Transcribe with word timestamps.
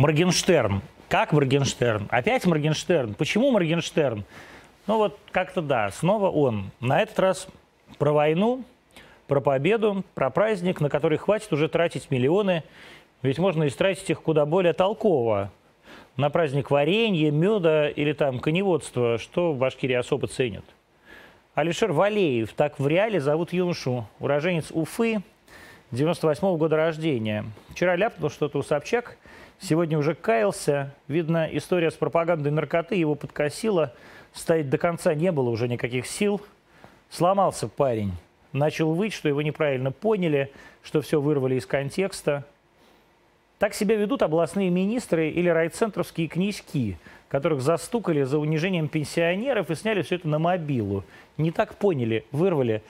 Моргенштерн. 0.00 0.80
Как 1.10 1.34
Моргенштерн? 1.34 2.08
Опять 2.08 2.46
Моргенштерн. 2.46 3.12
Почему 3.12 3.50
Моргенштерн? 3.50 4.24
Ну 4.86 4.96
вот 4.96 5.18
как-то 5.30 5.60
да, 5.60 5.90
снова 5.90 6.30
он. 6.30 6.70
На 6.80 7.02
этот 7.02 7.18
раз 7.18 7.48
про 7.98 8.10
войну, 8.10 8.64
про 9.26 9.42
победу, 9.42 10.02
про 10.14 10.30
праздник, 10.30 10.80
на 10.80 10.88
который 10.88 11.18
хватит 11.18 11.52
уже 11.52 11.68
тратить 11.68 12.10
миллионы, 12.10 12.62
ведь 13.20 13.38
можно 13.38 13.68
истратить 13.68 14.08
их 14.08 14.22
куда 14.22 14.46
более 14.46 14.72
толково. 14.72 15.52
На 16.16 16.30
праздник 16.30 16.70
варенья, 16.70 17.30
меда 17.30 17.90
или 17.90 18.14
там 18.14 18.38
коневодства, 18.38 19.18
что 19.18 19.52
в 19.52 19.58
Башкирии 19.58 19.96
особо 19.96 20.28
ценят. 20.28 20.64
Алишер 21.52 21.92
Валеев, 21.92 22.54
так 22.54 22.78
в 22.78 22.88
реале 22.88 23.20
зовут 23.20 23.52
юношу, 23.52 24.08
уроженец 24.18 24.70
Уфы, 24.70 25.20
98 25.90 26.48
-го 26.48 26.56
года 26.56 26.76
рождения. 26.76 27.44
Вчера 27.68 27.96
ляпнул 27.96 28.30
что-то 28.30 28.60
у 28.60 28.62
Собчак, 28.62 29.18
сегодня 29.60 29.98
уже 29.98 30.14
каялся. 30.14 30.94
Видно, 31.08 31.48
история 31.52 31.90
с 31.90 31.94
пропагандой 31.94 32.50
наркоты 32.50 32.94
его 32.94 33.14
подкосила. 33.14 33.94
Стоять 34.32 34.70
до 34.70 34.78
конца 34.78 35.14
не 35.14 35.32
было 35.32 35.50
уже 35.50 35.68
никаких 35.68 36.06
сил. 36.06 36.40
Сломался 37.10 37.68
парень. 37.68 38.12
Начал 38.52 38.92
выть, 38.94 39.12
что 39.12 39.28
его 39.28 39.42
неправильно 39.42 39.92
поняли, 39.92 40.50
что 40.82 41.00
все 41.00 41.20
вырвали 41.20 41.56
из 41.56 41.66
контекста. 41.66 42.44
Так 43.58 43.74
себя 43.74 43.96
ведут 43.96 44.22
областные 44.22 44.70
министры 44.70 45.28
или 45.28 45.48
райцентровские 45.48 46.28
князьки, 46.28 46.96
которых 47.28 47.60
застукали 47.60 48.22
за 48.22 48.38
унижением 48.38 48.88
пенсионеров 48.88 49.70
и 49.70 49.74
сняли 49.74 50.02
все 50.02 50.16
это 50.16 50.28
на 50.28 50.38
мобилу. 50.38 51.04
Не 51.36 51.50
так 51.52 51.76
поняли, 51.76 52.24
вырвали. 52.32 52.82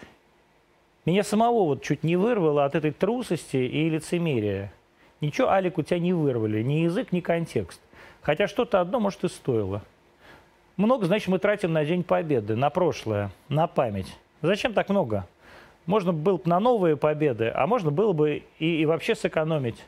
Меня 1.04 1.24
самого 1.24 1.64
вот 1.64 1.82
чуть 1.82 2.04
не 2.04 2.16
вырвало 2.16 2.64
от 2.64 2.74
этой 2.74 2.92
трусости 2.92 3.56
и 3.56 3.90
лицемерия. 3.90 4.72
Ничего, 5.20 5.48
Алик, 5.48 5.78
у 5.78 5.82
тебя 5.82 5.98
не 5.98 6.12
вырвали, 6.12 6.62
ни 6.62 6.84
язык, 6.84 7.12
ни 7.12 7.20
контекст. 7.20 7.80
Хотя 8.22 8.48
что-то 8.48 8.80
одно, 8.80 9.00
может, 9.00 9.22
и 9.24 9.28
стоило. 9.28 9.82
Много, 10.76 11.06
значит, 11.06 11.28
мы 11.28 11.38
тратим 11.38 11.72
на 11.72 11.84
День 11.84 12.02
Победы, 12.02 12.56
на 12.56 12.70
прошлое, 12.70 13.30
на 13.48 13.66
память. 13.66 14.16
Зачем 14.40 14.72
так 14.72 14.88
много? 14.88 15.26
Можно 15.84 16.12
было 16.12 16.36
бы 16.36 16.42
на 16.46 16.60
новые 16.60 16.96
победы, 16.96 17.52
а 17.54 17.66
можно 17.66 17.90
было 17.90 18.12
бы 18.12 18.44
и, 18.58 18.80
и 18.80 18.86
вообще 18.86 19.14
сэкономить. 19.14 19.84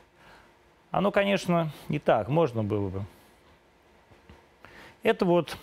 Оно, 0.91 1.11
конечно, 1.11 1.71
не 1.89 1.97
так, 1.97 2.27
можно 2.27 2.63
было 2.63 2.89
бы. 2.89 3.05
Это 5.01 5.25
вот 5.25 5.57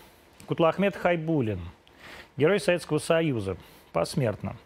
Кутлахмед 0.46 0.96
Хайбулин, 0.96 1.60
герой 2.36 2.58
Советского 2.58 2.98
Союза, 2.98 3.56
посмертно. 3.92 4.56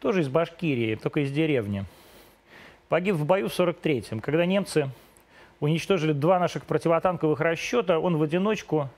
Тоже 0.00 0.22
из 0.22 0.28
Башкирии, 0.28 0.96
только 0.96 1.20
из 1.20 1.30
деревни. 1.30 1.84
Погиб 2.88 3.16
в 3.16 3.24
бою 3.24 3.48
в 3.48 3.58
43-м, 3.58 4.20
когда 4.20 4.46
немцы 4.46 4.90
уничтожили 5.60 6.12
два 6.12 6.38
наших 6.38 6.64
противотанковых 6.64 7.40
расчета, 7.40 7.98
он 7.98 8.16
в 8.16 8.22
одиночку 8.22 8.88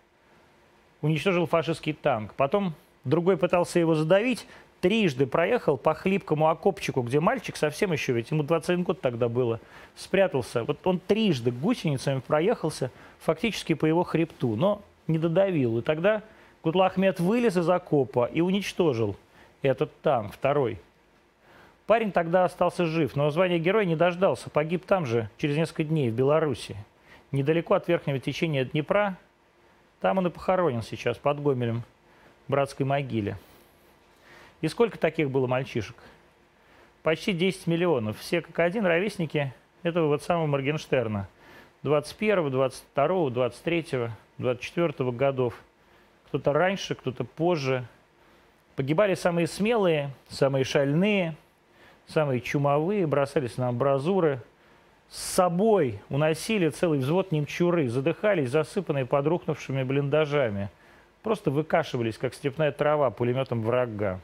уничтожил 1.00 1.46
фашистский 1.46 1.92
танк. 1.92 2.34
Потом 2.34 2.74
другой 3.04 3.36
пытался 3.36 3.78
его 3.78 3.94
задавить, 3.94 4.46
трижды 4.80 5.26
проехал 5.26 5.76
по 5.76 5.94
хлипкому 5.94 6.48
окопчику, 6.48 7.02
где 7.02 7.20
мальчик 7.20 7.56
совсем 7.56 7.92
еще, 7.92 8.12
ведь 8.12 8.30
ему 8.30 8.42
21 8.42 8.84
год 8.84 9.00
тогда 9.00 9.28
было, 9.28 9.60
спрятался. 9.96 10.64
Вот 10.64 10.86
он 10.86 10.98
трижды 10.98 11.50
гусеницами 11.50 12.20
проехался 12.20 12.90
фактически 13.20 13.74
по 13.74 13.86
его 13.86 14.04
хребту, 14.04 14.56
но 14.56 14.82
не 15.06 15.18
додавил. 15.18 15.78
И 15.78 15.82
тогда 15.82 16.22
Кутлахмед 16.62 17.20
вылез 17.20 17.56
из 17.56 17.68
окопа 17.68 18.26
и 18.26 18.40
уничтожил 18.40 19.16
этот 19.62 19.90
танк, 20.02 20.34
второй. 20.34 20.78
Парень 21.88 22.12
тогда 22.12 22.44
остался 22.44 22.84
жив, 22.84 23.16
но 23.16 23.30
звания 23.30 23.58
героя 23.58 23.86
не 23.86 23.96
дождался. 23.96 24.50
Погиб 24.50 24.84
там 24.84 25.06
же, 25.06 25.30
через 25.38 25.56
несколько 25.56 25.84
дней, 25.84 26.10
в 26.10 26.14
Беларуси. 26.14 26.76
Недалеко 27.32 27.72
от 27.72 27.88
верхнего 27.88 28.18
течения 28.18 28.66
Днепра. 28.66 29.16
Там 30.02 30.18
он 30.18 30.26
и 30.26 30.30
похоронен 30.30 30.82
сейчас, 30.82 31.16
под 31.16 31.42
Гомелем, 31.42 31.82
в 32.46 32.50
братской 32.50 32.84
могиле. 32.84 33.38
И 34.60 34.68
сколько 34.68 34.98
таких 34.98 35.30
было 35.30 35.46
мальчишек? 35.46 35.96
Почти 37.02 37.32
10 37.32 37.66
миллионов. 37.66 38.18
Все 38.18 38.42
как 38.42 38.58
один 38.58 38.84
ровесники 38.84 39.54
этого 39.82 40.08
вот 40.08 40.22
самого 40.22 40.44
Моргенштерна. 40.44 41.26
21, 41.84 42.50
22, 42.50 43.30
23, 43.30 44.10
24 44.36 45.10
годов. 45.12 45.54
Кто-то 46.26 46.52
раньше, 46.52 46.94
кто-то 46.94 47.24
позже. 47.24 47.86
Погибали 48.76 49.14
самые 49.14 49.46
смелые, 49.46 50.10
самые 50.28 50.64
шальные– 50.64 51.34
самые 52.08 52.40
чумовые, 52.40 53.06
бросались 53.06 53.56
на 53.56 53.68
амбразуры, 53.68 54.40
с 55.08 55.18
собой 55.18 56.00
уносили 56.10 56.68
целый 56.68 56.98
взвод 56.98 57.32
немчуры, 57.32 57.88
задыхались, 57.88 58.50
засыпанные 58.50 59.06
подрухнувшими 59.06 59.82
блиндажами. 59.82 60.70
Просто 61.22 61.50
выкашивались, 61.50 62.18
как 62.18 62.34
степная 62.34 62.72
трава, 62.72 63.10
пулеметом 63.10 63.62
врага. 63.62 64.20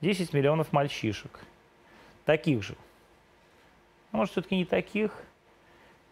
10 0.00 0.32
миллионов 0.32 0.72
мальчишек. 0.72 1.40
Таких 2.24 2.62
же. 2.62 2.74
А 4.12 4.18
может, 4.18 4.32
все-таки 4.32 4.56
не 4.56 4.64
таких? 4.64 5.12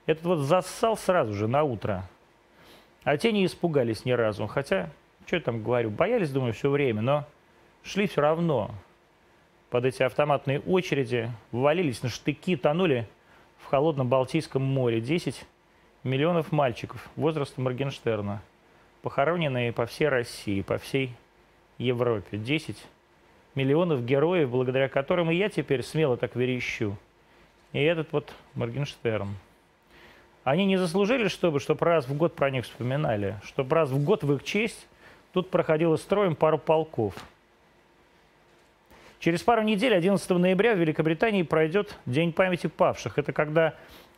Этот 0.06 0.24
вот 0.24 0.38
зассал 0.40 0.96
сразу 0.96 1.32
же, 1.32 1.48
на 1.48 1.62
утро. 1.62 2.08
А 3.04 3.16
те 3.16 3.32
не 3.32 3.46
испугались 3.46 4.04
ни 4.04 4.12
разу. 4.12 4.46
Хотя, 4.46 4.90
что 5.26 5.36
я 5.36 5.42
там 5.42 5.62
говорю, 5.62 5.90
боялись, 5.90 6.30
думаю, 6.30 6.52
все 6.52 6.70
время, 6.70 7.00
но 7.00 7.24
шли 7.82 8.06
все 8.06 8.20
равно 8.20 8.70
под 9.72 9.86
эти 9.86 10.02
автоматные 10.02 10.60
очереди, 10.60 11.30
ввалились 11.50 12.02
на 12.02 12.10
штыки, 12.10 12.56
тонули 12.56 13.08
в 13.56 13.64
холодном 13.64 14.06
Балтийском 14.06 14.60
море. 14.60 15.00
10 15.00 15.46
миллионов 16.04 16.52
мальчиков 16.52 17.08
возраста 17.16 17.58
Моргенштерна, 17.58 18.42
похороненные 19.00 19.72
по 19.72 19.86
всей 19.86 20.08
России, 20.08 20.60
по 20.60 20.76
всей 20.76 21.14
Европе. 21.78 22.36
10 22.36 22.76
миллионов 23.54 24.04
героев, 24.04 24.50
благодаря 24.50 24.90
которым 24.90 25.30
и 25.30 25.36
я 25.36 25.48
теперь 25.48 25.82
смело 25.82 26.18
так 26.18 26.36
верещу. 26.36 26.98
И 27.72 27.80
этот 27.80 28.12
вот 28.12 28.30
Моргенштерн. 28.54 29.30
Они 30.44 30.66
не 30.66 30.76
заслужили, 30.76 31.28
чтобы, 31.28 31.60
чтобы 31.60 31.86
раз 31.86 32.06
в 32.06 32.14
год 32.14 32.34
про 32.34 32.50
них 32.50 32.66
вспоминали, 32.66 33.36
чтобы 33.42 33.74
раз 33.74 33.88
в 33.88 34.04
год 34.04 34.22
в 34.22 34.34
их 34.34 34.44
честь 34.44 34.86
тут 35.32 35.48
проходило 35.48 35.96
строем 35.96 36.36
пару 36.36 36.58
полков– 36.58 37.14
Через 39.22 39.40
пару 39.44 39.62
недель, 39.62 39.94
11 39.94 40.30
ноября, 40.30 40.74
в 40.74 40.78
Великобритании 40.78 41.44
пройдет 41.44 41.96
День 42.06 42.32
памяти 42.32 42.66
павших. 42.66 43.18
Это 43.18 43.32
когда 43.32 43.74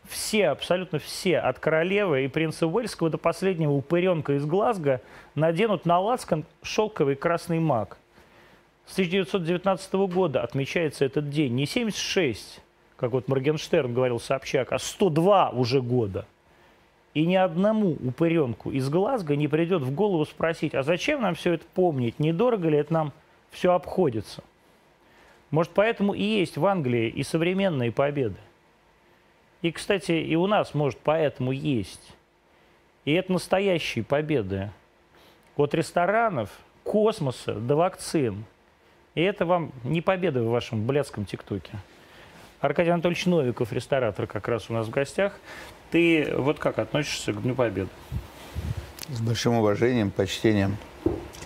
все, 0.09 0.49
абсолютно 0.49 0.99
все, 0.99 1.41
от 1.41 1.59
королевы 1.59 2.25
и 2.25 2.29
принца 2.29 2.67
Уэльского 2.67 3.11
до 3.11 3.19
последнего 3.19 3.73
упыренка 3.73 4.33
из 4.33 4.47
Глазго 4.47 5.03
наденут 5.35 5.85
на 5.85 6.01
лацкан 6.01 6.47
шелковый 6.63 7.17
красный 7.17 7.61
маг. 7.61 7.99
С 8.87 8.95
1919 8.95 9.93
года 9.93 10.41
отмечается 10.41 11.05
этот 11.05 11.29
день. 11.29 11.55
Не 11.55 11.67
76, 11.67 12.63
как 12.97 13.13
вот 13.13 13.29
Моргенштерн 13.29 13.93
говорил 13.93 14.19
Собчак, 14.19 14.73
а 14.73 14.79
102 14.79 15.51
уже 15.51 15.83
года. 15.83 16.25
И 17.13 17.27
ни 17.27 17.37
одному 17.37 17.91
упыренку 17.91 18.71
из 18.71 18.89
Глазго 18.89 19.37
не 19.37 19.49
придет 19.49 19.83
в 19.83 19.95
голову 19.95 20.25
спросить, 20.25 20.75
а 20.75 20.83
зачем 20.83 21.21
нам 21.21 21.35
все 21.35 21.53
это 21.53 21.67
помнить, 21.75 22.19
недорого 22.19 22.71
ли 22.71 22.79
это 22.79 22.95
нам 22.95 23.13
все 23.51 23.75
обходится. 23.75 24.43
Может, 25.51 25.73
поэтому 25.73 26.15
и 26.15 26.23
есть 26.23 26.57
в 26.57 26.67
Англии 26.67 27.09
и 27.09 27.23
современные 27.23 27.93
победы. 27.93 28.37
И, 29.63 29.71
кстати, 29.73 30.13
и 30.13 30.37
у 30.37 30.47
нас, 30.47 30.75
может, 30.75 30.99
поэтому 30.99 31.53
есть. 31.53 32.15
И 33.05 33.13
это 33.13 33.33
настоящие 33.33 34.05
победы. 34.05 34.71
От 35.57 35.75
ресторанов, 35.75 36.51
космоса 36.83 37.55
до 37.55 37.77
вакцин. 37.77 38.45
И 39.15 39.23
это 39.23 39.47
вам 39.47 39.73
не 39.85 40.01
победа 40.01 40.43
в 40.43 40.49
вашем 40.49 40.87
блядском 40.87 41.25
ТикТоке. 41.25 41.79
Аркадий 42.61 42.91
Анатольевич 42.91 43.27
Новиков, 43.27 43.73
ресторатор, 43.73 44.27
как 44.27 44.49
раз 44.49 44.71
у 44.71 44.73
нас 44.73 44.87
в 44.87 44.91
гостях. 44.91 45.39
Ты 45.91 46.35
вот 46.37 46.59
как 46.59 46.79
относишься 46.79 47.33
к 47.33 47.43
Дню 47.43 47.55
Победы? 47.55 47.91
С 49.09 49.21
большим 49.21 49.55
уважением, 49.55 50.11
почтением. 50.11 50.77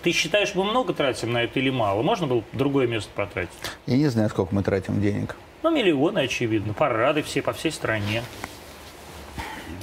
Ты 0.01 0.11
считаешь, 0.13 0.55
мы 0.55 0.63
много 0.63 0.93
тратим 0.93 1.33
на 1.33 1.43
это 1.43 1.59
или 1.59 1.69
мало? 1.69 2.01
Можно 2.01 2.27
было 2.27 2.43
другое 2.53 2.87
место 2.87 3.09
потратить? 3.13 3.51
Я 3.85 3.97
не 3.97 4.07
знаю, 4.07 4.29
сколько 4.29 4.55
мы 4.55 4.63
тратим 4.63 5.01
денег. 5.01 5.35
Ну, 5.61 5.71
миллионы, 5.71 6.19
очевидно. 6.19 6.73
Парады 6.73 7.21
все 7.21 7.41
по 7.41 7.51
всей 7.51 7.71
стране. 7.71 8.23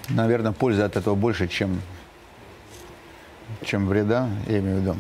Наверное, 0.08 0.52
пользы 0.52 0.82
от 0.82 0.96
этого 0.96 1.14
больше, 1.14 1.48
чем, 1.48 1.82
чем 3.64 3.86
вреда, 3.86 4.28
я 4.46 4.58
имею 4.60 4.78
в 4.78 4.80
виду. 4.80 4.96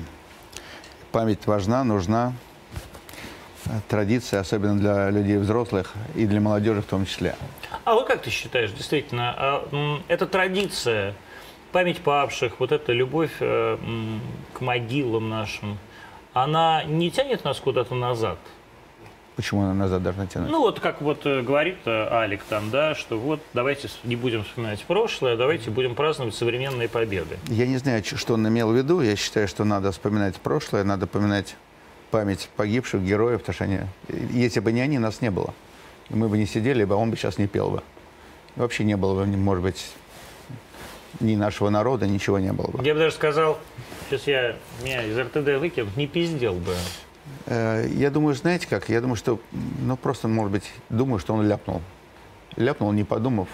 Память 1.12 1.46
важна, 1.46 1.82
нужна. 1.84 2.34
Традиция, 3.88 4.40
особенно 4.40 4.78
для 4.78 5.10
людей 5.10 5.38
взрослых 5.38 5.92
и 6.14 6.26
для 6.26 6.40
молодежи 6.40 6.82
в 6.82 6.86
том 6.86 7.06
числе. 7.06 7.34
А 7.84 7.94
вот 7.94 8.06
как 8.06 8.22
ты 8.22 8.30
считаешь, 8.30 8.70
действительно, 8.70 9.34
а, 9.36 10.00
эта 10.08 10.26
традиция 10.26 11.14
память 11.76 12.00
павших, 12.00 12.58
вот 12.58 12.72
эта 12.72 12.94
любовь 12.94 13.32
э, 13.38 13.76
к 14.54 14.62
могилам 14.62 15.28
нашим, 15.28 15.76
она 16.32 16.82
не 16.84 17.10
тянет 17.10 17.44
нас 17.44 17.60
куда-то 17.60 17.94
назад? 17.94 18.38
Почему 19.36 19.60
она 19.60 19.74
назад 19.74 20.02
должна 20.02 20.26
тянуть? 20.26 20.50
Ну, 20.50 20.60
вот 20.60 20.80
как 20.80 21.02
вот 21.02 21.26
э, 21.26 21.42
говорит 21.42 21.76
э, 21.84 22.08
Алик 22.10 22.42
там, 22.44 22.70
да, 22.70 22.94
что 22.94 23.18
вот 23.18 23.40
давайте 23.52 23.90
не 24.04 24.16
будем 24.16 24.44
вспоминать 24.44 24.82
прошлое, 24.84 25.36
давайте 25.36 25.70
будем 25.70 25.94
праздновать 25.94 26.34
современные 26.34 26.88
победы. 26.88 27.36
Я 27.48 27.66
не 27.66 27.76
знаю, 27.76 28.02
что 28.02 28.32
он 28.32 28.48
имел 28.48 28.70
в 28.70 28.74
виду. 28.74 29.02
Я 29.02 29.14
считаю, 29.14 29.46
что 29.46 29.64
надо 29.64 29.92
вспоминать 29.92 30.36
прошлое, 30.36 30.82
надо 30.82 31.06
поминать 31.06 31.56
память 32.10 32.48
погибших 32.56 33.02
героев, 33.02 33.40
потому 33.40 33.54
что 33.54 33.64
они, 33.64 33.80
если 34.30 34.60
бы 34.60 34.72
не 34.72 34.80
они, 34.80 34.98
нас 34.98 35.20
не 35.20 35.30
было. 35.30 35.52
Мы 36.08 36.30
бы 36.30 36.38
не 36.38 36.46
сидели 36.46 36.90
а 36.90 36.94
он 36.94 37.10
бы 37.10 37.18
сейчас 37.18 37.36
не 37.36 37.46
пел 37.46 37.68
бы. 37.68 37.82
Вообще 38.54 38.84
не 38.84 38.96
было 38.96 39.22
бы, 39.22 39.26
может 39.36 39.62
быть, 39.62 39.84
ни 41.20 41.36
нашего 41.36 41.70
народа, 41.70 42.06
ничего 42.06 42.38
не 42.38 42.52
было 42.52 42.66
бы. 42.68 42.84
Я 42.84 42.94
бы 42.94 43.00
даже 43.00 43.14
сказал, 43.14 43.58
сейчас 44.08 44.26
я 44.26 44.56
меня 44.82 45.02
из 45.04 45.18
РТД 45.18 45.58
выкинут, 45.60 45.96
не 45.96 46.06
пиздел 46.06 46.54
бы. 46.54 46.74
Э, 47.46 47.86
Я 47.92 48.10
думаю, 48.10 48.34
знаете 48.34 48.66
как? 48.68 48.88
Я 48.88 49.00
думаю, 49.00 49.16
что, 49.16 49.40
ну, 49.52 49.96
просто, 49.96 50.28
может 50.28 50.52
быть, 50.52 50.70
думаю, 50.88 51.18
что 51.18 51.34
он 51.34 51.46
ляпнул. 51.46 51.80
Ляпнул, 52.56 52.92
не 52.92 53.04
подумав. 53.04 53.48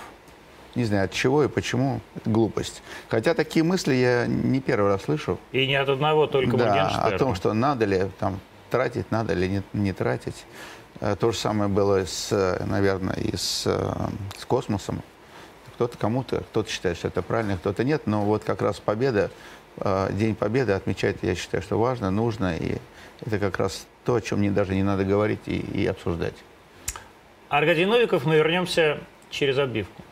Не 0.74 0.84
знаю, 0.84 1.04
от 1.04 1.12
чего 1.12 1.44
и 1.44 1.48
почему. 1.48 2.00
Это 2.14 2.30
глупость. 2.30 2.82
Хотя 3.08 3.34
такие 3.34 3.62
мысли 3.62 3.94
я 3.94 4.26
не 4.26 4.60
первый 4.60 4.88
раз 4.92 5.02
слышу. 5.02 5.38
И 5.52 5.66
не 5.66 5.74
от 5.74 5.88
одного 5.88 6.26
только 6.26 6.56
да, 6.56 6.88
о 6.88 7.18
том, 7.18 7.34
что 7.34 7.52
надо 7.52 7.84
ли 7.84 8.06
там 8.18 8.40
тратить, 8.70 9.10
надо 9.10 9.34
ли 9.34 9.48
не, 9.48 9.62
не 9.74 9.92
тратить. 9.92 10.46
Э, 11.00 11.14
То 11.18 11.30
же 11.32 11.38
самое 11.38 11.68
было, 11.68 12.06
с, 12.06 12.28
э, 12.32 12.64
наверное, 12.64 13.16
и 13.16 13.36
с, 13.36 13.64
с 13.64 14.44
космосом. 14.46 15.02
Кто-то 15.82 15.98
кому-то, 15.98 16.44
кто-то 16.52 16.70
считает, 16.70 16.96
что 16.96 17.08
это 17.08 17.22
правильно, 17.22 17.56
кто-то 17.56 17.82
нет. 17.82 18.02
Но 18.06 18.22
вот 18.22 18.44
как 18.44 18.62
раз 18.62 18.78
победа, 18.78 19.32
э, 19.78 20.10
День 20.12 20.36
Победы 20.36 20.70
отмечать, 20.70 21.16
я 21.22 21.34
считаю, 21.34 21.60
что 21.60 21.76
важно, 21.76 22.12
нужно. 22.12 22.56
И 22.56 22.76
это 23.26 23.40
как 23.40 23.58
раз 23.58 23.88
то, 24.04 24.14
о 24.14 24.20
чем 24.20 24.38
мне 24.38 24.52
даже 24.52 24.76
не 24.76 24.84
надо 24.84 25.04
говорить 25.04 25.40
и, 25.46 25.58
и 25.58 25.84
обсуждать. 25.84 26.36
Аркадий 27.48 27.84
Новиков, 27.84 28.24
мы 28.26 28.36
вернемся 28.36 29.00
через 29.28 29.58
отбивку. 29.58 30.04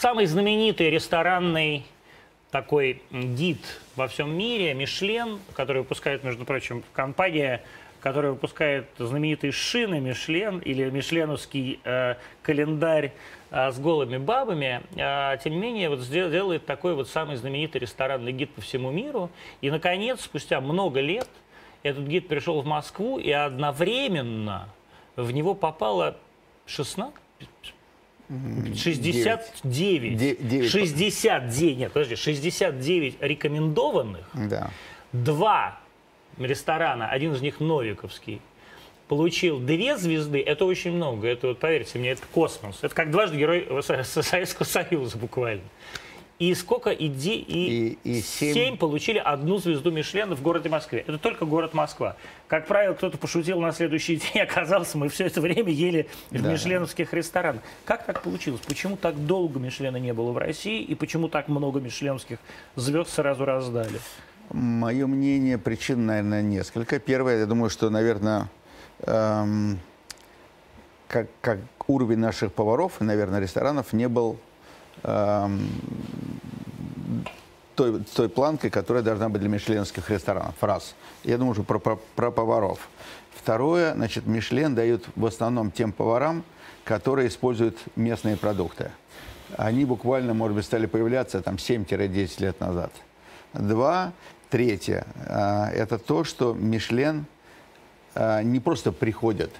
Самый 0.00 0.26
знаменитый 0.26 0.90
ресторанный 0.90 1.84
такой 2.50 3.02
гид 3.10 3.58
во 3.96 4.08
всем 4.08 4.36
мире, 4.36 4.74
Мишлен, 4.74 5.40
который 5.54 5.78
выпускает, 5.78 6.22
между 6.22 6.44
прочим, 6.44 6.84
компания, 6.92 7.62
которая 8.00 8.32
выпускает 8.32 8.86
знаменитые 8.98 9.52
шины 9.52 10.00
Мишлен 10.00 10.58
или 10.58 10.88
мишленовский 10.90 11.80
э, 11.82 12.16
календарь 12.42 13.12
э, 13.50 13.72
с 13.72 13.78
голыми 13.78 14.18
бабами, 14.18 14.82
э, 14.94 15.38
тем 15.42 15.54
не 15.54 15.58
менее 15.58 15.88
вот 15.88 16.08
делает 16.08 16.66
такой 16.66 16.94
вот 16.94 17.08
самый 17.08 17.36
знаменитый 17.36 17.80
ресторанный 17.80 18.32
гид 18.32 18.52
по 18.52 18.60
всему 18.60 18.90
миру. 18.90 19.30
И, 19.62 19.70
наконец, 19.70 20.20
спустя 20.20 20.60
много 20.60 21.00
лет 21.00 21.28
этот 21.82 22.04
гид 22.04 22.28
пришел 22.28 22.60
в 22.60 22.66
Москву, 22.66 23.18
и 23.18 23.30
одновременно 23.30 24.68
в 25.16 25.30
него 25.30 25.54
попало 25.54 26.16
16, 26.66 27.14
69, 28.74 30.16
Де- 30.18 30.36
девять. 30.36 30.70
69, 30.70 31.76
нет, 31.78 31.92
подожди, 31.92 32.16
69 32.16 33.16
рекомендованных, 33.20 34.28
Да. 34.34 34.70
два 35.12 35.78
ресторана, 36.38 37.08
один 37.08 37.32
из 37.34 37.40
них 37.42 37.60
Новиковский, 37.60 38.40
получил 39.08 39.60
две 39.60 39.96
звезды, 39.96 40.40
это 40.42 40.64
очень 40.64 40.92
много, 40.92 41.28
это 41.28 41.48
вот 41.48 41.58
поверьте 41.60 41.98
мне, 41.98 42.10
это 42.10 42.22
космос, 42.32 42.78
это 42.82 42.94
как 42.94 43.10
дважды 43.10 43.36
герой 43.38 43.66
Со- 43.82 44.02
Со- 44.02 44.22
Советского 44.22 44.66
Союза 44.66 45.16
буквально. 45.18 45.62
И 46.38 46.54
сколько 46.54 46.90
и, 46.90 47.08
де- 47.08 47.36
и, 47.36 47.98
И- 48.04 48.18
и 48.18 48.20
семь- 48.20 48.52
семь 48.54 48.76
получили 48.76 49.16
одну 49.18 49.56
звезду 49.56 49.90
Мишлена 49.90 50.34
в 50.34 50.42
городе 50.42 50.68
Москве. 50.68 51.02
Это 51.06 51.16
только 51.16 51.46
город 51.46 51.72
Москва. 51.72 52.16
Как 52.46 52.66
правило, 52.66 52.92
кто-то 52.92 53.16
пошутил 53.16 53.58
на 53.60 53.72
следующий 53.72 54.16
день, 54.34 54.42
оказался, 54.42 54.98
мы 54.98 55.08
все 55.08 55.24
это 55.26 55.40
время 55.40 55.72
ели 55.72 56.08
в 56.30 56.42
Да. 56.42 56.52
мишленовских 56.52 57.14
ресторанах. 57.14 57.62
Как 57.86 58.04
так 58.04 58.22
получилось? 58.22 58.60
Почему 58.66 58.96
так 58.98 59.16
долго 59.26 59.58
Мишлена 59.58 59.98
не 59.98 60.12
было 60.12 60.32
в 60.32 60.36
России 60.38 60.82
и 60.82 60.94
почему 60.94 61.28
так 61.28 61.48
много 61.48 61.80
мишленовских 61.80 62.36
звезд 62.74 63.08
сразу 63.10 63.46
раздали? 63.46 63.98
Мое 64.50 65.06
мнение, 65.06 65.56
причин, 65.56 66.04
наверное, 66.04 66.42
несколько. 66.42 66.98
Первое, 67.00 67.38
я 67.38 67.46
думаю, 67.46 67.70
что, 67.70 67.88
наверное, 67.88 68.48
эм, 69.00 69.78
как, 71.08 71.28
как 71.40 71.58
уровень 71.88 72.18
наших 72.18 72.52
поваров 72.52 73.00
и, 73.00 73.04
наверное, 73.04 73.40
ресторанов 73.40 73.92
не 73.92 74.06
был 74.08 74.36
той, 77.76 78.00
той 78.14 78.28
планкой, 78.28 78.70
которая 78.70 79.02
должна 79.02 79.28
быть 79.28 79.40
для 79.40 79.50
мишленских 79.50 80.10
ресторанов. 80.10 80.54
Раз. 80.60 80.94
Я 81.22 81.38
думаю, 81.38 81.54
что 81.54 81.62
про, 81.62 81.78
про, 81.78 81.96
про 82.16 82.30
поваров. 82.30 82.88
Второе, 83.34 83.94
значит, 83.94 84.26
Мишлен 84.26 84.74
дают 84.74 85.04
в 85.14 85.24
основном 85.26 85.70
тем 85.70 85.92
поварам, 85.92 86.42
которые 86.84 87.28
используют 87.28 87.78
местные 87.94 88.36
продукты. 88.36 88.90
Они 89.56 89.84
буквально, 89.84 90.34
может 90.34 90.56
быть, 90.56 90.64
стали 90.64 90.86
появляться 90.86 91.40
там 91.40 91.56
7-10 91.56 92.42
лет 92.42 92.58
назад. 92.60 92.90
Два. 93.52 94.12
Третье. 94.50 95.06
а, 95.26 95.70
Это 95.70 95.98
то, 95.98 96.24
что 96.24 96.54
Мишлен 96.54 97.26
а, 98.14 98.42
не 98.42 98.60
просто 98.60 98.92
приходит, 98.92 99.50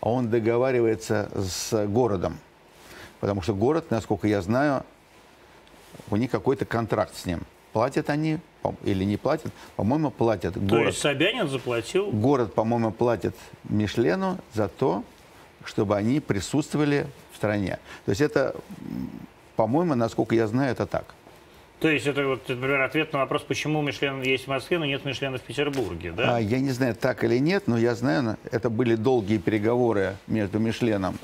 а 0.00 0.10
он 0.10 0.30
договаривается 0.30 1.30
с 1.34 1.86
городом. 1.86 2.38
Потому 3.20 3.42
что 3.42 3.54
город, 3.54 3.90
насколько 3.90 4.26
я 4.26 4.40
знаю, 4.42 4.82
у 6.10 6.16
них 6.16 6.30
какой-то 6.30 6.64
контракт 6.64 7.14
с 7.16 7.26
ним. 7.26 7.40
Платят 7.72 8.10
они 8.10 8.38
или 8.84 9.04
не 9.04 9.16
платят? 9.16 9.52
По-моему, 9.76 10.10
платят. 10.10 10.54
То 10.54 10.60
Город, 10.60 10.86
есть 10.88 10.98
Собянин 11.00 11.48
заплатил 11.48 12.10
город, 12.10 12.52
по-моему, 12.54 12.90
платит 12.90 13.34
Мишлену 13.64 14.38
за 14.54 14.68
то, 14.68 15.04
чтобы 15.64 15.96
они 15.96 16.20
присутствовали 16.20 17.06
в 17.32 17.36
стране. 17.36 17.78
То 18.06 18.10
есть 18.10 18.20
это, 18.20 18.56
по-моему, 19.56 19.94
насколько 19.94 20.34
я 20.34 20.46
знаю, 20.46 20.72
это 20.72 20.86
так. 20.86 21.04
То 21.78 21.88
есть 21.88 22.06
это 22.06 22.26
вот, 22.26 22.46
например, 22.48 22.82
ответ 22.82 23.12
на 23.12 23.20
вопрос, 23.20 23.42
почему 23.42 23.80
Мишлен 23.80 24.20
есть 24.20 24.44
в 24.44 24.48
Москве, 24.48 24.78
но 24.78 24.84
нет 24.84 25.04
Мишлена 25.04 25.38
в 25.38 25.42
Петербурге, 25.42 26.12
да? 26.12 26.36
А, 26.36 26.40
я 26.40 26.60
не 26.60 26.70
знаю, 26.72 26.94
так 26.94 27.24
или 27.24 27.38
нет, 27.38 27.64
но 27.68 27.78
я 27.78 27.94
знаю, 27.94 28.22
на- 28.22 28.36
это 28.50 28.68
были 28.68 28.96
долгие 28.96 29.38
переговоры 29.38 30.16
между 30.26 30.58
Мишленом 30.58 31.18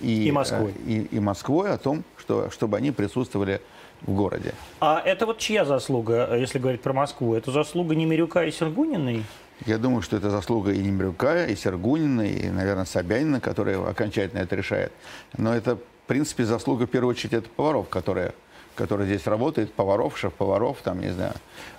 и, 0.00 0.28
И 0.28 0.32
Москвой. 0.32 0.72
э, 0.86 0.90
и, 0.90 1.00
и 1.16 1.20
Москвой 1.20 1.70
о 1.70 1.78
том, 1.78 2.04
что, 2.16 2.50
чтобы 2.50 2.76
они 2.76 2.90
присутствовали 2.90 3.60
в 4.02 4.12
городе. 4.14 4.54
А 4.80 5.00
это 5.04 5.26
вот 5.26 5.38
чья 5.38 5.64
заслуга, 5.64 6.36
если 6.36 6.58
говорить 6.58 6.80
про 6.82 6.92
Москву? 6.92 7.34
Это 7.34 7.50
заслуга 7.50 7.94
Немирюка 7.94 8.44
и 8.44 8.50
Сергуниной? 8.50 9.24
Я 9.66 9.78
думаю, 9.78 10.02
что 10.02 10.16
это 10.16 10.30
заслуга 10.30 10.72
и 10.72 10.78
Немирюка, 10.78 11.46
и 11.46 11.56
Сергунина, 11.56 12.22
и, 12.22 12.48
наверное, 12.48 12.84
Собянина, 12.84 13.40
который 13.40 13.76
окончательно 13.76 14.40
это 14.40 14.54
решает. 14.54 14.92
Но 15.36 15.52
это, 15.52 15.76
в 15.76 15.80
принципе, 16.06 16.44
заслуга, 16.44 16.86
в 16.86 16.90
первую 16.90 17.10
очередь, 17.10 17.32
это 17.32 17.48
поваров, 17.48 17.88
которые, 17.88 18.34
которые 18.78 19.08
здесь 19.08 19.26
работают, 19.26 19.72
поваров, 19.74 20.16
шеф-поваров, 20.16 20.78
там, 20.82 21.00
не 21.00 21.10
знаю. 21.10 21.32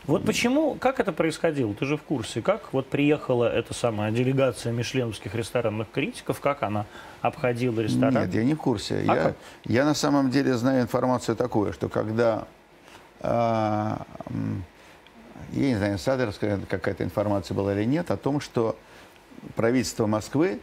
Вот 0.06 0.25
почему, 0.25 0.75
как 0.75 1.00
это 1.00 1.13
происходило? 1.13 1.74
Ты 1.74 1.86
же 1.86 1.96
в 1.96 2.03
курсе, 2.03 2.41
как 2.41 2.74
вот 2.74 2.88
приехала 2.88 3.46
эта 3.46 3.74
самая 3.74 4.12
делегация 4.12 4.74
мишленовских 4.74 5.34
ресторанных 5.34 5.89
критиков, 5.89 6.41
как 6.41 6.62
она 6.62 6.86
обходила 7.22 7.79
ресторан? 7.79 8.13
Нет, 8.13 8.34
я 8.34 8.44
не 8.44 8.53
в 8.53 8.58
курсе. 8.58 8.96
А 8.96 9.15
я, 9.15 9.15
как? 9.15 9.36
я 9.63 9.86
на 9.86 9.94
самом 9.94 10.29
деле 10.29 10.56
знаю 10.56 10.82
информацию 10.82 11.38
такую, 11.38 11.72
что 11.72 11.88
когда, 11.88 12.46
а, 13.22 14.06
м, 14.29 14.65
я 15.53 15.70
не 15.70 15.75
знаю, 15.75 15.94
инсайдерская 15.94 16.60
какая-то 16.70 17.06
информация 17.06 17.56
была 17.56 17.74
или 17.74 17.86
нет, 17.86 18.12
о 18.12 18.18
том, 18.18 18.41
что 18.41 18.75
правительство 19.56 20.06
Москвы 20.06 20.60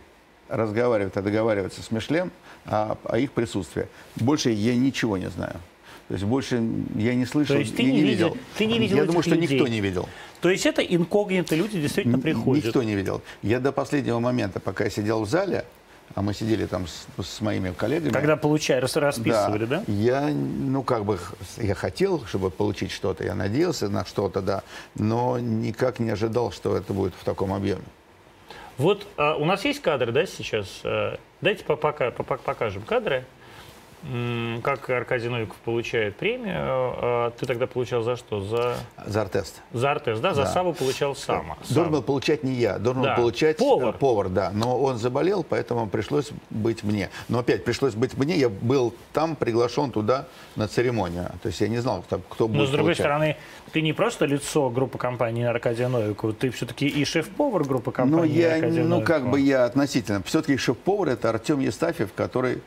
разговаривает 0.48 1.16
и 1.16 1.22
договаривается 1.22 1.82
с 1.82 1.90
Мишлем 1.90 2.30
о, 2.66 2.98
о 3.04 3.18
их 3.18 3.32
присутствии. 3.32 3.88
Больше 4.16 4.50
я 4.50 4.76
ничего 4.76 5.16
не 5.16 5.30
знаю. 5.30 5.56
То 6.08 6.14
есть 6.14 6.24
больше 6.24 6.62
я 6.94 7.14
не 7.14 7.26
слышал, 7.26 7.56
То 7.56 7.60
есть 7.60 7.74
ты 7.76 7.82
я 7.82 7.92
не 7.92 8.02
видел- 8.02 8.36
ты 8.56 8.66
не 8.66 8.78
видел 8.78 8.96
Я 8.98 9.04
думаю, 9.06 9.22
что 9.22 9.34
людей? 9.34 9.56
никто 9.58 9.66
не 9.68 9.80
видел. 9.80 10.08
То 10.40 10.50
есть 10.50 10.64
это 10.64 10.80
инкогнито 10.82 11.56
люди 11.56 11.80
действительно 11.80 12.14
Н- 12.16 12.20
приходят? 12.22 12.64
Никто 12.64 12.82
не 12.84 12.94
видел. 12.94 13.22
Я 13.42 13.58
до 13.58 13.72
последнего 13.72 14.20
момента, 14.20 14.60
пока 14.60 14.84
я 14.84 14.90
сидел 14.90 15.22
в 15.24 15.28
зале, 15.28 15.64
а 16.14 16.22
мы 16.22 16.32
сидели 16.34 16.66
там 16.66 16.86
с, 16.86 17.06
с 17.20 17.40
моими 17.40 17.72
коллегами. 17.72 18.12
Когда 18.12 18.36
получали, 18.36 18.80
рас- 18.80 18.94
расписывали, 18.94 19.64
да? 19.64 19.82
Я, 19.88 20.28
ну, 20.28 20.84
как 20.84 21.04
бы, 21.04 21.18
я 21.56 21.74
хотел, 21.74 22.24
чтобы 22.26 22.50
получить 22.50 22.92
что-то, 22.92 23.24
я 23.24 23.34
надеялся 23.34 23.88
на 23.88 24.04
что-то, 24.04 24.40
да, 24.42 24.62
но 24.94 25.40
никак 25.40 25.98
не 25.98 26.10
ожидал, 26.10 26.52
что 26.52 26.76
это 26.76 26.92
будет 26.92 27.14
в 27.20 27.24
таком 27.24 27.52
объеме. 27.52 27.82
Вот 28.78 29.06
а, 29.16 29.34
у 29.36 29.44
нас 29.44 29.64
есть 29.64 29.80
кадры, 29.82 30.12
да, 30.12 30.24
сейчас? 30.26 30.68
А, 30.84 31.18
Дайте 31.40 31.64
по- 31.64 31.76
пока, 31.76 32.12
по- 32.12 32.22
по- 32.22 32.36
покажем 32.38 32.82
кадры. 32.82 33.24
Как 34.62 34.88
Аркадий 34.90 35.28
Новиков 35.28 35.56
получает 35.56 36.16
премию, 36.16 36.54
а 36.56 37.30
ты 37.30 37.46
тогда 37.46 37.66
получал 37.66 38.02
за 38.02 38.16
что? 38.16 38.40
За, 38.40 38.76
за 39.04 39.22
артест. 39.22 39.62
За 39.72 39.90
артест, 39.92 40.22
да? 40.22 40.34
За 40.34 40.42
да. 40.42 40.48
Саву 40.48 40.72
получал 40.72 41.16
сам. 41.16 41.56
Должен 41.68 41.92
был 41.92 42.02
получать 42.02 42.44
не 42.44 42.54
я, 42.54 42.78
должен 42.78 43.02
да. 43.02 43.14
был 43.14 43.22
получать 43.22 43.56
повар. 43.56 43.94
Э, 43.94 43.98
повар, 43.98 44.28
да. 44.28 44.50
Но 44.52 44.80
он 44.80 44.98
заболел, 44.98 45.44
поэтому 45.44 45.88
пришлось 45.88 46.30
быть 46.50 46.82
мне. 46.82 47.10
Но 47.28 47.40
опять 47.40 47.64
пришлось 47.64 47.94
быть 47.94 48.16
мне, 48.16 48.36
я 48.36 48.48
был 48.48 48.94
там 49.12 49.34
приглашен 49.36 49.90
туда 49.90 50.26
на 50.54 50.68
церемонию. 50.68 51.30
То 51.42 51.48
есть 51.48 51.60
я 51.60 51.68
не 51.68 51.78
знал, 51.78 52.02
кто, 52.02 52.18
кто 52.18 52.48
будет 52.48 52.58
Но 52.58 52.66
с 52.66 52.70
другой 52.70 52.94
получать. 52.94 53.04
стороны, 53.04 53.36
ты 53.72 53.82
не 53.82 53.92
просто 53.92 54.24
лицо 54.26 54.70
группы 54.70 54.98
компании 54.98 55.44
Аркадия 55.44 55.88
Новикова, 55.88 56.32
ты 56.32 56.50
все-таки 56.50 56.86
и 56.86 57.04
шеф-повар 57.04 57.64
группы 57.64 57.90
компании 57.92 58.32
ну, 58.32 58.40
я, 58.40 58.54
Аркадия 58.54 58.82
Ну, 58.84 58.96
Новикова. 58.96 59.18
как 59.18 59.30
бы 59.30 59.40
я 59.40 59.64
относительно. 59.64 60.22
Все-таки 60.22 60.56
шеф-повар 60.56 61.08
это 61.10 61.30
Артем 61.30 61.60
Естафьев, 61.60 62.12
который 62.14 62.62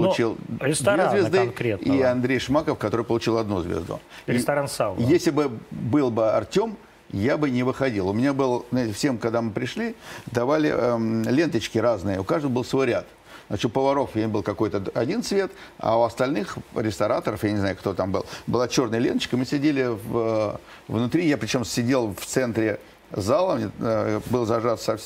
получил 0.00 0.36
две 0.48 0.74
звезды, 0.74 1.38
конкретного. 1.38 1.96
и 1.96 2.02
Андрей 2.02 2.38
Шмаков, 2.38 2.78
который 2.78 3.04
получил 3.04 3.38
одну 3.38 3.60
звезду. 3.60 4.00
Ресторан 4.26 4.68
Сауна. 4.68 5.00
Если 5.00 5.30
бы 5.30 5.50
был 5.70 6.10
бы 6.10 6.32
Артем, 6.32 6.76
я 7.10 7.36
бы 7.36 7.50
не 7.50 7.62
выходил. 7.62 8.08
У 8.08 8.12
меня 8.12 8.32
был, 8.32 8.66
знаете, 8.70 8.92
всем, 8.92 9.18
когда 9.18 9.40
мы 9.40 9.52
пришли, 9.52 9.94
давали 10.26 10.70
эм, 10.70 11.22
ленточки 11.22 11.78
разные, 11.78 12.20
у 12.20 12.24
каждого 12.24 12.50
был 12.50 12.64
свой 12.64 12.86
ряд. 12.86 13.06
Значит, 13.48 13.66
у 13.66 13.68
поваров 13.68 14.10
я 14.14 14.26
был 14.26 14.42
какой-то 14.42 14.82
один 14.94 15.22
цвет, 15.22 15.52
а 15.78 15.98
у 15.98 16.02
остальных 16.02 16.56
рестораторов, 16.74 17.44
я 17.44 17.50
не 17.50 17.58
знаю, 17.58 17.76
кто 17.76 17.92
там 17.92 18.10
был, 18.10 18.24
была 18.46 18.68
черная 18.68 18.98
ленточка. 18.98 19.36
Мы 19.36 19.44
сидели 19.44 19.84
в, 19.84 20.58
внутри, 20.88 21.28
я 21.28 21.36
причем 21.36 21.64
сидел 21.64 22.14
в 22.18 22.24
центре 22.24 22.80
зала, 23.16 23.72
э, 23.78 24.20
был 24.26 24.46
зажат 24.46 24.80
со, 24.80 24.98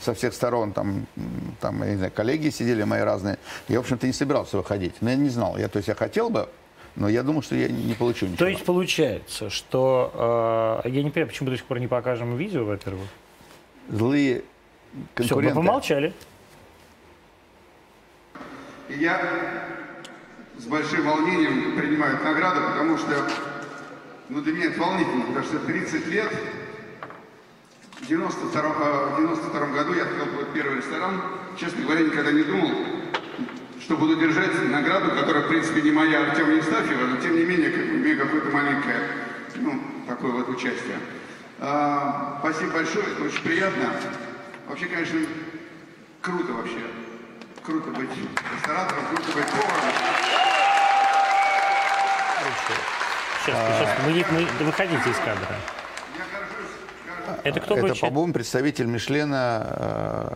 со 0.00 0.14
всех 0.14 0.34
сторон, 0.34 0.72
там, 0.72 1.06
там, 1.60 1.82
я 1.82 1.90
не 1.90 1.96
знаю, 1.96 2.12
коллеги 2.14 2.50
сидели 2.50 2.82
мои 2.84 3.00
разные. 3.00 3.38
Я, 3.68 3.78
в 3.78 3.80
общем-то, 3.80 4.06
не 4.06 4.12
собирался 4.12 4.56
выходить. 4.56 4.94
Но 5.00 5.10
я 5.10 5.16
не 5.16 5.28
знал. 5.28 5.56
Я, 5.58 5.68
то 5.68 5.78
есть 5.78 5.88
я 5.88 5.94
хотел 5.94 6.30
бы, 6.30 6.48
но 6.96 7.08
я 7.08 7.22
думал, 7.22 7.42
что 7.42 7.54
я 7.54 7.68
не 7.68 7.94
получу 7.94 8.26
ничего. 8.26 8.38
То 8.38 8.46
есть 8.46 8.64
получается, 8.64 9.50
что... 9.50 10.82
Э, 10.84 10.88
я 10.88 11.02
не 11.02 11.10
понимаю, 11.10 11.28
почему 11.28 11.50
до 11.50 11.56
сих 11.56 11.66
пор 11.66 11.80
не 11.80 11.88
покажем 11.88 12.36
видео, 12.36 12.64
во-первых. 12.64 13.08
Злые 13.88 14.42
конкуренты. 15.14 15.50
Все, 15.50 15.60
мы 15.60 15.66
помолчали. 15.66 16.12
Я 18.88 19.20
с 20.58 20.64
большим 20.64 21.06
волнением 21.06 21.78
принимаю 21.78 22.22
награду, 22.22 22.60
потому 22.70 22.96
что 22.98 23.28
ну, 24.28 24.42
для 24.42 24.52
меня 24.52 24.66
это 24.66 24.80
волнительно, 24.80 25.24
потому 25.26 25.44
что 25.44 25.58
30 25.60 26.06
лет 26.08 26.32
в 28.00 28.06
92, 28.06 28.62
92 29.18 29.66
году 29.66 29.94
я 29.94 30.02
открыл 30.02 30.26
первый 30.54 30.76
ресторан. 30.76 31.20
Честно 31.56 31.82
говоря, 31.82 32.02
никогда 32.02 32.30
не 32.30 32.42
думал, 32.42 32.70
что 33.80 33.96
буду 33.96 34.16
держать 34.16 34.70
награду, 34.70 35.10
которая, 35.10 35.44
в 35.44 35.48
принципе, 35.48 35.82
не 35.82 35.90
моя 35.90 36.22
Артема 36.22 36.52
Евстафьева, 36.52 37.06
но, 37.06 37.16
тем 37.16 37.36
не 37.36 37.44
менее, 37.44 37.70
как, 37.70 37.84
имею 37.84 38.18
какое-то 38.18 38.50
маленькое, 38.50 39.00
ну, 39.56 39.80
такое 40.06 40.32
вот 40.32 40.48
участие. 40.48 40.98
А, 41.60 42.38
спасибо 42.40 42.72
большое, 42.72 43.04
это 43.06 43.24
очень 43.24 43.42
приятно. 43.42 43.90
Вообще, 44.68 44.86
конечно, 44.86 45.18
круто 46.20 46.52
вообще. 46.52 46.80
Круто 47.64 47.90
быть 47.90 48.10
ресторатором, 48.54 49.04
круто 49.10 49.32
быть 49.32 49.46
поваром. 49.46 49.94
Сейчас, 53.44 53.56
сейчас, 53.78 53.90
вы, 54.04 54.46
вы 54.58 54.64
выходите 54.66 55.10
из 55.10 55.16
кадра. 55.16 55.56
Это 57.44 57.60
кто 57.60 57.76
Это, 57.76 57.94
по-моему, 57.94 58.32
представитель 58.32 58.86
Мишлена 58.86 59.66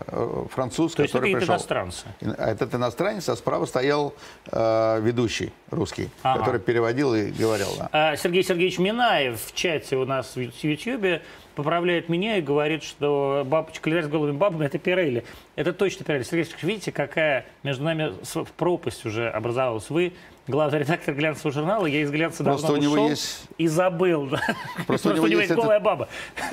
э, 0.07 0.45
француз, 0.51 0.95
То 0.95 1.03
есть 1.03 1.13
который 1.13 1.31
это 1.31 1.39
пришел. 1.41 1.55
иностранцы? 1.55 2.07
А 2.21 2.51
Этот 2.51 2.75
иностранец, 2.75 3.29
а 3.29 3.37
справа 3.37 3.67
стоял 3.67 4.15
э, 4.51 5.01
ведущий 5.01 5.53
русский, 5.71 6.11
Ага. 6.23 6.41
который 6.41 6.61
переводил 6.61 7.15
и 7.15 7.31
говорил. 7.31 7.69
Да. 7.79 7.89
А, 7.93 8.17
Сергей 8.17 8.45
Сергеевич 8.45 8.79
Минаев 8.79 9.41
в 9.43 9.55
чате 9.55 9.97
у 9.97 10.05
нас 10.05 10.37
в 10.37 10.41
Ютьюбе 10.65 11.23
поправляет 11.55 12.09
меня 12.09 12.37
и 12.39 12.41
говорит, 12.41 12.83
что 12.83 13.43
бабочка 13.47 13.83
календарь 13.85 14.05
с 14.07 14.09
голыми 14.09 14.33
бабами– 14.33 14.65
это 14.67 14.79
Пирелли. 14.79 15.25
Это 15.57 15.73
точно 15.73 16.05
Пирелли. 16.05 16.23
Сергей 16.23 16.45
Сергеевич, 16.45 16.63
видите, 16.65 16.93
какая 16.93 17.45
между 17.63 17.85
нами 17.85 18.13
пропасть 18.57 19.05
уже 19.05 19.29
образовалась. 19.29 19.91
Вы 19.91 20.15
главный 20.49 20.81
редактор 20.81 21.15
глянцевого 21.15 21.53
журнала, 21.53 21.87
я 21.87 22.01
из 22.03 22.11
глянца 22.11 22.43
Просто 22.45 22.67
давно 22.69 22.79
у 22.79 22.83
него 22.83 22.93
ушел 22.95 23.09
есть- 23.11 23.45
и 23.59 23.67
забыл. 23.69 24.27
да. 24.27 24.41
Просто 24.87 25.11
у 25.11 25.15
него 25.17 25.27
есть 25.27 25.53
голая 25.53 25.81
баба. 25.81 26.09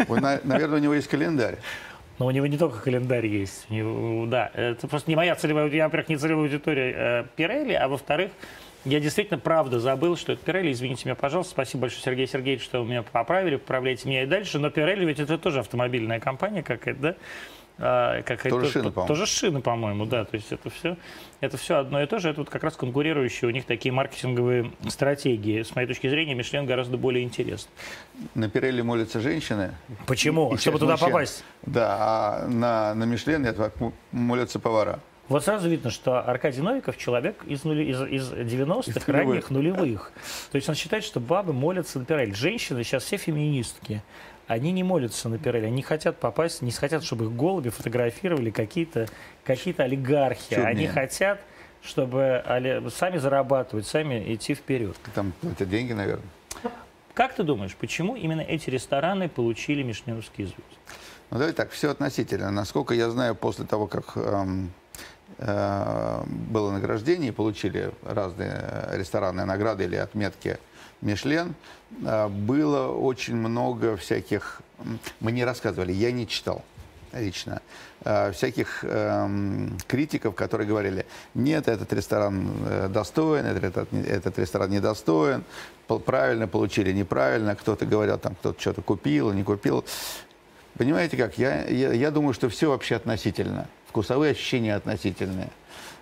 Наверное, 0.08 0.78
у 0.80 0.82
него 0.82 0.94
есть 0.94 1.08
календарь. 1.08 1.58
Но 2.20 2.26
у 2.26 2.32
него 2.32 2.48
не 2.48 2.58
только 2.58 2.80
календарь 2.82 3.26
есть. 3.28 3.66
У 3.70 3.74
него- 3.74 4.26
да, 4.26 4.52
это 4.54 4.88
просто 4.88 5.10
не 5.10 5.16
моя 5.16 5.36
целевая, 5.36 5.70
я, 5.70 5.86
во-первых, 5.86 6.10
не 6.10 6.18
целевая 6.18 6.44
аудитория 6.46 6.94
э, 6.96 7.26
Пирелли, 7.38 7.74
а 7.74 7.88
во-вторых, 7.88 8.32
я 8.84 9.00
действительно 9.00 9.40
правда 9.40 9.80
забыл, 9.80 10.18
что 10.18 10.34
это 10.34 10.44
Пирелли. 10.44 10.72
Извините 10.74 11.04
меня, 11.06 11.16
пожалуйста. 11.16 11.52
Спасибо 11.52 11.82
большое, 11.84 12.02
Сергей 12.04 12.28
Сергеевич, 12.28 12.64
что 12.64 12.82
вы 12.82 12.90
меня 12.90 13.04
поправили, 13.04 13.56
поправляйте 13.56 14.08
меня 14.10 14.24
и 14.24 14.26
дальше. 14.26 14.60
Но 14.60 14.70
Пирелли 14.70 15.06
ведь 15.06 15.20
это 15.20 15.38
тоже 15.38 15.60
автомобильная 15.62 16.20
компания 16.20 16.62
какая-то, 16.62 17.00
да? 17.02 17.16
А, 17.82 18.22
какая-то- 18.24 18.50
Тоже 18.50 18.72
шины, 18.72 18.84
то- 18.84 18.92
по-моему. 18.92 19.08
Тоже 19.08 19.26
шины, 19.26 19.62
по-моему, 19.62 20.06
да. 20.06 20.26
То 20.26 20.36
есть 20.36 20.52
это 20.52 20.70
все, 20.70 20.98
это 21.40 21.56
все 21.58 21.78
одно 21.78 22.02
и 22.04 22.06
то 22.08 22.20
же. 22.20 22.30
Это 22.30 22.42
вот 22.42 22.50
как 22.50 22.64
раз 22.64 22.76
конкурирующие 22.76 23.48
у 23.48 23.52
них 23.54 23.64
такие 23.66 23.92
маркетинговые 23.94 24.72
стратегии. 24.90 25.62
С 25.64 25.74
моей 25.76 25.88
точки 25.88 26.10
зрения, 26.10 26.36
Мишлен 26.36 26.66
гораздо 26.66 26.98
более 26.98 27.24
интересен. 27.24 27.68
На 28.36 28.50
Пирелли 28.50 28.82
молятся 28.82 29.22
женщины. 29.22 29.72
Почему? 30.08 30.54
и 30.54 30.58
Чтобы 30.58 30.80
туда 30.80 30.94
мужчин. 30.94 31.08
попасть. 31.08 31.44
Да, 31.66 31.98
а 32.00 32.48
на, 32.48 32.94
на 32.96 33.04
Мишлен 33.06 33.46
это 33.46 33.72
молятся 34.12 34.60
повара. 34.60 35.00
Вот 35.30 35.46
сразу 35.46 35.70
видно, 35.70 35.92
что 35.92 36.20
Аркадий 36.28 36.60
Новиков 36.62 36.98
человек 36.98 37.44
из, 37.46 37.64
нули, 37.64 37.84
из, 37.86 38.02
из 38.02 38.32
90-х, 38.34 38.90
Из 38.90 39.08
нулевых. 39.08 39.08
ранних 39.08 39.50
нулевых. 39.52 40.12
То 40.52 40.56
есть 40.56 40.68
он 40.68 40.74
считает, 40.74 41.04
что 41.04 41.20
бабы 41.20 41.54
молятся 41.54 42.00
на 42.00 42.06
Пирелли. 42.06 42.34
Женщины 42.34 42.84
сейчас 42.84 43.04
все 43.04 43.18
феминистки. 43.18 44.02
Они 44.50 44.72
не 44.72 44.82
молятся 44.82 45.30
на 45.30 45.38
Пирелли, 45.38 45.68
они 45.68 45.84
хотят 45.84 46.20
попасть, 46.20 46.64
не 46.64 46.72
хотят, 46.72 47.04
чтобы 47.04 47.26
их 47.26 47.32
голуби 47.34 47.70
фотографировали 47.70 48.50
какие-то 48.50 49.08
какие 49.44 49.80
олигархи. 49.80 50.56
Чудные. 50.56 50.66
Они 50.66 50.88
хотят, 50.88 51.40
чтобы 51.84 52.44
сами 52.92 53.20
зарабатывать, 53.20 53.86
сами 53.86 54.34
идти 54.34 54.56
вперед. 54.56 54.98
Там 55.14 55.34
это 55.44 55.68
деньги, 55.68 55.94
наверное. 55.94 56.26
Как 57.14 57.36
ты 57.36 57.44
думаешь, 57.44 57.76
почему 57.76 58.16
именно 58.16 58.42
эти 58.42 58.72
рестораны 58.72 59.30
получили 59.30 59.84
мишленовские 59.84 60.48
звезды? 60.48 60.64
Ну, 61.30 61.38
давайте 61.38 61.56
так, 61.56 61.70
все 61.70 61.92
относительно. 61.92 62.50
Насколько 62.50 62.96
я 62.96 63.12
знаю, 63.12 63.36
после 63.36 63.66
того, 63.66 63.86
как 63.86 64.18
эм, 64.18 64.72
э, 65.38 66.24
было 66.26 66.72
награждение 66.72 67.32
получили 67.32 67.92
разные 68.04 68.90
ресторанные 68.94 69.46
награды 69.46 69.84
или 69.84 69.96
отметки 69.96 70.58
Мишлен, 71.02 71.56
э, 72.04 72.28
было 72.28 72.88
очень 72.88 73.36
много 73.36 73.98
всяких... 73.98 74.62
Мне 75.20 75.46
рассказывали, 75.46 75.92
я 75.92 76.12
не 76.12 76.28
читал 76.28 76.64
лично, 77.14 77.62
э, 78.04 78.32
всяких 78.32 78.84
эм, 78.84 79.78
критиков, 79.88 80.36
которые 80.36 80.68
говорили, 80.68 81.06
нет, 81.34 81.68
этот 81.68 81.92
ресторан 81.94 82.52
э, 82.66 82.88
достоин, 82.90 83.46
этот, 83.46 83.94
этот, 83.94 84.40
ресторан 84.40 84.70
недостоин, 84.70 85.44
правильно 86.06 86.48
получили, 86.48 86.92
неправильно, 86.92 87.56
кто-то 87.56 87.86
говорил, 87.86 88.18
там 88.18 88.36
кто-то 88.36 88.60
что-то 88.60 88.82
купил, 88.82 89.32
не 89.32 89.44
купил. 89.44 89.86
Понимаете 90.78 91.18
как? 91.18 91.38
Я, 91.38 91.66
я, 91.66 91.94
я 91.94 92.12
думаю, 92.12 92.34
что 92.34 92.48
все 92.48 92.70
вообще 92.70 92.96
относительно. 92.96 93.68
Вкусовые 93.88 94.32
ощущения 94.32 94.76
относительные. 94.76 95.50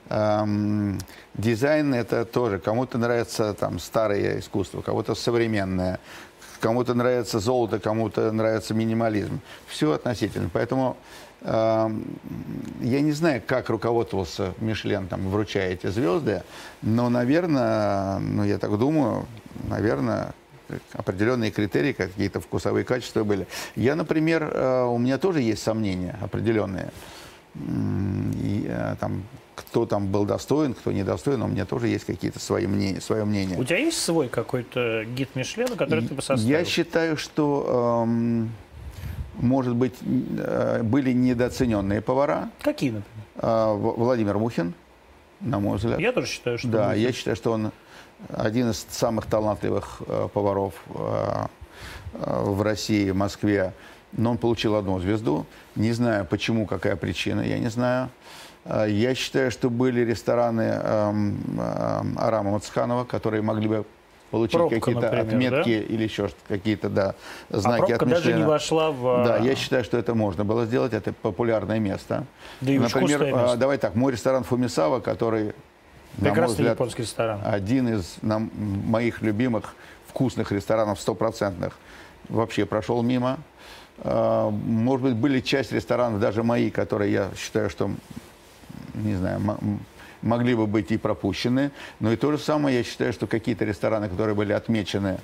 Эм, 0.10 1.00
дизайн 1.34 1.94
это 1.94 2.26
тоже. 2.26 2.60
Кому-то 2.60 2.98
нравится 2.98 3.54
там 3.54 3.80
старое 3.80 4.40
искусство, 4.40 4.82
кому-то 4.82 5.16
современное, 5.16 6.00
кому-то 6.60 6.94
нравится 6.94 7.40
золото, 7.40 7.80
кому-то 7.80 8.32
нравится 8.32 8.74
минимализм. 8.74 9.40
Все 9.68 9.92
относительно. 9.92 10.50
Поэтому 10.52 10.98
эм, 11.42 12.06
я 12.82 13.02
не 13.02 13.12
знаю, 13.12 13.42
как 13.46 13.70
руководствовался 13.70 14.54
Мишлен, 14.60 15.08
там, 15.08 15.30
вручая 15.30 15.74
эти 15.74 15.88
звезды, 15.88 16.44
но, 16.82 17.10
наверное, 17.10 18.20
ну, 18.20 18.44
я 18.44 18.58
так 18.58 18.78
думаю, 18.78 19.26
наверное, 19.70 20.34
определенные 20.94 21.52
критерии, 21.52 21.94
какие-то 21.94 22.40
вкусовые 22.40 22.86
качества 22.86 23.24
были. 23.24 23.48
Я, 23.76 23.96
например, 23.96 24.44
э, 24.44 24.84
у 24.84 24.98
меня 24.98 25.18
тоже 25.18 25.42
есть 25.42 25.64
сомнения 25.64 26.18
определенные. 26.22 26.92
И, 28.44 28.66
э, 28.68 28.96
там, 29.00 29.24
кто 29.56 29.86
там 29.86 30.08
был 30.08 30.26
достоин, 30.26 30.74
кто 30.74 30.92
недостоин, 30.92 31.42
у 31.42 31.48
меня 31.48 31.66
тоже 31.66 31.88
есть 31.88 32.06
какие-то 32.06 32.40
свои 32.40 32.68
мнения, 32.68 33.02
свое 33.02 33.26
мнение. 33.26 33.58
У 33.58 33.64
тебя 33.64 33.80
есть 33.80 34.02
свой 34.02 34.28
какой-то 34.30 35.06
гид 35.06 35.36
Мишлена, 35.36 35.76
который 35.76 36.08
ты 36.08 36.14
бы 36.14 36.22
составил? 36.22 36.50
Я 36.50 36.64
считаю, 36.66 37.18
что, 37.18 38.04
эм, 38.06 38.52
может 39.36 39.76
быть, 39.76 39.96
э, 40.02 40.84
были 40.84 41.12
недооцененные 41.12 42.02
повара. 42.02 42.50
Какие, 42.62 42.92
например? 42.92 43.26
Э, 43.38 43.74
Владимир 43.76 44.38
Мухин, 44.38 44.74
на 45.42 45.60
мой 45.60 45.78
взгляд. 45.78 46.00
Я 46.00 46.12
тоже 46.12 46.28
считаю, 46.28 46.58
что... 46.58 46.68
Да, 46.68 46.90
Мухин. 46.90 47.02
я 47.02 47.12
считаю, 47.12 47.36
что 47.36 47.52
он 47.52 47.72
один 48.30 48.72
из 48.72 48.86
самых 48.90 49.26
талантливых 49.28 50.02
э, 50.08 50.28
поваров 50.34 50.74
э, 50.90 51.46
э, 52.14 52.44
в 52.44 52.62
России, 52.62 53.10
в 53.10 53.16
Москве. 53.16 53.74
Но 54.14 54.32
он 54.32 54.38
получил 54.38 54.76
одну 54.76 55.00
звезду. 55.00 55.46
Не 55.78 55.92
знаю, 55.92 56.26
почему, 56.26 56.66
какая 56.66 56.96
причина, 56.96 57.42
я 57.42 57.60
не 57.60 57.70
знаю. 57.70 58.10
А, 58.66 58.86
Я 58.86 59.14
считаю, 59.14 59.52
что 59.52 59.70
были 59.70 60.02
рестораны 60.02 60.62
эм, 60.84 61.38
эм, 61.60 62.18
Арама 62.18 62.52
Мацханова, 62.52 63.04
которые 63.04 63.44
могли 63.44 63.68
бы 63.68 63.86
получить 64.32 64.56
Пробка, 64.58 64.80
какие-то 64.80 65.10
отметки 65.22 65.80
да? 65.80 65.94
или 65.94 66.04
еще 66.04 66.30
какие-то 66.48 66.90
да, 66.90 67.16
А 67.50 67.60
знаки 67.60 67.92
пробка 67.92 68.06
от 68.06 68.10
даже 68.10 68.34
не 68.34 68.44
вошла 68.44 68.92
в... 68.92 69.24
Да, 69.24 69.36
а, 69.36 69.40
я 69.40 69.56
считаю, 69.56 69.84
что 69.84 69.98
это 69.98 70.16
можно 70.16 70.44
было 70.44 70.66
сделать. 70.66 70.94
Это 70.94 71.14
популярное 71.14 71.80
место. 71.80 72.26
Да 72.60 72.72
и 72.72 72.80
Например, 72.80 73.22
а, 73.22 73.26
место. 73.26 73.58
давай 73.58 73.78
так, 73.78 73.94
мой 73.94 74.12
ресторан 74.12 74.44
Фумисава, 74.44 75.00
который, 75.00 75.44
на 75.44 75.50
мой 75.50 76.32
Прекрасный 76.32 76.54
взгляд, 76.56 76.74
японский 76.74 77.04
ресторан. 77.04 77.40
один 77.46 77.88
из 77.88 78.16
нам, 78.24 78.50
моих 78.56 79.22
любимых 79.22 79.76
вкусных 80.08 80.52
ресторанов 80.52 81.00
стопроцентных, 81.00 81.78
вообще 82.30 82.66
прошел 82.66 83.04
мимо. 83.04 83.38
А, 84.00 84.50
Может 84.50 85.08
быть, 85.08 85.16
были 85.16 85.40
часть 85.40 85.72
ресторанов, 85.72 86.20
даже 86.20 86.44
мои, 86.44 86.70
которые 86.70 87.12
я 87.12 87.30
считаю, 87.36 87.70
что, 87.70 87.90
не 88.94 89.16
знаю, 89.16 89.42
могли 90.22 90.56
бы 90.56 90.68
быть 90.68 90.92
и 90.92 90.98
пропущены. 90.98 91.72
Но 92.00 92.12
и 92.12 92.16
то 92.16 92.32
же 92.32 92.38
самое, 92.38 92.78
я 92.78 92.84
считаю, 92.84 93.14
что 93.14 93.28
какие-то 93.28 93.66
рестораны, 93.66 94.10
которые 94.10 94.36
были 94.36 94.54
отмечены 94.54 95.20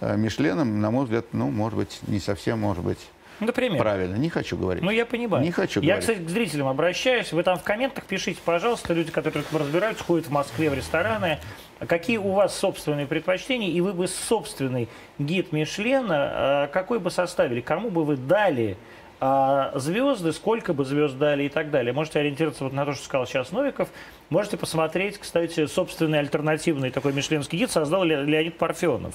э, 0.00 0.16
Мишленом, 0.16 0.80
на 0.80 0.90
мой 0.90 1.04
взгляд, 1.04 1.26
ну, 1.32 1.50
может 1.50 1.78
быть, 1.78 2.00
не 2.06 2.20
совсем, 2.20 2.60
может 2.60 2.84
быть, 2.84 2.98
Например. 3.40 3.78
правильно. 3.80 4.16
Не 4.16 4.28
хочу 4.28 4.56
говорить. 4.56 4.82
Ну, 4.82 4.90
я 4.90 5.06
понимаю. 5.06 5.44
Не 5.44 5.50
хочу 5.52 5.80
Я, 5.80 5.94
говорить. 5.96 6.08
кстати, 6.08 6.26
к 6.26 6.28
зрителям 6.28 6.68
обращаюсь. 6.68 7.32
Вы 7.32 7.42
там 7.42 7.58
в 7.58 7.62
комментах 7.62 8.04
пишите, 8.04 8.40
пожалуйста, 8.44 8.94
люди, 8.94 9.10
которые 9.10 9.44
разбираются, 9.52 10.04
ходят 10.04 10.26
в 10.26 10.30
Москве 10.30 10.70
в 10.70 10.74
рестораны. 10.74 11.38
Какие 11.86 12.16
у 12.18 12.32
вас 12.32 12.56
собственные 12.58 13.06
предпочтения? 13.06 13.68
И 13.70 13.80
вы 13.80 13.92
бы 13.92 14.08
собственный 14.08 14.88
гид 15.18 15.52
Мишлена, 15.52 16.64
э, 16.64 16.68
какой 16.72 16.98
бы 16.98 17.10
составили? 17.10 17.60
Кому 17.60 17.90
бы 17.90 18.04
вы 18.04 18.16
дали 18.16 18.76
а, 19.20 19.72
звезды, 19.74 20.32
сколько 20.32 20.72
бы 20.72 20.84
звезд 20.84 21.18
дали 21.18 21.44
и 21.44 21.48
так 21.48 21.72
далее. 21.72 21.92
Можете 21.92 22.20
ориентироваться 22.20 22.62
вот 22.62 22.72
на 22.72 22.84
то, 22.84 22.92
что 22.92 23.04
сказал 23.04 23.26
сейчас 23.26 23.50
Новиков. 23.50 23.88
Можете 24.30 24.56
посмотреть, 24.56 25.18
кстати, 25.18 25.66
собственный 25.66 26.20
альтернативный 26.20 26.90
такой 26.90 27.12
мишленский 27.12 27.58
гид 27.58 27.70
создал 27.70 28.04
Ле- 28.04 28.22
Леонид 28.22 28.58
Парфенов. 28.58 29.14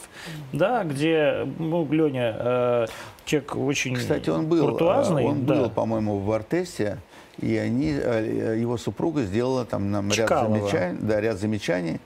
Да, 0.51 0.83
где, 0.83 1.47
ну, 1.57 1.87
Леня, 1.89 2.35
э, 2.37 2.85
человек 3.25 3.55
очень 3.55 3.95
Кстати, 3.95 4.29
он 4.29 4.47
был, 4.47 4.69
куртуазный. 4.69 5.23
э, 5.23 5.27
он 5.27 5.45
да. 5.45 5.55
был, 5.55 5.69
по-моему, 5.69 6.19
в 6.19 6.31
Артесте, 6.31 6.97
и 7.39 7.55
они, 7.57 7.91
э, 7.91 8.57
его 8.59 8.77
супруга 8.77 9.23
сделала 9.23 9.65
там 9.65 9.91
нам 9.91 10.09
ряд 10.11 10.29
замечаний, 10.29 10.97
да, 11.01 11.21
ряд 11.21 11.37
замечаний. 11.37 11.99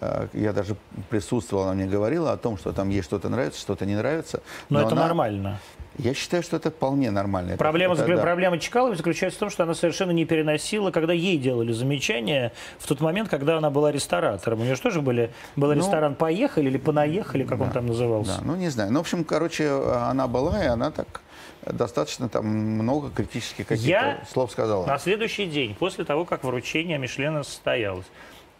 Э, 0.00 0.26
Я 0.32 0.52
даже 0.52 0.76
присутствовал, 1.10 1.64
она 1.64 1.74
мне 1.74 1.86
говорила 1.86 2.32
о 2.32 2.36
том, 2.36 2.56
что 2.56 2.72
там 2.72 2.88
ей 2.88 3.02
что-то 3.02 3.28
нравится, 3.28 3.60
что-то 3.60 3.86
не 3.86 3.94
нравится. 3.94 4.42
Но, 4.68 4.80
это 4.80 4.92
она- 4.92 5.06
нормально. 5.06 5.58
Я 5.98 6.14
считаю, 6.14 6.42
что 6.42 6.56
это 6.56 6.70
вполне 6.70 7.10
нормально. 7.10 7.56
Проблема, 7.56 7.94
это 7.94 8.06
да. 8.06 8.22
проблема 8.22 8.58
Чкаловой 8.58 8.96
заключается 8.96 9.36
в 9.36 9.40
том, 9.40 9.50
что 9.50 9.62
она 9.64 9.74
совершенно 9.74 10.10
не 10.10 10.24
переносила, 10.24 10.90
когда 10.90 11.12
ей 11.12 11.36
делали 11.36 11.72
замечания 11.72 12.52
в 12.78 12.86
тот 12.86 13.00
момент, 13.00 13.28
когда 13.28 13.58
она 13.58 13.70
была 13.70 13.92
ресторатором. 13.92 14.60
У 14.60 14.64
нее 14.64 14.74
же 14.74 14.80
тоже 14.80 15.02
были, 15.02 15.30
был 15.56 15.68
Ну, 15.68 15.74
ресторан 15.74 16.14
«Поехали» 16.14 16.68
или 16.68 16.78
«Понаехали», 16.78 17.44
как 17.44 17.60
он 17.60 17.70
там 17.70 17.86
назывался. 17.86 18.38
Да, 18.38 18.44
ну 18.44 18.56
не 18.56 18.68
знаю. 18.70 18.90
Ну, 18.92 18.98
в 18.98 19.02
общем, 19.02 19.24
короче, 19.24 19.68
она 19.70 20.26
была, 20.28 20.64
и 20.64 20.66
она 20.66 20.90
так 20.90 21.20
достаточно 21.66 22.28
там 22.28 22.46
много 22.46 23.10
критических 23.10 23.66
каких-то 23.66 23.90
Я- 23.90 24.22
слов 24.32 24.50
сказала. 24.50 24.86
На 24.86 24.98
следующий 24.98 25.46
день, 25.46 25.74
после 25.74 26.04
того, 26.04 26.24
как 26.24 26.42
вручение 26.44 26.98
Мишлена 26.98 27.44
состоялось, 27.44 28.06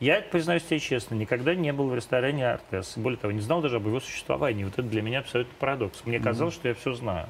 я, 0.03 0.21
признаюсь 0.21 0.63
тебе 0.65 0.81
честно, 0.81 1.15
никогда 1.15 1.55
не 1.55 1.73
был 1.73 1.89
в 1.89 1.95
ресторане 1.95 2.51
«Артес». 2.51 2.95
Более 2.97 3.19
того, 3.19 3.33
не 3.33 3.41
знал 3.41 3.61
даже 3.63 3.77
об 3.77 3.87
его 3.87 4.01
существовании. 4.01 4.65
Вот 4.65 4.73
это 4.75 4.83
для 4.83 5.01
меня 5.03 5.21
абсолютно 5.21 5.53
парадокс. 5.59 6.03
Мне 6.05 6.19
казалось, 6.19 6.55
что 6.55 6.69
я 6.69 6.75
все 6.75 6.93
знаю. 6.95 7.29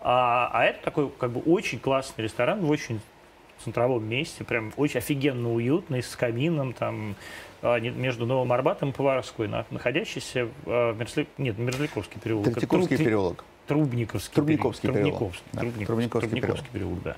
А, 0.00 0.50
а 0.52 0.64
это 0.64 0.82
такой 0.82 1.08
как 1.10 1.30
бы 1.30 1.40
очень 1.40 1.78
классный 1.78 2.24
ресторан 2.24 2.60
в 2.60 2.70
очень 2.70 3.00
центровом 3.62 4.04
месте, 4.06 4.44
прям 4.44 4.72
очень 4.76 4.98
офигенно 4.98 5.52
уютный, 5.54 6.02
с 6.02 6.14
камином 6.16 6.72
там 6.74 7.14
а, 7.62 7.78
между 7.78 8.26
Новым 8.26 8.52
Арбатом 8.52 8.90
и 8.90 8.92
Поварской, 8.92 9.48
на- 9.48 9.64
находящийся 9.70 10.46
в 10.46 10.50
а, 10.66 10.92
Мерзли- 10.94 11.28
нет, 11.38 11.56
Мерзляковский 11.58 12.20
переулок. 12.20 12.46
это 12.48 12.54
Третьяковский 12.56 12.96
Тру- 12.96 13.04
переулок. 13.06 13.44
Трубниковский, 13.66 14.34
Трубниковский 14.34 14.88
переулок. 14.90 15.04
переулок. 15.14 15.32
Трубниковский, 15.32 15.50
Да, 15.52 15.60
Трубниковский, 15.60 15.86
Трубниковский 15.86 16.28
Трубниковский 16.30 16.68
переулок, 16.72 17.02
да. 17.02 17.16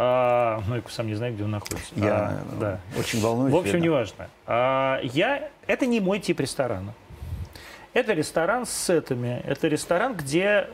А, 0.00 0.62
ну, 0.68 0.76
я 0.76 0.82
сам 0.88 1.08
не 1.08 1.14
знаю, 1.16 1.34
где 1.34 1.42
он 1.42 1.50
находится. 1.50 1.92
Я 1.96 2.14
А, 2.14 2.42
да. 2.60 2.80
очень 2.96 3.20
волнуюсь. 3.20 3.52
В 3.52 3.56
общем, 3.56 3.80
неважно. 3.80 4.28
А, 4.46 5.00
я, 5.02 5.50
это 5.66 5.86
не 5.86 5.98
мой 6.00 6.20
тип 6.20 6.38
ресторана. 6.38 6.94
Это 7.94 8.12
ресторан 8.12 8.64
с 8.64 8.70
сетами. 8.70 9.42
Это 9.44 9.66
ресторан, 9.66 10.14
где 10.14 10.68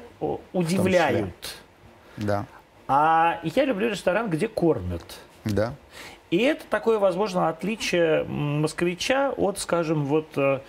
удивляют. 0.53 1.57
Да, 2.19 2.45
А 2.87 3.41
я 3.43 3.65
люблю 3.65 3.89
ресторан, 3.89 4.29
где 4.31 4.47
кормят. 4.47 5.03
да. 5.45 5.75
И 6.31 6.39
это 6.39 6.65
такое, 6.69 6.99
возможно, 6.99 7.49
отличие 7.49 8.25
москвича 8.25 9.31
от, 9.37 9.61
скажем, 9.61 10.05
вот 10.07 10.27
э, 10.37 10.61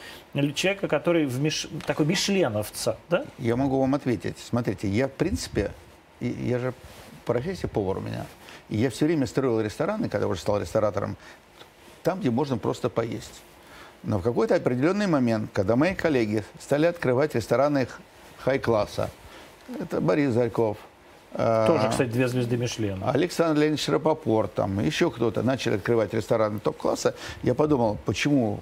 человека, 0.54 0.88
который 0.88 1.26
в 1.26 1.40
Миш... 1.42 1.68
такой 1.88 2.06
мишленовца, 2.06 2.98
да? 3.10 3.26
Я 3.40 3.56
могу 3.56 3.80
вам 3.80 3.96
ответить. 3.96 4.38
Смотрите, 4.38 4.88
я 4.88 5.08
в 5.08 5.14
принципе, 5.14 5.72
я 6.20 6.60
же 6.60 6.74
по 7.26 7.34
профессии 7.34 7.66
повар 7.66 7.98
у 7.98 8.02
меня, 8.02 8.28
и 8.70 8.78
я 8.78 8.90
все 8.90 9.06
время 9.06 9.28
строил 9.28 9.62
рестораны, 9.62 10.10
когда 10.10 10.28
уже 10.28 10.40
стал 10.42 10.60
ресторатором, 10.60 11.18
там, 12.04 12.20
где 12.20 12.32
можно 12.32 12.58
просто 12.58 12.90
поесть. 12.90 13.42
Но 14.04 14.20
в 14.20 14.22
какой-то 14.22 14.56
определенный 14.56 15.08
момент, 15.08 15.50
когда 15.54 15.76
мои 15.76 15.96
коллеги 15.96 16.44
стали 16.60 16.86
открывать 16.86 17.36
рестораны 17.36 17.88
хай-класса, 18.40 19.10
это 19.80 20.00
Борис 20.00 20.32
Зарьков, 20.34 20.78
э, 21.34 21.66
Тоже, 21.68 21.90
кстати, 21.90 22.10
две 22.10 22.28
звезды 22.28 22.58
Мишлена. 22.58 23.10
Александр 23.10 23.62
Леонидович 23.62 23.90
Рапопорт, 23.90 24.54
там, 24.54 24.80
еще 24.80 25.10
кто-то 25.10 25.42
начали 25.42 25.76
открывать 25.76 26.14
рестораны 26.14 26.60
топ-класса, 26.60 27.16
я 27.42 27.56
подумал, 27.56 27.98
почему 28.06 28.62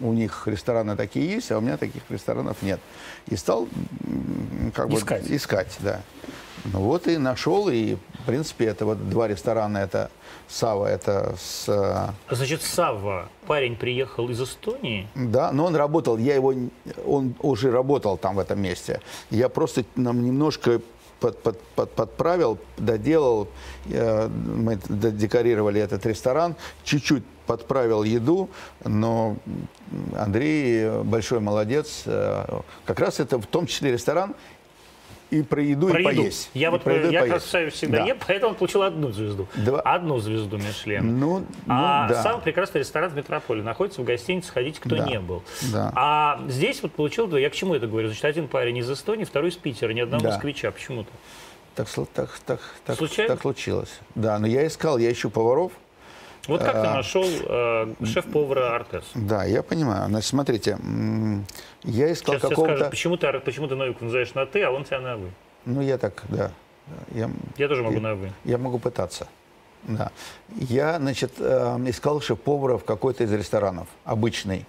у 0.00 0.12
них 0.12 0.46
рестораны 0.46 0.96
такие 0.96 1.26
есть, 1.26 1.50
а 1.50 1.58
у 1.58 1.60
меня 1.60 1.76
таких 1.76 2.02
ресторанов 2.08 2.62
нет. 2.62 2.80
И 3.28 3.36
стал 3.36 3.66
как 4.74 4.90
Искать. 4.90 5.28
бы 5.28 5.36
искать, 5.36 5.76
да. 5.80 6.00
Ну 6.72 6.80
вот 6.80 7.06
и 7.06 7.16
нашел, 7.18 7.68
и 7.68 7.94
в 7.94 8.26
принципе 8.26 8.66
это 8.66 8.84
вот 8.86 9.08
два 9.08 9.28
ресторана, 9.28 9.78
это 9.78 10.10
Сава, 10.48 10.86
это 10.86 11.34
с... 11.38 11.64
э, 11.68 12.34
Значит, 12.34 12.62
Савва, 12.62 13.28
парень 13.46 13.76
приехал 13.76 14.28
из 14.30 14.40
Эстонии. 14.40 15.08
Да, 15.14 15.52
но 15.52 15.64
он 15.66 15.76
работал, 15.76 16.18
я 16.18 16.34
его, 16.34 16.54
он 17.04 17.34
уже 17.40 17.70
работал 17.70 18.16
там 18.16 18.36
в 18.36 18.38
этом 18.38 18.60
месте. 18.60 19.00
Я 19.30 19.48
просто 19.48 19.84
нам 19.96 20.22
немножко 20.22 20.80
под- 21.20 21.42
под- 21.42 21.60
под- 21.74 21.90
подправил, 21.92 22.58
доделал, 22.78 23.48
э, 23.90 24.28
мы 24.28 24.78
декорировали 24.88 25.80
этот 25.80 26.04
ресторан, 26.06 26.54
чуть-чуть 26.84 27.24
подправил 27.46 28.02
еду, 28.02 28.48
но 28.84 29.36
Андрей 30.16 31.02
большой 31.02 31.40
молодец. 31.40 32.02
э, 32.06 32.44
Как 32.84 33.00
раз 33.00 33.20
это 33.20 33.38
в 33.38 33.46
том 33.46 33.66
числе 33.66 33.92
ресторан 33.92 34.34
и 35.30 35.42
про 35.42 35.62
еду, 35.62 35.88
Про 35.88 36.00
и 36.00 36.04
еду. 36.04 36.22
поесть. 36.22 36.50
Я 36.54 36.68
И 36.68 36.70
вот 36.70 36.82
про 36.82 36.94
еду, 36.94 37.10
я 37.10 37.26
красавец 37.26 37.74
всегда 37.74 37.98
Да. 37.98 38.04
ем, 38.06 38.18
поэтому 38.26 38.50
он 38.50 38.56
получил 38.56 38.82
одну 38.82 39.10
звезду. 39.10 39.48
Два. 39.54 39.80
Одну 39.80 40.18
звезду 40.18 40.56
Мишлена. 40.56 41.02
Ну, 41.02 41.40
ну, 41.40 41.46
а 41.68 42.08
да. 42.08 42.22
самый 42.22 42.42
прекрасный 42.42 42.80
ресторан 42.80 43.10
в 43.10 43.16
метрополе 43.16 43.62
находится 43.62 44.00
в 44.02 44.04
гостинице 44.04 44.52
«Ходите, 44.52 44.80
кто 44.80 44.96
Да. 44.96 45.04
не 45.04 45.18
был». 45.18 45.42
Да. 45.72 45.92
А 45.96 46.40
здесь 46.48 46.82
вот 46.82 46.92
получил, 46.92 47.34
я 47.36 47.50
к 47.50 47.54
чему 47.54 47.74
это 47.74 47.86
говорю? 47.86 48.08
Значит, 48.08 48.24
один 48.24 48.48
парень 48.48 48.76
из 48.78 48.90
Эстонии, 48.90 49.24
второй 49.24 49.50
из 49.50 49.56
Питера, 49.56 49.92
ни 49.92 50.00
одного 50.00 50.22
Да. 50.22 50.30
москвича. 50.30 50.70
Почему-то. 50.70 51.10
Так, 51.74 51.88
так, 52.14 52.30
так, 52.46 52.60
так, 52.86 52.96
Случайно? 52.96 53.34
так 53.34 53.42
случилось. 53.42 53.98
Да, 54.14 54.38
но 54.38 54.46
я 54.46 54.66
искал, 54.66 54.96
я 54.96 55.12
ищу 55.12 55.28
поваров. 55.28 55.72
Вот 56.46 56.62
как 56.62 56.74
А. 56.76 56.82
ты 56.82 56.88
нашел 56.90 57.24
э, 57.24 57.94
шеф-повара 58.04 58.76
Артес? 58.76 59.04
Да, 59.14 59.44
я 59.44 59.62
понимаю. 59.62 60.08
Значит, 60.08 60.28
смотрите, 60.30 60.78
я 61.82 62.12
искал 62.12 62.34
Сейчас 62.36 62.50
какого-то... 62.50 62.74
скажут, 62.76 62.90
почему 62.90 63.16
ты, 63.16 63.40
почему 63.40 63.66
ты 63.68 63.74
Новику 63.74 64.04
называешь 64.04 64.34
на 64.34 64.46
«ты», 64.46 64.62
а 64.62 64.70
он 64.70 64.84
тебя 64.84 65.00
на 65.00 65.16
«вы». 65.16 65.30
Ну, 65.64 65.80
я 65.80 65.98
так, 65.98 66.22
да. 66.28 66.52
Я, 67.12 67.30
Я 67.56 67.68
тоже 67.68 67.82
могу 67.82 67.96
Я- 67.96 68.00
на 68.00 68.14
«вы». 68.14 68.32
я 68.44 68.58
могу 68.58 68.78
пытаться. 68.78 69.26
Да. 69.82 70.10
Я, 70.54 70.98
значит, 70.98 71.32
э, 71.38 71.76
искал 71.86 72.20
шеф-повара 72.20 72.78
в 72.78 72.84
какой-то 72.84 73.24
из 73.24 73.32
ресторанов, 73.32 73.88
обычный. 74.04 74.64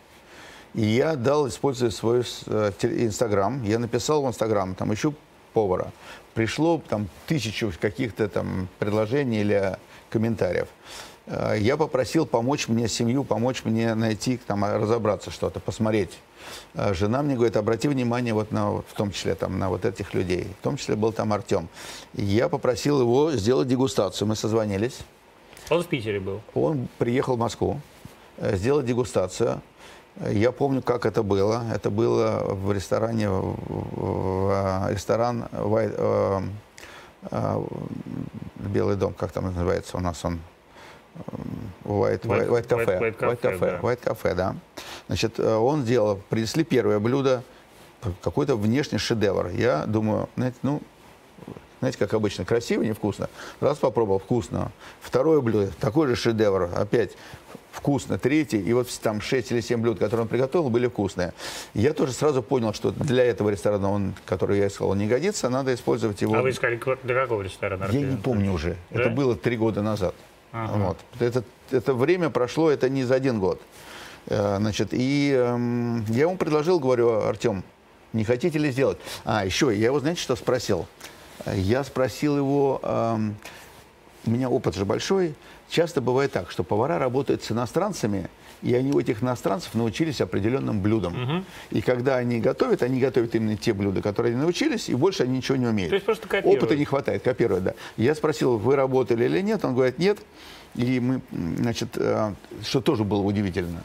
И 0.74 0.82
я 0.82 1.16
дал, 1.16 1.48
используя 1.48 1.90
свой 1.92 2.24
э, 2.48 2.72
Инстаграм, 2.82 3.64
я 3.64 3.80
написал 3.80 4.24
в 4.24 4.28
Инстаграм, 4.28 4.76
там, 4.76 4.94
ищу 4.94 5.14
повара. 5.54 5.92
Пришло 6.34 6.82
там 6.88 7.08
тысячу 7.26 7.72
каких-то 7.80 8.28
там 8.30 8.68
предложений 8.80 9.42
или 9.42 9.78
комментариев. 10.10 10.68
Э, 11.28 11.56
Я 11.60 11.78
попросил 11.78 12.26
помочь 12.26 12.68
мне 12.68 12.88
семью, 12.88 13.24
помочь 13.24 13.64
мне 13.66 13.94
найти, 13.96 14.38
там, 14.38 14.64
разобраться 14.66 15.30
что-то, 15.32 15.60
посмотреть. 15.60 16.18
Э, 16.74 16.94
Жена 16.94 17.22
мне 17.22 17.36
говорит, 17.36 17.58
обрати 17.58 17.88
внимание 17.88 18.34
вот 18.34 18.52
на, 18.52 18.72
в 18.72 18.94
том 18.96 19.12
числе 19.12 19.36
там, 19.36 19.60
на 19.60 19.70
вот 19.70 19.86
этих 19.86 20.14
людей. 20.14 20.48
В 20.60 20.64
том 20.64 20.78
числе 20.78 20.96
был 20.96 21.12
там 21.12 21.34
Артем. 21.34 21.68
Я 22.14 22.50
попросил 22.50 23.00
его 23.02 23.32
сделать 23.34 23.68
дегустацию. 23.68 24.28
Мы 24.28 24.36
созвонились. 24.36 24.98
Он 25.70 25.84
в 25.84 25.88
Питере 25.88 26.20
был. 26.20 26.42
Он 26.54 26.88
приехал 26.98 27.36
в 27.36 27.40
Москву, 27.40 27.82
э, 28.38 28.56
сделать 28.56 28.86
дегустацию. 28.86 29.62
Я 30.32 30.52
помню, 30.52 30.82
как 30.82 31.06
это 31.06 31.22
было. 31.22 31.64
Это 31.76 31.92
было 31.92 32.40
в 32.56 32.72
ресторане, 32.72 33.30
в, 33.30 33.56
в- 33.68 34.88
ресторан 34.92 35.48
Белый 38.56 38.96
дом, 38.96 39.14
как 39.14 39.32
там 39.32 39.46
называется 39.46 39.98
у 39.98 40.00
нас 40.00 40.24
он? 40.26 40.40
White, 41.84 42.22
White, 42.22 42.48
White 42.50 42.68
Cafe. 42.68 43.00
White, 43.00 43.20
White 43.20 43.42
Cafe, 43.42 43.60
да. 43.60 43.80
White 43.80 44.04
Cafe, 44.04 44.36
да. 44.36 44.56
Значит, 45.08 45.40
э, 45.40 45.56
он 45.56 45.84
сделал, 45.84 46.20
принесли 46.30 46.64
первое 46.64 47.00
блюдо, 47.00 47.44
какой-то 48.22 48.56
внешний 48.56 48.98
шедевр. 48.98 49.48
Я 49.50 49.86
думаю, 49.86 50.30
знаете, 50.36 50.58
ну, 50.64 50.82
знаете, 51.80 51.98
как 51.98 52.14
обычно, 52.14 52.44
красиво, 52.46 52.84
невкусно. 52.84 53.30
Раз 53.60 53.78
попробовал, 53.78 54.20
вкусно. 54.20 54.72
Второе 55.00 55.42
блюдо, 55.42 55.72
такой 55.80 56.08
же 56.08 56.16
шедевр, 56.16 56.70
опять 56.76 57.16
вкусно. 57.72 58.18
Третий, 58.18 58.60
и 58.60 58.74
вот 58.74 58.90
там 59.02 59.22
6 59.22 59.52
или 59.52 59.62
7 59.62 59.82
блюд, 59.82 60.00
которые 60.00 60.24
он 60.24 60.28
приготовил, 60.28 60.70
были 60.70 60.88
вкусные. 60.88 61.34
Я 61.74 61.94
тоже 61.94 62.12
сразу 62.12 62.42
понял, 62.42 62.74
что 62.74 62.92
для 62.92 63.24
этого 63.24 63.50
ресторана, 63.50 63.92
он, 63.92 64.16
который 64.26 64.58
я 64.58 64.68
искал, 64.68 64.90
он 64.90 64.98
не 64.98 65.08
годится, 65.08 65.50
надо 65.50 65.74
использовать 65.74 66.22
его. 66.22 66.36
А 66.36 66.42
вы 66.42 66.50
искали 66.50 66.82
для 67.04 67.14
какого 67.14 67.44
ресторана? 67.44 67.88
Я 67.92 68.02
не 68.02 68.18
помню 68.18 68.52
уже. 68.52 68.76
Да? 68.90 69.02
Это 69.02 69.10
было 69.10 69.36
три 69.36 69.58
года 69.58 69.82
назад. 69.82 70.16
Ага. 70.52 70.78
Вот. 70.78 70.98
Это, 71.20 71.44
это 71.72 71.94
время 71.94 72.30
прошло, 72.30 72.70
это 72.70 72.90
не 72.90 73.04
за 73.04 73.16
один 73.16 73.40
год. 73.40 73.62
Э, 74.28 74.58
Значит, 74.60 74.90
и 74.92 75.32
эм, 75.32 76.06
я 76.10 76.24
ему 76.24 76.38
предложил, 76.38 76.80
говорю, 76.80 77.22
Артем, 77.22 77.64
не 78.14 78.24
хотите 78.24 78.58
ли 78.58 78.72
сделать? 78.72 78.98
А, 79.26 79.46
еще, 79.46 79.68
я 79.76 79.86
его, 79.88 80.00
знаете, 80.00 80.22
что 80.22 80.36
спросил? 80.36 80.88
Я 81.54 81.84
спросил 81.84 82.38
его, 82.38 82.80
эм, 82.84 83.36
у 84.26 84.30
меня 84.30 84.50
опыт 84.50 84.76
же 84.76 84.86
большой, 84.86 85.36
часто 85.70 86.02
бывает 86.02 86.32
так, 86.32 86.52
что 86.52 86.64
повара 86.64 86.98
работают 86.98 87.44
с 87.44 87.52
иностранцами, 87.52 88.30
и 88.62 88.74
они 88.74 88.92
у 88.92 89.00
этих 89.00 89.24
иностранцев 89.24 89.74
научились 89.76 90.22
определенным 90.22 90.82
блюдам. 90.82 91.46
И 91.72 91.82
когда 91.82 92.18
они 92.18 92.40
готовят, 92.40 92.84
они 92.84 93.00
готовят 93.00 93.36
именно 93.36 93.58
те 93.58 93.74
блюда, 93.74 94.02
которые 94.02 94.34
они 94.34 94.42
научились, 94.42 94.90
и 94.90 94.96
больше 94.96 95.24
они 95.24 95.38
ничего 95.38 95.58
не 95.58 95.68
умеют. 95.68 95.90
То 95.90 95.96
есть 95.96 96.06
просто 96.06 96.28
копируют. 96.28 96.64
Опыта 96.64 96.78
не 96.78 96.86
хватает, 96.86 97.24
копируют, 97.24 97.64
да. 97.64 97.74
Я 97.98 98.16
спросил, 98.16 98.58
вы 98.58 98.76
работали 98.76 99.26
или 99.26 99.42
нет, 99.42 99.64
он 99.66 99.74
говорит, 99.74 100.00
нет. 100.00 100.18
И 100.76 101.00
мы, 101.00 101.22
значит, 101.32 101.90
э, 101.96 102.34
что 102.64 102.82
тоже 102.82 103.04
было 103.04 103.22
удивительно. 103.22 103.84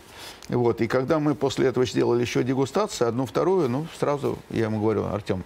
Вот, 0.48 0.80
и 0.80 0.88
когда 0.88 1.18
мы 1.18 1.35
после 1.35 1.68
этого 1.68 1.87
сделали 1.87 2.20
еще 2.20 2.42
дегустацию, 2.42 3.08
одну, 3.08 3.24
вторую, 3.24 3.68
ну, 3.68 3.87
сразу 3.98 4.38
я 4.50 4.64
ему 4.64 4.80
говорю, 4.80 5.04
Артем, 5.06 5.44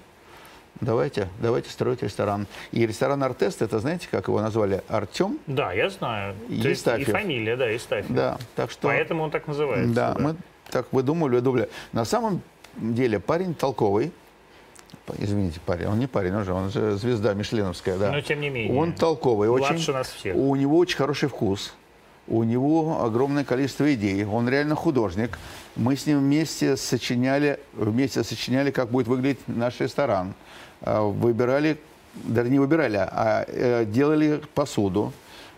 давайте, 0.81 1.29
давайте 1.41 1.71
строить 1.71 2.03
ресторан. 2.03 2.47
И 2.73 2.87
ресторан 2.87 3.23
Артест, 3.23 3.63
это 3.63 3.79
знаете, 3.79 4.09
как 4.11 4.29
его 4.29 4.41
назвали? 4.41 4.83
Артем? 4.89 5.39
Да, 5.47 5.73
я 5.73 5.91
знаю. 5.91 6.35
Есть 6.49 6.87
и 6.87 7.05
фамилия, 7.05 7.57
да, 7.57 7.75
Истафьев. 7.75 8.15
Да, 8.15 8.39
так 8.55 8.71
что... 8.71 8.89
Поэтому 8.89 9.25
он 9.25 9.31
так 9.31 9.47
называется. 9.47 9.95
Да, 9.95 10.17
мы 10.19 10.37
так 10.71 10.93
выдумывали, 10.93 11.37
выдумывали. 11.37 11.69
На 11.93 12.05
самом 12.05 12.43
деле 12.77 13.21
парень 13.21 13.55
толковый. 13.55 14.13
Извините, 15.19 15.61
парень, 15.65 15.87
он 15.87 15.99
не 15.99 16.07
парень 16.07 16.35
уже, 16.35 16.53
он 16.53 16.71
же 16.71 16.97
звезда 16.97 17.33
мишленовская, 17.35 17.97
да. 17.97 18.13
Но 18.13 18.21
тем 18.21 18.41
не 18.41 18.51
менее. 18.51 18.77
Он 18.77 18.93
толковый, 18.93 19.49
Младше 19.49 19.75
очень. 19.75 19.93
нас 19.93 20.09
всех. 20.09 20.35
У 20.35 20.55
него 20.57 20.77
очень 20.79 20.97
хороший 20.97 21.29
вкус. 21.29 21.75
У 22.29 22.43
него 22.43 23.05
огромное 23.05 23.45
количество 23.45 23.93
идей. 23.95 24.25
Он 24.25 24.49
реально 24.49 24.75
художник. 24.75 25.39
Мы 25.77 25.97
с 25.97 26.07
ним 26.07 26.19
вместе 26.19 26.77
сочиняли, 26.77 27.61
вместе 27.75 28.25
сочиняли, 28.25 28.71
как 28.71 28.91
будет 28.91 29.07
выглядеть 29.07 29.41
наш 29.47 29.79
ресторан. 29.81 30.35
А, 30.81 31.03
Выбирали, 31.03 31.79
даже 32.15 32.51
не 32.51 32.59
выбирали, 32.59 32.97
а 32.97 33.45
э, 33.47 33.85
делали 33.85 34.41
посуду. 34.55 35.13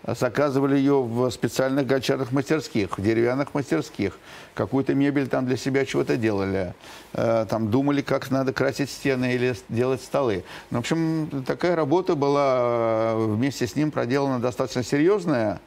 Заказывали 0.07 0.77
ее 0.77 1.03
в 1.03 1.29
специальных 1.31 1.87
гончарных 1.87 2.33
мастерских, 2.33 2.97
в 2.99 3.03
деревянных 3.03 3.53
мастерских. 3.53 4.19
Какую-то 4.55 4.95
мебель 4.95 5.27
там 5.27 5.45
для 5.45 5.57
себя 5.57 5.85
чего-то 5.85 6.17
делали. 6.17 6.75
Э, 7.15 7.47
Там 7.49 7.71
думали, 7.71 8.03
как 8.03 8.31
надо 8.31 8.53
красить 8.53 8.91
стены 8.91 9.35
или 9.35 9.55
делать 9.69 10.03
столы. 10.03 10.45
Ну, 10.71 10.79
в 10.79 10.81
общем, 10.81 11.45
такая 11.47 11.77
работа 11.77 12.15
была 12.15 13.13
э, 13.15 13.27
вместе 13.27 13.67
с 13.67 13.75
ним 13.75 13.91
проделана 13.91 14.39
достаточно 14.39 14.83
серьезная. 14.83 15.61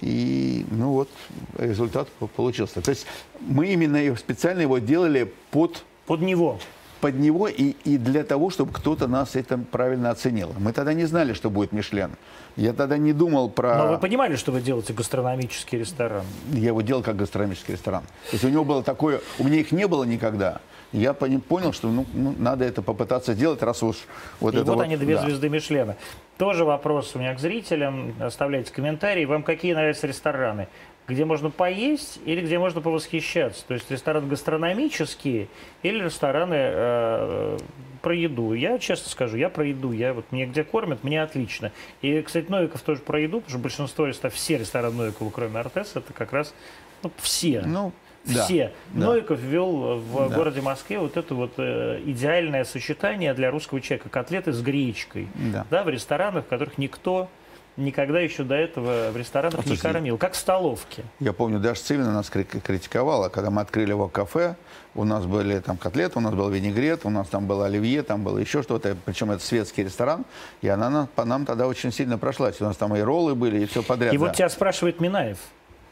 И, 0.00 0.64
ну 0.70 0.92
вот, 0.92 1.08
результат 1.56 2.08
по- 2.18 2.26
получился. 2.26 2.80
То 2.80 2.90
есть 2.90 3.06
мы 3.40 3.66
именно 3.68 4.16
специально 4.16 4.60
его 4.62 4.78
делали 4.78 5.32
под 5.50 5.84
Под 6.06 6.20
него. 6.22 6.58
Под 7.00 7.16
него 7.16 7.48
и, 7.48 7.74
и 7.84 7.98
для 7.98 8.24
того, 8.24 8.50
чтобы 8.50 8.72
кто-то 8.72 9.06
нас 9.06 9.36
это 9.36 9.58
правильно 9.58 10.10
оценил. 10.10 10.52
Мы 10.58 10.72
тогда 10.72 10.94
не 10.94 11.04
знали, 11.04 11.32
что 11.32 11.50
будет 11.50 11.72
Мишлен. 11.72 12.10
Я 12.56 12.72
тогда 12.72 12.98
не 12.98 13.12
думал 13.12 13.50
про... 13.50 13.76
Но 13.76 13.92
вы 13.92 13.98
понимали, 13.98 14.36
что 14.36 14.52
вы 14.52 14.60
делаете 14.60 14.92
гастрономический 14.92 15.78
ресторан? 15.78 16.24
Я 16.50 16.68
его 16.68 16.82
делал 16.82 17.02
как 17.02 17.16
гастрономический 17.16 17.74
ресторан. 17.74 18.02
То 18.02 18.32
есть 18.32 18.44
у 18.44 18.48
него 18.48 18.64
было 18.64 18.82
такое... 18.82 19.20
У 19.38 19.44
меня 19.44 19.60
их 19.60 19.70
не 19.70 19.86
было 19.86 20.04
никогда. 20.04 20.60
Я 20.92 21.12
понял, 21.12 21.72
что 21.72 21.88
ну, 21.88 22.06
ну, 22.14 22.34
надо 22.38 22.64
это 22.64 22.80
попытаться 22.80 23.34
сделать, 23.34 23.62
раз 23.62 23.82
уж 23.82 23.96
вот 24.40 24.54
И 24.54 24.58
это 24.58 24.72
вот 24.72 24.80
они, 24.80 24.96
две 24.96 25.16
да. 25.16 25.22
звезды 25.22 25.50
Мишлена. 25.50 25.96
Тоже 26.38 26.64
вопрос 26.64 27.14
у 27.14 27.18
меня 27.18 27.34
к 27.34 27.38
зрителям. 27.38 28.14
Оставляйте 28.18 28.72
комментарии. 28.72 29.24
Вам 29.26 29.42
какие 29.42 29.74
нравятся 29.74 30.06
рестораны? 30.06 30.68
Где 31.08 31.24
можно 31.24 31.48
поесть 31.48 32.20
или 32.26 32.42
где 32.42 32.58
можно 32.58 32.82
повосхищаться? 32.82 33.64
То 33.66 33.74
есть 33.74 33.90
рестораны 33.90 34.28
гастрономические 34.28 35.48
или 35.82 36.04
рестораны 36.04 36.54
э, 36.54 37.58
про 38.02 38.14
еду? 38.14 38.52
Я 38.52 38.78
честно 38.78 39.08
скажу, 39.10 39.38
я 39.38 39.48
про 39.48 39.64
еду. 39.64 39.92
Я, 39.92 40.12
вот, 40.12 40.26
мне 40.30 40.44
где 40.44 40.64
кормят, 40.64 41.02
мне 41.04 41.22
отлично. 41.22 41.72
И, 42.02 42.20
кстати, 42.20 42.50
Новиков 42.50 42.82
тоже 42.82 43.00
про 43.00 43.20
еду, 43.20 43.38
потому 43.40 43.50
что 43.50 43.58
большинство 43.58 44.06
ресторанов, 44.06 44.36
все 44.36 44.58
рестораны 44.58 44.96
Новикова, 44.96 45.30
кроме 45.30 45.58
Артес, 45.58 45.92
это 45.94 46.12
как 46.12 46.32
раз 46.34 46.54
ну, 47.02 47.10
все. 47.16 47.62
Ну, 47.64 47.92
да, 48.24 48.44
Все. 48.44 48.72
да. 48.90 49.06
Новиков 49.06 49.40
ввел 49.40 49.96
в 49.98 50.28
Да. 50.28 50.34
городе 50.36 50.60
Москве 50.60 50.98
вот 50.98 51.16
это 51.16 51.34
вот 51.34 51.52
э, 51.56 52.02
идеальное 52.04 52.64
сочетание 52.64 53.32
для 53.32 53.50
русского 53.50 53.80
человека. 53.80 54.10
Котлеты 54.10 54.52
с 54.52 54.60
гречкой. 54.60 55.28
Да. 55.34 55.84
в 55.84 55.88
ресторанах, 55.88 56.44
в 56.44 56.48
которых 56.48 56.76
никто 56.76 57.28
никогда 57.78 58.20
еще 58.20 58.42
до 58.42 58.54
этого 58.54 59.10
в 59.10 59.16
ресторанах 59.16 59.58
не 59.60 59.62
Слушайте, 59.62 59.82
кормил. 59.92 60.18
Как 60.18 60.32
в 60.34 60.36
столовке. 60.36 61.04
Я 61.20 61.32
помню, 61.32 61.58
даже 61.60 61.80
Цивина 61.80 62.12
нас 62.12 62.28
кри- 62.28 62.44
критиковала, 62.44 63.28
когда 63.28 63.50
мы 63.50 63.62
открыли 63.62 63.90
его 63.90 64.08
кафе, 64.08 64.56
у 64.94 65.04
нас 65.04 65.24
были 65.24 65.58
там 65.60 65.76
котлеты, 65.76 66.18
у 66.18 66.20
нас 66.20 66.34
был 66.34 66.48
винегрет, 66.50 67.02
у 67.04 67.10
нас 67.10 67.28
там 67.28 67.46
было 67.46 67.66
оливье, 67.66 68.02
там 68.02 68.22
было 68.24 68.38
еще 68.38 68.62
что-то, 68.62 68.96
причем 69.04 69.30
это 69.30 69.42
светский 69.42 69.84
ресторан, 69.84 70.24
и 70.60 70.68
она 70.68 70.90
на- 70.90 71.06
по 71.06 71.24
нам 71.24 71.46
тогда 71.46 71.66
очень 71.66 71.92
сильно 71.92 72.18
прошлась. 72.18 72.60
У 72.60 72.64
нас 72.64 72.76
там 72.76 72.94
и 72.96 73.00
роллы 73.00 73.34
были, 73.34 73.62
и 73.62 73.66
все 73.66 73.82
подряд. 73.82 74.12
И 74.12 74.18
да. 74.18 74.24
вот 74.24 74.34
тебя 74.34 74.48
спрашивает 74.48 75.00
Минаев. 75.00 75.38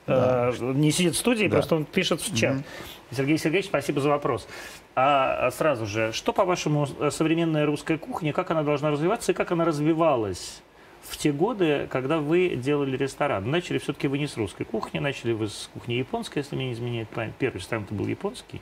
Э, 0.08 0.52
не 0.60 0.92
сидит 0.92 1.14
в 1.14 1.18
студии, 1.18 1.46
Да. 1.46 1.56
просто 1.56 1.76
он 1.76 1.84
пишет 1.84 2.20
в 2.20 2.36
чат. 2.36 2.56
Сергей 3.10 3.38
Сергеевич, 3.38 3.66
спасибо 3.66 4.00
за 4.00 4.08
вопрос. 4.08 4.46
А 4.96 5.46
а 5.46 5.50
сразу 5.50 5.86
же, 5.86 6.12
что, 6.12 6.32
по-вашему, 6.32 6.88
современная 7.10 7.66
русская 7.66 7.98
кухня, 7.98 8.32
как 8.32 8.50
она 8.50 8.62
должна 8.62 8.90
развиваться 8.90 9.32
и 9.32 9.34
как 9.34 9.52
она 9.52 9.64
развивалась 9.64 10.62
в 11.08 11.16
те 11.16 11.32
годы, 11.32 11.88
когда 11.90 12.18
вы 12.18 12.56
делали 12.56 12.96
ресторан? 12.96 13.50
Начали 13.50 13.78
все-таки 13.78 14.08
вы 14.08 14.18
не 14.18 14.26
с 14.26 14.36
русской 14.36 14.64
кухни, 14.64 14.98
начали 14.98 15.32
вы 15.32 15.48
с 15.48 15.70
кухни 15.72 15.94
японской, 15.94 16.38
если 16.38 16.56
мне 16.56 16.66
не 16.68 16.72
изменяет 16.72 17.08
память. 17.08 17.34
Первый 17.38 17.58
ресторан-то 17.58 17.94
был 17.94 18.06
японский. 18.06 18.60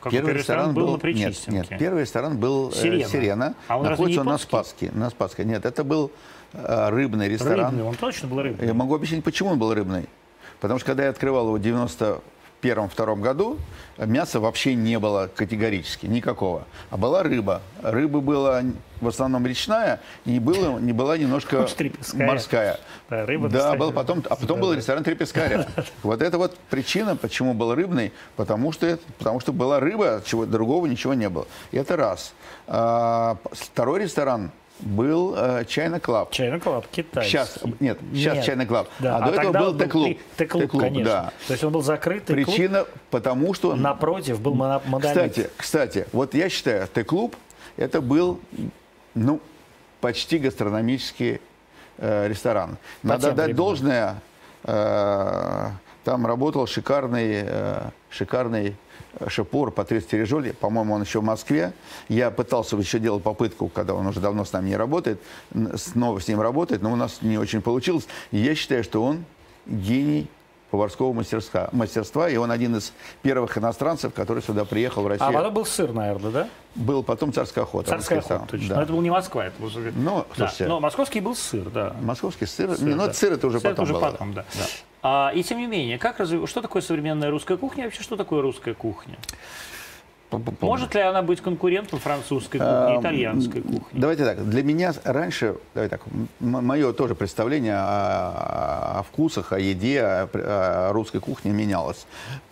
Как 0.00 0.10
Первый 0.10 0.34
ресторан 0.34 0.74
был, 0.74 0.86
на 0.86 0.90
нет, 0.92 1.00
Причистенке. 1.00 1.52
нет, 1.52 1.78
первый 1.78 2.02
ресторан 2.02 2.38
был 2.38 2.70
э, 2.70 2.72
Сирена. 2.72 3.08
Сирена. 3.08 3.54
А 3.68 3.78
он 3.78 3.84
Находится 3.86 4.20
он 4.22 4.26
на? 4.26 4.38
Спаске. 4.38 4.90
На 4.92 5.10
Спаске. 5.10 5.44
Нет, 5.44 5.64
это 5.64 5.84
был 5.84 6.10
э, 6.52 6.88
рыбный 6.88 7.28
ресторан. 7.28 7.70
Рыбный, 7.70 7.84
он 7.84 7.94
точно 7.94 8.28
был 8.28 8.42
рыбный. 8.42 8.66
Я 8.66 8.74
могу 8.74 8.96
объяснить, 8.96 9.22
почему 9.22 9.50
он 9.50 9.58
был 9.58 9.72
рыбный. 9.72 10.08
Потому 10.60 10.80
что 10.80 10.86
когда 10.86 11.04
я 11.04 11.10
открывал 11.10 11.46
его 11.46 11.58
в 11.58 12.20
91-2 12.62 13.20
году, 13.20 13.58
мяса 13.98 14.40
вообще 14.40 14.74
не 14.74 14.98
было 14.98 15.30
категорически, 15.34 16.06
никакого. 16.06 16.64
А 16.90 16.96
была 16.96 17.22
рыба. 17.22 17.62
Рыба 17.82 18.20
была 18.20 18.62
в 19.00 19.08
основном 19.08 19.46
речная, 19.46 20.00
и 20.24 20.38
было, 20.38 20.78
не 20.78 20.92
была 20.92 21.16
немножко 21.16 21.66
морская. 22.14 22.78
Да, 23.08 23.24
рыба 23.26 23.48
Да, 23.48 23.74
был 23.74 23.92
потом, 23.92 24.22
а 24.28 24.36
потом 24.36 24.58
Да, 24.58 24.62
был 24.62 24.70
да. 24.70 24.76
ресторан 24.76 25.04
Трепескаря. 25.04 25.66
Вот 26.02 26.22
это 26.22 26.38
вот 26.38 26.56
причина, 26.70 27.16
почему 27.16 27.54
был 27.54 27.74
рыбный, 27.74 28.12
потому 28.36 28.72
что, 28.72 28.98
потому 29.18 29.40
что 29.40 29.52
была 29.52 29.80
рыба, 29.80 30.22
чего 30.24 30.46
другого 30.46 30.86
ничего 30.86 31.14
не 31.14 31.28
было. 31.28 31.46
Это 31.72 31.96
раз. 31.96 32.34
А, 32.66 33.36
второй 33.52 34.02
ресторан 34.02 34.50
был 34.82 35.34
э, 35.36 35.64
China 35.64 36.00
Club. 36.00 36.60
Клаб 36.60 36.86
китайский. 36.88 37.30
Сейчас, 37.30 37.58
нет, 37.80 37.98
сейчас 38.12 38.46
Нет. 38.46 38.68
клаб. 38.68 38.88
Да, 38.98 39.16
а, 39.16 39.30
до 39.30 39.40
этого 39.40 39.52
был 39.52 39.78
Т-клуб. 39.78 40.18
Т-клуб, 40.36 40.70
конечно. 40.70 41.04
да. 41.04 41.32
То 41.46 41.52
есть 41.52 41.64
он 41.64 41.72
был 41.72 41.82
закрытый 41.82 42.44
клуб. 42.44 42.54
Причина, 42.56 42.86
потому 43.10 43.54
что... 43.54 43.74
Напротив 43.76 44.40
был 44.40 44.54
моно- 44.54 44.82
монолит. 44.86 45.10
Кстати, 45.10 45.50
кстати, 45.56 46.06
вот 46.12 46.34
я 46.34 46.48
считаю, 46.48 46.86
Т-клуб 46.88 47.36
это 47.76 48.00
был, 48.00 48.40
ну, 49.14 49.40
почти 50.00 50.38
гастрономический 50.38 51.40
э, 51.98 52.28
ресторан. 52.28 52.76
Надо 53.02 53.28
отдать 53.28 53.46
временам. 53.46 53.56
должное, 53.56 54.22
э, 54.64 55.66
там 56.04 56.26
работал 56.26 56.66
шикарный, 56.66 57.42
э, 57.44 57.82
шикарный 58.10 58.76
шепур 59.28 59.70
Патрис 59.70 60.04
Тережоли, 60.06 60.52
по-моему, 60.52 60.94
он 60.94 61.02
еще 61.02 61.20
в 61.20 61.24
Москве. 61.24 61.72
Я 62.08 62.30
пытался 62.30 62.76
еще 62.76 62.98
делать 62.98 63.22
попытку, 63.22 63.68
когда 63.68 63.94
он 63.94 64.06
уже 64.06 64.20
давно 64.20 64.44
с 64.44 64.52
нами 64.52 64.68
не 64.70 64.76
работает, 64.76 65.20
снова 65.76 66.20
с 66.20 66.28
ним 66.28 66.40
работать, 66.40 66.82
но 66.82 66.92
у 66.92 66.96
нас 66.96 67.18
не 67.22 67.38
очень 67.38 67.60
получилось. 67.60 68.06
Я 68.30 68.54
считаю, 68.54 68.84
что 68.84 69.04
он 69.04 69.24
гений 69.66 70.28
поварского 70.70 71.12
мастерства, 71.12 71.68
мастерства, 71.72 72.28
и 72.28 72.36
он 72.36 72.50
один 72.50 72.76
из 72.76 72.92
первых 73.22 73.58
иностранцев, 73.58 74.14
который 74.14 74.42
сюда 74.42 74.64
приехал 74.64 75.02
в 75.02 75.06
Россию. 75.08 75.28
А 75.28 75.32
потом 75.32 75.54
был 75.54 75.64
сыр, 75.64 75.92
наверное, 75.92 76.30
да? 76.30 76.48
Был 76.74 77.02
потом 77.02 77.32
царская 77.32 77.64
охота. 77.64 77.90
Царская 77.90 78.20
охота, 78.20 78.46
точно. 78.48 78.68
Да. 78.68 78.76
Но 78.76 78.82
это 78.82 78.92
был 78.92 79.00
не 79.00 79.10
Москва, 79.10 79.46
это 79.46 79.60
был... 79.60 79.70
Ну, 79.96 80.18
да. 80.18 80.34
слушайте, 80.36 80.66
Но 80.66 80.80
московский 80.80 81.20
был 81.20 81.34
сыр, 81.34 81.68
да. 81.70 81.96
московский 82.00 82.46
сыр, 82.46 82.76
Сыр, 82.76 82.86
не, 82.86 82.94
ну 82.94 83.02
да. 83.02 83.04
это 83.06 83.14
сыр 83.14 83.32
это 83.32 83.46
уже 83.46 83.60
Сыр 83.60 83.70
потом 83.70 83.82
уже 83.84 83.92
было. 83.94 84.00
потом, 84.00 84.34
да. 84.34 84.44
А, 85.02 85.32
и 85.34 85.42
тем 85.42 85.58
не 85.58 85.66
менее, 85.66 85.98
как 85.98 86.16
что 86.46 86.60
такое 86.60 86.82
современная 86.82 87.30
русская 87.30 87.56
кухня? 87.56 87.84
И 87.84 87.86
Вообще, 87.86 88.02
что 88.02 88.16
такое 88.16 88.42
русская 88.42 88.74
кухня? 88.74 89.16
Может 90.60 90.94
ли 90.94 91.00
она 91.00 91.22
быть 91.22 91.40
конкурентом 91.40 91.98
французской 91.98 92.58
кухни, 92.58 92.94
Эм, 92.94 93.00
итальянской 93.00 93.62
кухни? 93.62 93.98
Давайте 94.00 94.24
так. 94.24 94.48
Для 94.48 94.62
меня 94.62 94.92
раньше, 95.04 95.56
давай 95.74 95.88
так, 95.88 96.02
мое 96.40 96.92
тоже 96.92 97.14
представление 97.14 97.76
о, 97.76 98.98
о 98.98 99.02
вкусах, 99.02 99.52
о 99.52 99.58
еде, 99.58 100.02
о, 100.02 100.28
о 100.32 100.92
русской 100.92 101.20
кухне 101.20 101.50
менялось. 101.52 102.06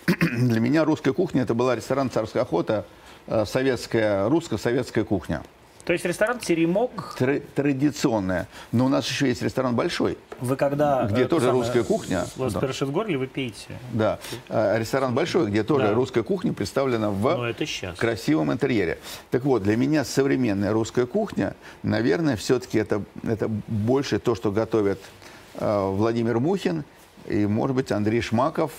Для 0.06 0.60
меня 0.60 0.84
русская 0.84 1.12
кухня 1.12 1.42
это 1.42 1.54
была 1.54 1.76
ресторан 1.76 2.10
«Царская 2.10 2.42
охота», 2.42 2.84
э, 3.26 3.44
советская, 3.46 4.28
русско-советская 4.28 5.04
кухня. 5.04 5.42
То 5.88 5.94
есть 5.94 6.04
ресторан 6.04 6.38
«Теремок», 6.38 7.14
Тра- 7.18 7.40
традиционная. 7.54 8.46
Но 8.72 8.84
у 8.84 8.88
нас 8.90 9.08
еще 9.08 9.26
есть 9.26 9.40
ресторан 9.40 9.74
большой. 9.74 10.18
вы 10.38 10.54
когда... 10.56 11.06
Где 11.06 11.22
э, 11.22 11.24
тоже 11.26 11.46
самое, 11.46 11.62
русская 11.62 11.82
кухня, 11.82 12.26
У 12.36 12.40
вас 12.40 12.52
да. 12.52 12.60
в 12.60 12.90
горле, 12.92 13.16
вы 13.16 13.26
пейте. 13.26 13.70
Да. 13.94 14.18
Э, 14.50 14.78
Ресторан 14.78 15.14
большой, 15.14 15.46
где 15.46 15.62
тоже 15.64 15.86
Да. 15.86 15.94
русская 15.94 16.22
кухня 16.22 16.52
представлена 16.52 17.08
в 17.08 17.54
сейчас. 17.64 17.96
красивом 17.96 18.52
интерьере. 18.52 18.98
Так 19.30 19.44
вот, 19.44 19.62
для 19.62 19.78
меня 19.78 20.04
современная 20.04 20.74
русская 20.74 21.06
кухня, 21.06 21.54
наверное, 21.82 22.36
все-таки 22.36 22.76
это, 22.76 23.02
это 23.22 23.48
больше 23.48 24.18
то, 24.18 24.34
что 24.34 24.52
готовят 24.52 25.00
э, 25.54 25.88
Владимир 25.90 26.38
Мухин 26.38 26.84
и, 27.26 27.46
может 27.46 27.74
быть, 27.74 27.92
Андрей 27.92 28.20
Шмаков, 28.20 28.72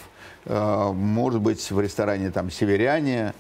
э, 0.46 0.92
может 0.94 1.42
быть, 1.42 1.72
в 1.72 1.82
ресторане 1.82 2.30
там 2.30 2.52
«Северяне», 2.52 3.34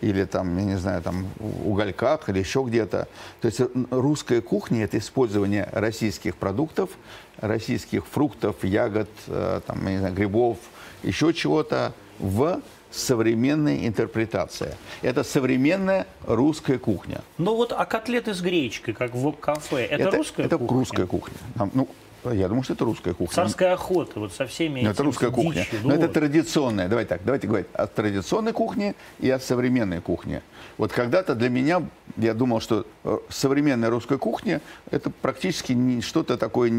или 0.00 0.24
там, 0.24 0.56
я 0.58 0.64
не 0.64 0.76
знаю, 0.76 1.02
там 1.02 1.26
угольках 1.64 2.28
или 2.28 2.38
еще 2.38 2.64
где-то. 2.66 3.08
То 3.40 3.46
есть 3.46 3.60
р- 3.60 3.70
русская 3.90 4.40
кухня– 4.40 4.84
это 4.84 4.98
использование 4.98 5.68
российских 5.72 6.36
продуктов, 6.36 6.90
российских 7.38 8.06
фруктов, 8.06 8.62
ягод, 8.62 9.08
э, 9.28 9.60
там, 9.66 9.84
я 9.86 9.92
не 9.92 9.98
знаю, 9.98 10.14
грибов, 10.14 10.58
еще 11.02 11.32
чего-то 11.32 11.92
в 12.18 12.60
современной 12.90 13.86
интерпретации. 13.86 14.74
Это 15.02 15.22
современная 15.24 16.06
русская 16.26 16.78
кухня. 16.78 17.20
Ну 17.38 17.54
вот, 17.54 17.72
а 17.72 17.84
котлеты 17.84 18.32
с 18.32 18.40
гречкой, 18.40 18.94
как 18.94 19.14
в 19.14 19.32
кафе, 19.32 19.84
это, 19.84 20.16
русская 20.16 20.44
это 20.44 20.56
кухня? 20.58 20.78
русская 20.78 21.06
кухня. 21.06 21.36
Там, 21.56 21.70
ну, 21.74 21.88
я 22.32 22.48
думаю, 22.48 22.62
что 22.64 22.74
это 22.74 22.84
русская 22.84 23.14
кухня. 23.14 23.34
Царская 23.34 23.72
охота, 23.74 24.20
вот 24.20 24.32
со 24.32 24.46
всеми 24.46 24.80
Ну, 24.80 24.90
это 24.90 24.94
этими 24.98 25.06
русская 25.06 25.30
кухня. 25.30 25.62
дичью, 25.62 25.80
Но 25.82 25.88
ну 25.88 25.94
это 25.94 26.06
вот. 26.06 26.12
традиционная. 26.14 26.88
Давайте 26.88 27.08
так, 27.08 27.24
давайте 27.24 27.46
говорить 27.46 27.66
о 27.72 27.86
традиционной 27.86 28.52
кухне 28.52 28.94
и 29.18 29.30
о 29.30 29.38
современной 29.38 30.00
кухне. 30.00 30.42
Вот 30.78 30.92
когда-то 30.92 31.34
для 31.34 31.48
меня, 31.48 31.82
я 32.16 32.34
думал, 32.34 32.60
что 32.60 32.86
э, 33.04 33.18
современная 33.28 33.90
русская 33.90 34.18
кухня– 34.18 34.60
это 34.90 35.10
практически 35.10 35.72
не- 35.72 36.02
что-то 36.02 36.36
такое 36.36 36.70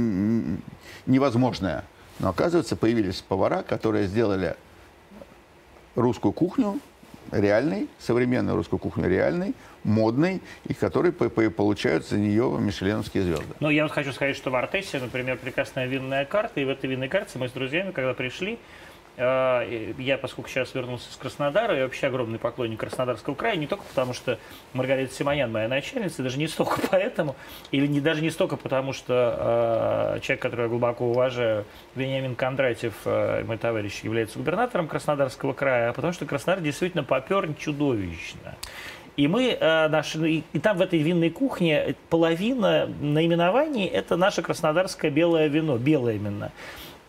невозможное. 1.05 1.83
Но 2.19 2.29
оказывается, 2.29 2.75
появились 2.75 3.21
повара, 3.21 3.63
которые 3.63 4.07
сделали 4.07 4.55
русскую 5.95 6.31
кухню 6.31 6.79
реальной, 7.31 7.87
современную 7.99 8.55
русскую 8.55 8.79
кухню 8.79 9.07
реальной, 9.09 9.53
модной, 9.83 10.41
и 10.65 10.73
по- 11.29 11.49
получают 11.49 12.07
за 12.07 12.17
нее 12.17 12.55
мишленовские 12.59 13.23
звезды. 13.23 13.53
Ну, 13.59 13.69
я 13.69 13.83
вот 13.83 13.91
хочу 13.91 14.11
сказать, 14.13 14.35
что 14.35 14.49
в 14.49 14.55
Артесе, 14.55 14.99
например, 14.99 15.37
прекрасная 15.37 15.87
винная 15.87 16.25
карта, 16.25 16.59
и 16.59 16.65
в 16.65 16.69
этой 16.69 16.89
винной 16.89 17.07
карте 17.07 17.39
мы 17.39 17.47
с 17.47 17.51
друзьями, 17.51 17.91
когда 17.91 18.13
пришли, 18.13 18.59
я, 19.17 20.19
поскольку 20.21 20.49
сейчас 20.49 20.75
вернулся 20.75 21.09
из 21.09 21.15
Краснодара, 21.15 21.75
я 21.75 21.83
вообще 21.83 22.07
огромный 22.07 22.37
поклонник 22.37 22.79
Краснодарского 22.79 23.33
края, 23.33 23.55
не 23.55 23.65
только 23.65 23.83
потому, 23.83 24.13
что 24.13 24.37
Маргарита 24.73 25.13
Симонян 25.13 25.51
моя 25.51 25.67
начальница, 25.67 26.21
даже 26.21 26.37
не 26.37 26.47
столько 26.47 26.79
поэтому, 26.91 27.35
или 27.71 27.87
не, 27.87 27.99
даже 27.99 28.21
не 28.21 28.29
столько 28.29 28.57
потому, 28.57 28.93
что 28.93 30.15
э, 30.17 30.19
человек, 30.21 30.41
которого 30.41 30.65
я 30.65 30.69
глубоко 30.69 31.05
уважаю, 31.05 31.65
Вениамин 31.95 32.35
Кондратьев, 32.35 32.93
э, 33.05 33.43
мой 33.43 33.57
товарищ, 33.57 34.03
является 34.03 34.37
губернатором 34.37 34.87
Краснодарского 34.87 35.53
края, 35.53 35.89
а 35.89 35.93
потому 35.93 36.13
что 36.13 36.27
Краснодар 36.27 36.61
действительно 36.63 37.03
попер 37.03 37.51
чудовищно. 37.55 38.55
И 39.15 39.27
мы 39.27 39.57
э, 39.59 39.87
наши, 39.87 40.29
и, 40.29 40.43
и 40.53 40.59
там 40.59 40.77
в 40.77 40.81
этой 40.81 40.99
винной 40.99 41.31
кухне 41.31 41.95
половина 42.11 42.87
наименований 43.01 43.87
это 43.87 44.15
наше 44.15 44.43
краснодарское 44.43 45.09
белое 45.09 45.47
вино, 45.47 45.77
белое 45.77 46.15
именно. 46.15 46.51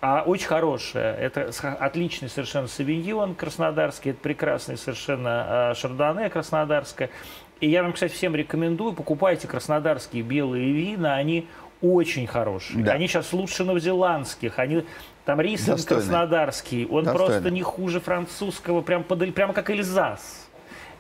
А 0.00 0.22
очень 0.22 0.46
хорошее. 0.46 1.16
Это 1.18 1.50
отличный 1.80 2.28
совершенно 2.28 2.68
савиньон 2.68 3.34
краснодарский, 3.34 4.10
это 4.12 4.20
прекрасный 4.20 4.76
совершенно 4.76 5.72
э, 5.72 5.74
шардоне 5.74 6.30
краснодарское. 6.30 7.10
И 7.60 7.68
я 7.68 7.82
вам, 7.82 7.92
кстати, 7.92 8.12
всем 8.12 8.36
рекомендую, 8.36 8.92
покупайте 8.92 9.48
краснодарские 9.48 10.22
белые 10.22 10.70
вина, 10.72 11.14
они 11.16 11.48
очень 11.82 12.28
хорошие. 12.28 12.84
Да. 12.84 12.92
Они 12.92 13.08
сейчас 13.08 13.32
лучше 13.32 13.64
новозеландских, 13.64 14.60
они 14.60 14.84
там 15.24 15.40
рисовый 15.40 15.76
Достойные. 15.78 16.04
краснодарский, 16.06 16.86
он 16.86 17.04
Достойные. 17.04 17.30
просто 17.40 17.50
не 17.50 17.62
хуже 17.62 18.00
французского, 18.00 18.82
прям, 18.82 19.02
под- 19.02 19.34
прямо 19.34 19.52
как 19.52 19.68
Эльзас. 19.70 20.44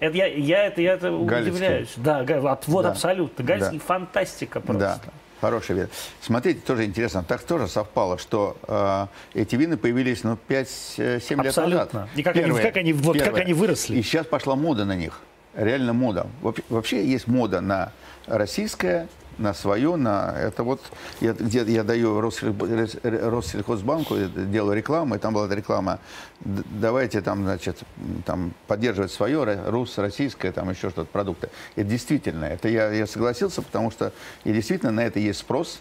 Это 0.00 0.16
я, 0.16 0.26
я 0.26 0.66
это, 0.66 0.80
я 0.82 0.92
это 0.94 1.10
Галицкий. 1.10 1.52
удивляюсь. 1.52 1.92
Да, 1.96 2.24
вот 2.66 2.82
Да. 2.82 2.90
абсолютно. 2.90 3.44
Гальский 3.44 3.78
Да. 3.78 3.84
фантастика 3.84 4.60
просто. 4.60 5.00
Да, 5.04 5.12
хороший 5.40 5.76
вид. 5.76 5.90
Смотрите, 6.20 6.60
тоже 6.60 6.84
интересно, 6.84 7.22
так 7.22 7.42
тоже 7.42 7.68
совпало, 7.68 8.18
что 8.18 8.56
э, 8.66 9.06
эти 9.34 9.56
вины 9.56 9.76
появились 9.76 10.24
ну, 10.24 10.38
5-7 10.48 11.36
лет 11.36 11.46
Абсолютно. 11.46 12.00
назад. 12.00 12.08
И 12.16 12.22
как 12.22 12.36
они- 12.36 12.60
как 12.60 12.76
они- 12.76 12.92
вот 12.92 13.18
как 13.20 13.38
они 13.38 13.52
выросли. 13.54 13.96
И 13.96 14.02
сейчас 14.02 14.26
пошла 14.26 14.56
мода 14.56 14.84
на 14.84 14.96
них. 14.96 15.20
Реально 15.54 15.92
мода. 15.92 16.26
Вообще 16.68 17.04
есть 17.04 17.26
мода 17.26 17.60
на 17.60 17.92
российское, 18.26 19.08
на 19.38 19.54
свое, 19.54 19.96
на 19.96 20.34
это 20.36 20.62
вот 20.62 20.80
я, 21.20 21.32
где 21.32 21.62
я 21.62 21.84
даю 21.84 22.20
Россель- 22.20 23.00
Россельхозбанку, 23.02 24.16
делаю 24.16 24.76
рекламу, 24.76 25.14
и 25.14 25.18
там 25.18 25.34
была 25.34 25.48
реклама. 25.54 26.00
Давайте 26.40 27.20
там, 27.20 27.44
значит, 27.44 27.78
там 28.26 28.52
поддерживать 28.66 29.12
свое, 29.12 29.44
рус, 29.66 29.96
российское, 29.98 30.52
там 30.52 30.70
еще 30.70 30.90
что-то, 30.90 31.10
продукты. 31.10 31.50
Это 31.76 31.88
действительно, 31.88 32.44
это 32.44 32.68
я, 32.68 32.90
я 32.90 33.06
согласился, 33.06 33.62
потому 33.62 33.90
что 33.90 34.12
и 34.44 34.52
действительно 34.52 34.92
на 34.92 35.04
это 35.04 35.18
есть 35.18 35.40
спрос. 35.40 35.80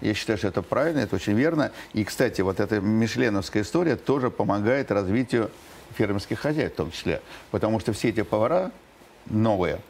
Я 0.00 0.12
считаю, 0.12 0.36
что 0.36 0.48
это 0.48 0.60
правильно, 0.60 1.00
это 1.00 1.16
очень 1.16 1.32
верно. 1.32 1.72
И, 1.94 2.04
кстати, 2.04 2.42
вот 2.42 2.60
эта 2.60 2.80
мишленовская 2.80 3.62
история 3.62 3.96
тоже 3.96 4.30
помогает 4.30 4.90
развитию 4.90 5.50
фермерских 5.96 6.40
хозяйств 6.40 6.74
в 6.74 6.76
том 6.76 6.90
числе. 6.90 7.22
Потому 7.50 7.80
что 7.80 7.94
все 7.94 8.10
эти 8.10 8.22
повара 8.22 8.72
новые 9.30 9.80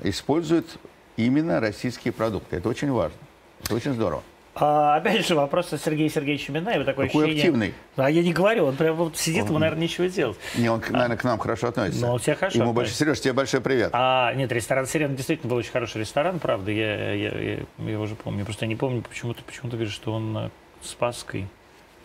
используют 0.00 0.78
именно 1.18 1.60
российские 1.60 2.12
продукты. 2.12 2.56
Это 2.56 2.68
очень 2.68 2.90
важно. 2.90 3.18
Это 3.64 3.74
очень 3.74 3.92
здорово. 3.92 4.22
А, 4.60 4.96
опять 4.96 5.24
же, 5.26 5.36
вопрос 5.36 5.72
от 5.72 5.80
Сергея 5.80 6.08
Сергеевича 6.08 6.50
Минаева. 6.50 6.84
Такое 6.84 7.06
Какой 7.06 7.26
ощущение... 7.26 7.42
активный. 7.44 7.74
А 7.96 8.10
я 8.10 8.22
не 8.22 8.32
говорю, 8.32 8.64
он 8.66 8.76
прям 8.76 8.96
вот 8.96 9.16
сидит, 9.16 9.46
ему, 9.46 9.58
наверное, 9.58 9.82
нечего 9.82 10.08
делать. 10.08 10.36
Не, 10.56 10.68
он, 10.68 10.82
наверное, 10.90 11.16
к 11.16 11.22
нам 11.22 11.38
хорошо 11.38 11.68
относится. 11.68 12.04
Ну, 12.06 12.12
он 12.14 12.18
тебя 12.18 12.34
хорошо 12.34 12.58
Ему 12.58 12.70
относится. 12.70 13.04
большой, 13.04 13.14
Сереж, 13.16 13.20
тебе 13.22 13.32
большой 13.34 13.60
привет. 13.60 13.90
А, 13.92 14.34
нет, 14.34 14.50
ресторан 14.50 14.86
«Сирена» 14.86 15.14
действительно 15.14 15.50
был 15.50 15.58
очень 15.58 15.70
хороший 15.70 16.00
ресторан, 16.00 16.40
правда, 16.40 16.72
я, 16.72 17.14
я, 17.14 17.30
я, 17.30 17.54
я 17.78 17.90
его 17.92 18.02
уже 18.02 18.16
помню. 18.16 18.44
Просто 18.44 18.64
я 18.64 18.68
не 18.68 18.74
помню, 18.76 19.02
почему 19.02 19.32
ты 19.32 19.42
почему 19.44 19.70
ты 19.70 19.76
говоришь, 19.76 19.94
что 19.94 20.12
он 20.12 20.32
на 20.32 20.50
Спасской. 20.82 21.46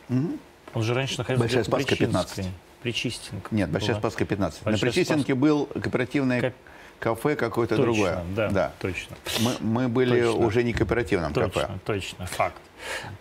Он 0.09 0.83
же 0.83 0.93
раньше 0.93 1.17
находился 1.19 1.43
Большая 1.47 1.63
Причистинской. 1.63 2.07
15. 2.07 2.45
Причистенко. 2.83 3.47
Нет, 3.55 3.69
Большая 3.69 3.91
была. 3.91 3.99
Спасская 4.01 4.27
15. 4.27 4.63
Большая 4.63 4.79
На 4.79 4.91
Причистенке 4.91 5.33
был 5.35 5.65
кооперативное 5.67 6.41
Ка- 6.41 6.53
кафе 6.99 7.35
какое-то 7.35 7.77
другое. 7.77 8.23
Да, 8.35 8.71
точно. 8.79 9.15
Мы, 9.39 9.51
мы 9.59 9.87
были 9.87 10.21
Точно. 10.21 10.45
уже 10.45 10.63
не 10.63 10.73
кооперативном 10.73 11.33
Точно, 11.33 11.61
кафе. 11.61 11.73
точно, 11.85 12.25
факт. 12.25 12.57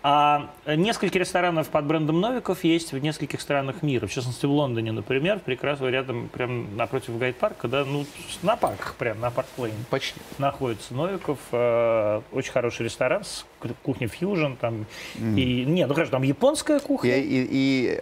А, 0.02 0.50
несколько 0.66 1.18
ресторанов 1.18 1.68
под 1.68 1.84
брендом 1.86 2.20
Новиков 2.20 2.64
есть 2.64 2.92
в 2.92 2.98
нескольких 2.98 3.40
странах 3.40 3.82
мира. 3.82 4.06
В 4.06 4.12
частности, 4.12 4.46
в 4.46 4.50
Лондоне, 4.50 4.92
например, 4.92 5.38
прекрасно 5.40 5.86
рядом, 5.86 6.28
прям 6.28 6.76
напротив 6.76 7.16
гайд-парка, 7.18 7.68
да, 7.68 7.84
ну, 7.84 8.04
на 8.42 8.56
парках, 8.56 8.94
прям 8.96 9.20
на 9.20 9.30
парк-лейн 9.30 9.74
Почти. 9.90 10.20
находится 10.38 10.94
Новиков. 10.94 11.38
э, 11.52 12.20
очень 12.32 12.52
хороший 12.52 12.82
ресторан 12.84 13.24
с 13.24 13.44
кухней 13.82 14.08
фьюжн. 14.08 14.54
Там, 14.60 14.86
и, 15.16 15.64
не, 15.66 15.86
ну, 15.86 15.94
конечно, 15.94 16.12
там 16.12 16.22
японская 16.22 16.78
И, 16.78 16.82
кухня. 16.82 17.16
и, 17.16 17.22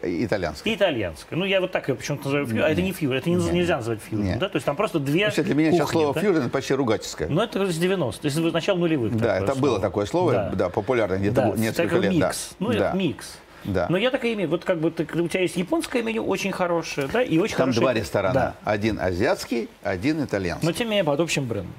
и 0.00 0.24
итальянский. 0.24 0.72
И 0.72 0.74
итальянская. 0.74 1.38
Ну, 1.38 1.44
я 1.44 1.60
вот 1.60 1.72
так 1.72 1.88
ее 1.88 1.94
почему-то 1.94 2.24
называю 2.24 2.46
фьюжн. 2.46 2.62
А 2.64 2.68
это 2.70 2.82
не 2.82 2.92
фьюжн, 2.92 3.14
это 3.16 3.28
не, 3.30 3.36
Не. 3.36 3.50
нельзя 3.50 3.76
назвать 3.76 4.00
фьюжн, 4.00 4.22
Не. 4.24 4.36
да? 4.36 4.48
То 4.48 4.56
есть 4.56 4.64
там 4.66 4.76
просто 4.76 4.98
две 4.98 5.26
Вообще, 5.26 5.42
для 5.42 5.54
меня 5.54 5.70
сейчас 5.72 5.86
кухни, 5.86 6.00
слово 6.00 6.14
да? 6.14 6.20
фьюжн 6.20 6.38
это 6.40 6.48
почти 6.48 6.74
ругательское. 6.74 7.28
Ну, 7.28 7.42
это 7.42 7.66
с 7.66 7.76
90 7.76 8.26
если 8.26 8.40
вы 8.40 8.50
начало 8.52 8.78
нулевых. 8.78 9.16
да, 9.16 9.36
это 9.36 9.46
слово. 9.52 9.60
было 9.60 9.80
такое 9.80 10.06
слово, 10.06 10.32
Да. 10.32 10.50
да, 10.54 10.68
популярное 10.70 11.18
где-то 11.18 11.34
Да, 11.42 11.49
бу- 11.52 11.58
несколько 11.58 11.96
лет. 11.96 12.18
да. 12.18 12.26
микс. 12.28 12.50
Ну, 12.58 12.68
да. 12.72 12.74
это 12.88 12.96
микс. 12.96 13.38
Да. 13.64 13.86
Но 13.90 13.98
я 13.98 14.10
так 14.10 14.24
и 14.24 14.32
имею. 14.32 14.48
Вот 14.48 14.64
как 14.64 14.78
бы 14.80 14.90
ты- 14.90 15.04
у 15.20 15.28
тебя 15.28 15.40
есть 15.40 15.56
японское 15.56 16.02
меню, 16.02 16.24
очень 16.26 16.50
хорошее, 16.52 17.08
да, 17.12 17.22
и 17.22 17.36
очень 17.38 17.56
Там 17.56 17.66
хорошее. 17.66 17.80
два 17.82 17.92
ресторана. 17.94 18.34
Да. 18.34 18.54
Один 18.64 18.98
азиатский, 18.98 19.68
один 19.82 20.24
итальянский. 20.24 20.66
Но 20.66 20.72
тем 20.72 20.86
не 20.86 20.90
менее 20.92 21.04
под 21.04 21.20
общим 21.20 21.44
брендом. 21.46 21.74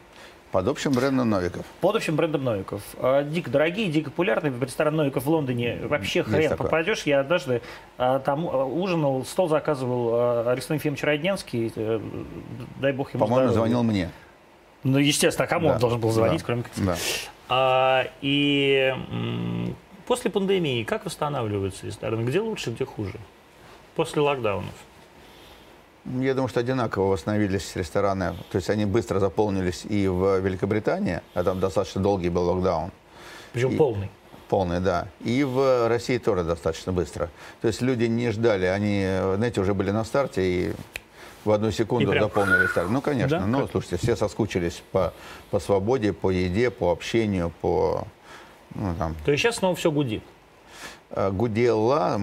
Под 0.51 0.67
общим 0.67 0.91
брендом 0.91 1.29
Новиков. 1.29 1.65
Под 1.79 1.95
общим 1.95 2.17
брендом 2.17 2.43
Новиков. 2.43 2.81
А, 2.97 3.23
дико 3.23 3.49
дорогие, 3.49 3.88
дико 3.89 4.10
популярные. 4.12 4.51
В 4.51 4.62
ресторан 4.62 4.95
Новиков 4.97 5.23
в 5.23 5.29
Лондоне 5.29 5.77
вообще 5.84 6.23
хрен 6.23 6.49
такое. 6.49 6.67
попадешь. 6.67 7.03
Я 7.03 7.21
однажды 7.21 7.62
а, 7.97 8.19
там 8.19 8.45
а, 8.47 8.65
ужинал, 8.65 9.23
стол 9.23 9.47
заказывал 9.47 10.45
Александр 10.49 10.81
Ефимович 10.81 11.03
Родненский. 11.03 11.71
э, 11.73 11.99
дай 12.81 12.91
бог 12.91 13.13
ему 13.13 13.25
По-моему, 13.25 13.53
звонил 13.53 13.81
мне. 13.84 14.10
Ну, 14.84 14.97
естественно, 14.97 15.45
а 15.45 15.47
кому 15.47 15.67
Да. 15.69 15.73
он 15.75 15.79
должен 15.79 15.99
был 16.01 16.12
звонить, 16.12 16.39
Да. 16.41 16.45
кроме... 16.45 16.63
Да. 16.77 16.95
А, 17.54 18.08
и 18.22 18.96
после 20.08 20.32
пандемии 20.32 20.84
как 20.86 21.04
восстанавливаются 21.04 21.86
рестораны? 21.86 22.24
Где 22.24 22.40
лучше, 22.40 22.70
где 22.72 22.86
хуже? 22.86 23.16
После 23.98 24.22
локдаунов. 24.22 24.74
Я 26.06 26.34
думаю, 26.34 26.48
что 26.48 26.62
одинаково 26.62 27.10
восстановились 27.12 27.76
рестораны. 27.76 28.36
То 28.52 28.56
есть 28.56 28.70
они 28.70 28.86
быстро 28.86 29.20
заполнились 29.20 29.84
и 29.84 30.08
в 30.08 30.40
Великобритании, 30.40 31.20
а 31.34 31.44
там 31.44 31.60
достаточно 31.60 32.02
долгий 32.02 32.30
был 32.30 32.44
локдаун. 32.50 32.92
Причем 33.52 33.72
И- 33.72 33.76
полный. 33.78 34.10
Полный, 34.48 34.80
да. 34.80 35.08
И 35.20 35.44
в 35.44 35.90
России 35.90 36.18
тоже 36.20 36.44
достаточно 36.46 36.94
быстро. 36.94 37.30
То 37.62 37.68
есть 37.68 37.82
люди 37.82 38.06
не 38.06 38.32
ждали, 38.32 38.66
они, 38.66 39.06
знаете, 39.36 39.60
уже 39.60 39.74
были 39.74 39.92
на 39.92 40.06
старте 40.06 40.42
и 40.42 40.74
в 41.44 41.52
одну 41.52 41.72
секунду 41.72 42.08
И 42.08 42.12
прям- 42.12 42.24
заполнили 42.26 42.68
старт. 42.68 42.90
Ну, 42.90 43.02
конечно. 43.02 43.40
Да? 43.40 43.46
Ну, 43.46 43.68
слушайте, 43.68 43.98
все 43.98 44.16
соскучились 44.16 44.84
по, 44.94 45.14
по 45.52 45.60
свободе, 45.60 46.14
по 46.14 46.32
еде, 46.32 46.72
по 46.72 46.92
общению, 46.92 47.52
по... 47.62 48.08
Ну, 48.74 48.96
там, 48.98 49.16
То 49.26 49.32
есть 49.32 49.44
сейчас 49.44 49.58
снова 49.58 49.76
все 49.76 49.92
гудит. 49.92 50.24
э, 51.10 51.30
гудела, 51.30 52.20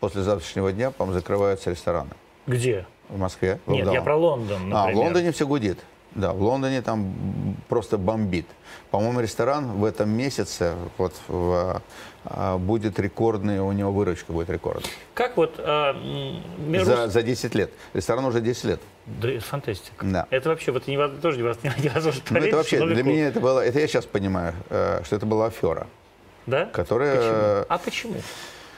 после 0.00 0.22
завтрашнего 0.22 0.70
дня, 0.70 0.90
по-моему, 0.90 1.18
закрываются 1.18 1.70
рестораны. 1.70 2.10
Где? 2.46 2.86
В 3.08 3.18
Москве. 3.18 3.58
Нет, 3.66 3.78
локдаун. 3.86 3.94
я 3.94 4.02
про 4.02 4.16
Лондон, 4.16 4.68
например. 4.68 4.76
А, 4.76 4.92
в 4.92 4.96
Лондоне 4.96 5.32
все 5.32 5.46
гудит. 5.46 5.78
Да, 6.14 6.32
в 6.32 6.42
Лондоне 6.42 6.82
там 6.82 7.14
просто 7.68 7.96
бомбит. 7.98 8.46
По-моему, 8.90 9.20
ресторан 9.20 9.72
в 9.78 9.84
этом 9.84 10.10
месяце 10.10 10.74
вот, 10.98 11.14
в, 11.28 11.82
а, 12.24 12.58
будет 12.58 12.98
рекордный, 12.98 13.60
у 13.60 13.72
него 13.72 13.92
выручка 13.92 14.32
будет 14.32 14.50
рекордная. 14.50 14.90
Как 15.14 15.36
вот 15.36 15.54
а, 15.58 15.94
между- 16.58 16.86
За, 16.96 17.08
за 17.08 17.22
10 17.22 17.54
лет. 17.54 17.70
Ресторан 17.94 18.24
уже 18.26 18.40
10 18.40 18.64
лет. 18.64 18.80
Да, 19.06 19.30
это 19.30 19.44
фантастика. 19.44 20.04
Да. 20.04 20.26
Это 20.30 20.48
вообще 20.48 20.72
вот 20.72 20.86
невозможно, 20.88 21.22
тоже 21.22 21.38
невозможно, 21.38 21.74
невозможно 21.82 22.20
Ну, 22.28 22.34
поверить, 22.34 22.48
это 22.48 22.56
вообще, 22.56 22.86
для 22.86 23.02
меня 23.02 23.28
это 23.28 23.40
было, 23.40 23.60
это 23.64 23.78
я 23.78 23.86
сейчас 23.86 24.04
понимаю, 24.04 24.54
э, 24.68 25.02
что 25.04 25.16
это 25.16 25.26
была 25.26 25.46
афера, 25.46 25.86
Да? 26.46 26.66
которая 26.66 27.16
Почему? 27.16 27.66
А 27.68 27.78
почему? 27.78 28.14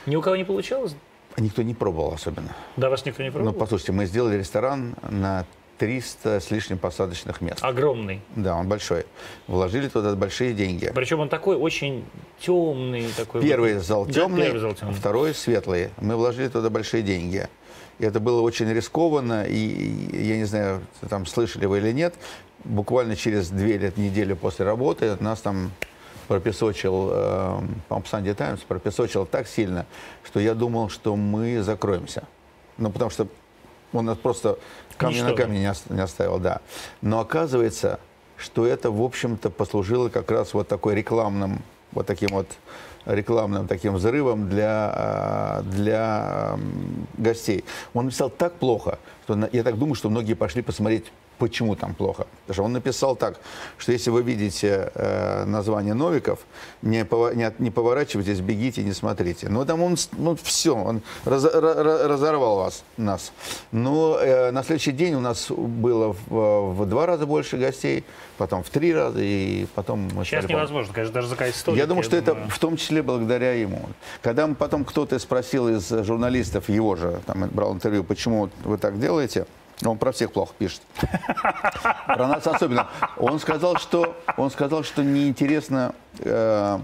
Ни 0.06 0.16
у 0.16 0.20
кого 0.22 0.36
не 0.36 0.44
получалось? 0.44 0.94
никто 1.38 1.62
не 1.62 1.72
пробовал 1.74 2.12
особенно. 2.14 2.54
Да, 2.76 2.90
вас 2.90 3.04
никто 3.06 3.22
не 3.22 3.28
Ну, 3.28 3.34
пробовал? 3.34 3.54
послушайте, 3.54 3.92
мы 3.92 4.06
сделали 4.06 4.36
ресторан 4.36 4.96
на 5.08 5.46
300 5.78 6.40
с 6.40 6.50
лишним 6.50 6.76
посадочных 6.78 7.40
мест. 7.40 7.60
Огромный. 7.62 8.20
Да, 8.34 8.56
он 8.56 8.66
большой. 8.68 9.06
Вложили 9.46 9.88
туда 9.88 10.16
большие 10.16 10.52
деньги. 10.52 10.90
Причем 10.92 11.20
он 11.20 11.28
такой 11.28 11.56
очень 11.56 12.04
темный. 12.40 13.06
Такой 13.16 13.40
Первый 13.42 13.74
зал 13.78 14.04
Да, 14.06 14.12
темный, 14.12 14.42
первый 14.42 14.58
зал 14.58 14.74
темный. 14.74 14.94
второй 14.94 15.32
светлый. 15.34 15.90
Мы 16.00 16.16
вложили 16.16 16.48
туда 16.48 16.68
большие 16.70 17.04
деньги. 17.04 17.48
И 17.98 18.04
это 18.04 18.20
было 18.20 18.40
очень 18.40 18.72
рискованно, 18.72 19.44
и, 19.44 20.26
я 20.26 20.36
не 20.36 20.44
знаю, 20.44 20.82
там 21.08 21.26
слышали 21.26 21.66
вы 21.66 21.78
или 21.78 21.92
нет, 21.92 22.14
буквально 22.64 23.16
через 23.16 23.50
две 23.50 23.76
лет 23.78 23.96
недели 23.96 24.34
после 24.34 24.64
работы 24.64 25.16
нас 25.20 25.40
там 25.40 25.72
пропесочил, 26.28 27.08
э, 27.10 27.60
Sunday 27.88 28.34
Times, 28.34 28.60
пропесочил 28.60 29.26
так 29.26 29.48
сильно, 29.48 29.86
что 30.22 30.40
я 30.40 30.54
думал, 30.54 30.90
что 30.90 31.16
мы 31.16 31.62
закроемся. 31.62 32.24
Ну, 32.76 32.90
потому 32.90 33.10
что 33.10 33.26
он 33.92 34.04
нас 34.04 34.18
просто 34.18 34.58
камня 34.96 35.24
на 35.24 35.32
камне 35.32 35.60
не 35.60 36.00
оставил, 36.00 36.38
да. 36.38 36.60
Но 37.00 37.20
оказывается, 37.20 37.98
что 38.36 38.66
это, 38.66 38.90
в 38.90 39.02
общем-то, 39.02 39.50
послужило 39.50 40.10
как 40.10 40.30
раз 40.30 40.54
вот 40.54 40.68
такой 40.68 40.94
рекламным, 40.94 41.62
вот 41.92 42.06
таким 42.06 42.28
вот 42.30 42.46
рекламным 43.08 43.66
таким 43.66 43.94
взрывом 43.94 44.48
для, 44.48 44.92
а, 44.94 45.62
для 45.62 46.58
гостей. 47.16 47.64
Он 47.94 48.06
написал 48.06 48.30
так 48.30 48.52
плохо, 48.54 48.98
что 49.24 49.48
я 49.52 49.62
так 49.62 49.78
думаю, 49.78 49.94
что 49.94 50.10
многие 50.10 50.34
пошли 50.34 50.62
посмотреть, 50.62 51.06
почему 51.38 51.76
там 51.76 51.94
плохо. 51.94 52.26
Потому 52.46 52.54
что 52.54 52.62
он 52.64 52.72
написал 52.72 53.16
так, 53.16 53.40
что 53.78 53.92
если 53.92 54.10
вы 54.10 54.22
видите 54.22 54.90
э, 54.94 55.44
название 55.44 55.94
Новиков, 55.94 56.40
не, 56.82 57.04
пова- 57.04 57.34
не, 57.34 57.44
от- 57.44 57.60
не 57.60 57.70
поворачивайтесь, 57.70 58.40
бегите, 58.40 58.82
не 58.82 58.92
смотрите. 58.92 59.48
Ну, 59.48 59.64
там 59.64 59.82
он, 59.82 59.96
ну, 60.12 60.36
все, 60.42 60.74
он 60.74 61.02
раз- 61.24 61.44
ра- 61.44 61.82
ра- 61.82 62.06
разорвал 62.08 62.56
вас, 62.58 62.84
нас. 62.96 63.32
Но 63.72 64.18
э, 64.20 64.50
на 64.50 64.62
следующий 64.62 64.92
день 64.92 65.14
у 65.14 65.20
нас 65.20 65.50
было 65.50 66.14
в, 66.28 66.72
в 66.74 66.86
два 66.86 67.06
раза 67.06 67.26
больше 67.26 67.56
гостей, 67.56 68.04
потом 68.36 68.62
в 68.62 68.70
три 68.70 68.94
раза, 68.94 69.20
и 69.20 69.66
потом... 69.74 70.08
мы 70.14 70.24
Сейчас 70.24 70.48
невозможно, 70.48 70.92
конечно, 70.92 71.14
даже 71.14 71.28
заказать 71.28 71.54
столик. 71.56 71.78
я 71.78 71.86
думаю, 71.86 72.02
что 72.02 72.16
это 72.16 72.32
думаю. 72.32 72.50
в 72.50 72.58
том 72.58 72.76
числе 72.76 73.02
благодаря 73.02 73.52
ему. 73.52 73.88
Когда 74.22 74.46
потом 74.48 74.84
кто-то 74.84 75.18
спросил 75.18 75.68
из 75.68 75.88
журналистов, 76.04 76.68
его 76.68 76.96
же, 76.96 77.20
там 77.26 77.48
брал 77.48 77.72
интервью, 77.74 78.04
почему 78.04 78.50
вы 78.64 78.78
так 78.78 78.98
делаете, 79.00 79.46
он 79.84 79.98
про 79.98 80.12
всех 80.12 80.32
плохо 80.32 80.52
пишет. 80.58 80.82
Про 82.06 82.26
нас 82.26 82.46
особенно. 82.46 82.88
Он 83.16 83.38
сказал, 83.38 83.76
что, 83.76 84.16
он 84.36 84.50
сказал, 84.50 84.82
что 84.82 85.04
неинтересно 85.04 85.94
э, 86.18 86.78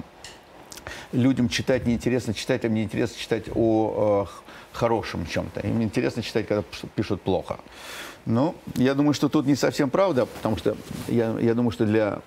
людям 1.12 1.48
читать, 1.48 1.87
неинтересно 1.87 2.35
читателям, 2.35 2.74
неинтересно 2.74 3.18
читать 3.18 3.44
о 3.54 4.28
э, 4.28 4.76
хорошем 4.76 5.26
чем-то. 5.26 5.61
Им 5.61 5.83
интересно 5.83 6.22
читать, 6.22 6.46
когда 6.46 6.62
пишут 6.94 7.22
плохо. 7.22 7.59
Ну, 8.26 8.54
я 8.76 8.94
думаю, 8.94 9.14
что 9.14 9.28
тут 9.28 9.46
не 9.46 9.57
совсем 9.57 9.90
правда, 9.90 10.26
потому 10.26 10.57
что 10.57 10.76
я, 11.09 11.37
я 11.40 11.54
думаю, 11.54 11.72
что 11.72 11.85
для 11.85 12.20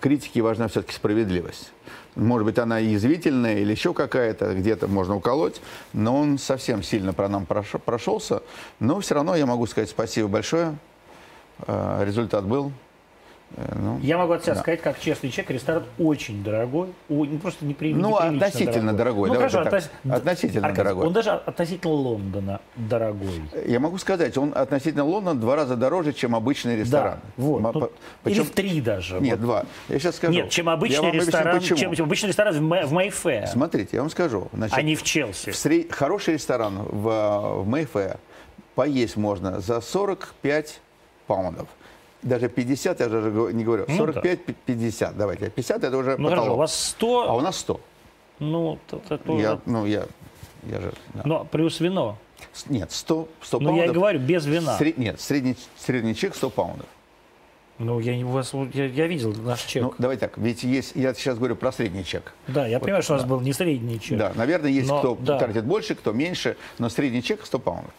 критики 0.00 0.38
важна 0.38 0.68
все-таки 0.68 0.94
справедливость. 0.94 1.72
Может 2.14 2.44
быть, 2.44 2.58
она 2.58 2.78
язвительная 2.78 3.58
или 3.58 3.70
еще 3.70 3.94
какая-то, 3.94 4.54
где-то 4.54 4.86
можно 4.86 5.16
уколоть, 5.16 5.62
но 5.94 6.16
он 6.16 6.38
совсем 6.38 6.82
сильно 6.82 7.14
про 7.14 7.28
нам 7.28 7.46
прошел- 7.46 7.80
прошелся. 7.80 8.42
Но 8.80 9.00
все 9.00 9.14
равно 9.14 9.34
я 9.34 9.46
могу 9.46 9.66
сказать 9.66 9.88
спасибо 9.88 10.28
большое. 10.28 10.76
Э, 11.66 12.02
Результат 12.04 12.44
был. 12.44 12.72
Э, 13.56 13.74
ну, 13.78 13.98
Я 14.02 14.18
могу 14.18 14.32
от 14.32 14.42
себя 14.42 14.54
Да. 14.54 14.60
сказать, 14.60 14.80
как 14.82 14.98
честный 14.98 15.30
человек, 15.30 15.50
ресторан 15.50 15.84
очень 15.98 16.42
дорогой, 16.42 16.88
о- 17.08 17.24
ну, 17.24 17.38
просто 17.38 17.64
непри- 17.64 17.94
Ну, 17.94 18.08
неприлично 18.10 18.46
относительно 18.46 18.92
дорогой, 18.94 19.28
Ну, 19.28 19.34
давайте 19.34 19.56
хорошо, 19.58 19.76
относ- 19.76 19.90
Относительно 20.16 20.66
Аркадий, 20.68 20.82
дорогой. 20.84 21.06
Он 21.06 21.12
даже 21.12 21.30
относительно 21.30 21.92
Лондона 21.92 22.60
дорогой. 22.76 23.42
Я 23.66 23.80
могу 23.80 23.98
сказать, 23.98 24.36
он 24.38 24.52
относительно 24.54 25.04
Лондона 25.04 25.38
два 25.40 25.56
раза 25.56 25.76
дороже, 25.76 26.12
чем 26.12 26.34
обычный 26.34 26.76
ресторан. 26.76 27.18
Да, 27.36 27.42
вот. 27.42 27.56
М- 27.58 27.62
Ну, 27.62 27.72
по- 27.72 27.78
Или 27.86 27.90
причем- 28.22 28.44
в 28.44 28.50
три 28.50 28.80
даже. 28.80 29.20
Нет, 29.20 29.38
вот. 29.38 29.44
два. 29.44 29.64
Я 29.88 29.98
сейчас 29.98 30.16
скажу. 30.16 30.32
Нет, 30.32 30.50
чем 30.50 30.68
обычный 30.68 30.98
объясню, 31.08 31.20
ресторан, 31.26 31.58
почему. 31.58 31.78
чем, 31.78 31.94
чем 31.94 32.04
обычный 32.06 32.28
ресторан 32.28 32.54
в, 32.54 32.62
Мэ- 32.62 32.86
в 32.86 32.92
Мэйфэ, 32.92 33.46
Смотрите, 33.52 33.90
я 33.92 34.00
вам 34.00 34.10
скажу. 34.10 34.48
Значит, 34.52 34.76
а 34.78 34.82
не 34.82 34.96
в 34.96 35.02
Челси. 35.02 35.50
в 35.50 35.56
сред- 35.56 35.92
Хороший 35.92 36.34
ресторан 36.34 36.78
в, 36.84 37.62
в 37.62 37.66
Мэйфэ 37.68 38.16
поесть 38.74 39.16
можно 39.16 39.60
за 39.60 39.80
45 39.80 40.80
паундов. 41.26 41.68
Даже 42.22 42.48
50, 42.48 43.00
я 43.00 43.08
даже 43.08 43.30
не 43.52 43.64
говорю. 43.64 43.84
Ну 43.88 44.06
45-50, 44.06 45.14
давайте. 45.16 45.50
50 45.50 45.84
это 45.84 45.96
уже 45.96 46.16
Ну 46.18 46.28
хорошо, 46.28 46.42
потолок. 46.42 46.56
у 46.56 46.58
вас 46.58 46.74
100, 46.90 47.28
А 47.28 47.34
у 47.34 47.40
нас 47.40 47.56
100. 47.58 47.80
ну, 48.38 48.78
т- 48.88 48.96
т- 49.08 49.18
то- 49.18 49.40
Я, 49.40 49.58
ну, 49.66 49.86
я, 49.86 50.04
я 50.70 50.80
же... 50.80 50.92
да. 51.14 51.22
но 51.24 51.44
плюс 51.44 51.80
вино. 51.80 52.16
Нет, 52.68 52.92
100, 52.92 53.28
100 53.40 53.58
Ну, 53.60 53.66
паундов. 53.66 53.86
я 53.86 53.90
и 53.90 53.94
говорю, 53.94 54.18
без 54.20 54.46
вина. 54.46 54.76
Сред- 54.78 54.98
Нет, 54.98 55.20
средний, 55.20 55.56
средний 55.76 56.14
чек 56.14 56.34
100 56.36 56.50
паундов. 56.50 56.86
Ну, 57.78 57.98
я, 57.98 58.16
не- 58.16 58.24
у 58.24 58.28
вас, 58.28 58.52
я, 58.74 58.84
я 58.86 59.06
видел 59.08 59.34
наш 59.44 59.62
чек. 59.64 59.82
Ну, 59.82 59.94
давай 59.98 60.16
так, 60.16 60.38
ведь 60.38 60.62
есть, 60.62 60.92
я 60.94 61.14
сейчас 61.14 61.38
говорю 61.38 61.56
про 61.56 61.72
средний 61.72 62.04
чек. 62.04 62.34
да, 62.46 62.66
я 62.68 62.78
понимаю, 62.78 63.02
что 63.02 63.14
у 63.14 63.16
вас 63.16 63.26
был 63.26 63.40
не 63.40 63.52
средний 63.52 63.98
чек. 63.98 64.18
Да, 64.18 64.32
наверное, 64.36 64.70
есть 64.70 64.88
Но, 64.88 64.98
кто 65.00 65.16
да. 65.20 65.38
тратит 65.38 65.64
больше, 65.64 65.96
кто 65.96 66.12
меньше, 66.12 66.56
но 66.78 66.88
средний 66.88 67.22
чек 67.22 67.44
100 67.44 67.58
паундов. 67.58 67.92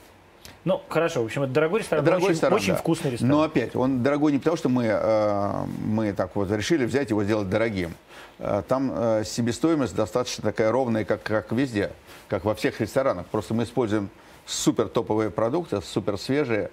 Ну, 0.65 0.81
хорошо, 0.87 1.21
в 1.21 1.25
общем, 1.25 1.43
это 1.43 1.51
дорогой 1.51 1.81
ресторан, 1.81 2.05
Дорогой 2.05 2.25
очень, 2.25 2.33
ресторан, 2.35 2.55
очень 2.55 2.73
да. 2.73 2.79
вкусный 2.79 3.11
ресторан. 3.11 3.31
Но 3.35 3.41
опять, 3.43 3.75
он 3.75 4.01
дорогой 4.01 4.31
не 4.31 4.37
потому, 4.37 4.55
что 4.55 4.69
мы, 4.69 4.85
э, 4.85 5.65
мы 5.83 6.13
так 6.13 6.35
вот 6.35 6.49
решили 6.51 6.85
взять 6.85 7.09
его 7.09 7.23
сделать 7.23 7.49
дорогим. 7.49 7.93
Э, 8.39 8.63
Там 8.67 8.91
э, 8.95 9.23
себестоимость 9.25 9.93
достаточно 9.93 10.41
такая 10.41 10.71
ровная, 10.71 11.03
как, 11.03 11.21
как 11.23 11.51
везде, 11.51 11.91
как 12.29 12.45
во 12.45 12.55
всех 12.55 12.79
ресторанах. 12.79 13.25
Просто 13.27 13.53
мы 13.53 13.63
используем 13.63 14.09
супер 14.45 14.87
топовые 14.87 15.31
продукты, 15.31 15.81
супер 15.81 16.17
свежие, 16.17 16.71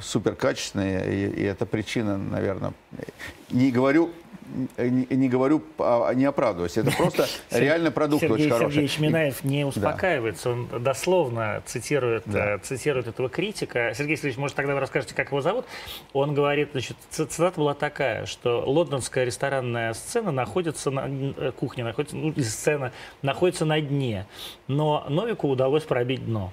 супер 0.00 0.34
качественные, 0.34 1.12
и, 1.14 1.40
и 1.40 1.42
это 1.44 1.66
причина, 1.66 2.16
наверное, 2.18 2.72
не 3.50 3.70
говорю, 3.70 4.10
не, 4.78 5.06
не 5.10 5.28
говорю, 5.28 5.62
а, 5.78 6.12
не 6.12 6.24
оправдываюсь. 6.24 6.76
Это 6.76 6.92
просто 6.92 7.26
реально 7.50 7.90
продукт 7.90 8.20
Сергей 8.20 8.36
очень 8.46 8.50
хороший. 8.50 8.70
Сергеевич 8.74 8.98
И- 8.98 9.02
Минаев 9.02 9.44
не 9.44 9.64
успокаивается, 9.64 10.50
он 10.50 10.68
дословно 10.82 11.62
цитирует, 11.66 12.22
Да. 12.26 12.54
э, 12.54 12.58
цитирует 12.58 13.08
этого 13.08 13.28
критика. 13.28 13.92
Сергей 13.96 14.16
Сергеевич, 14.16 14.38
может, 14.38 14.56
тогда 14.56 14.74
вы 14.74 14.80
расскажете, 14.80 15.14
как 15.14 15.28
его 15.28 15.40
зовут? 15.40 15.66
Он 16.12 16.34
говорит, 16.34 16.68
значит, 16.72 16.96
цитата 17.10 17.58
была 17.58 17.74
такая, 17.74 18.26
что 18.26 18.62
лондонская 18.64 19.24
ресторанная 19.24 19.92
сцена 19.94 20.30
находится 20.30 20.90
на 20.90 21.06
э, 21.08 21.52
кухня, 21.52 21.84
находится, 21.84 22.16
ну, 22.16 22.32
сцена 22.40 22.92
находится 23.22 23.64
на 23.64 23.80
дне, 23.80 24.26
но 24.68 25.06
Новику 25.08 25.48
удалось 25.48 25.82
пробить 25.82 26.24
дно. 26.24 26.52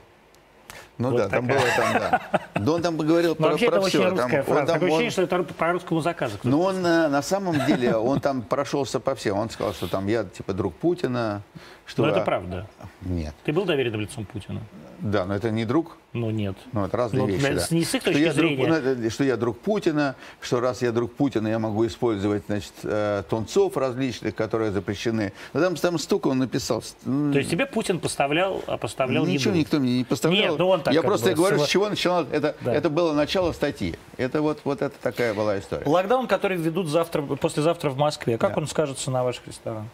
Ну 0.99 1.09
Вот 1.09 1.17
да, 1.17 1.27
там 1.29 1.47
было 1.47 1.57
такая. 1.59 1.75
там, 1.75 1.93
да. 2.21 2.41
Да 2.61 2.71
он 2.73 2.81
там 2.83 2.97
говорил 2.97 3.29
Но 3.31 3.35
про, 3.35 3.49
вообще 3.49 3.67
про 3.69 3.77
это 3.77 3.87
все. 3.87 3.97
очень 3.99 4.15
Там 4.15 4.25
русская 4.25 4.39
он 4.39 4.45
фраза. 4.45 4.65
там- 4.65 4.73
Такое 4.75 4.89
он- 4.89 4.99
ощущение, 5.01 5.11
что 5.11 5.21
это 5.23 5.53
по 5.53 5.71
русскому 5.71 6.01
заказу. 6.01 6.37
Но 6.43 6.61
он 6.61 6.85
э, 6.85 7.07
на 7.07 7.21
самом 7.23 7.65
деле, 7.65 7.95
он 7.95 8.19
там 8.21 8.41
прошелся 8.43 8.99
по 8.99 9.15
всем. 9.15 9.37
Он 9.39 9.49
сказал, 9.49 9.73
что 9.73 9.87
там 9.87 10.07
я 10.07 10.23
типа 10.23 10.53
друг 10.53 10.75
Путина. 10.75 11.41
Что, 11.86 12.03
Но 12.03 12.09
это 12.09 12.21
а, 12.21 12.23
правда. 12.25 12.65
Нет. 13.01 13.36
Ты 13.43 13.51
был 13.51 13.65
доверенным 13.65 13.99
лицом 14.01 14.23
Путина? 14.25 14.61
Да, 14.99 15.25
но 15.25 15.36
это 15.36 15.51
не 15.51 15.65
друг. 15.65 15.97
Ну, 16.13 16.29
нет. 16.31 16.55
Ну, 16.71 16.86
это 16.86 16.95
разные 16.95 17.23
Ну, 17.23 17.27
вещи, 17.27 17.41
да. 17.53 17.75
не 17.75 17.84
с 17.84 17.93
их 17.93 18.01
Что 18.01 18.11
точки 18.11 18.21
я 18.23 18.34
друг- 18.34 18.51
зрения. 18.51 18.95
ну, 18.95 19.09
что 19.09 19.23
я 19.25 19.36
друг 19.36 19.59
Путина, 19.59 20.15
что 20.39 20.61
раз 20.61 20.81
я 20.81 20.93
друг 20.93 21.13
Путина, 21.13 21.49
я 21.49 21.59
могу 21.59 21.86
использовать, 21.86 22.43
значит, 22.47 22.71
э, 22.84 23.23
тунцов 23.29 23.75
различных, 23.75 24.34
которые 24.34 24.71
запрещены. 24.71 25.34
Ну, 25.51 25.59
там, 25.59 25.75
там 25.75 25.97
столько 25.99 26.27
он 26.29 26.38
написал. 26.39 26.81
То 27.03 27.38
есть 27.38 27.49
тебе 27.51 27.65
Путин 27.65 27.99
поставлял, 27.99 28.63
а 28.65 28.77
поставлял 28.77 29.25
Ничего 29.25 29.51
еду? 29.51 29.59
никто 29.59 29.79
мне 29.79 29.97
не 29.97 30.03
поставлял. 30.05 30.51
Нет, 30.51 30.59
ну 30.59 30.69
он 30.69 30.81
так 30.84 30.93
я 30.93 31.01
просто 31.01 31.31
бы 31.31 31.36
говорю, 31.36 31.59
с 31.59 31.67
чего 31.67 31.89
начинал. 31.89 32.25
Это, 32.31 32.55
Да. 32.61 32.73
это 32.73 32.89
было 32.89 33.11
начало 33.11 33.51
статьи. 33.51 33.95
Это 34.15 34.41
вот, 34.41 34.61
вот 34.63 34.81
это 34.81 34.95
такая 35.01 35.34
была 35.34 35.59
история. 35.59 35.86
Локдаун, 35.86 36.27
который 36.27 36.55
введут 36.55 36.88
завтра, 36.88 37.23
послезавтра 37.23 37.89
в 37.89 37.97
Москве, 37.97 38.38
как 38.38 38.53
Да. 38.55 38.61
он 38.61 38.67
скажется 38.67 39.11
на 39.11 39.25
ваших 39.25 39.45
ресторанах? 39.47 39.89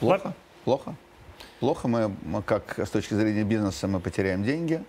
Плохо? 0.00 0.34
Плохо. 0.64 0.96
Плохо 1.60 1.88
мы, 1.88 2.12
как 2.42 2.78
с 2.78 2.90
точки 2.90 3.14
зрения 3.14 3.44
бизнеса, 3.44 3.86
мы 3.88 4.00
потеряем 4.00 4.44
деньги. 4.44 4.82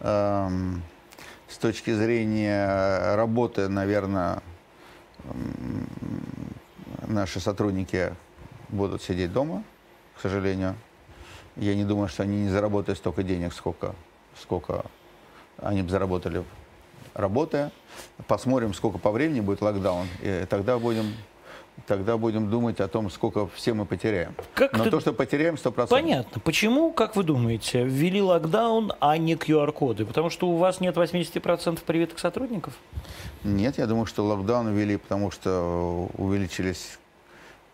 Эм, 0.00 0.82
с 1.48 1.56
точки 1.56 1.92
зрения 1.92 3.14
работы, 3.16 3.68
наверное, 3.68 4.42
наши 7.06 7.40
сотрудники 7.40 8.14
будут 8.68 9.02
сидеть 9.02 9.32
дома, 9.32 9.64
к 10.16 10.20
сожалению. 10.20 10.76
Я 11.56 11.74
не 11.74 11.84
думаю, 11.84 12.08
что 12.08 12.22
они 12.22 12.42
не 12.42 12.48
заработают 12.48 12.98
столько 12.98 13.22
денег, 13.22 13.52
сколько, 13.52 13.94
сколько 14.40 14.84
они 15.58 15.82
бы 15.82 15.90
заработали 15.90 16.44
работая. 17.14 17.70
Посмотрим, 18.26 18.74
сколько 18.74 18.98
по 18.98 19.10
времени 19.10 19.40
будет 19.40 19.60
локдаун, 19.60 20.06
и 20.22 20.46
тогда 20.48 20.78
будем, 20.78 21.14
тогда 21.86 22.16
будем 22.16 22.50
думать 22.50 22.80
о 22.80 22.88
том, 22.88 23.10
сколько 23.10 23.46
все 23.48 23.74
мы 23.74 23.86
потеряем. 23.86 24.34
Как 24.54 24.76
Но 24.76 24.84
ты- 24.84 24.90
то, 24.90 25.00
что 25.00 25.12
потеряем, 25.12 25.56
100%. 25.56 25.88
Понятно. 25.88 26.40
Почему, 26.40 26.92
как 26.92 27.16
вы 27.16 27.22
думаете, 27.24 27.84
ввели 27.84 28.20
локдаун, 28.22 28.92
а 29.00 29.16
не 29.18 29.34
QR-коды? 29.34 30.04
Потому 30.06 30.30
что 30.30 30.48
у 30.48 30.56
вас 30.56 30.80
нет 30.80 30.96
80% 30.96 31.82
привитых 31.84 32.18
сотрудников? 32.18 32.74
Нет, 33.44 33.78
я 33.78 33.86
думаю, 33.86 34.06
что 34.06 34.24
локдаун 34.24 34.72
ввели, 34.74 34.96
потому 34.96 35.30
что 35.30 36.08
увеличились 36.16 36.98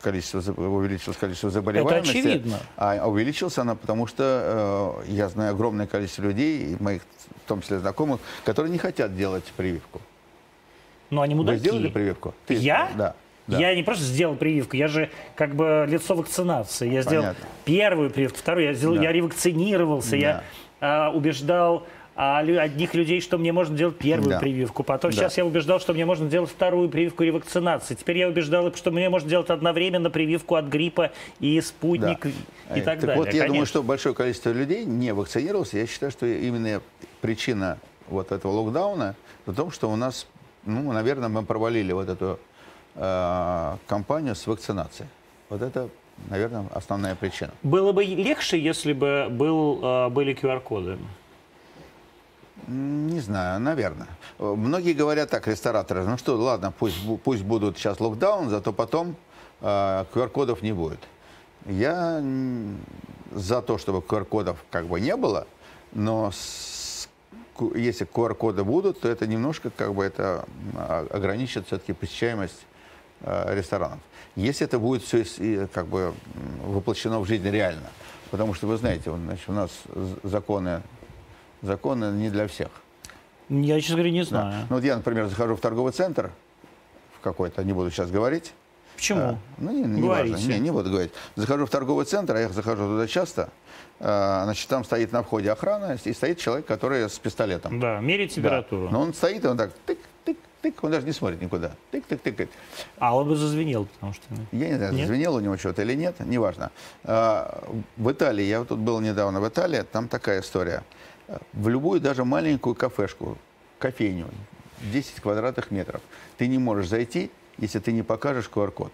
количество, 0.00 0.38
увеличилось 0.52 1.16
количество 1.18 1.50
заболеваемости. 1.50 2.10
очевидно. 2.18 2.60
А 2.76 3.06
увеличился 3.08 3.62
она, 3.62 3.74
потому 3.74 4.06
что 4.06 5.02
э, 5.06 5.10
я 5.10 5.28
знаю 5.28 5.50
огромное 5.52 5.86
количество 5.88 6.22
людей, 6.22 6.76
моих, 6.78 7.02
в 7.44 7.48
том 7.48 7.60
числе 7.62 7.80
знакомых, 7.80 8.20
которые 8.44 8.70
не 8.70 8.78
хотят 8.78 9.16
делать 9.16 9.44
прививку. 9.56 10.00
Ну, 11.10 11.20
они 11.20 11.34
Вы 11.34 11.38
мудаки. 11.40 11.58
сделали 11.58 11.88
прививку? 11.88 12.32
Ты- 12.46 12.54
Я? 12.54 12.90
Да. 12.96 13.14
Да. 13.48 13.58
Я 13.58 13.74
не 13.74 13.82
просто 13.82 14.04
сделал 14.04 14.36
прививку, 14.36 14.76
я 14.76 14.86
же 14.88 15.10
как 15.34 15.54
бы 15.56 15.86
лицо 15.88 16.14
вакцинации. 16.14 16.90
Я 16.92 17.02
сделал 17.02 17.22
Понятно. 17.24 17.44
первую 17.64 18.10
прививку, 18.10 18.38
вторую, 18.38 18.66
я, 18.66 18.74
сделал, 18.74 18.94
Да. 18.96 19.02
я 19.02 19.12
ревакцинировался, 19.12 20.16
я 20.16 20.44
а, 20.80 21.10
убеждал 21.10 21.86
а, 22.20 22.38
одних 22.40 22.94
людей, 22.94 23.20
что 23.20 23.38
мне 23.38 23.52
можно 23.52 23.76
делать 23.76 23.96
первую 23.96 24.30
Да. 24.30 24.38
прививку. 24.40 24.82
Потом 24.82 25.12
Да. 25.12 25.16
сейчас 25.16 25.38
я 25.38 25.44
убеждал, 25.46 25.78
что 25.80 25.94
мне 25.94 26.04
можно 26.04 26.28
делать 26.28 26.50
вторую 26.50 26.88
прививку 26.88 27.22
ревакцинации. 27.22 27.94
Теперь 27.94 28.18
я 28.18 28.28
убеждал, 28.28 28.74
что 28.74 28.90
мне 28.90 29.08
можно 29.08 29.30
делать 29.30 29.50
одновременно 29.50 30.10
прививку 30.10 30.56
от 30.56 30.64
гриппа 30.66 31.12
и 31.38 31.60
спутник 31.60 32.26
Да. 32.68 32.76
и 32.76 32.80
так, 32.80 32.98
так 32.98 33.00
далее. 33.00 33.16
вот, 33.16 33.26
я 33.26 33.32
думаю, 33.32 33.48
Конечно. 33.48 33.66
что 33.66 33.82
большое 33.84 34.14
количество 34.16 34.50
людей 34.50 34.84
не 34.84 35.14
вакцинировалось. 35.14 35.72
Я 35.74 35.86
считаю, 35.86 36.10
что 36.10 36.26
именно 36.26 36.80
причина 37.20 37.78
вот 38.08 38.32
этого 38.32 38.50
локдауна 38.52 39.14
в 39.46 39.54
том, 39.54 39.70
что 39.70 39.88
у 39.88 39.94
нас, 39.94 40.26
ну, 40.66 40.92
наверное, 40.92 41.28
мы 41.28 41.44
провалили 41.44 41.92
вот 41.92 42.08
эту 42.08 42.40
э, 42.98 43.76
кампанию 43.86 44.34
с 44.34 44.46
вакцинацией. 44.46 45.08
Вот 45.48 45.62
это, 45.62 45.88
наверное, 46.28 46.66
основная 46.74 47.14
причина. 47.14 47.50
Было 47.62 47.92
бы 47.92 48.04
легче, 48.04 48.58
если 48.58 48.92
бы 48.92 49.28
был, 49.30 49.80
а, 49.82 50.08
были 50.10 50.34
QR-коды. 50.34 50.98
Не 52.66 53.20
знаю, 53.20 53.60
наверное. 53.60 54.08
Э, 54.38 54.54
Многие 54.56 54.92
говорят 54.92 55.30
так, 55.30 55.46
рестораторы, 55.48 56.04
ну 56.04 56.18
что, 56.18 56.36
ладно, 56.36 56.72
пусть, 56.78 56.96
пусть 57.24 57.42
будут 57.44 57.78
сейчас 57.78 58.00
локдаун, 58.00 58.50
зато 58.50 58.72
потом 58.72 59.16
э, 59.60 60.04
QR-кодов 60.12 60.60
не 60.62 60.72
будет. 60.72 60.98
Я 61.66 62.22
за 63.32 63.62
то, 63.62 63.78
чтобы 63.78 63.98
QR-кодов 64.00 64.56
как 64.70 64.86
бы 64.86 65.00
не 65.00 65.16
было, 65.16 65.46
но 65.92 66.30
с- 66.32 67.08
если 67.74 68.06
QR-коды 68.06 68.64
будут, 68.64 69.00
то 69.00 69.08
это 69.08 69.26
немножко 69.26 69.70
как 69.70 69.94
бы 69.94 70.04
это 70.04 70.44
а- 70.76 71.06
ограничит 71.10 71.66
все-таки 71.66 71.92
посещаемость 71.92 72.60
э, 72.60 72.67
ресторанов. 73.22 73.98
Если 74.36 74.64
это 74.66 74.78
будет 74.78 75.02
все 75.02 75.24
как 75.72 75.86
бы 75.86 76.12
воплощено 76.64 77.18
в 77.20 77.26
жизнь 77.26 77.48
реально, 77.50 77.88
потому 78.30 78.54
что 78.54 78.66
вы 78.66 78.76
знаете, 78.76 79.12
значит, 79.14 79.48
у 79.48 79.52
нас 79.52 79.70
законы 80.22 80.82
законы 81.62 82.12
не 82.16 82.30
для 82.30 82.46
всех. 82.46 82.68
Я, 83.48 83.80
честно 83.80 83.96
говоря, 83.96 84.10
не 84.12 84.20
Да. 84.20 84.26
знаю. 84.26 84.66
Ну 84.70 84.76
вот 84.76 84.84
я, 84.84 84.94
например, 84.96 85.26
захожу 85.26 85.56
в 85.56 85.60
торговый 85.60 85.92
центр, 85.92 86.30
в 87.18 87.20
какой-то, 87.20 87.64
не 87.64 87.72
буду 87.72 87.90
сейчас 87.90 88.10
говорить. 88.10 88.52
Почему? 88.94 89.20
А, 89.20 89.38
ну, 89.58 89.72
не, 89.72 89.82
не 89.82 90.02
Говорите. 90.02 90.34
важно, 90.34 90.52
не, 90.52 90.58
не 90.60 90.70
буду 90.70 90.90
говорить. 90.90 91.12
Захожу 91.36 91.66
в 91.66 91.70
торговый 91.70 92.04
центр, 92.04 92.36
а 92.36 92.40
я 92.40 92.48
захожу 92.48 92.84
туда 92.86 93.06
часто, 93.08 93.48
а, 94.00 94.42
значит, 94.44 94.68
там 94.68 94.84
стоит 94.84 95.10
на 95.12 95.22
входе 95.22 95.50
охрана, 95.50 95.96
и 96.04 96.12
стоит 96.12 96.38
человек, 96.38 96.66
который 96.66 97.08
с 97.08 97.18
пистолетом. 97.18 97.80
Да, 97.80 97.98
мерить 98.00 98.30
Да. 98.30 98.34
температуру. 98.36 98.88
Но 98.90 99.00
он 99.00 99.14
стоит, 99.14 99.44
и 99.44 99.48
он 99.48 99.56
так 99.56 99.70
тык-тык-тык, 100.70 100.78
он 100.82 100.90
даже 100.90 101.06
не 101.06 101.12
смотрит 101.12 101.40
никуда. 101.42 101.72
Тык-тык-тык. 101.92 102.48
А 102.98 103.16
он 103.16 103.28
бы 103.28 103.36
зазвенел, 103.36 103.86
потому 103.86 104.12
что... 104.12 104.24
Я 104.52 104.68
не 104.68 104.74
знаю, 104.76 104.92
Нет? 104.94 105.06
звенело 105.08 105.36
у 105.38 105.40
него 105.40 105.56
что-то 105.56 105.82
или 105.82 105.94
нет, 105.94 106.16
неважно. 106.20 106.70
А, 107.04 107.64
В 107.96 108.10
Италии, 108.10 108.44
я 108.44 108.58
вот 108.60 108.68
тут 108.68 108.78
был 108.78 109.00
недавно 109.00 109.40
в 109.40 109.48
Италии, 109.48 109.82
там 109.82 110.08
такая 110.08 110.40
история. 110.40 110.82
В 111.52 111.68
любую 111.68 112.00
даже 112.00 112.24
маленькую 112.24 112.74
кафешку, 112.74 113.36
кофейню, 113.78 114.26
10 114.92 115.20
квадратных 115.20 115.70
метров, 115.70 116.00
ты 116.38 116.46
не 116.48 116.58
можешь 116.58 116.88
зайти, 116.88 117.30
если 117.58 117.80
ты 117.80 117.92
не 117.92 118.02
покажешь 118.02 118.48
QR-код. 118.52 118.92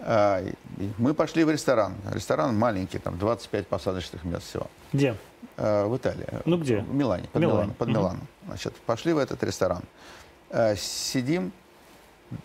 А, 0.00 0.44
Мы 0.98 1.14
пошли 1.14 1.44
в 1.44 1.50
ресторан. 1.50 1.94
Ресторан 2.12 2.56
маленький, 2.56 2.98
там 2.98 3.18
25 3.18 3.66
посадочных 3.66 4.24
мест 4.24 4.48
всего. 4.48 4.66
Где? 4.92 5.16
А, 5.56 5.86
В 5.88 5.96
Италии. 5.96 6.26
Ну, 6.44 6.56
где? 6.58 6.78
В 6.78 6.94
Милане. 6.94 7.28
Под 7.32 7.40
Милане. 7.42 7.56
Миланом. 7.56 7.74
Под 7.74 7.88
Мгм. 7.88 7.96
Миланом. 7.98 8.26
Значит, 8.46 8.74
пошли 8.86 9.12
в 9.12 9.18
этот 9.18 9.42
ресторан. 9.42 9.82
А, 10.50 10.74
Сидим, 10.76 11.52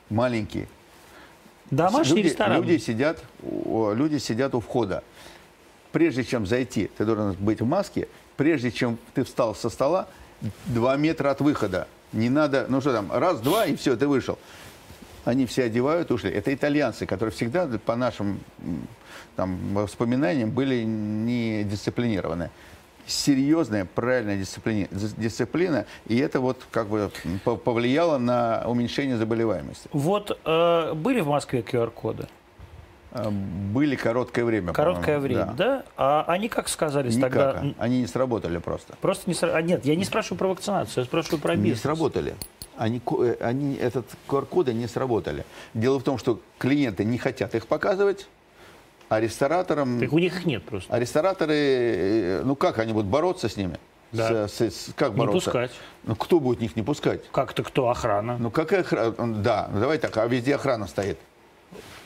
маленький, 0.09 0.67
Домашний 1.71 2.17
люди, 2.17 2.27
ресторан. 2.27 2.61
Люди 2.61 2.77
сидят, 2.77 3.23
люди 3.41 4.17
сидят 4.17 4.53
у 4.55 4.59
входа. 4.59 5.03
Прежде 5.91 6.23
чем 6.23 6.45
зайти, 6.45 6.89
ты 6.97 7.05
должен 7.05 7.33
быть 7.33 7.61
в 7.61 7.65
маске. 7.65 8.07
Прежде 8.35 8.71
чем 8.71 8.97
ты 9.13 9.23
встал 9.23 9.55
со 9.55 9.69
стола, 9.69 10.07
два 10.65 10.95
метра 10.97 11.29
от 11.29 11.39
выхода. 11.41 11.87
Не 12.11 12.29
надо, 12.29 12.65
ну 12.67 12.81
что 12.81 12.93
там, 12.93 13.11
раз, 13.11 13.39
два, 13.39 13.65
и 13.65 13.75
все, 13.75 13.95
ты 13.95 14.07
вышел. 14.07 14.37
Они 15.25 15.45
все 15.45 15.63
одевают, 15.63 16.11
ушли. 16.11 16.29
Это 16.31 16.53
итальянцы, 16.53 17.05
которые 17.05 17.33
всегда, 17.33 17.67
по 17.85 17.95
нашим 17.95 18.39
там, 19.35 19.57
воспоминаниям, 19.73 20.51
были 20.51 20.83
не 20.83 21.63
дисциплинированы. 21.63 22.49
Серьезная, 23.05 23.85
правильная 23.85 24.37
дисциплина, 24.37 24.87
дисциплина, 25.17 25.85
и 26.07 26.17
это 26.17 26.39
вот 26.39 26.61
как 26.71 26.87
бы 26.87 27.11
повлияло 27.63 28.17
на 28.17 28.63
уменьшение 28.65 29.17
заболеваемости. 29.17 29.89
Вот 29.91 30.39
э, 30.45 30.93
были 30.93 31.19
в 31.21 31.27
Москве 31.27 31.59
QR-коды? 31.61 32.27
А, 33.11 33.29
Были 33.29 33.95
короткое 33.95 34.43
время. 34.45 34.73
Короткое 34.73 35.19
время, 35.19 35.53
да. 35.57 35.83
А 35.97 36.23
они 36.27 36.47
как 36.49 36.67
сказались 36.69 37.15
Никак. 37.15 37.31
тогда? 37.33 37.59
Н- 37.61 37.75
Они 37.77 37.99
не 38.01 38.07
сработали 38.07 38.57
просто. 38.57 38.95
Просто 39.01 39.29
не 39.29 39.35
сра- 39.35 39.51
а, 39.53 39.61
Нет, 39.61 39.85
я 39.85 39.95
не 39.95 40.03
спрашиваю 40.05 40.39
про 40.39 40.47
вакцинацию, 40.47 41.03
я 41.03 41.05
спрашиваю 41.05 41.39
про 41.39 41.55
Не 41.55 41.61
бизнес. 41.63 41.81
сработали. 41.81 42.35
Они, 42.75 42.99
э, 43.19 43.35
они 43.39 43.75
этот 43.75 44.05
QR-коды 44.27 44.73
не 44.73 44.87
сработали. 44.87 45.45
Дело 45.75 45.99
в 45.99 46.03
том, 46.03 46.17
что 46.17 46.39
клиенты 46.57 47.03
не 47.03 47.19
хотят 47.19 47.53
их 47.53 47.67
показывать, 47.67 48.27
а 49.13 49.19
рестораторам... 49.19 49.99
Так 49.99 50.11
у 50.11 50.17
них 50.19 50.35
их 50.35 50.45
нет 50.45 50.63
просто. 50.63 50.91
А 50.93 50.99
рестораторы, 50.99 51.53
э, 51.55 52.41
ну 52.43 52.55
как 52.55 52.79
они 52.79 52.93
будут 52.93 53.07
бороться 53.09 53.47
с 53.47 53.55
ними? 53.57 53.77
Да. 54.11 54.47
С- 54.47 54.53
с- 54.53 54.61
с- 54.61 54.93
как 54.95 55.11
Не 55.13 55.17
бороться? 55.19 55.51
пускать. 55.51 55.71
Ну 56.03 56.15
кто 56.15 56.39
будет 56.39 56.61
их 56.61 56.75
не 56.75 56.81
пускать? 56.83 57.21
Как-то 57.31 57.63
кто? 57.63 57.89
Охрана. 57.89 58.37
Ну 58.39 58.49
какая 58.51 58.81
охрана? 58.81 59.13
Да, 59.43 59.69
ну, 59.71 59.79
давай 59.79 59.97
так, 59.99 60.15
а 60.17 60.25
везде 60.27 60.55
охрана 60.55 60.87
стоит. 60.87 61.17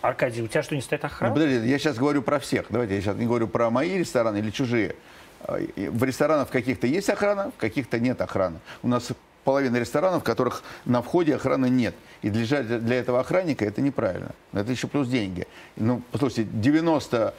Аркадий, 0.02 0.42
у 0.44 0.48
тебя 0.48 0.64
что, 0.64 0.76
не 0.76 0.82
стоит 0.82 1.02
Ну, 1.04 1.08
охрана? 1.08 1.34
подожди, 1.34 1.68
я 1.68 1.80
сейчас 1.80 1.98
говорю 1.98 2.22
про 2.22 2.40
всех. 2.40 2.66
Давайте 2.70 2.96
я 2.96 3.02
сейчас 3.02 3.16
не 3.16 3.26
говорю 3.26 3.48
про 3.48 3.70
мои 3.70 3.98
рестораны 3.98 4.38
или 4.38 4.52
чужие. 4.52 4.96
А, 5.42 5.58
В 5.76 6.04
ресторанах 6.04 6.50
каких-то 6.50 6.88
есть 6.88 7.10
охрана, 7.10 7.52
в 7.52 7.60
каких-то 7.60 8.00
нет 8.00 8.20
охраны. 8.22 8.60
У 8.84 8.88
нас 8.88 9.10
половина 9.48 9.78
ресторанов, 9.78 10.24
в 10.24 10.26
которых 10.26 10.62
на 10.84 11.02
входе 11.02 11.34
охраны 11.34 11.70
нет. 11.70 11.96
И 12.22 12.30
для, 12.30 12.64
для 12.64 12.98
этого 12.98 13.22
охранника 13.22 13.64
это 13.64 13.82
неправильно. 13.82 14.32
Это 14.52 14.74
еще 14.74 14.88
плюс 14.88 15.08
деньги. 15.08 15.48
Ну, 15.78 16.02
послушайте, 16.12 16.52
90% 16.52 17.34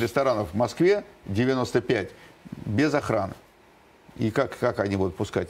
ресторанов 0.00 0.52
в 0.52 0.54
Москве, 0.54 1.02
95% 1.26 2.12
без 2.66 2.94
охраны. 2.94 3.34
И 4.16 4.30
как, 4.30 4.56
как 4.60 4.78
они 4.78 4.94
будут 4.94 5.16
пускать 5.16 5.48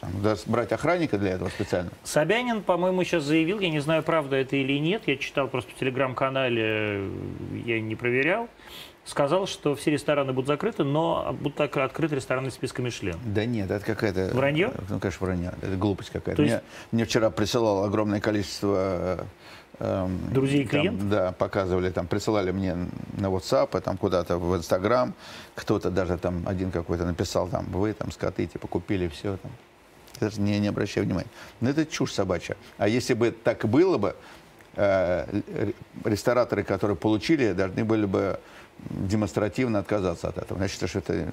Там, 0.00 0.10
да, 0.20 0.34
брать 0.46 0.72
охранника 0.72 1.18
для 1.18 1.34
этого 1.34 1.48
специально. 1.48 1.92
Собянин, 2.02 2.64
по-моему, 2.64 3.04
сейчас 3.04 3.22
заявил, 3.22 3.60
я 3.60 3.70
не 3.70 3.78
знаю, 3.78 4.02
правда 4.02 4.34
это 4.34 4.56
или 4.56 4.76
нет, 4.80 5.02
я 5.06 5.18
читал 5.18 5.46
просто 5.46 5.70
в 5.70 5.74
телеграм-канале, 5.76 6.62
э, 6.64 7.10
я 7.64 7.80
не 7.80 7.94
проверял, 7.94 8.48
сказал, 9.04 9.46
что 9.46 9.74
все 9.74 9.90
рестораны 9.90 10.32
будут 10.32 10.48
закрыты, 10.48 10.84
но 10.84 11.36
будут 11.40 11.56
так 11.56 11.76
открыты 11.76 12.14
рестораны 12.16 12.48
из 12.48 12.54
списка 12.54 12.82
Мишлен. 12.82 13.18
Да 13.24 13.44
нет, 13.44 13.70
это 13.70 13.84
какая-то... 13.84 14.30
Вранье? 14.34 14.72
Ну, 14.88 14.98
конечно, 15.00 15.26
вранье. 15.26 15.52
Это 15.60 15.76
глупость 15.76 16.10
какая-то. 16.10 16.36
То 16.36 16.42
есть- 16.42 16.54
Мне, 16.54 16.62
мне 16.92 17.04
вчера 17.04 17.30
присылало 17.30 17.86
огромное 17.86 18.20
количество... 18.20 18.76
э, 18.78 19.24
эм, 19.80 20.20
Друзей 20.32 20.62
и 20.62 20.66
клиентов? 20.66 21.08
Да, 21.08 21.32
показывали, 21.32 21.90
там, 21.90 22.06
присылали 22.06 22.52
мне 22.52 22.74
на 23.18 23.26
WhatsApp, 23.26 23.80
там, 23.80 23.96
куда-то 23.96 24.38
в 24.38 24.56
Instagram. 24.56 25.14
Кто-то 25.56 25.90
даже 25.90 26.16
там, 26.18 26.44
один 26.46 26.70
какой-то 26.70 27.04
написал, 27.04 27.48
там, 27.48 27.66
вы 27.72 27.92
там 27.94 28.12
скоты, 28.12 28.46
типа, 28.46 28.68
купили 28.68 29.08
все 29.08 29.36
там. 29.38 29.50
Даже 30.20 30.40
не, 30.40 30.60
не 30.60 30.68
обращай 30.68 31.02
внимания. 31.02 31.28
Но 31.60 31.70
это 31.70 31.84
чушь 31.84 32.12
собачья. 32.12 32.56
А 32.78 32.86
если 32.86 33.14
бы 33.14 33.32
так 33.32 33.64
было 33.68 33.98
бы, 33.98 34.14
э, 34.76 35.40
рестораторы, 36.04 36.62
которые 36.62 36.96
получили, 36.96 37.52
должны 37.52 37.84
были 37.84 38.04
бы 38.06 38.38
демонстративно 38.90 39.78
отказаться 39.80 40.28
от 40.28 40.38
этого. 40.38 40.66
Считаю, 40.68 40.88
что 40.88 40.98
это 41.00 41.28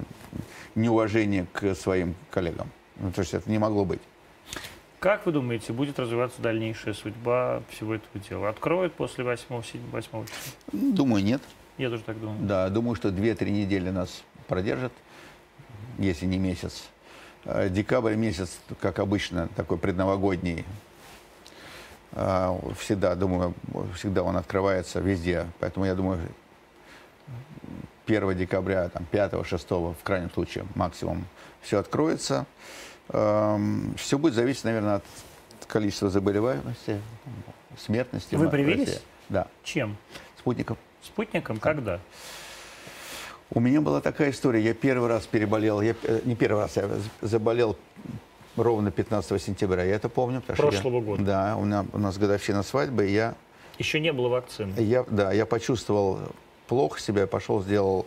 неуважение 0.76 1.46
к 1.52 1.76
своим 1.76 2.16
коллегам. 2.32 2.70
Ну, 2.98 3.12
то 3.12 3.22
есть 3.22 3.34
это 3.34 3.50
не 3.50 3.58
могло 3.58 3.86
быть. 3.86 4.02
Как 5.00 5.26
вы 5.26 5.32
думаете, 5.32 5.72
будет 5.72 5.98
развиваться 5.98 6.42
дальнейшая 6.42 6.94
судьба 6.94 7.64
всего 7.70 7.96
этого 7.96 8.20
дела? 8.30 8.50
Откроют 8.50 8.94
после 8.94 9.24
8, 9.24 9.46
7, 9.64 9.82
8 9.92 10.10
числа? 10.26 10.54
Думаю, 10.74 11.24
нет. 11.24 11.42
Я 11.78 11.90
тоже 11.90 12.04
так 12.04 12.20
думаю. 12.20 12.38
Да, 12.42 12.70
думаю, 12.70 12.96
что 12.96 13.08
2-3 13.08 13.50
недели 13.50 13.90
нас 13.90 14.24
продержат, 14.48 14.92
если 15.98 16.26
не 16.26 16.38
месяц. 16.38 16.90
Э, 17.46 17.70
Декабрь 17.70 18.16
месяц, 18.16 18.60
как 18.82 19.00
обычно, 19.00 19.48
такой 19.56 19.78
предновогодний. 19.78 20.66
А, 22.12 22.60
Всегда, 22.78 23.16
думаю, 23.16 23.54
всегда 23.96 24.24
он 24.24 24.36
открывается 24.36 25.00
везде. 25.00 25.46
Поэтому 25.60 25.86
я 25.86 25.96
думаю, 25.96 26.20
1 28.10 28.36
декабря, 28.38 28.90
там, 28.90 29.06
5, 29.06 29.46
6, 29.46 29.70
в 29.72 29.96
крайнем 30.04 30.32
случае, 30.32 30.66
максимум, 30.76 31.26
все 31.62 31.80
откроется. 31.80 32.46
Все 33.08 34.18
будет 34.18 34.34
зависеть, 34.34 34.64
наверное, 34.66 34.96
от 34.96 35.04
количества 35.68 36.10
заболеваемости, 36.10 37.00
смертности. 37.78 38.36
Вы 38.36 38.50
привились? 38.50 39.02
Да, 39.30 39.48
Чем? 39.64 39.98
спутников. 40.38 40.78
Спутником? 41.04 41.58
Когда? 41.60 42.00
У 43.52 43.60
меня 43.60 43.82
была 43.82 44.00
такая 44.02 44.32
история. 44.32 44.62
Я 44.62 44.74
первый 44.74 45.08
раз 45.10 45.26
переболел, 45.26 45.82
я, 45.82 45.96
э, 46.04 46.22
не 46.26 46.36
первый 46.36 46.62
раз, 46.64 46.78
я 46.78 46.88
заболел 47.22 47.78
ровно 48.56 48.92
15 48.92 49.40
сентября. 49.42 49.84
Я 49.84 49.96
это 49.96 50.10
помню. 50.10 50.42
что 50.44 50.54
я- 50.54 50.58
Прошлого 50.58 51.02
года. 51.02 51.24
Да, 51.24 51.56
у, 51.58 51.66
меня, 51.66 51.86
у 51.94 51.98
нас 51.98 52.18
годовщина 52.18 52.62
свадьбы. 52.64 53.06
Я, 53.08 53.36
Еще 53.80 54.00
не 54.00 54.12
было 54.14 54.28
вакцины. 54.30 54.74
я, 54.80 55.04
да, 55.10 55.32
я 55.32 55.46
почувствовал 55.48 56.20
плохо 56.70 57.00
себя, 57.02 57.26
пошел, 57.26 57.62
сделал, 57.64 58.06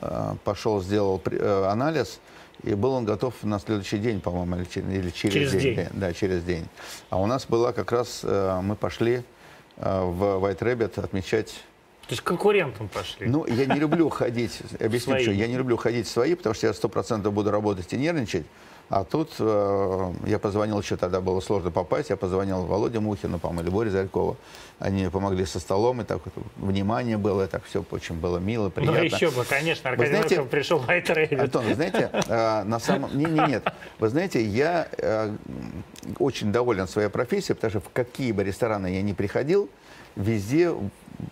э, 0.00 0.34
пошел, 0.42 0.82
сделал 0.82 1.22
э, 1.26 1.66
анализ. 1.70 2.18
И 2.64 2.74
был 2.74 2.92
он 2.92 3.04
готов 3.04 3.34
на 3.42 3.58
следующий 3.60 3.98
день, 3.98 4.20
по-моему, 4.20 4.56
или, 4.56 4.96
или 4.98 5.10
через, 5.10 5.32
Через 5.32 5.52
день. 5.52 5.76
день. 5.76 5.88
Да, 5.92 6.12
через 6.12 6.42
день. 6.42 6.66
А 7.10 7.20
у 7.20 7.26
нас 7.26 7.46
была 7.46 7.72
как 7.72 7.92
раз, 7.92 8.20
э, 8.24 8.60
мы 8.62 8.74
пошли 8.74 9.22
в 9.76 10.44
White 10.44 10.60
Rabbit 10.60 11.02
отмечать 11.02 11.48
То 12.06 12.12
есть 12.12 12.22
конкурентом 12.22 12.88
пошли. 12.88 13.26
ну, 13.26 13.44
я 13.46 13.66
не 13.66 13.80
люблю 13.80 14.08
ходить, 14.08 14.60
объясню, 14.80 15.18
что 15.20 15.32
я 15.32 15.48
не 15.48 15.56
люблю 15.56 15.76
ходить 15.76 16.06
свои, 16.06 16.34
потому 16.36 16.54
что 16.54 16.68
я 16.68 16.74
сто 16.74 16.88
процентов 16.88 17.32
буду 17.32 17.50
работать 17.50 17.92
и 17.92 17.96
нервничать. 17.96 18.46
А 18.90 19.04
тут 19.04 19.30
э, 19.38 20.12
я 20.26 20.38
позвонил, 20.38 20.78
еще 20.80 20.96
тогда 20.96 21.20
было 21.20 21.40
сложно 21.40 21.70
попасть, 21.70 22.10
я 22.10 22.16
позвонил 22.16 22.64
Володе 22.64 23.00
Мухину, 23.00 23.38
по-моему, 23.38 23.62
или 23.62 23.70
Боре 23.70 23.90
Зарькову. 23.90 24.36
Они 24.78 25.08
помогли 25.08 25.46
со 25.46 25.58
столом, 25.58 26.02
и 26.02 26.04
так 26.04 26.20
вот 26.24 26.44
внимание 26.56 27.16
было, 27.16 27.44
и 27.44 27.46
так 27.46 27.64
все 27.64 27.84
очень 27.90 28.16
было 28.16 28.38
мило, 28.38 28.64
ну 28.64 28.70
приятно. 28.70 28.98
еще 28.98 29.30
бы, 29.30 29.44
конечно, 29.44 29.90
Аркадий 29.90 30.10
знаете, 30.10 30.36
Волков 30.36 30.50
пришел 30.50 30.80
Rabbit. 30.86 31.40
Антон, 31.40 31.64
вы 31.64 31.74
знаете, 31.74 32.10
э, 32.12 32.62
на 32.64 32.78
самом... 32.78 33.16
Не, 33.16 33.24
не, 33.24 33.40
нет. 33.46 33.64
Вы 33.98 34.08
знаете, 34.08 34.44
я 34.44 34.86
э, 34.98 35.34
очень 36.18 36.52
доволен 36.52 36.86
своей 36.86 37.08
профессией, 37.08 37.54
потому 37.54 37.70
что 37.70 37.80
в 37.80 37.92
какие 37.92 38.32
бы 38.32 38.44
рестораны 38.44 38.88
я 38.94 39.02
ни 39.02 39.12
приходил, 39.12 39.70
везде, 40.16 40.72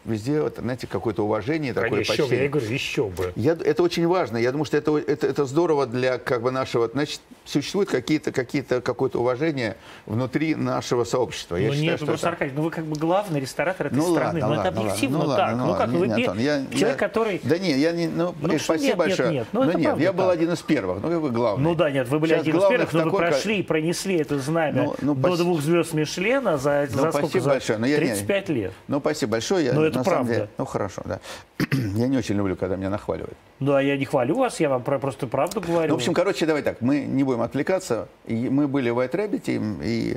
везде, 0.04 0.40
вот, 0.40 0.56
знаете, 0.58 0.86
какое-то 0.86 1.24
уважение, 1.24 1.72
такое 1.72 1.90
Конечно, 1.90 2.12
еще 2.12 2.22
почтение. 2.22 2.40
я 2.42 2.46
и 2.46 2.48
говорю, 2.48 2.68
еще 2.70 3.04
бы. 3.08 3.32
Я, 3.36 3.52
это 3.52 3.82
очень 3.82 4.06
важно. 4.06 4.36
Я 4.36 4.52
думаю, 4.52 4.64
что 4.64 4.76
это, 4.76 4.96
это, 4.96 5.26
это 5.26 5.44
здорово 5.44 5.86
для 5.86 6.18
как 6.18 6.42
бы 6.42 6.50
нашего... 6.50 6.88
Значит, 6.88 7.20
существует 7.44 7.88
какие-то, 7.88 8.30
какие-то, 8.30 8.80
какое-то 8.80 9.18
уважение 9.18 9.76
внутри 10.06 10.54
нашего 10.54 11.02
сообщества. 11.02 11.56
Я 11.56 11.68
ну 11.68 11.72
считаю, 11.74 11.90
нет, 11.90 11.96
что 11.98 12.06
просто, 12.06 12.26
это- 12.28 12.32
Аркадий, 12.34 12.52
ну 12.54 12.62
вы 12.62 12.70
как 12.70 12.84
бы 12.84 12.96
главный 12.96 13.40
ресторатор 13.40 13.88
этой 13.88 13.96
ну 13.96 14.12
страны. 14.14 14.40
ладно, 14.40 14.46
ну 14.46 14.52
это 14.54 14.64
ладно, 14.66 14.80
объективно 14.80 15.18
ладно, 15.18 15.34
так. 15.36 15.46
ладно, 15.48 15.64
ну 15.66 15.70
как, 15.72 15.80
ладно. 15.80 15.98
вы 15.98 16.06
Не, 16.08 16.14
пе- 16.14 16.20
Антон, 16.28 16.38
я- 16.38 16.66
человек, 16.70 16.80
я- 16.80 16.94
который... 16.94 17.40
Да 17.42 17.58
нет, 17.58 17.78
я 17.78 17.92
не... 17.92 18.06
Ну, 18.06 18.34
Ну, 18.40 18.58
спасибо 18.60 18.74
нет, 18.74 18.82
нет, 18.82 18.96
большое. 18.96 19.32
нет. 19.32 19.46
Ну, 19.52 19.62
это 19.64 19.78
нет, 19.78 19.98
я 19.98 20.12
был 20.12 20.24
так. 20.26 20.34
один 20.34 20.52
из 20.52 20.62
первых. 20.62 21.02
Ну, 21.02 21.20
вы 21.20 21.30
главный. 21.30 21.64
Ну 21.64 21.74
да, 21.74 21.90
нет, 21.90 22.08
вы 22.08 22.20
были 22.20 22.30
Сейчас 22.34 22.42
один 22.42 22.56
из 22.58 22.68
первых, 22.68 22.92
но 22.92 23.04
вы 23.04 23.10
прошли 23.18 23.58
и 23.58 23.62
пронесли 23.64 24.16
это 24.18 24.38
знамя 24.38 24.82
Ну, 24.84 24.94
ну, 25.02 25.14
до 25.16 25.28
пос- 25.30 25.36
двух 25.38 25.60
звезд 25.62 25.92
Мишлена 25.94 26.56
за, 26.58 26.86
за 26.88 27.10
сколько? 27.10 27.18
спасибо 27.26 27.44
большое. 27.46 27.78
Но 27.80 27.86
я 27.86 27.98
не- 27.98 28.06
35 28.06 28.48
лет. 28.50 28.71
Ну, 28.88 29.00
спасибо 29.00 29.32
большое. 29.32 29.66
Я, 29.66 29.72
Но 29.72 29.84
это 29.84 29.98
на 29.98 30.04
самом 30.04 30.16
правда. 30.18 30.34
деле- 30.34 30.48
ну, 30.58 30.64
хорошо, 30.64 31.02
да. 31.04 31.20
я 31.72 32.08
не 32.08 32.16
очень 32.16 32.36
люблю, 32.36 32.56
когда 32.56 32.76
меня 32.76 32.90
нахваливают. 32.90 33.36
Да, 33.60 33.80
я 33.80 33.96
не 33.96 34.04
хвалю 34.04 34.36
вас, 34.36 34.60
я 34.60 34.68
вам 34.68 34.82
про- 34.82 34.98
просто 34.98 35.26
правду 35.26 35.60
говорю. 35.60 35.88
Ну, 35.88 35.94
в 35.94 35.98
общем, 35.98 36.14
короче, 36.14 36.46
давай 36.46 36.62
так, 36.62 36.80
мы 36.80 37.00
не 37.00 37.24
будем 37.24 37.42
отвлекаться. 37.42 38.08
И 38.26 38.48
мы 38.48 38.68
были 38.68 38.90
в 38.90 38.98
White 38.98 39.12
Rabbit, 39.12 39.78
и, 39.82 40.16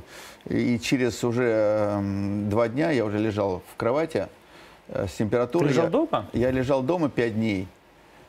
и 0.50 0.80
через 0.80 1.24
уже 1.24 1.44
эм, 1.44 2.50
два 2.50 2.68
дня 2.68 2.92
я 2.92 3.06
уже 3.06 3.18
лежал 3.20 3.62
в 3.74 3.76
кровати 3.78 4.28
э, 4.90 5.08
с 5.08 5.14
температурой. 5.14 5.68
Ты 5.68 5.74
лежал 5.74 5.86
Я- 5.86 5.92
дома? 5.92 6.26
Я 6.34 6.52
лежал 6.52 6.82
дома 6.84 7.10
пять 7.10 7.36
дней. 7.36 7.68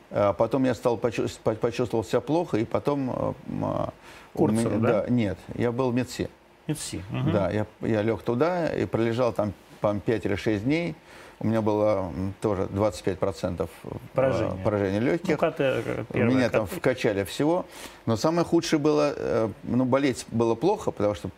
А 0.09 0.31
Потом 0.33 0.63
я 0.63 0.73
стал 0.73 0.95
почувств- 0.97 1.39
по- 1.43 1.53
почувствовал 1.55 2.03
себя 2.05 2.21
плохо, 2.21 2.57
и 2.57 2.63
потом... 2.65 3.09
э, 3.09 3.33
а, 3.63 3.89
у 4.33 4.37
Курцева, 4.37 4.69
меня- 4.75 4.79
да? 4.91 5.05
Нет, 5.09 5.37
я 5.55 5.71
был 5.71 5.91
в 5.91 5.95
МЕДСИ. 5.95 6.29
Медси. 6.67 7.01
Мгм. 7.11 7.31
Да, 7.31 7.49
я, 7.49 7.65
я 7.81 8.01
лег 8.01 8.21
туда 8.21 8.67
и 8.67 8.85
пролежал 8.85 9.33
там, 9.33 9.53
по 9.79 9.93
5 9.93 10.25
или 10.25 10.35
6 10.35 10.63
дней. 10.63 10.95
У 11.39 11.45
меня 11.47 11.61
было 11.61 12.11
тоже 12.41 12.63
25% 12.63 13.69
э, 13.83 13.89
Поражение. 14.13 14.63
поражения 14.63 14.99
легких. 14.99 15.39
Ну, 15.39 15.51
КТ, 15.51 15.59
э, 15.59 16.03
первое 16.11 16.35
Меня 16.35 16.49
там 16.49 16.65
вкачали 16.65 17.23
всего. 17.25 17.65
Но 18.07 18.17
самое 18.17 18.43
худшее 18.43 18.79
было, 18.79 19.13
э, 19.15 19.49
ну, 19.63 19.85
болеть 19.85 20.25
было 20.29 20.55
плохо, 20.55 20.89
потому 20.89 21.13
что 21.13 21.29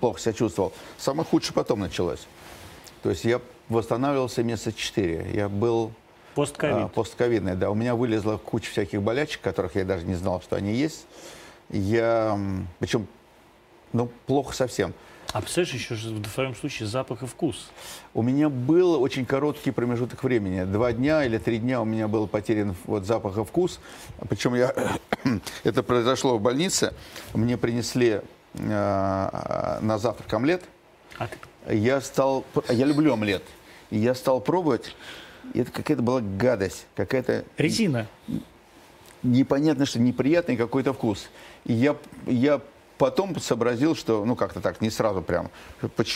плохо 0.00 0.18
себя 0.18 0.32
чувствовал. 0.32 0.72
Самое 0.98 1.26
худшее 1.28 1.54
потом 1.54 1.80
началось. 1.80 2.26
То 3.02 3.10
есть 3.10 3.24
я 3.24 3.40
восстанавливался 3.68 4.42
месяца 4.42 4.72
4. 4.72 5.30
Я 5.32 5.48
был 5.48 5.92
Постковид. 6.34 6.76
а, 6.76 6.88
постковидный, 6.88 7.54
да. 7.54 7.70
У 7.70 7.74
меня 7.74 7.94
вылезла 7.94 8.36
куча 8.36 8.70
всяких 8.70 9.00
болячек, 9.00 9.40
которых 9.42 9.76
я 9.76 9.84
даже 9.84 10.04
не 10.06 10.14
знал, 10.14 10.40
что 10.40 10.56
они 10.56 10.74
есть. 10.74 11.06
Я, 11.68 12.36
причем, 12.80 13.06
ну, 13.92 14.10
плохо 14.26 14.54
совсем. 14.54 14.92
А 15.32 15.40
представляешь, 15.40 15.74
еще 15.74 15.94
в 15.94 16.22
твоем 16.34 16.56
случае 16.56 16.88
запах 16.88 17.22
и 17.22 17.26
вкус. 17.26 17.70
У 18.14 18.22
меня 18.22 18.48
был 18.48 19.00
очень 19.00 19.24
короткий 19.24 19.70
промежуток 19.70 20.24
времени. 20.24 20.64
Два 20.64 20.92
дня 20.92 21.24
или 21.24 21.38
три 21.38 21.58
дня 21.58 21.80
у 21.80 21.84
меня 21.84 22.08
был 22.08 22.26
потерян 22.26 22.74
вот 22.84 23.06
запах 23.06 23.38
и 23.38 23.44
вкус. 23.44 23.78
Причем 24.28 24.54
я, 24.56 24.74
это 25.64 25.82
произошло 25.84 26.36
в 26.36 26.40
больнице. 26.42 26.94
Мне 27.32 27.56
принесли 27.56 28.20
э, 28.54 28.58
на 29.80 29.98
завтрак 29.98 30.32
омлет. 30.34 30.64
А 31.18 31.28
ты- 31.28 31.76
Я 31.76 32.00
стал, 32.00 32.44
я 32.68 32.84
люблю 32.86 33.12
омлет. 33.12 33.44
И 33.90 33.98
я 33.98 34.14
стал 34.16 34.40
пробовать. 34.40 34.96
И 35.54 35.60
это 35.60 35.70
какая-то 35.70 36.02
была 36.02 36.20
гадость, 36.20 36.86
какая-то 36.96 37.44
Резина. 37.56 38.08
непонятно, 39.22 39.86
что 39.86 40.00
неприятный 40.00 40.56
какой-то 40.56 40.92
вкус. 40.92 41.28
И 41.64 41.72
я, 41.72 41.96
я 42.26 42.60
потом 43.00 43.34
сообразил, 43.40 43.96
что, 43.96 44.26
ну, 44.26 44.36
как-то 44.36 44.60
так, 44.60 44.82
не 44.82 44.90
сразу 44.90 45.22
прям, 45.22 45.48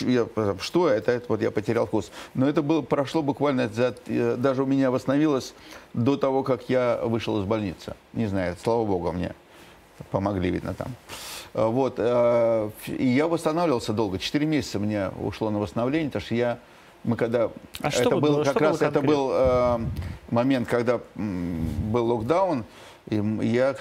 я, 0.01 0.27
что 0.61 0.87
это, 0.87 1.11
это 1.11 1.25
вот 1.29 1.41
я 1.41 1.49
потерял 1.49 1.87
вкус. 1.87 2.11
Но 2.35 2.47
это 2.47 2.61
было, 2.61 2.83
прошло 2.83 3.23
буквально, 3.23 3.67
за, 3.69 3.95
э, 4.05 4.35
даже 4.37 4.61
у 4.61 4.65
меня 4.67 4.91
восстановилось 4.91 5.55
до 5.95 6.15
того, 6.15 6.43
как 6.43 6.69
я 6.69 6.99
вышел 7.03 7.41
из 7.41 7.45
больницы. 7.45 7.95
Не 8.13 8.27
знаю, 8.27 8.55
слава 8.63 8.85
богу, 8.85 9.11
мне 9.11 9.33
помогли, 10.11 10.51
видно, 10.51 10.75
там. 10.75 10.89
Э, 11.55 11.65
Вот, 11.65 11.95
э, 11.97 12.69
и 12.85 13.07
я 13.07 13.27
восстанавливался 13.27 13.91
долго, 13.91 14.19
4 14.19 14.45
месяца 14.45 14.77
мне 14.77 15.09
ушло 15.23 15.49
на 15.49 15.57
восстановление, 15.57 16.09
потому 16.11 16.23
что 16.25 16.35
я, 16.35 16.59
мы 17.03 17.15
когда, 17.15 17.49
А 17.81 17.89
что 17.89 18.01
это 18.03 18.09
был 18.11 18.21
было? 18.21 18.43
как 18.43 18.51
Что 18.51 18.59
было 18.59 18.69
раз, 18.69 18.75
это 18.77 18.85
конкретно? 18.91 19.07
был 19.09 19.29
э, 19.33 19.79
момент, 20.29 20.67
когда 20.67 20.99
м, 21.15 21.67
был 21.91 22.05
локдаун, 22.13 22.63
и 23.09 23.15
я 23.47 23.75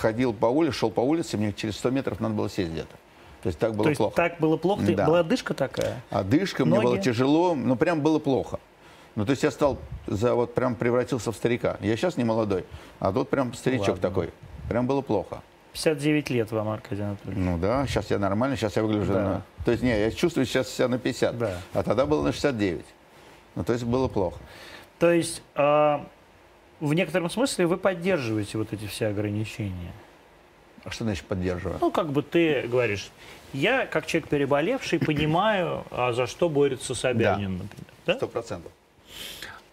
ходил 0.00 0.32
по 0.32 0.46
улице, 0.46 0.76
шел 0.78 0.90
по 0.90 1.00
улице, 1.00 1.36
мне 1.36 1.52
через 1.52 1.76
100 1.76 1.90
метров 1.90 2.20
надо 2.20 2.34
было 2.34 2.48
сесть 2.48 2.70
где-то. 2.70 2.96
То 3.42 3.48
есть 3.48 3.58
так 3.58 3.74
было 3.74 3.90
То 3.90 3.96
плохо. 3.96 4.16
так 4.16 4.38
было 4.38 4.56
плохо? 4.56 4.82
Да. 4.94 5.06
Была 5.06 5.22
дышка 5.22 5.52
такая? 5.52 6.00
А 6.10 6.22
дышка, 6.22 6.64
мне 6.64 6.76
Ноги? 6.76 6.84
было 6.86 6.98
тяжело, 6.98 7.54
ну 7.54 7.76
прям 7.76 8.00
было 8.00 8.18
плохо. 8.18 8.60
Ну, 9.14 9.26
то 9.26 9.32
есть 9.32 9.42
я 9.42 9.50
стал, 9.50 9.78
за, 10.06 10.34
вот 10.34 10.54
прям 10.54 10.74
превратился 10.74 11.32
в 11.32 11.36
старика. 11.36 11.76
Я 11.80 11.96
сейчас 11.96 12.16
не 12.16 12.24
молодой, 12.24 12.64
а 12.98 13.12
тут 13.12 13.28
прям 13.28 13.52
старичок 13.52 13.88
Ладно. 13.88 14.02
такой. 14.08 14.30
Прям 14.70 14.86
было 14.86 15.02
плохо. 15.02 15.42
59 15.74 16.30
лет 16.30 16.50
вам, 16.52 16.68
Аркадий 16.68 17.02
Анатольевич. 17.02 17.44
Ну 17.44 17.58
да, 17.58 17.86
сейчас 17.86 18.10
я 18.10 18.18
нормально, 18.18 18.56
сейчас 18.56 18.76
я 18.76 18.82
выгляжу 18.82 19.12
Да. 19.12 19.22
на... 19.22 19.42
То 19.64 19.70
есть, 19.72 19.82
не, 19.82 19.90
я 19.90 20.10
чувствую 20.10 20.46
сейчас 20.46 20.68
себя 20.70 20.88
на 20.88 20.98
50, 20.98 21.36
Да. 21.38 21.58
а 21.74 21.82
тогда 21.82 22.06
было 22.06 22.22
на 22.22 22.32
69. 22.32 22.84
Ну, 23.54 23.64
то 23.64 23.72
есть 23.74 23.84
было 23.84 24.08
плохо. 24.08 24.38
То 24.98 25.10
есть 25.12 25.42
а, 25.54 26.06
в 26.82 26.94
некотором 26.94 27.30
смысле 27.30 27.66
вы 27.66 27.76
поддерживаете 27.76 28.58
вот 28.58 28.72
эти 28.72 28.86
все 28.86 29.06
ограничения. 29.06 29.92
А 30.84 30.90
что 30.90 31.04
значит 31.04 31.24
поддерживаю? 31.26 31.78
Ну, 31.80 31.92
как 31.92 32.10
бы 32.10 32.22
ты 32.22 32.62
говоришь, 32.62 33.10
я, 33.52 33.86
как 33.86 34.04
человек 34.06 34.28
переболевший, 34.28 34.98
понимаю, 34.98 35.84
а 35.92 36.12
за 36.12 36.26
что 36.26 36.48
борется 36.48 36.94
Собянин, 36.96 37.52
например. 37.58 37.86
да? 38.04 38.14
Сто 38.16 38.26
процентов. 38.26 38.72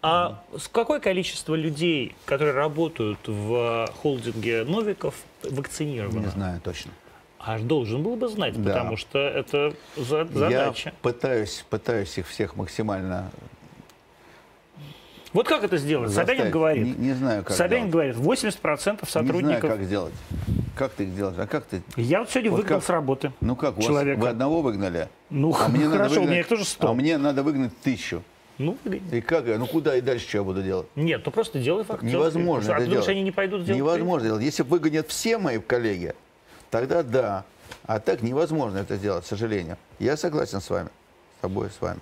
А 0.02 0.42
с 0.56 0.68
какое 0.68 1.00
количество 1.00 1.54
людей, 1.56 2.14
которые 2.26 2.52
работают 2.54 3.18
в 3.26 3.88
холдинге 4.00 4.62
Новиков, 4.64 5.14
вакцинировано? 5.42 6.20
Не 6.20 6.26
знаю 6.30 6.60
точно. 6.62 6.92
Аж 7.40 7.62
должен 7.62 8.02
был 8.04 8.14
бы 8.16 8.28
знать, 8.28 8.54
Да. 8.62 8.72
потому 8.72 8.96
что 8.96 9.18
это 9.18 9.74
за- 9.96 10.26
задача. 10.26 10.90
Я 10.90 10.94
пытаюсь, 11.02 11.64
пытаюсь 11.68 12.16
их 12.18 12.28
всех 12.28 12.54
максимально 12.54 13.30
Вот 15.32 15.46
как 15.48 15.62
это 15.62 15.76
сделать? 15.76 16.10
Собянин 16.12 16.26
заставить. 16.28 16.52
говорит. 16.52 16.98
Не, 16.98 17.06
не 17.08 17.12
знаю, 17.14 17.44
как 17.44 17.56
Собянин 17.56 17.88
сделать. 17.88 18.16
говорит, 18.16 18.40
80% 18.40 18.50
Не 18.50 18.56
знаю, 18.80 18.98
сотрудников... 19.06 19.70
как 19.70 19.82
сделать. 19.82 20.14
Как 20.76 20.92
ты 20.92 21.04
их 21.04 21.14
делаешь? 21.14 21.36
А 21.38 21.46
как 21.46 21.64
ты? 21.66 21.82
Я 21.96 22.20
вот 22.20 22.30
сегодня 22.30 22.50
Вот 22.50 22.56
выгнал 22.58 22.78
как? 22.78 22.86
с 22.86 22.88
работы. 22.90 23.32
Ну 23.40 23.54
как, 23.54 23.74
у 23.74 23.76
вас, 23.76 23.86
Человека. 23.86 24.18
вы 24.20 24.28
одного 24.28 24.62
выгнали? 24.62 25.08
Ну, 25.28 25.54
А 25.58 25.68
мне 25.68 25.86
хорошо, 25.88 26.14
у 26.14 26.14
выгнать- 26.22 26.30
меня 26.30 26.40
их 26.40 26.48
тоже 26.48 26.64
100. 26.64 26.88
А 26.88 26.94
мне 26.94 27.18
надо 27.18 27.42
выгнать 27.42 27.76
тысячу. 27.80 28.22
Ну. 28.58 28.76
И 29.12 29.20
как? 29.20 29.46
я? 29.46 29.56
Ну 29.58 29.66
куда 29.66 29.96
и 29.96 30.00
дальше 30.00 30.28
что 30.28 30.38
я 30.38 30.44
буду 30.44 30.62
делать? 30.62 30.86
Нет, 30.96 31.22
ну 31.24 31.30
просто 31.32 31.58
делай 31.60 31.84
факт. 31.84 32.02
Невозможно 32.02 32.72
А 32.72 32.76
это 32.76 32.84
думаешь, 32.84 32.90
делать. 33.04 33.08
они 33.08 33.22
не 33.22 33.30
пойдут 33.30 33.64
делать? 33.64 33.78
Невозможно 33.78 34.28
делать. 34.28 34.42
Если 34.42 34.62
выгонят 34.62 35.08
все 35.08 35.38
мои 35.38 35.58
коллеги, 35.58 36.14
тогда 36.70 37.02
да. 37.02 37.44
А 37.86 38.00
так 38.00 38.20
невозможно 38.22 38.78
это 38.78 38.96
сделать, 38.96 39.24
к 39.24 39.26
сожалению. 39.28 39.76
Я 39.98 40.16
согласен 40.16 40.60
с 40.60 40.68
вами, 40.68 40.88
с 41.38 41.42
тобой, 41.42 41.68
с 41.70 41.80
вами. 41.80 42.00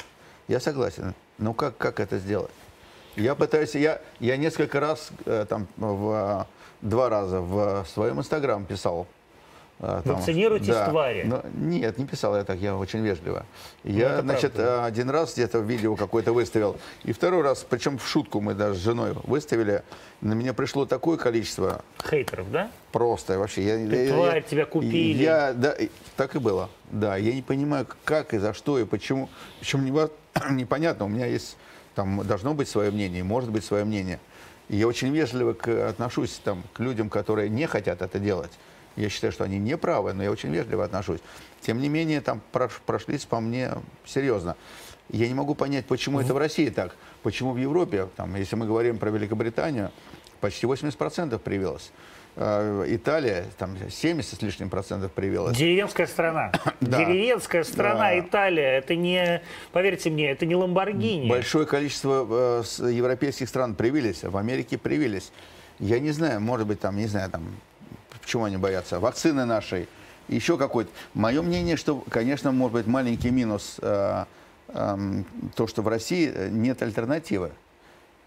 Я 0.49 0.61
согласен. 0.61 1.15
Но 1.39 1.53
как, 1.53 1.77
как 1.77 2.01
это 2.01 2.19
сделать? 2.19 2.51
Я 3.19 3.35
пытаюсь, 3.35 3.75
я, 3.75 4.01
я 4.21 4.37
несколько 4.37 4.79
раз, 4.81 5.11
э, 5.27 5.45
там, 5.49 5.67
в, 5.77 6.47
два 6.83 7.09
раза 7.09 7.41
в 7.41 7.85
своем 7.93 8.21
инстаграм 8.21 8.65
писал. 8.65 9.09
э, 9.81 10.03
там, 10.05 10.17
Вакцинируйтесь, 10.17 10.69
твари. 10.89 11.25
Но- 11.25 11.43
нет, 11.55 11.99
не 11.99 12.07
писал 12.07 12.37
я 12.37 12.45
так, 12.45 12.59
я 12.59 12.77
очень 12.77 13.01
вежливо. 13.01 13.45
Я, 13.83 14.13
это 14.15 14.23
значит, 14.23 14.53
правда. 14.53 14.83
э, 14.83 14.85
один 14.87 15.11
раз 15.11 15.35
где-то 15.35 15.59
видео 15.59 15.97
какое-то 15.97 16.33
выставил, 16.33 16.77
и 17.03 17.13
второй 17.13 17.43
раз, 17.43 17.67
причем 17.69 17.99
в 17.99 18.07
шутку 18.07 18.41
мы 18.41 18.55
даже 18.55 18.79
с 18.79 18.83
женой 18.83 19.15
выставили, 19.25 19.83
на 20.21 20.35
меня 20.35 20.55
пришло 20.55 20.87
такое 20.87 21.17
количество 21.17 21.83
Хейтеров, 22.09 22.51
да? 22.53 22.71
Просто 22.93 23.37
вообще. 23.37 23.63
Я, 23.63 23.77
Ты 23.91 24.07
я- 24.07 24.15
тварь, 24.15 24.35
я- 24.37 24.41
тебя 24.43 24.65
купили. 24.65 25.23
Я, 25.23 25.53
да, 25.55 25.75
так 26.17 26.37
и 26.37 26.39
было. 26.39 26.71
Да, 26.93 27.17
я 27.17 27.35
не 27.35 27.43
понимаю, 27.43 27.85
как 28.05 28.33
и 28.33 28.39
за 28.39 28.55
что 28.55 28.79
и 28.79 28.85
почему. 28.85 29.29
Причем 29.59 29.85
непонятно. 30.51 31.05
У 31.05 31.09
меня 31.09 31.27
есть 31.27 31.57
там 31.99 32.25
должно 32.25 32.55
быть 32.55 32.69
свое 32.69 32.93
мнение, 32.93 33.25
может 33.25 33.51
быть 33.51 33.65
свое 33.65 33.85
мнение. 33.85 34.21
И 34.69 34.77
я 34.77 34.87
очень 34.87 35.09
вежливо 35.13 35.53
к- 35.53 35.89
отношусь 35.89 36.41
там, 36.45 36.63
к 36.73 36.79
людям, 36.79 37.11
которые 37.11 37.49
не 37.49 37.67
хотят 37.67 38.03
это 38.03 38.21
делать. 38.21 38.53
Я 38.95 39.09
считаю, 39.09 39.33
что 39.33 39.43
они 39.43 39.59
не 39.59 39.77
правы, 39.77 40.13
но 40.13 40.23
я 40.23 40.31
очень 40.31 40.51
вежливо 40.53 40.85
отношусь. 40.85 41.19
Тем 41.61 41.81
не 41.81 41.89
менее, 41.89 42.21
там 42.21 42.41
прош- 42.53 42.81
прошлись 42.87 43.25
по 43.25 43.41
мне 43.41 43.73
серьезно. 44.07 44.55
Я 45.11 45.27
не 45.27 45.35
могу 45.35 45.57
понять, 45.57 45.87
почему 45.87 46.21
это 46.21 46.35
в 46.35 46.39
России 46.39 46.69
так. 46.71 46.95
Почему 47.25 47.51
в 47.53 47.57
Европе, 47.57 48.07
там, 48.15 48.37
если 48.37 48.55
мы 48.55 48.67
говорим 48.67 48.99
про 48.99 49.11
Великобританию, 49.11 49.91
почти 50.41 50.67
80% 50.67 51.37
привилось. 51.41 51.91
Э, 52.41 52.85
Италия, 52.87 53.47
там 53.59 53.77
70 53.91 54.39
с 54.39 54.43
лишним 54.43 54.71
процентов 54.71 55.11
привилось. 55.11 55.57
Деревенская 55.57 56.07
страна. 56.07 56.53
Да. 56.81 56.99
Деревенская 56.99 57.65
страна 57.65 58.11
Да. 58.11 58.21
Италия. 58.21 58.79
Это 58.79 58.95
не, 58.95 59.43
поверьте 59.73 60.11
мне, 60.11 60.31
это 60.31 60.47
не 60.47 60.55
Ламборгини. 60.55 61.29
Большое 61.29 61.67
количество 61.67 62.63
э, 62.81 62.91
европейских 62.93 63.49
стран 63.49 63.75
привились, 63.75 64.23
в 64.23 64.37
Америке 64.37 64.79
привились. 64.79 65.33
Я 65.81 65.99
не 65.99 66.13
знаю, 66.13 66.41
может 66.41 66.69
быть, 66.69 66.79
там, 66.79 66.97
не 66.97 67.07
знаю, 67.07 67.29
там, 67.29 67.45
почему 68.23 68.45
они 68.45 68.57
боятся. 68.57 69.01
Вакцины 69.01 69.45
нашей, 69.45 69.89
еще 70.29 70.57
какой-то. 70.57 70.91
Мое 71.15 71.43
мнение, 71.43 71.77
что, 71.77 72.05
конечно, 72.09 72.53
может 72.53 72.75
быть 72.75 72.87
маленький 72.87 73.31
минус 73.31 73.79
э, 73.83 74.25
эм, 74.69 75.27
то, 75.57 75.67
что 75.67 75.83
в 75.83 75.89
России 75.89 76.31
э, 76.33 76.49
нет 76.51 76.83
альтернативы 76.83 77.51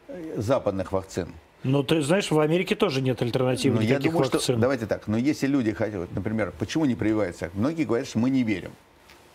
э, 0.10 0.34
западных 0.36 0.92
вакцин. 0.92 1.34
Ну, 1.64 1.84
ты 1.84 2.02
знаешь, 2.02 2.32
в 2.32 2.40
Америке 2.40 2.76
тоже 2.76 3.02
нет 3.02 3.22
альтернативы 3.22 3.76
Но 3.76 3.82
Ну, 3.82 3.88
я 3.88 4.00
думаю, 4.00 4.20
вакцин. 4.20 4.40
что, 4.40 4.56
давайте 4.56 4.88
так, 4.88 5.08
но 5.08 5.18
если 5.18 5.46
люди 5.46 5.72
хотят, 5.74 6.12
например, 6.16 6.54
почему 6.58 6.86
не 6.86 6.96
прививаются? 6.96 7.52
Многие 7.54 7.84
говорят, 7.84 8.08
что 8.08 8.18
мы 8.20 8.30
не 8.32 8.42
верим. 8.44 8.72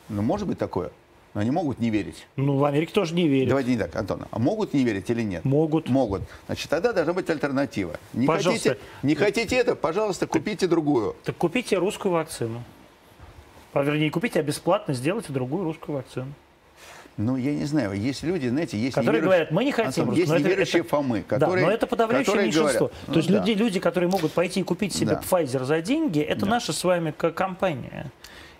Ну, 0.09 0.22
может 0.22 0.49
быть 0.49 0.59
такое, 0.59 0.91
но 1.35 1.41
они 1.41 1.53
могут 1.53 1.79
не 1.79 1.91
верить. 1.91 2.27
Ну, 2.35 2.57
в 2.57 2.64
Америке 2.64 2.93
тоже 2.93 3.14
не 3.14 3.29
верят. 3.29 3.51
Давайте 3.51 3.70
не 3.70 3.77
так, 3.79 3.95
Антон. 3.95 4.24
А 4.31 4.39
могут 4.41 4.74
не 4.74 4.83
верить 4.83 5.09
или 5.09 5.22
нет? 5.22 5.45
Могут. 5.45 5.89
Могут. 5.89 6.22
Значит, 6.47 6.68
тогда 6.68 6.93
должна 6.93 7.12
быть 7.12 7.31
альтернатива. 7.31 7.97
Не, 8.12 8.27
Пожалуйста. 8.27 8.70
хотите, 8.70 8.85
не 9.05 9.14
хотите 9.14 9.57
это, 9.57 9.77
пожалуйста, 9.77 10.27
купите 10.27 10.66
другую. 10.66 11.14
Так 11.22 11.37
купите 11.37 11.77
русскую 11.79 12.12
вакцину. 12.12 12.64
А, 13.72 13.83
Вернее, 13.83 14.05
не 14.05 14.11
купите, 14.11 14.41
а 14.41 14.43
бесплатно 14.43 14.95
сделайте 14.95 15.33
другую 15.33 15.62
русскую 15.64 15.97
вакцину. 15.97 16.33
Ну, 17.16 17.36
я 17.36 17.54
не 17.54 17.64
знаю, 17.64 17.92
есть 17.98 18.22
люди, 18.22 18.46
знаете, 18.48 18.76
есть 18.78 18.94
Которые 18.94 19.20
неверующие- 19.22 19.24
говорят, 19.24 19.50
мы 19.50 19.64
не 19.64 19.72
хотим 19.72 20.02
Антон, 20.02 20.14
есть 20.16 20.30
Но 20.30 20.38
неверующие 20.38 20.80
это- 20.80 20.88
Фомы, 20.90 21.24
Да, 21.28 21.38
которые... 21.38 21.64
но 21.66 21.72
это 21.72 21.86
подавляющее 21.86 22.24
которые 22.26 22.44
меньшинство. 22.46 22.78
говорят, 22.88 22.92
То 23.06 23.10
ну 23.12 23.16
есть 23.16 23.28
да. 23.30 23.38
люди, 23.38 23.50
люди, 23.52 23.80
которые 23.80 24.10
могут 24.10 24.32
пойти 24.32 24.60
и 24.60 24.62
купить 24.62 24.94
себе 24.94 25.12
Да. 25.14 25.22
Pfizer 25.22 25.64
за 25.64 25.80
деньги, 25.80 26.20
это 26.20 26.44
наша 26.44 26.74
с 26.74 26.84
вами 26.84 27.12
компания. 27.12 28.10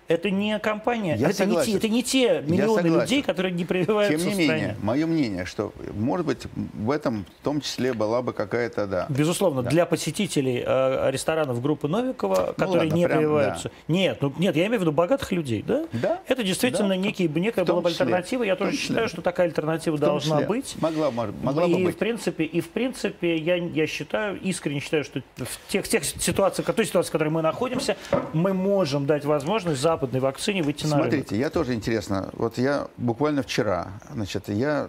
Это 0.09 0.31
не 0.31 0.59
компания, 0.61 1.17
Я 1.17 1.31
это 1.31 1.45
не, 1.45 1.57
те, 1.57 1.61
согласен. 1.63 1.77
это 1.77 1.89
не 1.89 2.03
те 2.05 2.43
миллионы 2.47 2.83
согласен. 2.83 3.01
людей, 3.01 3.23
которые 3.23 3.53
не 3.53 3.65
прививаются 3.65 4.17
Тем 4.17 4.29
не 4.29 4.35
в 4.35 4.39
менее, 4.39 4.57
стране. 4.57 4.77
мое 4.83 5.07
мнение, 5.07 5.45
что, 5.47 5.73
может 5.95 6.27
быть, 6.27 6.47
в 6.75 6.91
этом 6.91 7.27
в 7.41 7.45
том 7.45 7.61
числе 7.61 7.93
была 7.93 8.23
бы 8.23 8.33
какая-то, 8.33 8.87
да. 8.87 9.07
Безусловно, 9.09 9.63
Да. 9.63 9.71
для 9.71 9.85
посетителей 9.87 10.63
э, 10.65 11.11
ресторанов 11.11 11.61
группы 11.61 11.89
Новикова, 11.89 12.55
которые 12.57 12.85
ладно, 12.85 12.95
не 12.95 13.07
прям, 13.07 13.19
прививаются. 13.19 13.71
Нет, 13.89 14.19
ну 14.21 14.33
нет, 14.39 14.55
я 14.55 14.67
имею 14.67 14.79
в 14.79 14.83
виду 14.83 14.93
богатых 14.93 15.33
людей, 15.33 15.65
да? 15.67 15.87
Да. 15.93 16.21
Это 16.29 16.45
действительно 16.45 16.91
Да. 16.91 16.97
некий, 16.97 17.29
некая 17.29 17.65
В 17.65 17.69
была 17.69 17.81
бы 17.81 17.89
альтернатива. 17.89 18.45
Я 18.45 18.55
В 18.55 18.59
тоже 18.59 18.73
числе. 18.73 18.87
считаю, 18.89 19.09
что 19.09 19.23
такая 19.23 19.49
альтернатива 19.49 19.97
В 19.97 20.01
должна 20.01 20.37
числе. 20.37 20.47
быть. 20.47 20.77
Могла, 20.81 21.11
могла 21.11 21.65
и 21.65 21.73
бы 21.75 21.85
быть. 21.87 21.97
в 21.97 21.99
принципе, 21.99 22.45
и 22.45 22.61
в 22.61 22.69
принципе, 22.69 23.37
я, 23.39 23.57
я 23.57 23.87
считаю, 23.89 24.39
искренне 24.41 24.81
считаю, 24.81 25.03
что 25.05 25.21
в 25.37 25.69
тех, 25.73 25.89
тех 25.89 26.05
ситуациях, 26.05 26.69
в 26.69 26.73
той 26.73 26.87
ситуации, 26.87 27.09
в 27.09 27.13
которой 27.13 27.29
мы 27.31 27.43
находимся, 27.43 27.97
мы 28.33 28.55
можем 28.55 29.07
дать 29.07 29.25
возможность 29.25 29.81
западной 29.97 30.21
вакцине 30.21 30.63
выйти 30.63 30.87
на 30.87 30.97
рынок. 30.97 31.11
Смотрите, 31.11 31.39
я 31.39 31.51
тоже 31.51 31.75
интересно. 31.75 32.29
Вот 32.35 32.59
я 32.59 32.89
буквально 32.99 33.43
вчера, 33.43 33.89
значит, 34.13 34.49
я 34.49 34.89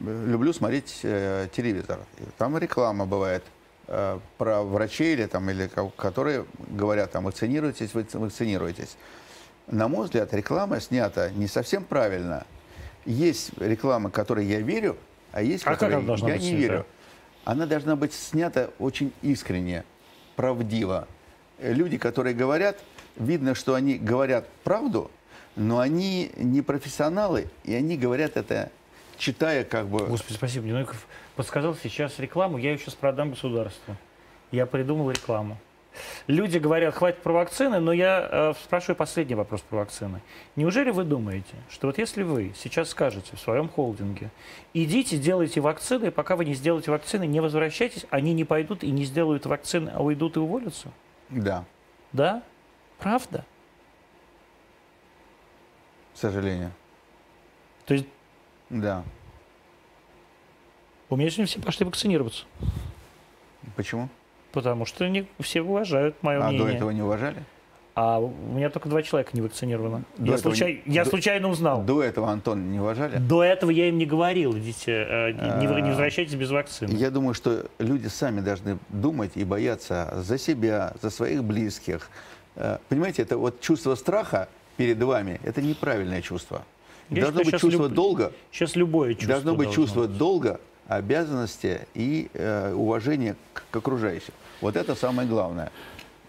люблю 0.00 0.52
смотреть 0.52 1.00
э, 1.02 1.48
телевизор. 1.54 2.00
Там 2.38 2.56
реклама 2.58 3.04
бывает 3.06 3.44
э, 3.88 4.18
про 4.38 4.62
врачей 4.62 5.12
или 5.14 5.26
там 5.26 5.48
или 5.50 5.66
ко- 5.68 5.90
которые 5.96 6.46
говорят 6.68 7.12
там 7.12 7.24
вакцинируйтесь, 7.24 7.90
вакци- 7.92 8.18
вакцинируйтесь. 8.18 8.96
На 9.66 9.88
мой 9.88 10.06
взгляд, 10.06 10.32
реклама 10.34 10.80
снята 10.80 11.30
не 11.30 11.46
совсем 11.46 11.84
правильно. 11.84 12.44
Есть 13.04 13.50
реклама, 13.58 14.10
которой 14.10 14.46
я 14.46 14.60
верю, 14.60 14.96
а 15.32 15.42
есть, 15.42 15.64
А 15.66 15.70
которой 15.74 15.92
я 15.92 15.98
быть 16.00 16.22
не 16.22 16.38
снята? 16.38 16.56
верю. 16.56 16.86
Она 17.44 17.66
должна 17.66 17.96
быть 17.96 18.12
снята 18.14 18.70
очень 18.78 19.12
искренне, 19.22 19.84
правдиво. 20.36 21.06
Люди, 21.60 21.98
которые 21.98 22.34
говорят, 22.34 22.78
видно, 23.16 23.54
что 23.54 23.74
они 23.74 23.96
говорят 23.96 24.48
правду, 24.64 25.10
но 25.56 25.78
они 25.78 26.30
не 26.36 26.62
профессионалы, 26.62 27.48
и 27.64 27.74
они 27.74 27.96
говорят 27.96 28.36
это, 28.36 28.70
читая 29.18 29.64
как 29.64 29.86
бы... 29.86 30.06
Господи, 30.06 30.36
спасибо. 30.36 30.64
Мне 30.64 30.74
Новиков 30.74 31.06
подсказал 31.36 31.74
сейчас 31.74 32.18
рекламу, 32.18 32.58
я 32.58 32.72
ее 32.72 32.78
сейчас 32.78 32.94
продам 32.94 33.30
государству. 33.30 33.96
Я 34.50 34.66
придумал 34.66 35.10
рекламу. 35.10 35.58
Люди 36.26 36.58
говорят, 36.58 36.94
хватит 36.94 37.20
про 37.20 37.32
вакцины, 37.32 37.78
но 37.78 37.92
я 37.92 38.26
э, 38.30 38.52
спрашиваю 38.64 38.96
последний 38.96 39.34
вопрос 39.34 39.60
про 39.60 39.78
вакцины. 39.78 40.22
Неужели 40.56 40.90
вы 40.90 41.04
думаете, 41.04 41.54
что 41.68 41.88
вот 41.88 41.98
если 41.98 42.22
вы 42.22 42.52
сейчас 42.56 42.88
скажете 42.90 43.36
в 43.36 43.40
своем 43.40 43.68
холдинге, 43.68 44.30
идите, 44.72 45.18
делайте 45.18 45.60
вакцины, 45.60 46.06
и 46.06 46.10
пока 46.10 46.36
вы 46.36 46.44
не 46.44 46.54
сделаете 46.54 46.90
вакцины, 46.90 47.26
не 47.26 47.40
возвращайтесь, 47.40 48.06
они 48.10 48.32
не 48.32 48.44
пойдут 48.44 48.82
и 48.84 48.90
не 48.90 49.04
сделают 49.04 49.44
вакцины, 49.44 49.90
а 49.94 50.02
уйдут 50.02 50.36
и 50.36 50.40
уволятся? 50.40 50.88
Да, 51.28 51.64
Да? 52.12 52.42
Правда? 53.02 53.44
к 56.14 56.18
сожалению. 56.22 56.70
То 57.86 57.94
есть 57.94 58.06
Да. 58.70 59.02
у 61.10 61.16
меня 61.16 61.30
сегодня 61.30 61.46
все 61.46 61.60
пошли 61.60 61.84
вакцинироваться, 61.84 62.44
Почему? 63.74 64.08
потому 64.52 64.84
что 64.84 65.08
не 65.08 65.26
все 65.40 65.62
уважают 65.62 66.22
мое 66.22 66.38
а 66.40 66.48
мнение. 66.48 66.64
до 66.68 66.72
этого 66.76 66.90
не 66.90 67.02
уважали? 67.02 67.42
А 67.94 68.20
у 68.20 68.28
меня 68.28 68.70
только 68.70 68.88
два 68.88 69.02
человека 69.02 69.30
не 69.32 69.40
вакцинировано. 69.40 70.04
До 70.16 70.32
Я, 70.32 70.38
случай- 70.38 70.82
не- 70.86 70.94
я 70.94 71.04
до- 71.04 71.10
случайно 71.10 71.48
узнал. 71.48 71.82
До 71.82 72.02
этого, 72.02 72.30
Антон, 72.30 72.70
не 72.70 72.78
уважали? 72.78 73.16
До 73.18 73.42
этого 73.42 73.70
я 73.70 73.88
им 73.88 73.98
не 73.98 74.06
говорил, 74.06 74.56
идите, 74.56 74.92
э, 74.92 75.32
не, 75.32 75.66
не 75.66 75.66
А. 75.66 75.86
возвращайтесь 75.88 76.34
без 76.34 76.50
вакцины. 76.50 76.90
Я 76.92 77.10
думаю, 77.10 77.34
что 77.34 77.66
люди 77.78 78.06
сами 78.06 78.40
должны 78.40 78.78
думать 78.90 79.32
и 79.34 79.44
бояться 79.44 80.12
за 80.22 80.38
себя, 80.38 80.92
за 81.02 81.10
своих 81.10 81.42
близких. 81.42 82.08
Э, 82.56 82.78
Понимаете, 82.88 83.22
это 83.22 83.38
вот 83.38 83.60
чувство 83.60 83.94
страха 83.94 84.48
перед 84.76 85.02
вами, 85.02 85.40
это 85.44 85.62
неправильное 85.62 86.22
чувство. 86.22 86.64
Я 87.10 87.22
должно 87.22 87.44
считаю, 87.44 87.52
быть 87.52 87.60
чувство 87.60 87.86
люб- 87.86 87.94
долга, 87.94 88.32
Сейчас 88.50 88.76
любое 88.76 89.14
чувство 89.14 89.28
должно 89.28 89.54
быть 89.54 89.66
должно 89.66 89.82
чувство 89.84 90.08
долга, 90.08 90.60
обязанности 90.88 91.86
и 91.94 92.30
э, 92.34 92.72
уважения 92.72 93.36
к, 93.52 93.64
к 93.70 93.76
окружающим. 93.76 94.32
Вот 94.60 94.76
это 94.76 94.94
самое 94.94 95.28
главное. 95.28 95.70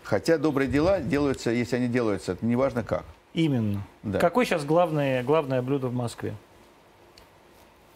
Хотя 0.03 0.37
добрые 0.37 0.67
дела 0.69 0.99
делаются, 0.99 1.51
если 1.51 1.77
они 1.77 1.87
делаются, 1.87 2.33
это 2.33 2.45
неважно 2.45 2.83
как. 2.83 3.05
Именно. 3.33 3.83
Да. 4.03 4.19
Какое 4.19 4.45
сейчас 4.45 4.65
главное, 4.65 5.23
главное 5.23 5.61
блюдо 5.61 5.87
в 5.87 5.93
Москве? 5.93 6.35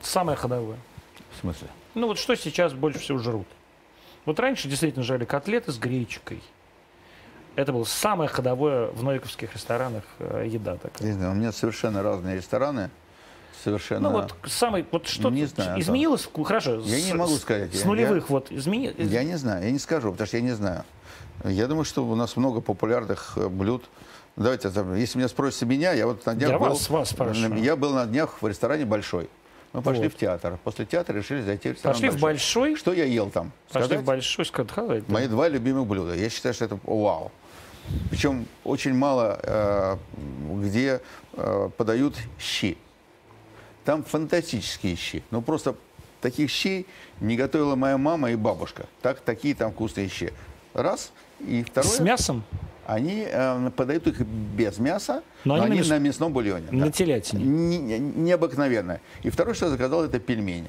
Самое 0.02 0.38
ходовое. 0.38 0.78
В 1.36 1.42
смысле? 1.42 1.68
Ну 1.96 2.08
вот 2.08 2.18
что 2.18 2.36
сейчас 2.36 2.74
больше 2.74 3.00
всего 3.00 3.18
жрут? 3.18 3.48
Вот 4.26 4.40
раньше 4.40 4.68
действительно 4.68 5.04
жали 5.04 5.26
котлеты 5.26 5.72
с 5.72 5.78
гречкой. 5.78 6.42
Это 7.58 7.74
было 7.74 7.86
самое 7.86 8.30
ходовое 8.30 8.86
в 8.92 9.04
новиковских 9.04 9.52
ресторанах 9.56 10.04
э, 10.20 10.46
еда 10.48 10.76
такая. 10.78 11.08
Не 11.08 11.14
знаю, 11.14 11.32
у 11.32 11.34
меня 11.34 11.52
совершенно 11.52 12.04
разные 12.04 12.36
рестораны. 12.38 12.92
Совершенно... 13.64 14.10
Ну 14.12 14.12
вот 14.12 14.36
самый, 14.46 14.86
вот 14.92 15.08
что 15.08 15.32
Не 15.32 15.46
знаю, 15.46 15.82
изменилось? 15.82 16.30
вку- 16.32 16.44
Хорошо. 16.44 16.76
Я 16.82 17.00
с- 17.00 17.06
не 17.08 17.14
могу 17.16 17.34
сказать. 17.38 17.74
С 17.74 17.82
Я- 17.82 17.88
нулевых 17.88 18.30
вот 18.30 18.52
изменилось. 18.52 18.96
Я 19.00 19.24
не 19.24 19.36
знаю, 19.40 19.66
я 19.66 19.72
не 19.72 19.80
скажу, 19.80 20.12
потому 20.12 20.28
что 20.28 20.38
я 20.38 20.44
не 20.44 20.52
знаю. 20.52 20.84
Я 21.44 21.66
думаю, 21.66 21.84
что 21.84 22.06
у 22.06 22.14
нас 22.14 22.38
много 22.38 22.62
популярных 22.62 23.34
э, 23.38 23.48
блюд. 23.50 23.86
Давайте, 24.36 24.72
если 24.96 25.18
меня 25.18 25.28
спросите 25.28 25.66
меня, 25.66 25.94
я 25.94 26.06
вот 26.06 26.24
на 26.28 26.36
днях 26.36 26.52
Я 26.52 26.60
был, 26.60 26.68
вас- 26.70 26.88
вас 26.92 27.10
спрашиваю. 27.10 27.60
я 27.60 27.76
был 27.76 27.92
на 27.96 28.06
днях 28.06 28.40
в 28.40 28.48
ресторане 28.48 28.86
«Большой». 28.86 29.28
Мы 29.74 29.82
пошли 29.82 30.04
Вот. 30.04 30.14
в 30.14 30.18
театр. 30.18 30.60
После 30.64 30.86
театра 30.86 31.16
решили 31.18 31.42
зайти 31.42 31.70
в 31.70 31.74
ресторан 31.74 31.96
Пошли 31.96 32.10
в 32.12 32.20
большой, 32.20 32.76
Что 32.76 32.94
я 32.94 33.06
ел 33.06 33.32
там? 33.32 33.52
пошли 33.72 33.86
Сказать? 33.88 34.02
в 34.04 34.06
большой, 34.06 34.46
сказали, 34.46 35.00
да. 35.08 35.12
Мои 35.14 35.28
два 35.28 35.50
любимых 35.50 35.88
блюда. 35.88 36.14
Я 36.14 36.30
считаю, 36.30 36.54
что 36.54 36.66
это 36.66 36.80
вау. 36.84 37.32
Причем 38.10 38.46
очень 38.64 38.94
мало 38.94 39.40
э, 39.44 39.98
где 40.64 41.02
э, 41.34 41.70
подают 41.78 42.16
щи. 42.40 42.78
Там 43.86 44.04
фантастические 44.04 44.96
щи. 44.96 45.24
Ну 45.32 45.42
просто 45.42 45.76
таких 46.22 46.50
щей 46.50 46.86
не 47.22 47.36
готовила 47.38 47.76
моя 47.76 47.98
мама 47.98 48.32
и 48.32 48.36
бабушка. 48.36 48.86
Так, 49.02 49.20
такие 49.22 49.56
там 49.56 49.72
вкусные 49.72 50.10
щи. 50.10 50.34
Раз. 50.74 51.12
И 51.40 51.64
второе. 51.64 51.92
С 51.92 52.00
мясом 52.00 52.44
Они 52.86 53.26
э, 53.30 53.72
подают 53.76 54.08
их 54.08 54.22
без 54.22 54.80
мяса, 54.80 55.22
Но 55.46 55.56
но, 55.58 55.64
они 55.64 55.70
на 55.70 55.72
они 55.74 55.80
мяс- 55.82 55.90
на 55.90 56.00
мясном 56.00 56.34
бульоне. 56.34 56.68
на 56.72 56.86
да. 56.88 56.92
телятине. 56.92 57.44
Не- 57.44 57.78
не- 57.78 58.00
Необыкновенно. 58.00 59.00
И 59.24 59.30
второе, 59.30 59.54
что 59.56 59.66
я 59.66 59.72
заказал, 59.72 60.04
это 60.04 60.20
пельмени. 60.20 60.68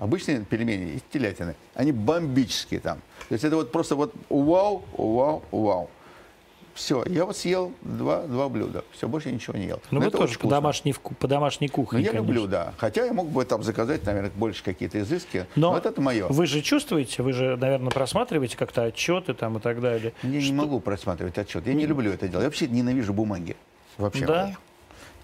Обычные 0.00 0.40
пельмени 0.40 0.92
из 0.94 1.02
телятины. 1.12 1.54
Они 1.74 1.92
бомбические 1.92 2.80
там. 2.80 2.98
То 3.28 3.34
есть 3.34 3.44
это 3.44 3.54
вот 3.56 3.70
просто 3.70 3.94
вот 3.94 4.12
вау, 4.30 4.82
вау, 4.96 5.42
вау. 5.52 5.90
Все, 6.72 7.04
я 7.06 7.26
вот 7.26 7.36
съел 7.36 7.72
два, 7.82 8.22
два 8.22 8.48
блюда. 8.48 8.82
Все, 8.92 9.06
больше 9.08 9.30
ничего 9.30 9.58
не 9.58 9.66
ел. 9.66 9.80
Ну 9.90 9.98
Но 10.00 10.06
вы 10.06 10.10
тоже 10.10 10.38
по 10.38 10.48
домашней, 10.48 10.94
по 10.94 11.28
домашней 11.28 11.66
Ну, 11.68 11.74
кухне, 11.74 12.00
я 12.00 12.06
конечно. 12.12 12.26
люблю, 12.26 12.46
да. 12.46 12.72
Хотя 12.78 13.04
я 13.04 13.12
мог 13.12 13.28
бы 13.28 13.44
там 13.44 13.62
заказать, 13.62 14.06
наверное, 14.06 14.30
больше 14.34 14.64
какие-то 14.64 14.98
изыски. 15.00 15.46
Но 15.54 15.68
Но 15.68 15.74
вот 15.74 15.84
это 15.84 16.00
мое. 16.00 16.26
Вы 16.28 16.46
же 16.46 16.62
чувствуете, 16.62 17.22
вы 17.22 17.34
же, 17.34 17.56
наверное, 17.58 17.90
просматриваете 17.90 18.56
как-то 18.56 18.84
отчеты 18.84 19.34
там 19.34 19.58
и 19.58 19.60
так 19.60 19.82
далее. 19.82 20.14
Я 20.22 20.40
не 20.40 20.52
могу 20.52 20.80
просматривать 20.80 21.36
отчет. 21.36 21.66
Я 21.66 21.74
не 21.74 21.84
люблю 21.84 22.10
это 22.10 22.26
делать. 22.26 22.44
Я 22.44 22.48
вообще 22.48 22.68
ненавижу 22.68 23.12
бумаги. 23.12 23.56
Вообще. 23.98 24.24
Да? 24.24 24.56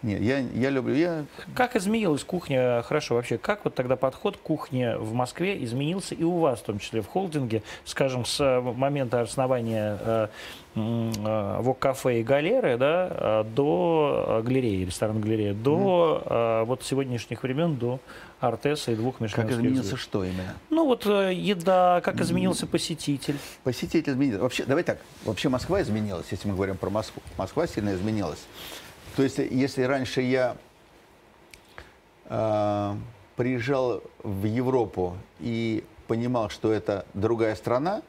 Нет, 0.03 0.21
я, 0.21 0.39
я 0.39 0.71
люблю. 0.71 0.95
Я 0.95 1.25
Как 1.55 1.75
изменилась 1.77 2.23
кухня, 2.23 2.83
хорошо, 2.83 3.15
вообще, 3.15 3.39
как 3.39 3.65
вот 3.65 3.75
тогда 3.75 3.97
подход 3.97 4.37
к 4.37 4.41
кухне 4.41 4.97
в 4.97 5.13
Москве 5.15 5.63
изменился 5.65 6.15
и 6.15 6.23
у 6.23 6.39
вас, 6.39 6.61
в 6.61 6.65
том 6.65 6.79
числе 6.79 7.01
в 7.01 7.07
холдинге, 7.07 7.63
скажем, 7.85 8.25
с 8.25 8.41
э, 8.41 8.61
момента 8.61 9.21
основания 9.21 9.99
э, 10.01 10.29
э, 10.75 11.57
ВОК-кафе 11.61 12.21
и 12.21 12.23
галеры, 12.23 12.77
да, 12.77 13.09
э, 13.11 13.45
до 13.55 14.25
э, 14.29 14.43
галереи, 14.43 14.85
ресторан 14.85 15.21
галерея, 15.21 15.55
до 15.55 16.23
э, 16.25 16.65
вот 16.67 16.83
сегодняшних 16.83 17.43
времен, 17.43 17.77
до 17.77 17.99
Артеса 18.39 18.93
и 18.93 18.97
двух 18.97 19.15
как 19.15 19.23
мишленовских 19.23 19.59
изменился 19.59 19.89
звезд. 19.89 20.03
что 20.03 20.25
именно? 20.25 20.55
Ну 20.69 20.85
вот 20.85 21.07
э, 21.07 21.33
еда, 21.35 22.03
как 22.03 22.21
изменился 22.21 22.67
посетитель. 22.67 23.39
Посетитель 23.65 24.13
изменился. 24.13 24.43
Вообще, 24.43 24.65
давай 24.65 24.85
так, 24.85 24.99
вообще 25.25 25.49
Москва 25.49 25.81
изменилась, 25.81 26.27
если 26.31 26.49
мы 26.49 26.55
говорим 26.55 26.77
про 26.77 26.91
Москву. 26.91 27.23
Москва 27.39 27.67
сильно 27.67 27.95
изменилась. 27.95 28.47
То 29.17 29.23
есть, 29.23 29.39
если 29.39 29.83
раньше 29.83 30.21
я 30.21 30.59
э, 32.27 32.95
приезжал 33.35 34.03
в 34.23 34.45
Европу 34.45 35.17
и 35.41 35.83
понимал, 36.07 36.51
что 36.51 36.71
это 36.71 37.07
другая 37.15 37.55
страна, 37.55 38.03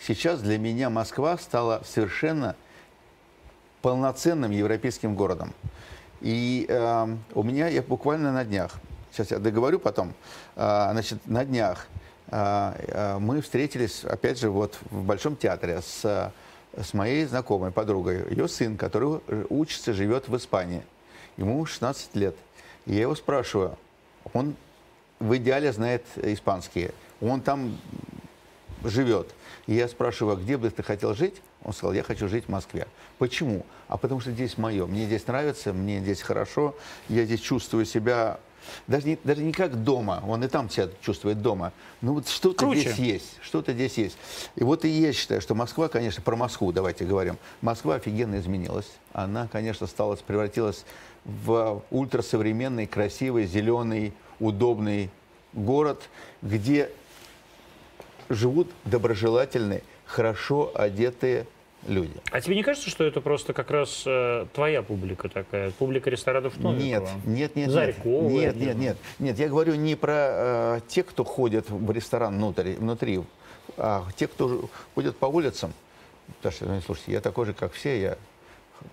сейчас 0.00 0.40
для 0.40 0.58
меня 0.58 0.90
Москва 0.90 1.38
стала 1.38 1.82
совершенно 1.84 2.56
полноценным 3.82 4.50
европейским 4.50 5.14
городом. 5.14 5.54
И 6.20 6.66
э, 6.68 7.16
у 7.34 7.42
меня, 7.44 7.68
я 7.68 7.80
буквально 7.80 8.32
на 8.32 8.44
днях, 8.44 8.80
сейчас 9.12 9.30
я 9.30 9.38
договорю 9.38 9.78
потом, 9.78 10.12
э, 10.56 10.88
значит, 10.90 11.24
на 11.24 11.44
днях 11.44 11.86
э, 12.32 12.72
э, 12.88 13.18
мы 13.20 13.42
встретились, 13.42 14.02
опять 14.04 14.40
же, 14.40 14.50
вот 14.50 14.76
в 14.90 15.04
Большом 15.04 15.36
театре 15.36 15.80
с, 15.80 16.32
с 16.76 16.94
моей 16.94 17.24
знакомой 17.24 17.70
подругой. 17.70 18.28
Ее 18.30 18.48
сын, 18.48 18.76
который 18.76 19.20
учится, 19.48 19.92
живет 19.92 20.28
в 20.28 20.36
Испании. 20.36 20.82
Ему 21.36 21.64
16 21.64 22.14
лет. 22.16 22.36
И 22.86 22.94
я 22.94 23.02
его 23.02 23.14
спрашиваю, 23.14 23.76
он 24.32 24.54
в 25.20 25.36
идеале 25.36 25.72
знает 25.72 26.04
испанский, 26.16 26.90
он 27.20 27.40
там 27.40 27.78
живет. 28.84 29.28
И 29.66 29.74
я 29.74 29.88
спрашиваю, 29.88 30.36
а 30.36 30.40
где 30.40 30.56
бы 30.56 30.70
ты 30.70 30.82
хотел 30.82 31.14
жить? 31.14 31.34
Он 31.64 31.72
сказал, 31.72 31.92
я 31.92 32.02
хочу 32.02 32.28
жить 32.28 32.44
в 32.44 32.48
Москве. 32.48 32.86
Почему? 33.18 33.66
А 33.88 33.96
потому 33.96 34.20
что 34.20 34.30
здесь 34.30 34.56
мое. 34.56 34.86
Мне 34.86 35.06
здесь 35.06 35.26
нравится, 35.26 35.72
мне 35.72 36.00
здесь 36.00 36.22
хорошо, 36.22 36.76
я 37.08 37.24
здесь 37.24 37.40
чувствую 37.40 37.84
себя 37.84 38.38
даже 38.86 39.06
не, 39.06 39.18
даже 39.24 39.42
не 39.42 39.52
как 39.52 39.82
дома, 39.82 40.22
он 40.26 40.44
и 40.44 40.48
там 40.48 40.70
себя 40.70 40.88
чувствует 41.00 41.42
дома. 41.42 41.72
Ну 42.00 42.14
вот 42.14 42.28
что-то 42.28 42.72
здесь 42.74 42.96
есть, 42.96 43.36
что-то 43.40 43.72
здесь 43.72 43.98
есть. 43.98 44.16
И 44.56 44.64
вот 44.64 44.84
и 44.84 44.88
я 44.88 45.12
считаю, 45.12 45.40
что 45.40 45.54
Москва, 45.54 45.88
конечно, 45.88 46.22
про 46.22 46.36
Москву 46.36 46.72
давайте 46.72 47.04
говорим. 47.04 47.38
Москва 47.60 47.96
офигенно 47.96 48.38
изменилась. 48.38 48.90
Она, 49.12 49.48
конечно, 49.48 49.86
стала, 49.86 50.16
превратилась 50.16 50.84
в 51.24 51.82
ультрасовременный, 51.90 52.86
красивый, 52.86 53.46
зеленый, 53.46 54.12
удобный 54.40 55.10
город, 55.52 56.02
где 56.42 56.90
живут 58.28 58.70
доброжелательные, 58.84 59.82
хорошо 60.04 60.70
одетые 60.74 61.46
люди. 61.86 62.12
А 62.30 62.40
тебе 62.40 62.56
не 62.56 62.62
кажется, 62.62 62.90
что 62.90 63.04
это 63.04 63.20
просто 63.20 63.52
как 63.52 63.70
раз 63.70 64.02
э, 64.06 64.46
твоя 64.52 64.82
публика 64.82 65.28
такая, 65.28 65.70
публика 65.70 66.10
ресторанов 66.10 66.56
Новикова? 66.58 66.82
Нет, 66.82 67.08
нет, 67.24 67.56
нет, 67.56 67.70
Зарькова, 67.70 68.28
нет, 68.28 68.56
нет, 68.56 68.76
нет, 68.76 68.96
нет. 69.18 69.38
Я 69.38 69.48
говорю 69.48 69.74
не 69.74 69.94
про 69.94 70.14
э, 70.16 70.80
тех, 70.88 71.06
кто 71.06 71.24
ходит 71.24 71.70
в 71.70 71.90
ресторан 71.90 72.36
внутри, 72.36 72.74
внутри, 72.74 73.20
а 73.76 74.04
те, 74.16 74.26
кто 74.26 74.68
ходят 74.94 75.16
по 75.16 75.26
улицам. 75.26 75.72
Потому 76.38 76.52
что, 76.52 76.64
ну, 76.66 76.80
слушайте, 76.84 77.12
я 77.12 77.20
такой 77.20 77.46
же, 77.46 77.54
как 77.54 77.72
все, 77.72 78.00
я 78.00 78.18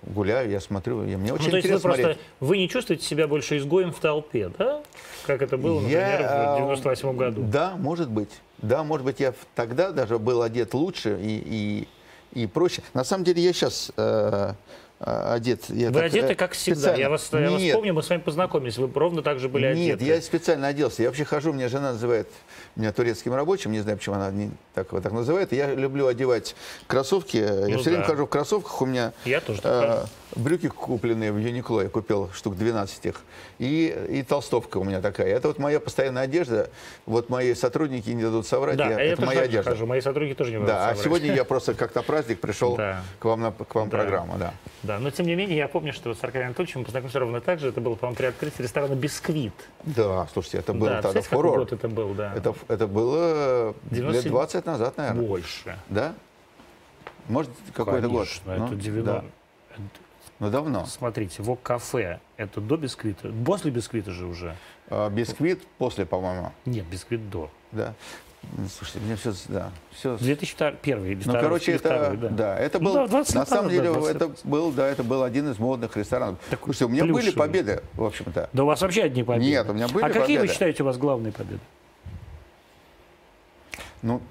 гуляю, 0.03 0.49
я 0.49 0.59
смотрю, 0.59 1.03
я, 1.05 1.17
мне 1.17 1.33
очень 1.33 1.45
Ну, 1.45 1.51
то 1.51 1.57
есть 1.57 1.67
вы 1.67 1.75
интересно 1.75 1.89
просто 1.89 2.03
смотреть. 2.03 2.25
вы 2.39 2.57
не 2.57 2.69
чувствуете 2.69 3.05
себя 3.05 3.27
больше 3.27 3.57
изгоем 3.57 3.91
в 3.91 3.99
толпе, 3.99 4.49
да? 4.57 4.81
Как 5.25 5.41
это 5.41 5.57
было, 5.57 5.79
например, 5.79 6.21
Я, 6.21 6.55
в 6.57 6.57
э, 6.57 6.61
98 6.61 7.17
году. 7.17 7.43
Да, 7.43 7.75
может 7.77 8.09
быть. 8.09 8.29
Да, 8.59 8.83
может 8.83 9.05
быть, 9.05 9.19
я 9.19 9.33
тогда 9.53 9.91
даже 9.91 10.17
был 10.17 10.41
одет 10.41 10.73
лучше 10.73 11.19
и, 11.21 11.43
и, 11.45 11.88
и 12.36 12.45
проще. 12.45 12.83
На 12.93 13.03
самом 13.03 13.23
деле 13.23 13.41
я 13.41 13.53
сейчас 13.53 13.91
одет. 14.99 15.69
Я 15.69 15.88
Вы 15.89 15.93
так, 15.95 16.03
одеты 16.05 16.33
э, 16.33 16.36
как 16.36 16.53
всегда. 16.53 16.79
специально. 16.79 16.99
Я 17.01 17.09
вас, 17.09 17.29
я 17.33 17.51
вас 17.51 17.61
Нет, 17.61 17.75
помню, 17.75 17.93
мы 17.93 18.01
с 18.01 18.09
вами 18.09 18.21
познакомились. 18.21 18.77
Вы 18.77 18.89
ровно 18.97 19.21
так 19.21 19.39
же 19.39 19.49
были 19.49 19.73
Нет, 19.75 19.95
одеты. 19.95 20.05
я 20.05 20.21
специально 20.21 20.67
оделся. 20.67 21.03
Я 21.03 21.09
вообще 21.09 21.25
хожу, 21.25 21.51
меня 21.51 21.67
жена 21.67 21.91
называет 21.91 22.29
меня 22.77 22.91
турецким 22.93 23.33
рабочим, 23.33 23.71
не 23.71 23.81
знаю, 23.81 23.97
почему 23.97 24.15
она 24.15 24.31
не 24.31 24.51
так, 24.73 24.91
вот 24.93 25.03
так 25.03 25.11
называет. 25.11 25.51
Я 25.51 25.73
люблю 25.75 26.07
одевать 26.07 26.55
кроссовки. 26.88 27.38
я 27.38 27.67
Ну 27.67 27.79
все 27.79 27.89
время 27.89 28.03
да. 28.03 28.09
хожу 28.09 28.25
в 28.25 28.29
кроссовках. 28.29 28.81
У 28.81 28.86
меня 28.86 29.11
Я 29.25 29.41
тоже 29.41 29.61
так 29.61 30.05
э. 30.05 30.05
Брюки 30.36 30.67
купленные 30.67 31.31
в 31.31 31.38
Юникло, 31.38 31.81
я 31.81 31.89
купил 31.89 32.29
штук 32.33 32.55
12 32.57 33.05
их. 33.05 33.21
И, 33.59 34.07
и 34.09 34.23
толстовка 34.23 34.77
у 34.77 34.83
меня 34.83 35.01
такая. 35.01 35.27
Это 35.27 35.47
вот 35.47 35.59
моя 35.59 35.79
постоянная 35.79 36.23
одежда. 36.23 36.69
Вот 37.05 37.29
мои 37.29 37.53
сотрудники 37.53 38.09
не 38.09 38.23
дадут 38.23 38.45
соврать. 38.45 38.77
Да, 38.77 38.89
я- 38.89 38.97
а 38.97 38.99
это 39.01 39.25
моя 39.25 39.41
одежда. 39.41 39.71
хожу. 39.71 39.86
Мои 39.86 40.01
сотрудники 40.01 40.36
тоже 40.38 40.51
не 40.51 40.57
могут 40.57 40.69
Да, 40.73 40.77
а 40.77 40.88
соврать. 40.89 41.03
сегодня 41.03 41.33
я 41.33 41.43
просто 41.45 41.73
как 41.73 41.95
на 41.95 42.01
праздник 42.01 42.39
пришел 42.39 42.75
Да. 42.75 43.01
к 43.19 43.25
вам 43.25 43.41
на 43.41 43.51
к 43.51 43.73
вам 43.75 43.89
Да. 43.89 43.97
программу, 43.97 44.38
да. 44.38 44.53
Да, 44.83 44.99
но 44.99 45.09
тем 45.11 45.25
не 45.25 45.36
менее, 45.36 45.57
я 45.57 45.67
помню, 45.67 45.93
что 45.93 46.13
с 46.13 46.23
Аркадием 46.23 46.47
Анатольевичем 46.47 46.81
мы 46.81 46.86
познакомились 46.86 47.15
ровно 47.15 47.41
так 47.41 47.59
же. 47.59 47.69
Это 47.69 47.81
было, 47.81 47.95
по-моему, 47.95 48.17
при 48.17 48.25
открытии 48.25 48.61
ресторана 48.61 48.95
«Бисквит». 48.95 49.53
Да, 49.83 50.27
слушайте, 50.33 50.57
это 50.59 50.73
был 50.73 50.88
да, 50.88 51.01
тогда 51.01 51.21
фурор. 51.21 51.59
год 51.59 51.73
это 51.73 51.88
был, 51.88 52.13
да. 52.13 52.33
Это, 52.36 52.53
это 52.67 52.88
было 52.88 53.73
97 53.91 54.11
лет 54.11 54.25
20 54.31 54.65
назад, 54.65 54.97
наверное. 54.97 55.25
Больше. 55.27 55.77
Да? 55.89 56.13
Может, 57.29 57.51
какой-то 57.73 58.07
год. 58.07 58.27
Конечно, 58.27 58.51
это 58.51 58.73
Ну, 58.73 58.79
90. 58.79 59.11
да. 59.13 59.23
Ну, 60.39 60.49
давно. 60.49 60.86
Смотрите, 60.86 61.41
вок 61.43 61.61
кафе 61.61 62.19
это 62.38 62.59
до 62.59 62.75
бисквита. 62.77 63.31
После 63.45 63.71
бисквита 63.71 64.11
же 64.11 64.25
уже. 64.25 64.55
А, 64.89 65.09
Бисквит 65.09 65.65
после, 65.77 66.05
по-моему. 66.05 66.51
Нет, 66.65 66.86
бисквит 66.86 67.29
до. 67.29 67.49
Да. 67.71 67.93
М, 68.57 68.67
Слушайте, 68.69 68.99
мне 68.99 69.15
все, 69.15 69.33
да, 69.47 69.71
все. 69.91 70.17
2001 70.17 71.05
или 71.05 71.21
Ну, 71.25 71.33
короче, 71.33 71.71
это, 71.71 72.15
да. 72.19 72.27
да. 72.29 72.59
это 72.59 72.79
Ну 72.79 72.86
был, 72.86 72.93
да, 72.93 73.07
20 73.07 73.36
на 73.36 73.45
самом 73.45 73.69
деле, 73.71 73.91
да, 73.91 73.93
20 73.99 74.15
это 74.15 74.31
был, 74.43 74.71
да, 74.71 74.88
это 74.88 75.03
был 75.03 75.23
один 75.23 75.49
из 75.49 75.57
модных 75.57 75.95
ресторанов. 75.97 76.38
Так 76.49 76.59
Слушайте, 76.63 76.86
у 76.86 76.89
меня 76.89 77.03
были 77.05 77.13
плюшевый. 77.13 77.33
победы, 77.47 77.83
в 77.93 78.03
общем-то. 78.03 78.49
Да 78.53 78.63
у 78.63 78.67
вас 78.67 78.81
вообще 78.81 79.03
одни 79.03 79.23
победы. 79.23 79.45
Нет, 79.45 79.67
у 79.69 79.73
меня 79.73 79.88
были 79.88 80.03
А 80.03 80.09
какие 80.09 80.36
вы 80.38 80.41
победы. 80.41 80.53
считаете 80.53 80.83
у 80.83 80.86
вас 80.86 80.97
главные 80.97 81.31
победы? 81.31 81.61
Ну, 84.01 84.21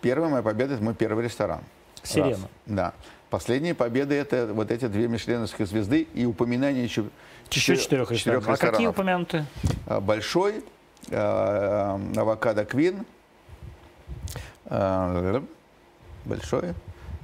первая 0.00 0.28
моя 0.30 0.42
победа– 0.42 0.74
это 0.74 0.82
мой 0.84 0.94
первый 0.94 1.24
ресторан. 1.24 1.62
Сирена. 2.02 2.30
Раз. 2.30 2.40
Да. 2.66 2.92
Последние 3.30 3.74
победы– 3.76 4.14
это 4.16 4.48
вот 4.52 4.72
эти 4.72 4.86
две 4.88 5.06
мишленовские 5.06 5.64
звезды 5.66 6.08
и 6.14 6.26
упоминание 6.26 6.82
еще, 6.82 7.04
Еще 7.48 7.76
четырех 7.76 8.10
ресторанов. 8.10 8.48
А 8.48 8.56
какие 8.56 8.88
упомянуты? 8.88 9.46
А, 9.86 10.00
Большой, 10.00 10.64
э, 11.08 11.98
авокадо 12.16 12.64
Квин, 12.64 13.06
большой, 16.24 16.74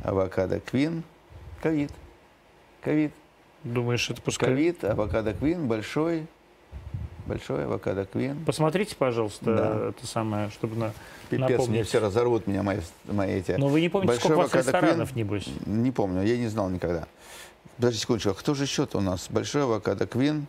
авокадо 0.05 0.61
Квин, 0.61 1.03
ковид, 1.61 1.91
ковид, 2.83 3.13
Думаешь, 3.65 4.09
это 4.09 4.23
пускай? 4.23 4.49
ковид, 4.51 4.85
авокадо 4.85 5.35
Квин, 5.35 5.67
большой, 5.67 6.27
большой 7.27 7.64
авокадо 7.64 8.05
Квин. 8.07 8.45
Посмотрите, 8.45 8.97
пожалуйста, 8.97 9.45
Да. 9.45 9.89
это 9.91 10.07
самое, 10.07 10.51
чтобы 10.51 10.77
на... 10.77 10.93
Пипец, 11.29 11.47
мне 11.47 11.57
напомнить. 11.57 11.89
все 11.89 11.99
разорвут 11.99 12.47
меня 12.47 12.62
мои, 12.62 12.79
мои 13.07 13.33
эти. 13.35 13.53
Но 13.53 13.68
вы 13.68 13.81
не 13.81 13.89
помните, 13.89 14.12
Большой 14.12 14.31
сколько 14.31 14.39
у 14.39 14.43
вас 14.43 14.55
ресторанов, 14.55 15.12
Квин? 15.12 15.24
небось? 15.24 15.49
Не 15.66 15.91
помню, 15.91 16.22
я 16.22 16.37
не 16.37 16.47
знал 16.47 16.70
никогда. 16.70 17.07
Подождите 17.77 18.03
секундочку, 18.03 18.31
а 18.31 18.35
кто 18.35 18.55
же 18.55 18.66
счет 18.66 18.95
у 18.95 19.01
нас? 19.01 19.27
Большой 19.29 19.64
авокадо 19.64 20.07
Квин. 20.07 20.47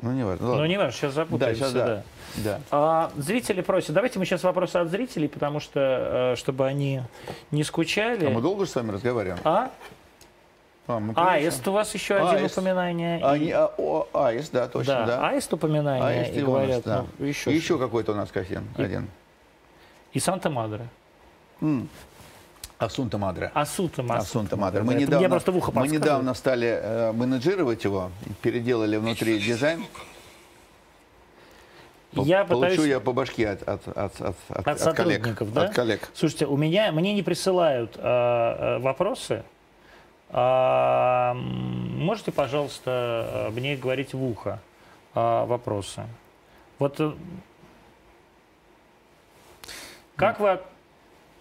Ну, 0.00 0.12
не 0.12 0.24
важно. 0.24 0.46
Ну, 0.46 0.52
ладно. 0.52 0.66
не 0.66 0.76
важно, 0.76 0.92
сейчас 0.92 1.14
да, 1.14 1.24
запутаемся. 1.24 1.60
сейчас 1.60 1.72
да. 1.72 1.86
да. 1.86 2.02
да. 2.36 2.60
А, 2.70 3.12
зрители 3.16 3.60
просят, 3.60 3.92
давайте 3.92 4.18
мы 4.18 4.26
сейчас 4.26 4.42
вопросы 4.42 4.76
от 4.76 4.90
зрителей, 4.90 5.28
потому 5.28 5.60
что, 5.60 6.32
э, 6.32 6.36
чтобы 6.36 6.66
они 6.66 7.02
не 7.50 7.64
скучали. 7.64 8.26
А 8.26 8.30
мы 8.30 8.42
долго 8.42 8.66
с 8.66 8.74
вами 8.74 8.90
разговариваем? 8.90 9.38
А? 9.44 9.70
А, 10.86 11.32
Аист, 11.32 11.66
у 11.66 11.72
вас 11.72 11.94
еще 11.94 12.16
один 12.16 12.44
Аист. 12.44 12.58
упоминание. 12.58 13.18
А, 13.22 13.36
И- 13.36 13.50
а, 13.50 13.72
о, 13.78 14.06
аист, 14.12 14.52
да, 14.52 14.68
точно, 14.68 15.06
да, 15.06 15.06
да. 15.06 15.28
Аист 15.30 15.50
упоминание, 15.52 16.20
Аист 16.20 16.36
и 16.36 16.42
говорят, 16.42 16.82
да. 16.84 17.06
ну, 17.18 17.26
еще, 17.26 17.50
И 17.52 17.56
еще 17.56 17.78
какой-то 17.78 18.12
у 18.12 18.14
нас 18.14 18.30
кофе 18.30 18.60
И- 18.76 18.82
один. 18.82 19.08
И 20.12 20.20
Санта-Мадре. 20.20 20.86
Асунта 22.78 23.16
Мадре. 23.18 23.50
Асунта 23.54 24.02
Мадре. 24.02 24.22
Асунта 24.22 24.56
Мадре. 24.56 24.82
Мы 24.82 24.92
Это 24.92 25.00
недавно, 25.02 25.18
Мне 25.20 25.28
просто 25.30 25.52
в 25.52 25.56
ухо 25.56 25.72
мы 25.72 25.88
недавно 25.88 26.34
стали 26.34 26.66
э, 26.68 27.12
менеджировать 27.12 27.84
его, 27.84 28.10
переделали 28.42 28.96
внутри 28.96 29.38
дизайн. 29.38 29.84
Я 32.12 32.44
Получу 32.44 32.70
пытаюсь... 32.70 32.88
я 32.90 33.00
по 33.00 33.12
башке 33.12 33.48
от, 33.48 33.62
от, 33.62 33.88
от, 33.88 34.20
от, 34.20 34.36
от, 34.48 34.68
От 34.68 34.68
от 34.68 34.96
коллег. 34.96 35.16
сотрудников, 35.24 35.52
да? 35.52 35.62
От 35.64 35.74
коллег. 35.74 36.10
Слушайте, 36.14 36.46
у 36.46 36.56
меня, 36.56 36.92
мне 36.92 37.14
не 37.14 37.22
присылают 37.22 37.96
а, 37.96 38.76
а, 38.76 38.78
вопросы. 38.80 39.42
А, 40.36 41.32
можете, 41.34 42.32
пожалуйста, 42.32 42.90
а, 42.90 43.50
мне 43.52 43.76
говорить 43.76 44.14
в 44.14 44.24
ухо 44.24 44.58
а, 45.14 45.46
вопросы? 45.46 46.02
Вот 46.80 46.98
э, 46.98 47.12
как 50.16 50.40
вы... 50.40 50.58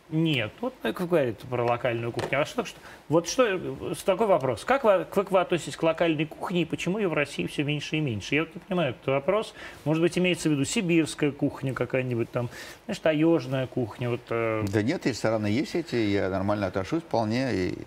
Нет, 0.09 0.51
вот 0.61 0.75
как 0.83 1.07
говорит 1.07 1.39
про 1.39 1.63
локальную 1.63 2.11
кухню. 2.11 2.41
А 2.41 2.45
что, 2.45 2.65
что 2.65 2.79
вот 3.09 3.27
что, 3.27 3.45
э, 3.47 3.95
такой 4.05 4.27
вопрос. 4.27 4.63
Как 4.63 4.83
вы, 4.83 5.07
как 5.09 5.31
вы 5.31 5.39
относитесь 5.39 5.75
к 5.75 5.81
локальной 5.81 6.27
кухне 6.27 6.61
и 6.61 6.65
почему 6.65 6.99
ее 6.99 7.07
в 7.07 7.13
России 7.13 7.47
все 7.47 7.63
меньше 7.63 7.97
и 7.97 7.99
меньше? 7.99 8.35
Я 8.35 8.41
вот 8.43 8.53
не 8.53 8.61
понимаю 8.61 8.91
этот 8.91 9.07
вопрос. 9.07 9.55
Может 9.85 10.03
быть, 10.03 10.15
имеется 10.19 10.49
в 10.49 10.51
виду 10.51 10.65
сибирская 10.65 11.31
кухня 11.31 11.73
какая-нибудь 11.73 12.29
там, 12.29 12.51
знаешь, 12.85 12.99
таежная 12.99 13.65
кухня. 13.65 14.11
Вот, 14.11 14.21
э, 14.29 14.63
Да 14.71 14.83
нет, 14.83 15.03
рестораны 15.07 15.47
есть 15.47 15.73
эти, 15.73 15.95
я 15.95 16.29
нормально 16.29 16.67
отношусь 16.67 17.01
вполне. 17.01 17.55
И, 17.55 17.77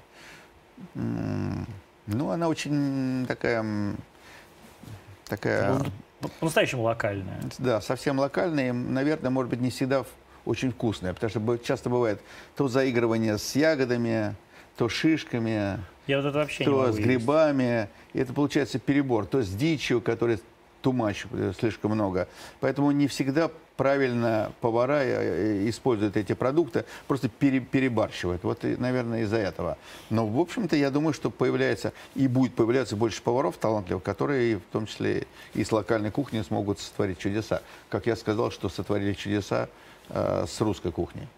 ну, 0.94 2.30
она 2.30 2.48
очень 2.48 3.24
такая, 3.26 3.64
такая, 5.26 5.78
по- 6.20 6.28
по-настоящему 6.40 6.82
локальная. 6.82 7.40
да, 7.58 7.80
совсем 7.80 8.18
локальная, 8.18 8.68
и, 8.68 8.72
наверное, 8.72 9.30
может 9.30 9.50
быть, 9.50 9.60
не 9.60 9.70
всегда 9.70 10.04
очень 10.44 10.70
вкусная, 10.72 11.12
потому 11.12 11.30
что 11.30 11.56
часто 11.58 11.90
бывает 11.90 12.20
то 12.56 12.68
заигрывание 12.68 13.36
с 13.38 13.56
ягодами, 13.56 14.34
то 14.76 14.88
шишками, 14.88 15.80
Я 16.06 16.18
вот 16.18 16.26
это 16.26 16.38
вообще 16.38 16.64
не 16.64 16.70
то 16.70 16.76
могу 16.78 16.92
с 16.92 16.96
есть. 16.96 17.06
грибами. 17.06 17.88
И 18.12 18.18
это 18.20 18.32
получается 18.32 18.78
перебор, 18.78 19.26
то 19.26 19.42
с 19.42 19.48
дичью, 19.48 20.00
которой 20.00 20.38
тумач 20.82 21.26
э, 21.32 21.52
слишком 21.58 21.92
много. 21.92 22.28
Поэтому 22.60 22.90
не 22.90 23.06
всегда 23.06 23.50
правильно 23.76 24.52
повара 24.60 25.02
э, 25.02 25.64
э, 25.64 25.68
используют 25.68 26.16
эти 26.16 26.32
продукты, 26.32 26.84
просто 27.06 27.28
пере- 27.28 27.60
перебарщивают. 27.60 28.42
Вот, 28.44 28.62
наверное, 28.62 29.22
из-за 29.22 29.36
этого. 29.36 29.78
Но, 30.10 30.26
в 30.26 30.38
общем-то, 30.40 30.76
я 30.76 30.90
думаю, 30.90 31.12
что 31.12 31.30
появляется 31.30 31.92
и 32.14 32.28
будет 32.28 32.54
появляться 32.54 32.96
больше 32.96 33.22
поваров 33.22 33.56
талантливых, 33.56 34.02
которые, 34.02 34.58
в 34.58 34.72
том 34.72 34.86
числе 34.86 35.26
и 35.54 35.64
с 35.64 35.72
локальной 35.72 36.10
кухни, 36.10 36.42
смогут 36.42 36.80
сотворить 36.80 37.18
чудеса. 37.18 37.62
Как 37.88 38.06
я 38.06 38.16
сказал, 38.16 38.50
что 38.50 38.68
сотворили 38.68 39.12
чудеса 39.12 39.68
э, 40.08 40.44
с 40.48 40.60
русской 40.60 40.92
кухней. 40.92 41.28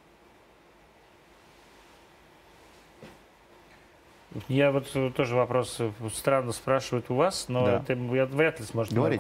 Я 4.48 4.72
вот 4.72 4.86
э, 4.94 5.10
тоже 5.16 5.34
вопрос 5.36 5.76
э, 5.78 5.90
странно 6.14 6.52
спрашивают 6.52 7.06
у 7.08 7.14
вас, 7.14 7.46
но 7.48 7.64
Да. 7.64 7.76
это 7.78 7.94
я 8.14 8.26
вряд 8.26 8.60
ли 8.60 8.66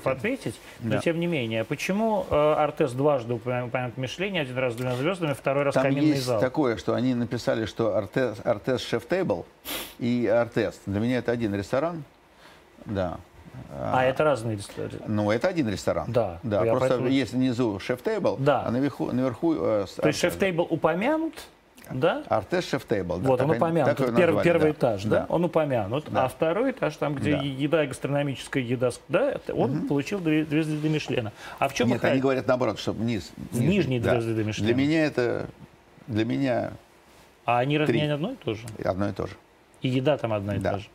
него 0.04 0.10
ответить. 0.10 0.54
Но 0.80 0.90
Да. 0.96 0.98
тем 0.98 1.18
не 1.18 1.26
менее, 1.26 1.64
почему 1.64 2.26
э, 2.30 2.34
Артес 2.52 2.92
дважды 2.92 3.32
упомя- 3.32 3.66
упомянут 3.66 3.94
в 3.94 3.98
Мишлене, 3.98 4.42
один 4.42 4.58
раз 4.58 4.74
с 4.74 4.76
двумя 4.76 4.94
звездами, 4.96 5.32
второй 5.32 5.64
раз 5.64 5.74
Там 5.74 5.84
каминный 5.84 6.08
есть 6.10 6.24
зал? 6.24 6.40
такое, 6.40 6.76
что 6.76 6.94
они 6.94 7.14
написали, 7.14 7.64
что 7.64 7.96
Артес, 7.96 8.36
Артес 8.44 8.82
Шеф 8.82 9.06
Тейбл 9.08 9.46
и 9.98 10.26
Артес. 10.26 10.78
Для 10.84 11.00
меня 11.00 11.18
это 11.18 11.32
один 11.32 11.54
ресторан. 11.54 12.04
Да. 12.84 13.16
А, 13.72 14.04
это 14.04 14.24
разные 14.24 14.56
рестораны. 14.58 14.92
Ну, 15.08 15.30
это 15.30 15.48
один 15.48 15.68
ресторан. 15.70 16.12
Да, 16.12 16.38
Да, 16.42 16.62
просто 16.64 16.88
поэтому- 16.90 17.08
есть 17.08 17.32
внизу 17.32 17.80
Шеф 17.80 18.02
Тейбл, 18.02 18.36
Да. 18.38 18.62
а 18.66 18.70
наверху, 18.70 19.10
наверху 19.10 19.54
э, 19.56 19.86
с- 19.88 19.94
То 19.94 20.06
есть 20.06 20.20
шеф-тейбл 20.20 20.66
упомянут, 20.68 21.34
да? 21.90 22.22
Артес 22.28 22.68
Шеф 22.68 22.84
Тейбл. 22.84 23.18
вот, 23.18 23.40
он 23.40 23.50
упомянут. 23.50 23.92
Это 24.00 24.04
перв- 24.12 24.42
первый 24.42 24.72
этаж, 24.72 25.04
да? 25.04 25.26
Он 25.28 25.44
упомянут. 25.44 26.06
Да. 26.10 26.24
А 26.24 26.28
второй 26.28 26.70
этаж, 26.72 26.96
там, 26.96 27.14
где 27.14 27.32
Да. 27.36 27.42
еда, 27.42 27.86
гастрономическая 27.86 28.62
еда, 28.62 28.90
да, 29.08 29.40
он 29.54 29.86
получил 29.88 30.18
две, 30.18 30.44
две 30.44 30.62
звезды 30.62 30.88
Мишлена. 30.88 31.32
А 31.58 31.68
в 31.68 31.74
чем 31.74 31.88
Нет, 31.88 31.98
их 31.98 32.04
они 32.04 32.20
говорят 32.20 32.46
наоборот, 32.46 32.78
что 32.78 32.92
вниз. 32.92 33.30
Нижние 33.52 34.00
да. 34.00 34.12
две 34.12 34.20
звезды 34.22 34.44
Мишлена. 34.44 34.66
Для 34.66 34.74
меня 34.76 35.04
это, 35.06 35.46
для 36.06 36.24
меня 36.24 36.72
А 37.44 37.58
они 37.58 37.78
разве 37.78 38.00
не 38.00 38.08
одно 38.08 38.32
и 38.32 38.36
то 38.36 38.54
же? 38.54 38.66
одно 38.84 39.08
и 39.08 39.12
то 39.12 39.26
же. 39.26 39.34
И 39.82 39.88
еда 39.88 40.16
там 40.18 40.32
одна 40.32 40.56
и 40.56 40.58
Да. 40.58 40.72
та 40.72 40.78
же. 40.78 40.88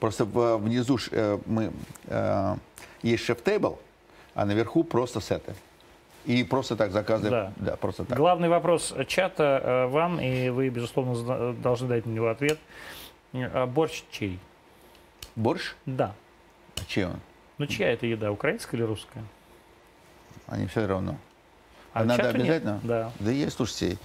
Просто 0.00 0.24
внизу 0.24 0.98
э, 1.10 1.38
мы, 1.46 1.70
э, 2.06 2.56
есть 3.02 3.24
шеф-тейбл, 3.24 3.78
а 4.34 4.44
наверху 4.44 4.84
просто 4.84 5.20
сеты. 5.20 5.54
И 6.26 6.42
просто 6.42 6.74
так 6.76 6.90
заказываем. 6.90 7.52
Да. 7.56 7.76
просто 7.76 8.04
так. 8.04 8.18
Главный 8.18 8.48
вопрос 8.48 8.92
чата 9.06 9.60
э, 9.62 9.86
вам, 9.86 10.18
и 10.20 10.48
вы, 10.48 10.68
безусловно, 10.70 11.52
должны 11.54 11.86
дать 11.88 12.04
на 12.04 12.10
него 12.10 12.28
ответ. 12.28 12.58
Э, 13.32 13.64
Борщ 13.66 14.02
чей? 14.10 14.40
Борщ? 15.36 15.74
Да. 15.86 16.14
А 16.76 16.84
чей 16.86 17.04
он? 17.04 17.20
Ну, 17.58 17.66
чья 17.66 17.92
это 17.92 18.06
еда, 18.06 18.32
украинская 18.32 18.78
или 18.78 18.86
русская? 18.86 19.22
Они 20.48 20.66
все 20.66 20.86
равно. 20.86 21.16
А 21.92 22.04
Надо 22.04 22.24
чату 22.24 22.38
нет? 22.38 22.44
обязательно? 22.46 22.80
Да. 22.82 23.12
Да 23.20 23.30
я, 23.30 23.48
слушайте, 23.50 23.96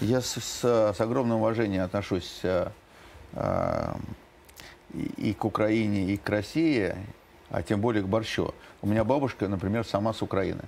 я 0.00 0.20
с, 0.20 0.34
с- 0.40 0.92
с 0.92 1.00
огромным 1.00 1.38
уважением 1.38 1.84
отношусь 1.84 2.40
э, 2.42 2.68
э, 3.34 3.94
и, 4.94 5.30
и 5.30 5.32
к 5.32 5.44
Украине, 5.44 6.06
и 6.12 6.16
к 6.16 6.28
России, 6.28 6.94
а 7.50 7.62
тем 7.62 7.80
более 7.80 8.02
к 8.02 8.06
борщу. 8.08 8.52
У 8.82 8.86
меня 8.88 9.04
бабушка, 9.04 9.46
например, 9.48 9.86
сама 9.86 10.12
с 10.12 10.22
Украины. 10.22 10.62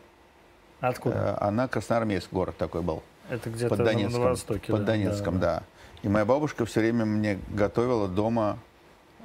Откуда? 0.89 1.39
Э, 1.41 1.45
Она 1.47 1.68
красноармейский 1.68 2.30
город 2.32 2.57
такой 2.57 2.82
был. 2.82 3.03
это 3.30 3.51
где-то 3.51 3.76
Под 3.76 3.85
Донецком. 3.85 4.22
на 4.22 4.28
востоке. 4.30 4.72
Под 4.72 4.85
да, 4.85 4.93
Донецком, 4.93 5.41
да, 5.41 5.62
И 6.03 6.09
моя 6.09 6.24
бабушка 6.24 6.64
все 6.66 6.80
время 6.80 7.05
мне 7.05 7.39
готовила 7.51 8.09
дома 8.09 8.59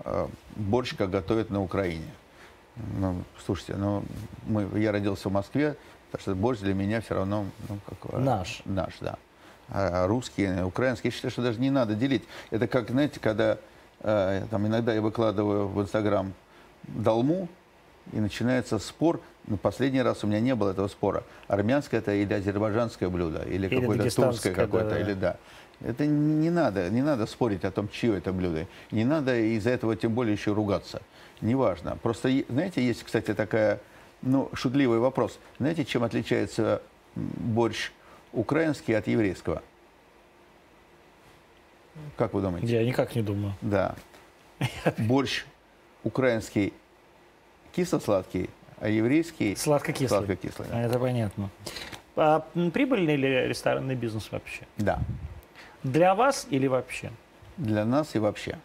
э, 0.06 0.28
борщ, 0.56 0.96
как 0.96 1.10
готовят 1.10 1.50
на 1.50 1.62
Украине. 1.62 2.10
Ну, 2.98 3.24
слушайте, 3.46 3.76
ну, 3.76 4.04
мы, 4.48 4.68
я 4.80 4.92
родился 4.92 5.28
в 5.28 5.34
Москве, 5.34 5.76
так 6.12 6.22
что 6.22 6.34
борщ 6.34 6.60
для 6.60 6.74
меня 6.74 7.02
все 7.02 7.16
равно 7.16 7.46
ну, 7.68 7.78
как, 7.86 8.14
Наш. 8.14 8.62
Наш, 8.66 8.98
да. 9.02 9.18
А 9.68 10.08
русский, 10.08 10.64
украинский, 10.64 11.10
я 11.10 11.12
считаю, 11.12 11.32
что 11.32 11.42
даже 11.42 11.60
не 11.60 11.70
надо 11.70 11.94
делить. 11.94 12.24
Это 12.52 12.68
как, 12.68 12.90
знаете, 12.90 13.20
когда 13.20 13.58
э, 14.00 14.46
там 14.50 14.66
иногда 14.66 14.94
я 14.94 15.02
выкладываю 15.02 15.68
в 15.68 15.82
Инстаграм 15.82 16.34
долму, 16.84 17.50
и 18.12 18.20
начинается 18.20 18.80
спор. 18.80 19.22
Ну, 19.48 19.58
последний 19.58 20.02
раз 20.02 20.24
у 20.24 20.28
меня 20.28 20.40
не 20.40 20.54
было 20.56 20.72
этого 20.72 20.88
спора. 20.88 21.24
Армянское 21.48 22.00
это 22.00 22.14
или 22.14 22.34
азербайджанское 22.34 23.10
блюдо, 23.10 23.44
или, 23.44 23.68
Или 23.68 23.80
какое-то 23.80 24.16
турское 24.16 24.54
какое-то, 24.54 24.90
да-да-да. 24.90 25.12
или 25.12 25.14
да. 25.14 25.38
Это 25.82 26.06
не 26.06 26.50
надо, 26.50 26.90
не 26.90 27.02
надо 27.02 27.26
спорить 27.26 27.64
о 27.64 27.72
том, 27.72 27.88
чье 27.90 28.18
это 28.18 28.34
блюдо. 28.34 28.68
Не 28.92 29.06
надо 29.06 29.38
из-за 29.40 29.72
этого 29.72 29.96
тем 29.96 30.14
более 30.14 30.34
еще 30.34 30.54
ругаться. 30.54 31.02
Неважно. 31.42 31.98
Просто, 32.02 32.30
знаете, 32.50 32.86
есть, 32.86 33.04
кстати, 33.04 33.34
такая, 33.34 33.80
ну, 34.22 34.50
шутливый 34.54 35.00
вопрос. 35.00 35.40
Знаете, 35.58 35.86
чем 35.86 36.04
отличается 36.04 36.82
борщ 37.16 37.92
украинский 38.34 38.96
от 38.96 39.08
еврейского? 39.08 39.64
Как 42.18 42.34
вы 42.34 42.42
думаете? 42.42 42.68
Я 42.68 42.86
никак 42.86 43.16
не 43.16 43.22
думаю. 43.22 43.54
Да. 43.62 43.96
Борщ 44.98 45.46
украинский 46.04 46.74
кисло-сладкий, 47.72 48.50
а 48.80 48.90
еврейский 48.90 49.56
сладко-кислый. 49.56 50.08
сладко-кислый. 50.08 50.68
А, 50.72 50.82
это 50.82 51.00
понятно. 51.00 51.50
А 52.16 52.46
прибыльный 52.74 53.16
ли 53.16 53.48
ресторанный 53.48 53.96
бизнес 53.96 54.32
вообще? 54.32 54.62
Да. 54.78 55.00
Для 55.84 56.16
вас 56.16 56.48
или 56.50 56.68
вообще? 56.68 57.12
Для 57.58 57.86
нас 57.86 58.16
и 58.16 58.20
вообще. 58.20 58.58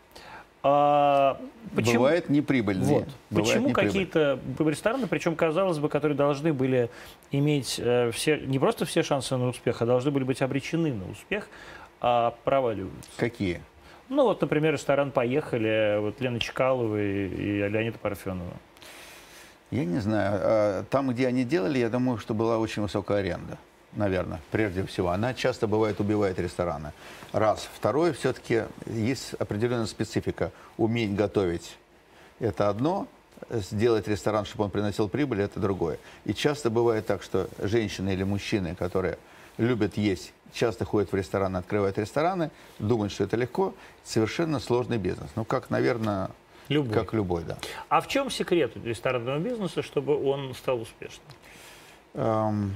А, 0.66 1.38
почему? 1.74 1.94
Бывает 1.94 2.30
неприбыльные. 2.30 3.00
Вот. 3.00 3.08
Бывает 3.28 3.48
почему 3.48 3.68
неприбыль. 3.68 3.90
какие-то 3.90 4.40
рестораны, 4.58 5.06
причем, 5.06 5.36
казалось 5.36 5.78
бы, 5.78 5.90
которые 5.90 6.16
должны 6.16 6.54
были 6.54 6.88
иметь 7.30 7.78
э, 7.78 8.10
все, 8.12 8.38
не 8.38 8.58
просто 8.58 8.86
все 8.86 9.02
шансы 9.02 9.36
на 9.36 9.48
успех, 9.48 9.82
а 9.82 9.86
должны 9.86 10.10
были 10.10 10.24
быть 10.24 10.40
обречены 10.40 10.94
на 10.94 11.10
успех, 11.10 11.48
а 12.00 12.34
проваливаются? 12.44 13.10
Какие? 13.18 13.60
Ну 14.08 14.24
вот, 14.24 14.40
например, 14.40 14.72
ресторан 14.72 15.10
«Поехали», 15.10 15.98
вот 16.00 16.20
Лена 16.20 16.40
Чкалова 16.40 17.00
и, 17.00 17.26
и 17.28 17.68
Леонида 17.68 17.98
Парфенова. 17.98 18.54
Я 19.74 19.84
не 19.84 19.98
знаю. 19.98 20.38
А, 20.40 20.84
Там, 20.88 21.10
где 21.10 21.26
они 21.26 21.42
делали, 21.42 21.80
я 21.80 21.88
думаю, 21.88 22.18
что 22.18 22.32
была 22.32 22.58
очень 22.58 22.82
высокая 22.82 23.18
аренда. 23.18 23.58
Наверное, 23.94 24.40
прежде 24.52 24.86
всего. 24.86 25.08
Она 25.10 25.34
часто 25.34 25.66
бывает 25.66 25.98
убивает 25.98 26.38
рестораны. 26.38 26.92
Раз. 27.32 27.68
Второе, 27.74 28.12
все-таки 28.12 28.62
есть 28.86 29.34
определенная 29.34 29.86
специфика. 29.86 30.52
Уметь 30.78 31.16
готовить– 31.16 31.76
это 32.38 32.68
одно. 32.68 33.08
Сделать 33.50 34.06
ресторан, 34.06 34.44
чтобы 34.44 34.62
он 34.64 34.70
приносил 34.70 35.08
прибыль– 35.08 35.40
это 35.42 35.58
другое. 35.58 35.98
И 36.24 36.34
часто 36.34 36.70
бывает 36.70 37.06
так, 37.06 37.24
что 37.24 37.48
женщины 37.58 38.12
или 38.12 38.22
мужчины, 38.22 38.76
которые 38.76 39.18
любят 39.58 39.96
есть, 39.96 40.32
часто 40.52 40.84
ходят 40.84 41.10
в 41.10 41.16
рестораны, 41.16 41.56
открывают 41.56 41.98
рестораны, 41.98 42.52
думают, 42.78 43.12
что 43.12 43.24
это 43.24 43.36
легко. 43.36 43.74
Совершенно 44.04 44.60
сложный 44.60 44.98
бизнес. 44.98 45.30
Ну, 45.34 45.44
как, 45.44 45.68
наверное, 45.70 46.30
Любой. 46.68 46.94
как 46.94 47.12
любой, 47.12 47.44
да. 47.44 47.58
А 47.88 48.00
в 48.00 48.08
чем 48.08 48.30
секрет 48.30 48.72
ресторанного 48.84 49.38
бизнеса, 49.38 49.82
чтобы 49.82 50.22
он 50.28 50.54
стал 50.54 50.80
успешным? 50.80 51.26
Эм, 52.14 52.74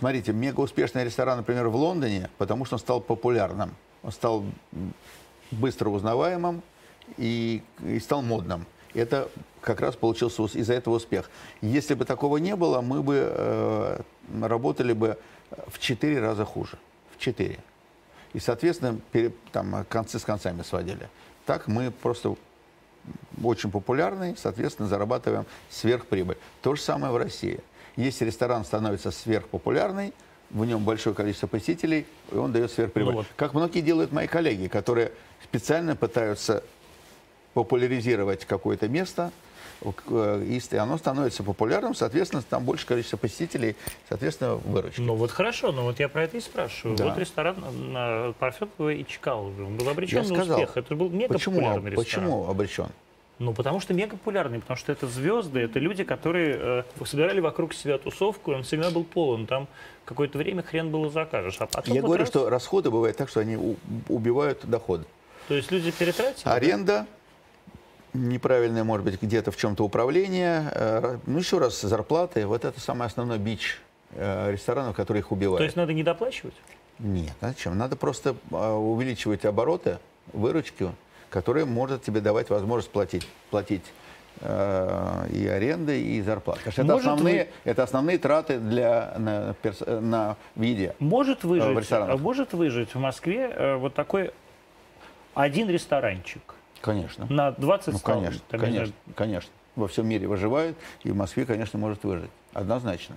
Смотрите, 0.00 0.32
мега 0.32 0.60
успешный 0.60 1.04
ресторан, 1.04 1.36
например, 1.36 1.68
в 1.68 1.76
Лондоне, 1.76 2.30
потому 2.38 2.64
что 2.64 2.76
он 2.76 2.78
стал 2.78 3.02
популярным. 3.02 3.74
Он 4.02 4.12
стал 4.12 4.44
быстро 5.50 5.90
узнаваемым 5.90 6.62
и, 7.18 7.62
и 7.84 7.98
стал 7.98 8.22
модным. 8.22 8.64
Это 8.94 9.28
как 9.60 9.80
раз 9.82 9.96
получился 9.96 10.42
из-за 10.44 10.72
этого 10.72 10.94
успех. 10.94 11.30
Если 11.60 11.92
бы 11.92 12.06
такого 12.06 12.38
не 12.38 12.56
было, 12.56 12.80
мы 12.80 13.02
бы 13.02 13.30
э, 13.30 14.00
работали 14.40 14.94
бы 14.94 15.18
в 15.66 15.78
четыре 15.78 16.20
раза 16.20 16.46
хуже. 16.46 16.78
В 17.14 17.18
четыре. 17.18 17.58
И, 18.32 18.38
соответственно, 18.40 18.98
пере- 19.12 19.32
там, 19.52 19.84
концы 19.88 20.18
с 20.18 20.24
концами 20.24 20.62
сводили. 20.62 21.10
Так 21.44 21.66
мы 21.66 21.90
просто 21.90 22.36
очень 23.42 23.70
популярный, 23.70 24.36
соответственно, 24.36 24.88
зарабатываем 24.88 25.46
сверхприбыль. 25.70 26.36
То 26.62 26.74
же 26.74 26.82
самое 26.82 27.12
в 27.12 27.16
России. 27.16 27.60
Если 27.96 28.24
ресторан 28.24 28.64
становится 28.64 29.10
сверхпопулярный, 29.10 30.12
в 30.50 30.64
нем 30.64 30.84
большое 30.84 31.14
количество 31.14 31.46
посетителей, 31.46 32.06
и 32.32 32.36
он 32.36 32.52
дает 32.52 32.70
сверхприбыль. 32.70 33.12
Ну 33.12 33.18
вот. 33.18 33.26
Как 33.36 33.54
многие 33.54 33.80
делают 33.80 34.12
мои 34.12 34.26
коллеги, 34.26 34.66
которые 34.66 35.12
специально 35.44 35.94
пытаются 35.96 36.64
популяризировать 37.54 38.44
какое-то 38.44 38.88
место, 38.88 39.32
э, 39.82 40.44
и 40.44 40.76
оно 40.76 40.98
становится 40.98 41.42
популярным, 41.42 41.94
соответственно, 41.94 42.42
там 42.48 42.64
больше 42.64 42.86
количество 42.86 43.16
посетителей, 43.16 43.76
соответственно, 44.08 44.54
выручки. 44.56 45.00
Ну 45.00 45.14
вот 45.14 45.30
хорошо, 45.30 45.72
но 45.72 45.82
вот 45.84 46.00
я 46.00 46.08
про 46.08 46.24
это 46.24 46.36
и 46.36 46.40
спрашиваю. 46.40 46.96
Да. 46.96 47.06
Вот 47.06 47.18
ресторан 47.18 47.56
на 47.92 48.32
Парфенова 48.38 48.90
и 48.90 49.04
Чкалова, 49.06 49.48
он 49.64 49.76
был 49.76 49.88
обречен 49.88 50.22
Я 50.22 50.28
на 50.28 50.34
сказал. 50.34 50.60
успех. 50.60 50.76
Это 50.76 50.94
был 50.94 51.08
мега 51.08 51.32
Почему, 51.34 51.56
популярный 51.56 51.90
ресторан. 51.90 52.04
почему 52.04 52.48
обречен? 52.48 52.88
Ну, 53.38 53.54
потому 53.54 53.80
что 53.80 53.94
мега 53.94 54.12
популярный, 54.18 54.60
потому 54.60 54.76
что 54.76 54.92
это 54.92 55.06
звезды, 55.06 55.60
это 55.60 55.78
люди, 55.78 56.04
которые 56.04 56.84
э, 57.00 57.04
собирали 57.06 57.40
вокруг 57.40 57.72
себя 57.72 57.96
тусовку, 57.96 58.52
и 58.52 58.54
он 58.54 58.64
всегда 58.64 58.90
был 58.90 59.02
полон. 59.02 59.46
Там 59.46 59.66
какое-то 60.04 60.36
время 60.36 60.62
хрен 60.62 60.90
было 60.90 61.08
закажешь. 61.08 61.56
А 61.58 61.66
потом 61.66 61.94
Я 61.94 62.02
вот 62.02 62.08
говорю, 62.08 62.20
раз- 62.24 62.28
что 62.28 62.50
расходы 62.50 62.90
бывают 62.90 63.16
так, 63.16 63.30
что 63.30 63.40
они 63.40 63.56
убивают 64.10 64.66
доходы. 64.66 65.06
То 65.48 65.54
есть 65.54 65.70
люди 65.72 65.90
перетратили? 65.90 66.44
да? 66.84 67.06
Неправильное, 68.12 68.82
может 68.82 69.04
быть, 69.04 69.22
где-то 69.22 69.52
в 69.52 69.56
чем-то 69.56 69.84
управление, 69.84 70.70
э, 70.74 71.18
ну, 71.26 71.38
еще 71.38 71.58
раз, 71.58 71.80
зарплаты. 71.80 72.44
Вот 72.46 72.64
это 72.64 72.80
самый 72.80 73.06
основной 73.06 73.38
бич 73.38 73.80
э, 74.14 74.50
ресторанов, 74.50 74.96
который 74.96 75.18
их 75.18 75.30
убивает. 75.30 75.58
То 75.58 75.64
есть 75.64 75.76
надо 75.76 75.92
не 75.92 76.02
доплачивать? 76.02 76.54
Нет, 76.98 77.32
а 77.40 77.48
зачем? 77.48 77.78
Надо 77.78 77.94
просто 77.94 78.34
э, 78.50 78.72
увеличивать 78.72 79.44
обороты, 79.44 79.98
выручки, 80.32 80.90
которые 81.28 81.66
может 81.66 82.02
тебе 82.02 82.20
давать 82.20 82.50
возможность 82.50 82.90
платить, 82.90 83.28
платить 83.50 83.84
э, 84.40 85.26
и 85.32 85.46
аренды, 85.46 86.02
и 86.02 86.20
зарплаты. 86.20 86.62
Потому 86.64 86.74
что 86.74 86.82
это 86.82 87.12
основные, 87.12 87.44
вы- 87.44 87.70
это 87.70 87.82
основные 87.84 88.18
траты 88.18 88.58
для, 88.58 89.14
на, 89.18 89.54
на 90.00 90.36
в 90.56 90.62
еде. 90.62 90.96
Может 90.98 91.44
выжить, 91.44 91.76
в 91.76 91.78
ресторанах. 91.78 92.14
а 92.14 92.18
может 92.18 92.54
выжить 92.54 92.92
в 92.92 92.98
Москве 92.98 93.76
вот 93.76 93.94
такой 93.94 94.32
один 95.34 95.70
ресторанчик 95.70 96.54
Конечно. 96.80 97.26
на 97.28 97.52
20 97.52 97.94
Ну, 97.94 97.98
конечно, 98.00 98.40
Там, 98.48 98.60
конечно, 98.60 98.94
конечно. 99.14 99.50
Во 99.76 99.86
всем 99.88 100.08
мире 100.08 100.26
выживают, 100.26 100.76
и 101.04 101.10
в 101.10 101.16
Москве, 101.16 101.44
конечно, 101.44 101.78
может 101.78 102.04
выжить. 102.04 102.30
Однозначно. 102.52 103.16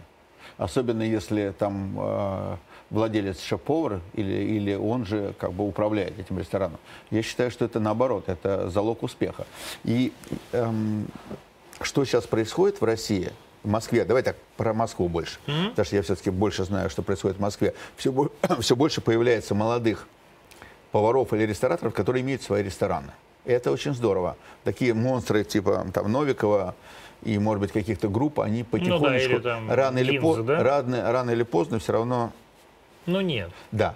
Особенно 0.57 1.01
если 1.01 1.53
там 1.57 1.97
э, 1.97 2.57
владелец 2.89 3.41
шеф-повар 3.41 4.01
или, 4.13 4.33
или 4.33 4.75
он 4.75 5.05
же 5.05 5.33
как 5.39 5.53
бы 5.53 5.67
управляет 5.67 6.19
этим 6.19 6.37
рестораном. 6.37 6.79
Я 7.09 7.23
считаю, 7.23 7.49
что 7.49 7.65
это 7.65 7.79
наоборот, 7.79 8.25
это 8.27 8.69
залог 8.69 9.01
успеха. 9.01 9.47
И 9.83 10.13
эм, 10.51 11.07
что 11.81 12.05
сейчас 12.05 12.27
происходит 12.27 12.81
в 12.81 12.83
России, 12.85 13.31
в 13.63 13.69
Москве, 13.69 14.05
давай 14.05 14.21
так 14.23 14.35
про 14.57 14.73
Москву 14.73 15.07
больше, 15.07 15.39
потому 15.45 15.85
что 15.85 15.95
я 15.95 16.01
все-таки 16.01 16.29
больше 16.29 16.65
знаю, 16.65 16.89
что 16.89 17.01
происходит 17.01 17.37
в 17.37 17.41
Москве. 17.41 17.73
Все, 17.95 18.13
все 18.59 18.75
больше 18.75 19.01
появляется 19.01 19.55
молодых 19.55 20.07
поваров 20.91 21.33
или 21.33 21.43
рестораторов, 21.43 21.93
которые 21.93 22.21
имеют 22.21 22.43
свои 22.43 22.61
рестораны. 22.61 23.11
Это 23.45 23.71
очень 23.71 23.93
здорово. 23.93 24.37
Такие 24.63 24.93
монстры 24.93 25.43
типа 25.43 25.85
там 25.93 26.11
Новикова 26.11 26.75
и, 27.23 27.37
может 27.39 27.61
быть, 27.61 27.71
каких-то 27.71 28.09
групп, 28.09 28.39
они 28.39 28.63
потихонечку, 28.63 29.05
Ну 29.31 29.35
или 29.37 29.39
там 29.39 29.71
рано, 29.71 29.97
или 29.99 30.11
Гинза, 30.13 30.37
по- 30.41 30.43
да? 30.43 30.63
рано, 30.63 31.11
рано 31.11 31.31
или 31.31 31.43
поздно 31.43 31.79
все 31.79 31.93
равно, 31.93 32.31
Ну 33.05 33.21
нет. 33.21 33.51
да, 33.71 33.95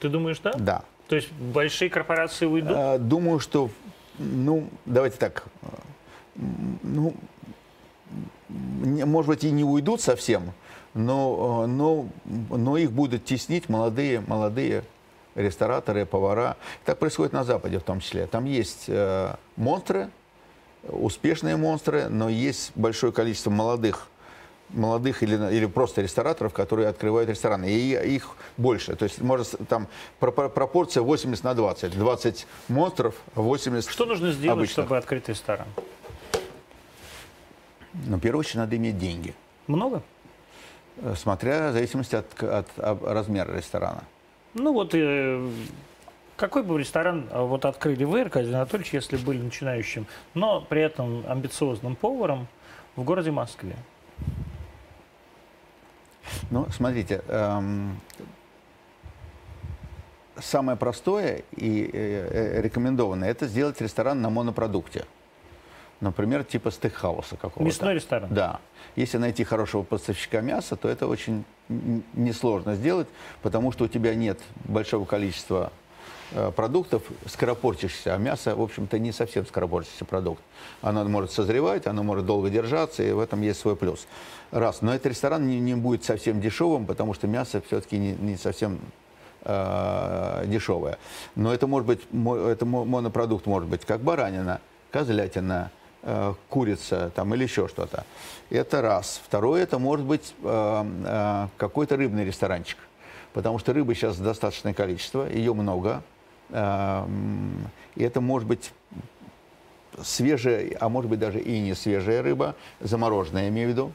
Ты 0.00 0.08
думаешь, 0.08 0.38
да? 0.40 0.52
да. 0.56 0.82
То 1.08 1.16
есть 1.16 1.30
большие 1.32 1.90
корпорации 1.90 2.46
уйдут? 2.46 2.72
А, 2.74 2.98
Думаю, 2.98 3.38
что, 3.38 3.70
ну, 4.18 4.68
давайте 4.86 5.18
так, 5.18 5.44
ну, 6.82 7.14
может 8.48 9.28
быть, 9.28 9.44
и 9.44 9.50
не 9.50 9.64
уйдут 9.64 10.00
совсем, 10.00 10.52
но, 10.94 11.64
э, 11.64 11.66
но, 11.66 12.06
но 12.56 12.76
их 12.76 12.92
будут 12.92 13.24
теснить 13.24 13.68
молодые, 13.68 14.20
молодые 14.26 14.84
рестораторы, 15.34 16.06
повара. 16.06 16.56
Так 16.84 16.98
происходит 16.98 17.32
на 17.32 17.44
Западе 17.44 17.78
в 17.78 17.82
том 17.82 18.00
числе. 18.00 18.26
Там 18.26 18.44
есть 18.44 18.84
э, 18.88 19.34
монстры, 19.56 20.10
успешные 20.88 21.56
монстры, 21.56 22.08
но 22.08 22.28
есть 22.28 22.72
большое 22.74 23.12
количество 23.12 23.50
молодых 23.50 24.08
молодых 24.70 25.22
или, 25.22 25.34
или 25.54 25.66
просто 25.66 26.00
рестораторов, 26.00 26.52
которые 26.52 26.88
открывают 26.88 27.28
рестораны. 27.30 27.70
И 27.70 27.92
их 28.14 28.30
больше. 28.56 28.96
То 28.96 29.04
есть, 29.04 29.20
может, 29.20 29.54
там 29.68 29.86
пропор- 30.20 30.48
пропорция 30.48 31.02
80 31.02 31.44
на 31.44 31.54
20. 31.54 31.96
20 31.96 32.46
монстров, 32.68 33.14
80 33.34 33.88
Что 33.90 34.06
нужно 34.06 34.32
сделать, 34.32 34.56
обычных. 34.56 34.72
чтобы 34.84 34.96
открыть 34.96 35.28
ресторан? 35.28 35.66
Ну, 37.92 38.16
в 38.16 38.20
первую 38.20 38.40
очередь, 38.40 38.56
надо 38.56 38.76
иметь 38.76 38.98
деньги. 38.98 39.34
Много? 39.68 40.02
Э, 40.96 41.14
Смотря 41.16 41.70
в 41.70 41.72
зависимости 41.74 42.16
от, 42.16 42.42
от- 42.42 42.78
от 42.78 43.02
размера 43.04 43.52
ресторана. 43.56 44.02
Ну 44.54 44.72
вот, 44.72 44.94
э, 44.94 45.50
какой 46.36 46.62
бы 46.62 46.78
ресторан 46.78 47.28
э, 47.30 47.42
вот 47.42 47.64
открыли 47.64 48.04
вы, 48.04 48.22
Аркадий 48.22 48.52
Анатольевич, 48.52 48.92
если 48.92 49.16
были 49.16 49.38
начинающим, 49.38 50.06
но 50.34 50.60
при 50.60 50.82
этом 50.82 51.24
амбициозным 51.28 51.96
поваром 51.96 52.46
в 52.96 53.04
городе 53.04 53.30
Москве? 53.30 53.76
Ну, 56.50 56.66
смотрите, 56.70 57.22
эм, 57.28 58.00
самое 60.38 60.76
простое 60.76 61.42
и 61.56 61.90
э, 61.92 62.58
э, 62.58 62.62
рекомендованное– 62.62 63.28
это 63.30 63.46
сделать 63.46 63.80
ресторан 63.80 64.20
на 64.20 64.30
монопродукте. 64.30 65.04
Например, 66.00 66.44
типа 66.44 66.70
стейкхауса 66.70 67.36
какого-то. 67.36 67.64
Мясной 67.64 67.94
ресторан. 67.94 68.28
Да. 68.32 68.60
Если 68.96 69.18
найти 69.18 69.44
хорошего 69.44 69.82
поставщика 69.82 70.40
мяса, 70.40 70.76
то 70.76 70.88
это 70.88 71.06
очень 71.06 71.44
несложно 71.68 72.74
сделать, 72.74 73.08
потому 73.42 73.72
что 73.72 73.84
у 73.84 73.88
тебя 73.88 74.14
нет 74.14 74.38
большого 74.64 75.04
количества 75.04 75.72
э, 76.32 76.50
продуктов 76.54 77.02
скоропортящихся, 77.26 78.14
а 78.14 78.18
мясо, 78.18 78.54
в 78.54 78.62
общем-то, 78.62 78.98
не 78.98 79.12
совсем 79.12 79.46
скоропортящийся 79.46 80.04
продукт. 80.04 80.42
Оно 80.82 81.04
может 81.04 81.32
созревать, 81.32 81.86
оно 81.86 82.02
может 82.02 82.26
долго 82.26 82.50
держаться, 82.50 83.02
и 83.02 83.12
в 83.12 83.18
этом 83.18 83.40
есть 83.42 83.60
свой 83.60 83.76
плюс. 83.76 84.06
Раз. 84.50 84.82
Но 84.82 84.94
этот 84.94 85.06
ресторан 85.06 85.46
не, 85.46 85.58
не 85.58 85.74
будет 85.74 86.04
совсем 86.04 86.40
дешевым, 86.40 86.86
потому 86.86 87.14
что 87.14 87.26
мясо 87.26 87.62
все-таки 87.66 87.98
не, 87.98 88.12
не 88.12 88.36
совсем 88.36 88.78
э, 89.42 90.44
дешевое. 90.46 90.98
Но 91.34 91.52
это 91.52 91.66
может 91.66 91.86
быть, 91.86 92.00
это 92.46 92.66
мо- 92.66 92.84
монопродукт 92.84 93.46
может 93.46 93.68
быть 93.68 93.84
как 93.84 94.00
баранина, 94.00 94.60
козлятина, 94.90 95.70
э, 96.02 96.34
курица 96.48 97.10
там, 97.14 97.34
или 97.34 97.44
еще 97.44 97.68
что-то. 97.68 98.04
Это 98.54 98.82
раз. 98.82 99.20
Второе, 99.24 99.64
это 99.64 99.80
может 99.80 100.06
быть 100.06 100.32
э, 100.40 100.84
э, 101.06 101.48
какой-то 101.56 101.96
рыбный 101.96 102.24
ресторанчик. 102.24 102.78
Потому 103.32 103.58
что 103.58 103.72
рыбы 103.72 103.96
сейчас 103.96 104.16
достаточное 104.16 104.72
количество, 104.72 105.28
ее 105.28 105.54
много. 105.54 106.04
Э, 106.50 107.04
И 107.96 108.04
это 108.04 108.20
может 108.20 108.46
быть 108.46 108.72
свежая, 110.00 110.76
а 110.78 110.88
может 110.88 111.10
быть 111.10 111.18
даже 111.18 111.40
и 111.40 111.58
не 111.58 111.74
свежая 111.74 112.22
рыба, 112.22 112.54
замороженная, 112.80 113.44
я 113.44 113.48
имею 113.48 113.68
в 113.68 113.72
виду. 113.72 113.92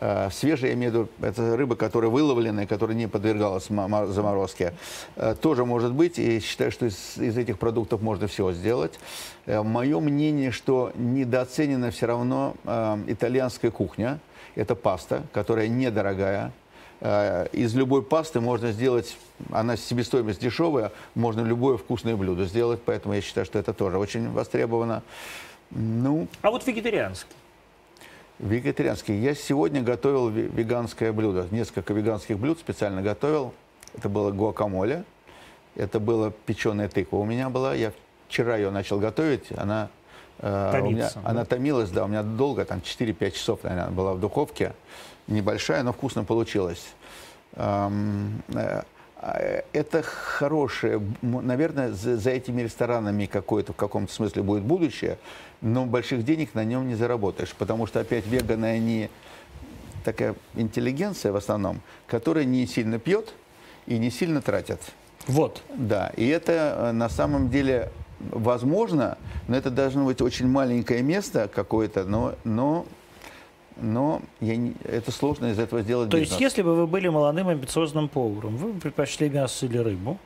Э, 0.00 0.28
Свежая, 0.32 0.70
я 0.70 0.74
имею 0.76 0.92
в 0.92 0.94
виду, 0.94 1.08
это 1.20 1.56
рыба, 1.56 1.76
которая 1.76 2.10
выловленная, 2.10 2.66
которая 2.66 2.96
не 2.96 3.08
подвергалась 3.08 3.66
заморозке. 3.68 4.74
Э, 5.16 5.34
Тоже 5.40 5.64
может 5.64 5.92
быть, 5.92 6.18
и 6.18 6.40
считаю, 6.40 6.70
что 6.70 6.86
из, 6.86 7.18
из 7.18 7.36
этих 7.36 7.58
продуктов 7.58 8.00
можно 8.00 8.26
все 8.28 8.52
сделать. 8.52 8.98
Мое 9.46 9.98
мнение, 10.00 10.50
что 10.52 10.92
недооценена 10.94 11.90
все 11.90 12.06
равно 12.06 12.54
э, 12.64 12.98
итальянская 13.08 13.70
кухня. 13.70 14.18
Это 14.54 14.74
паста, 14.74 15.22
которая 15.32 15.68
недорогая. 15.68 16.52
Э, 17.00 17.46
Из 17.52 17.74
любой 17.74 18.02
пасты 18.02 18.40
можно 18.40 18.72
сделать, 18.72 19.16
она 19.50 19.76
себестоимость 19.76 20.40
дешевая, 20.40 20.92
можно 21.14 21.40
любое 21.42 21.76
вкусное 21.76 22.16
блюдо 22.16 22.44
сделать, 22.44 22.80
поэтому 22.84 23.14
я 23.14 23.20
считаю, 23.20 23.46
что 23.46 23.58
это 23.58 23.72
тоже 23.72 23.98
очень 23.98 24.30
востребовано. 24.30 25.02
Ну, 25.70 26.28
А 26.42 26.50
вот 26.50 26.66
вегетарианский. 26.66 27.34
Вегетарианский. 28.38 29.18
Я 29.18 29.34
сегодня 29.34 29.82
готовил 29.82 30.30
ве- 30.30 30.48
веганское 30.54 31.12
блюдо. 31.12 31.46
Несколько 31.50 31.92
веганских 31.92 32.38
блюд 32.38 32.58
специально 32.58 33.02
готовил. 33.02 33.52
Это 33.96 34.08
было 34.08 34.30
гуакамоле. 34.30 35.04
Это 35.74 35.98
была 35.98 36.30
печеная 36.46 36.88
тыква 36.88 37.18
у 37.18 37.24
меня 37.24 37.50
была. 37.50 37.74
Я 37.74 37.92
вчера 38.28 38.56
ее 38.56 38.70
начал 38.70 39.00
готовить. 39.00 39.46
Она, 39.56 39.88
э, 40.38 40.70
у 40.80 40.84
меня, 40.90 41.08
Томится, 41.08 41.20
да? 41.20 41.30
она 41.30 41.44
томилась, 41.44 41.90
да, 41.90 42.04
у 42.04 42.08
меня 42.08 42.22
долго, 42.22 42.64
там 42.64 42.80
4-5 42.80 43.30
часов, 43.32 43.64
наверное, 43.64 43.90
была 43.90 44.14
в 44.14 44.20
духовке. 44.20 44.72
Небольшая, 45.26 45.82
но 45.82 45.92
вкусно 45.92 46.24
получилось. 46.24 46.86
Эм, 49.20 49.30
э, 49.30 49.62
а, 49.62 49.64
Это 49.72 50.02
хорошее, 50.02 51.00
наверное, 51.22 51.92
за, 51.92 52.16
за 52.16 52.30
этими 52.30 52.62
ресторанами 52.62 53.26
какое-то 53.26 53.72
в 53.72 53.76
каком-то 53.76 54.12
смысле 54.12 54.42
будет 54.42 54.62
будущее, 54.62 55.18
но 55.60 55.86
больших 55.86 56.24
денег 56.24 56.54
на 56.54 56.64
нем 56.64 56.88
не 56.88 56.94
заработаешь, 56.94 57.54
потому 57.58 57.86
что 57.86 58.00
опять 58.00 58.26
веганы, 58.26 58.66
они 58.66 59.10
такая 60.04 60.34
интеллигенция 60.54 61.32
в 61.32 61.36
основном, 61.36 61.80
которая 62.06 62.44
не 62.44 62.66
сильно 62.66 62.98
пьет 62.98 63.34
и 63.86 63.98
не 63.98 64.10
сильно 64.10 64.40
тратит. 64.40 64.80
Вот. 65.26 65.62
Да, 65.74 66.12
и 66.16 66.26
это 66.28 66.76
э, 66.78 66.92
на 66.92 67.08
самом 67.08 67.50
деле 67.50 67.90
возможно, 68.20 69.18
но 69.46 69.56
это 69.56 69.70
должно 69.70 70.04
быть 70.04 70.20
очень 70.20 70.48
маленькое 70.48 71.02
место 71.02 71.48
какое-то, 71.52 72.04
но, 72.04 72.34
но, 72.44 72.86
но 73.80 74.20
я 74.40 74.56
не- 74.56 74.74
это 74.84 75.10
сложно 75.12 75.46
из 75.46 75.58
этого 75.58 75.82
сделать 75.82 76.10
То 76.10 76.18
бизнес. 76.18 76.30
есть, 76.32 76.40
если 76.40 76.62
бы 76.62 76.74
вы 76.74 76.86
были 76.86 77.08
молодым 77.08 77.48
амбициозным 77.48 78.08
поваром, 78.08 78.56
вы 78.56 78.72
бы 78.72 78.80
предпочли 78.80 79.28
мясо 79.28 79.66
или 79.66 79.78
рыбу? 79.78 80.18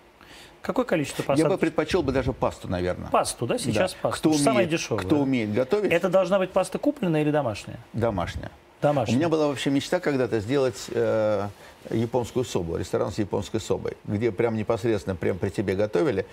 Какое 0.60 0.84
количество 0.84 1.22
Я 1.22 1.26
посадок? 1.26 1.52
бы 1.52 1.58
предпочел 1.58 2.02
бы 2.02 2.12
даже 2.12 2.32
пасту, 2.32 2.68
наверное. 2.68 3.10
Пасту, 3.10 3.46
да? 3.46 3.58
Сейчас 3.58 3.92
Да. 3.92 3.98
пасту. 4.02 4.18
Кто 4.20 4.28
умеет, 4.30 4.44
Самое 4.44 4.66
дешевое. 4.68 5.02
кто 5.02 5.16
умеет 5.18 5.52
готовить, 5.52 5.92
Это 5.92 6.08
должна 6.08 6.38
быть 6.38 6.50
паста 6.50 6.78
купленная 6.78 7.22
или 7.22 7.30
домашняя? 7.30 7.78
домашняя. 7.92 8.50
Домашняя. 8.80 9.14
У 9.14 9.18
меня 9.18 9.28
была 9.28 9.46
вообще 9.46 9.70
мечта 9.70 10.00
когда-то 10.00 10.40
сделать 10.40 10.86
э, 10.90 11.46
японскую 11.90 12.44
собу, 12.44 12.76
ресторан 12.76 13.12
с 13.12 13.18
японской 13.18 13.60
собой, 13.60 13.92
где 14.04 14.32
прям 14.32 14.56
непосредственно 14.56 15.14
прям 15.14 15.38
при 15.38 15.50
тебе 15.50 15.74
готовили 15.76 16.26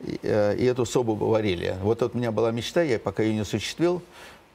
и, 0.00 0.18
э, 0.22 0.56
и 0.56 0.64
эту 0.64 0.84
собу 0.86 1.14
варили. 1.16 1.74
Вот 1.82 2.02
это 2.02 2.10
у 2.14 2.18
меня 2.18 2.30
была 2.30 2.52
мечта, 2.52 2.82
я 2.82 3.00
пока 3.00 3.24
ее 3.24 3.34
не 3.34 3.40
осуществил, 3.40 4.02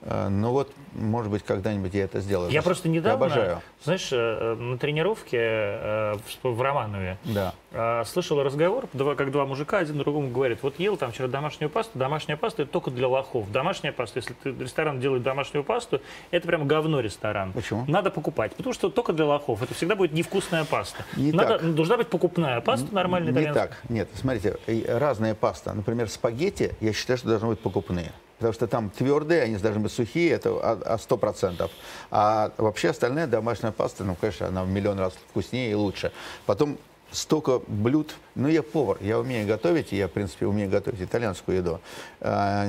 э, 0.01 0.27
но 0.29 0.51
вот, 0.51 0.71
может 0.93 1.31
быть, 1.31 1.43
когда-нибудь 1.43 1.93
я 1.93 2.03
это 2.05 2.19
сделаю. 2.21 2.51
Я 2.51 2.61
просто 2.61 2.89
недавно, 2.89 3.09
Я 3.09 3.13
обожаю. 3.33 3.61
знаешь, 3.83 4.09
э, 4.11 4.55
на 4.55 4.77
тренировке 4.77 5.37
э, 5.39 6.15
в 6.43 6.61
Романове 6.61 7.17
Да. 7.23 7.53
э, 7.71 8.03
слышал 8.05 8.41
разговор, 8.43 8.87
как 9.17 9.31
два 9.31 9.45
мужика, 9.45 9.77
один 9.79 9.97
другому 9.97 10.29
говорит, 10.29 10.59
вот 10.63 10.79
ел 10.79 10.97
там 10.97 11.11
вчера 11.11 11.27
домашнюю 11.27 11.69
пасту, 11.69 11.97
домашняя 11.97 12.37
паста 12.37 12.63
это 12.63 12.71
только 12.71 12.91
для 12.91 13.07
лохов. 13.07 13.51
Домашняя 13.51 13.91
паста, 13.93 14.19
если 14.19 14.33
ты, 14.33 14.51
ресторан 14.51 14.99
делает 14.99 15.23
домашнюю 15.23 15.63
пасту, 15.63 16.01
это 16.31 16.47
прям 16.47 16.67
говно 16.67 16.99
ресторан. 16.99 17.53
Почему? 17.53 17.85
Надо 17.87 18.09
покупать, 18.11 18.55
потому 18.55 18.73
что 18.73 18.89
только 18.89 19.13
для 19.13 19.25
лохов. 19.25 19.61
Это 19.63 19.73
всегда 19.73 19.95
будет 19.95 20.11
невкусная 20.13 20.65
паста. 20.65 21.03
Не 21.15 21.31
Надо, 21.31 21.59
так. 21.59 21.75
Должна 21.75 21.97
быть 21.97 22.07
покупная 22.07 22.59
паста 22.61 22.93
нормальная 22.93 23.31
Не 23.31 23.35
итальянская. 23.37 23.67
так. 23.67 23.77
Нет, 23.89 24.09
смотрите, 24.15 24.57
разная 24.87 25.35
паста. 25.35 25.73
Например, 25.73 26.09
спагетти, 26.09 26.73
я 26.81 26.93
считаю, 26.93 27.17
что 27.17 27.27
должны 27.29 27.49
быть 27.49 27.59
покупные. 27.59 28.11
Потому 28.41 28.53
что 28.53 28.65
там 28.65 28.89
твердые, 28.89 29.43
они 29.43 29.55
должны 29.57 29.81
быть 29.81 29.91
сухие, 29.91 30.31
это 30.31 30.49
а 30.49 30.97
100%. 30.97 31.69
А 32.09 32.51
вообще 32.57 32.89
остальная 32.89 33.27
домашняя 33.27 33.71
паста, 33.71 34.03
ну, 34.03 34.15
конечно, 34.15 34.47
она 34.47 34.63
в 34.63 34.67
миллион 34.67 34.97
раз 34.97 35.13
вкуснее 35.29 35.69
и 35.69 35.75
лучше. 35.75 36.11
Потом 36.47 36.79
столько 37.11 37.61
блюд. 37.67 38.15
Ну, 38.33 38.47
я 38.47 38.63
повар, 38.63 38.97
я 38.99 39.19
умею 39.19 39.47
готовить, 39.47 39.91
я, 39.91 40.07
в 40.07 40.11
принципе, 40.11 40.47
умею 40.47 40.71
готовить 40.71 41.03
итальянскую 41.03 41.57
еду. 41.57 41.79
А, 42.19 42.67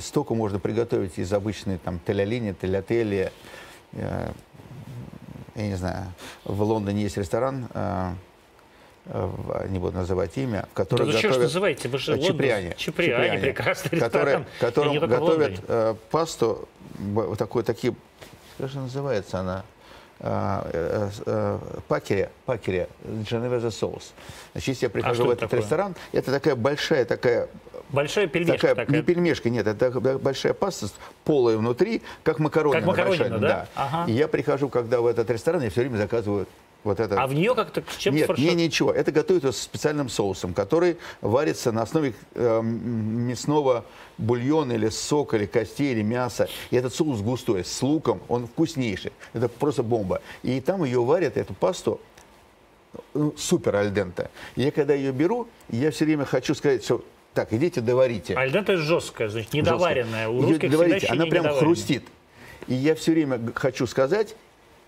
столько 0.00 0.34
можно 0.34 0.60
приготовить 0.60 1.18
из 1.18 1.32
обычной 1.32 1.78
там 1.78 1.98
телялини, 2.06 2.52
телятели. 2.52 3.32
Э, 3.94 4.30
Я 5.56 5.66
не 5.66 5.74
знаю, 5.74 6.12
в 6.44 6.62
Лондоне 6.62 7.02
есть 7.02 7.16
ресторан, 7.16 7.66
э, 7.74 8.12
не 9.06 9.78
буду 9.78 9.96
называть 9.96 10.36
имя, 10.38 10.66
в 10.70 10.74
котором 10.74 11.06
Да 11.10 11.12
готовят 11.12 11.42
называете? 11.42 11.88
Вы 11.88 11.98
же 11.98 12.12
э, 12.12 12.14
Лондон- 12.14 12.30
Чиприани. 12.32 12.74
Чиприани, 12.76 13.40
прекрасный 13.40 13.98
которые, 13.98 14.36
ресторан. 14.36 14.46
которым 14.60 14.92
только 14.92 15.06
в 15.06 15.10
готовят 15.10 15.60
э, 15.66 15.94
пасту, 16.10 16.68
вот 16.98 17.38
такой, 17.38 17.64
такие, 17.64 17.94
как 18.58 18.68
же 18.68 18.78
называется 18.78 19.40
она? 19.40 19.64
А, 20.24 20.68
э, 20.72 21.10
э, 21.26 21.58
пакере, 21.88 22.30
пакере, 22.46 22.88
дженевезе 23.28 23.72
соус. 23.72 24.12
Значит, 24.52 24.68
если 24.68 24.86
я 24.86 24.90
прихожу 24.90 25.14
что 25.14 25.24
в 25.24 25.30
это 25.30 25.38
этот 25.38 25.50
такое? 25.50 25.60
ресторан, 25.62 25.96
это 26.12 26.30
такая 26.30 26.54
большая 26.54 27.04
такая 27.04 27.48
Большая 27.88 28.28
пельмешка 28.28 28.68
такая, 28.68 28.74
такая. 28.76 28.96
не 28.96 29.02
пельмешка, 29.02 29.50
нет, 29.50 29.66
это 29.66 29.90
большая 30.00 30.54
паста 30.54 30.86
с 30.86 30.94
полой 31.24 31.56
внутри, 31.56 32.02
как 32.22 32.38
макаронина. 32.38 32.80
Как 32.80 32.86
макаронина, 32.86 33.28
большая, 33.30 33.40
да? 33.40 33.66
Ага. 33.74 34.10
И 34.10 34.14
я 34.14 34.28
прихожу, 34.28 34.68
когда 34.68 35.00
в 35.00 35.06
этот 35.06 35.28
ресторан, 35.28 35.60
я 35.62 35.70
все 35.70 35.80
время 35.80 35.96
заказываю 35.96 36.46
вот 36.84 37.00
это. 37.00 37.22
А 37.22 37.26
в 37.26 37.34
нее 37.34 37.54
как-то 37.54 37.82
с 37.88 37.96
чем 37.96 38.14
Нет, 38.14 38.36
не, 38.38 38.54
ничего. 38.54 38.92
Это 38.92 39.12
готовится 39.12 39.52
с 39.52 39.58
специальным 39.58 40.08
соусом, 40.08 40.54
который 40.54 40.96
варится 41.20 41.72
на 41.72 41.82
основе 41.82 42.14
э, 42.34 42.62
мясного 42.62 43.84
бульона 44.18 44.72
или 44.72 44.88
сока, 44.88 45.36
или 45.36 45.46
костей, 45.46 45.92
или 45.92 46.02
мяса. 46.02 46.48
И 46.70 46.76
этот 46.76 46.94
соус 46.94 47.20
густой, 47.20 47.64
с 47.64 47.82
луком, 47.82 48.20
он 48.28 48.46
вкуснейший. 48.46 49.12
Это 49.32 49.48
просто 49.48 49.82
бомба. 49.82 50.22
И 50.42 50.60
там 50.60 50.84
ее 50.84 51.02
варят, 51.02 51.36
эту 51.36 51.54
пасту, 51.54 52.00
ну, 53.14 53.34
супер 53.36 53.76
альдента. 53.76 54.30
Я 54.56 54.70
когда 54.70 54.94
ее 54.94 55.12
беру, 55.12 55.48
я 55.70 55.90
все 55.90 56.04
время 56.04 56.24
хочу 56.24 56.54
сказать, 56.54 56.84
что 56.84 57.04
так, 57.34 57.52
идите 57.52 57.80
доварите. 57.80 58.34
Альдента 58.34 58.76
жесткая, 58.76 59.28
значит, 59.28 59.52
недоваренная. 59.54 60.28
У 60.28 60.38
Её 60.38 60.48
русских 60.48 60.70
доварите, 60.70 60.98
всегда 60.98 61.14
она 61.14 61.26
прям 61.26 61.54
хрустит. 61.54 62.04
И 62.66 62.74
я 62.74 62.94
все 62.94 63.12
время 63.12 63.40
хочу 63.54 63.86
сказать, 63.86 64.36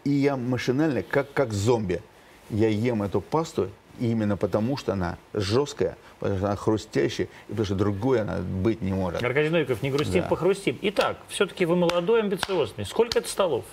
и 0.05 0.11
я 0.11 0.37
машинально, 0.37 1.03
как, 1.03 1.33
как 1.33 1.53
зомби, 1.53 2.03
я 2.51 2.69
ем 2.69 3.03
эту 3.03 3.21
пасту 3.21 3.71
именно 3.99 4.37
потому, 4.37 4.77
что 4.77 4.93
она 4.93 5.17
жесткая, 5.33 5.97
потому 6.19 6.39
что 6.39 6.47
она 6.49 6.57
хрустящая, 6.57 7.27
и 7.49 7.51
потому 7.51 7.65
что 7.65 7.75
другой 7.75 8.21
она 8.21 8.39
быть 8.39 8.83
не 8.83 8.93
может. 8.93 9.23
Аркадий 9.23 9.49
Новиков, 9.51 9.83
не 9.83 9.91
грустим, 9.91 10.23
Да. 10.23 10.29
похрустим. 10.29 10.79
Итак, 10.83 11.17
все-таки 11.29 11.65
вы 11.65 11.77
молодой, 11.77 12.21
амбициозный. 12.21 12.85
Сколько 12.87 13.19
это 13.19 13.29
столов? 13.29 13.65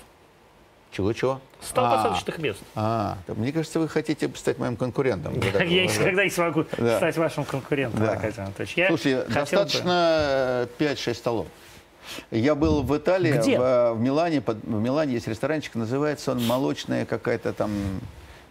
Чего-чего? 0.92 1.40
Стол 1.62 1.86
А, 1.86 1.96
посадочных 1.98 2.38
мест. 2.40 2.60
А, 2.76 3.18
так 3.26 3.38
мне 3.38 3.54
кажется, 3.54 3.80
вы 3.80 3.88
хотите 3.88 4.30
стать 4.36 4.58
моим 4.58 4.76
конкурентом. 4.76 5.34
Я 5.40 5.86
никогда 5.86 6.24
не 6.24 6.30
смогу 6.30 6.66
стать 6.66 7.16
вашим 7.18 7.46
конкурентом. 7.46 8.04
Аркадий 8.04 8.42
Анатольевич. 8.42 8.88
Слушай, 8.88 9.24
достаточно 9.28 10.68
э, 10.68 10.68
5-6 10.80 11.14
столов. 11.14 11.48
Я 12.32 12.56
был 12.56 12.84
в 12.84 12.96
Италии, 12.98 13.34
Где? 13.38 13.58
В, 13.60 13.62
э, 13.62 13.94
в 13.94 14.00
Милане. 14.00 14.42
под- 14.42 14.64
в 14.64 14.82
Милане 14.82 15.14
есть 15.14 15.28
ресторанчик, 15.28 15.76
называется 15.76 16.32
он 16.32 16.46
молочная 16.46 17.06
какая-то 17.06 17.54
там 17.54 17.72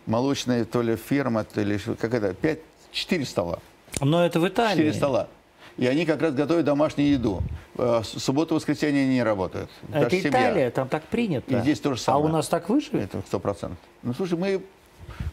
молочная 0.07 0.65
то 0.65 0.83
ли 0.83 0.97
ферма, 0.97 1.45
то 1.45 1.61
ли 1.63 1.79
какая-то 1.79 2.35
5, 2.35 2.59
4 2.93 3.25
стола. 3.25 3.59
Но 4.01 4.25
это 4.25 4.41
в 4.41 4.49
Италии. 4.49 4.77
4 4.79 4.93
стола. 4.95 5.29
И 5.77 5.87
они 5.87 6.05
как 6.05 6.21
раз 6.21 6.35
готовят 6.35 6.65
домашнюю 6.65 7.11
еду. 7.13 7.43
Э, 7.79 8.03
Субботу, 8.05 8.55
воскресенье 8.55 9.03
они 9.05 9.15
не 9.15 9.23
работают. 9.23 9.71
Это 9.91 10.01
Даже 10.01 10.11
семья. 10.23 10.29
Италия, 10.51 10.71
там 10.71 10.89
так 10.89 11.05
принято. 11.05 11.55
И 11.57 11.61
здесь 11.61 11.81
то 11.81 11.91
же 11.95 12.01
А 12.01 12.05
самое. 12.05 12.25
у 12.27 12.29
нас 12.29 12.49
так 12.49 12.69
выживет? 12.69 13.15
Это 13.15 13.23
сто 13.27 13.39
процентов. 13.39 13.79
Ну, 14.03 14.13
слушай, 14.13 14.37
мы, 14.37 14.63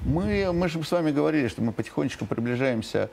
мы, 0.05 0.51
мы 0.53 0.69
же 0.69 0.81
с 0.83 0.91
вами 0.91 1.11
говорили, 1.11 1.47
что 1.47 1.61
мы 1.61 1.71
потихонечку 1.73 2.25
приближаемся 2.25 3.09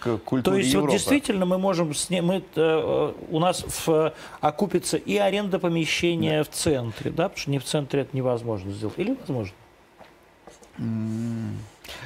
к 0.00 0.16
культуре 0.18 0.54
То 0.54 0.58
есть 0.58 0.72
Европы. 0.72 0.90
вот 0.90 0.96
действительно 0.96 1.46
мы 1.46 1.58
можем, 1.58 1.90
сня- 1.90 2.22
мы, 2.22 2.42
э, 2.54 3.12
у 3.30 3.38
нас 3.38 3.62
в, 3.62 3.88
э, 3.88 4.12
окупится 4.40 4.96
и 4.96 5.16
аренда 5.16 5.58
помещения 5.58 6.42
в 6.44 6.48
центре, 6.50 7.10
да, 7.10 7.24
потому 7.28 7.40
что 7.40 7.50
не 7.50 7.58
в 7.58 7.64
центре 7.64 8.02
это 8.02 8.16
невозможно 8.16 8.72
сделать. 8.72 8.98
Или 8.98 9.16
возможно? 9.18 9.54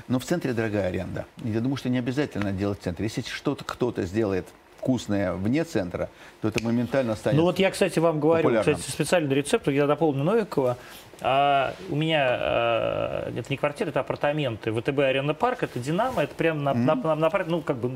Но 0.08 0.18
в 0.18 0.24
центре 0.24 0.52
дорогая 0.52 0.88
аренда. 0.88 1.26
Я 1.44 1.60
думаю, 1.60 1.76
что 1.76 1.88
не 1.88 1.98
обязательно 1.98 2.52
делать 2.52 2.80
в 2.80 2.82
центре. 2.82 3.04
Если 3.06 3.22
что-то 3.22 3.64
кто-то 3.64 4.04
сделает 4.04 4.46
вкусное 4.82 5.32
вне 5.34 5.62
центра, 5.62 6.08
то 6.40 6.48
это 6.48 6.62
моментально 6.62 7.14
станет... 7.14 7.38
Ну 7.38 7.44
вот 7.44 7.58
я, 7.60 7.70
кстати, 7.70 8.00
вам 8.00 8.18
говорю, 8.18 8.42
популярным. 8.42 8.74
кстати, 8.74 8.90
специальный 8.90 9.34
рецепт, 9.34 9.68
я 9.68 9.86
дополню 9.86 10.24
Новикова. 10.24 10.76
А, 11.20 11.74
у 11.88 11.94
меня 11.94 12.26
а, 12.30 13.32
это 13.36 13.46
не 13.48 13.56
квартира, 13.56 13.90
это 13.90 14.00
апартаменты. 14.00 14.72
ВТБ 14.72 14.98
Арена 14.98 15.34
Парк, 15.34 15.62
это 15.62 15.78
Динамо, 15.78 16.24
это 16.24 16.34
прямо 16.34 16.60
на, 16.60 16.74
на, 16.74 16.94
на- 16.96 17.14
на 17.14 17.30
парк, 17.30 17.46
ну 17.48 17.60
как 17.60 17.76
бы 17.76 17.92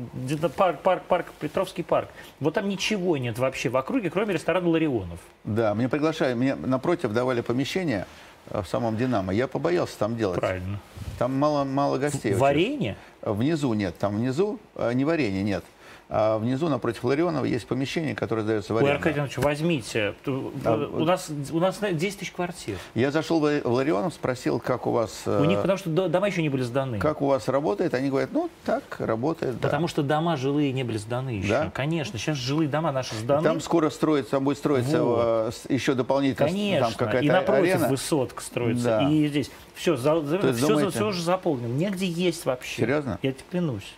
парк, 0.55 0.79
парк, 0.79 1.03
парк, 1.03 1.25
Петровский 1.41 1.83
парк. 1.83 2.07
Вот 2.39 2.53
там 2.53 2.69
ничего 2.69 3.17
нет 3.17 3.37
вообще 3.37 3.67
в 3.67 3.75
округе, 3.75 4.09
кроме 4.09 4.33
ресторана 4.33 4.69
Ларионов. 4.69 5.19
Да, 5.43 5.73
меня 5.73 5.89
приглашали, 5.89 6.35
мне 6.35 6.55
напротив 6.55 7.11
давали 7.11 7.41
помещение 7.41 8.05
э, 8.49 8.61
в 8.61 8.67
самом 8.67 8.95
«Динамо». 8.95 9.33
Я 9.33 9.49
побоялся 9.49 9.99
там 9.99 10.15
делать. 10.15 10.39
Правильно. 10.39 10.79
Там 11.19 11.37
мало, 11.37 11.65
мало 11.65 11.97
гостей. 11.97 12.31
очень. 12.31 12.39
Варенье? 12.39 12.95
Внизу 13.23 13.73
нет, 13.73 13.97
там 13.97 14.15
внизу 14.15 14.57
э, 14.75 14.93
не 14.93 15.03
варенье 15.03 15.43
нет. 15.43 15.65
А 16.09 16.37
внизу, 16.37 16.69
напротив 16.69 17.03
Ларионова, 17.03 17.43
есть 17.43 17.67
помещение, 17.67 18.15
которое 18.15 18.41
сдается 18.43 18.73
в 18.73 18.77
Ой, 18.77 18.83
аренду. 18.83 18.95
Аркадий 18.95 19.17
Иванович, 19.17 19.37
возьмите. 19.39 20.13
Ту- 20.23 20.53
Да, 20.63 20.75
у, 20.75 21.03
нас, 21.03 21.29
у 21.51 21.59
нас 21.59 21.79
знаете, 21.79 21.99
10 21.99 22.19
тысяч 22.19 22.31
квартир. 22.31 22.77
Я 22.95 23.11
зашел 23.11 23.41
в 23.41 23.61
Ларионов, 23.65 24.13
спросил, 24.13 24.59
как 24.59 24.87
у 24.87 24.91
вас, 24.91 25.23
э, 25.25 25.41
У 25.41 25.43
них, 25.43 25.59
потому 25.61 25.77
что 25.77 25.89
до- 25.89 26.07
дома 26.07 26.27
еще 26.27 26.41
не 26.41 26.47
были 26.47 26.61
сданы. 26.63 26.99
как 26.99 27.21
у 27.21 27.25
вас 27.27 27.49
работает. 27.49 27.93
Они 27.93 28.09
говорят, 28.09 28.29
ну, 28.31 28.49
так, 28.63 28.83
работает, 28.99 29.59
да. 29.59 29.67
Потому 29.67 29.89
что 29.89 30.01
дома 30.01 30.37
жилые 30.37 30.71
не 30.71 30.85
были 30.85 30.95
сданы 30.97 31.31
еще. 31.31 31.49
Да? 31.49 31.71
Конечно, 31.73 32.17
сейчас 32.17 32.37
жилые 32.37 32.69
дома 32.69 32.93
наши 32.93 33.13
сданы. 33.15 33.43
Там 33.43 33.59
скоро 33.59 33.89
строится, 33.89 34.31
там 34.31 34.45
будет 34.45 34.59
строиться 34.59 35.03
Вот. 35.03 35.53
э, 35.69 35.73
еще 35.73 35.93
дополнительно 35.93 36.47
Конечно, 36.47 36.85
там 36.87 36.93
какая-то 36.95 37.25
и 37.25 37.29
напротив 37.29 37.63
арена. 37.75 37.87
высотка 37.89 38.41
строится, 38.41 38.85
Да. 39.01 39.09
и 39.09 39.27
здесь 39.27 39.51
все, 39.75 39.97
за, 39.97 40.21
за- 40.21 40.53
все, 40.53 40.67
думаете- 40.67 40.91
все 40.91 41.07
уже 41.07 41.21
заполнено, 41.21 41.67
негде 41.73 42.05
есть 42.07 42.45
вообще. 42.45 42.77
Серьезно? 42.81 43.19
Я 43.21 43.33
тебе 43.33 43.43
клянусь. 43.51 43.93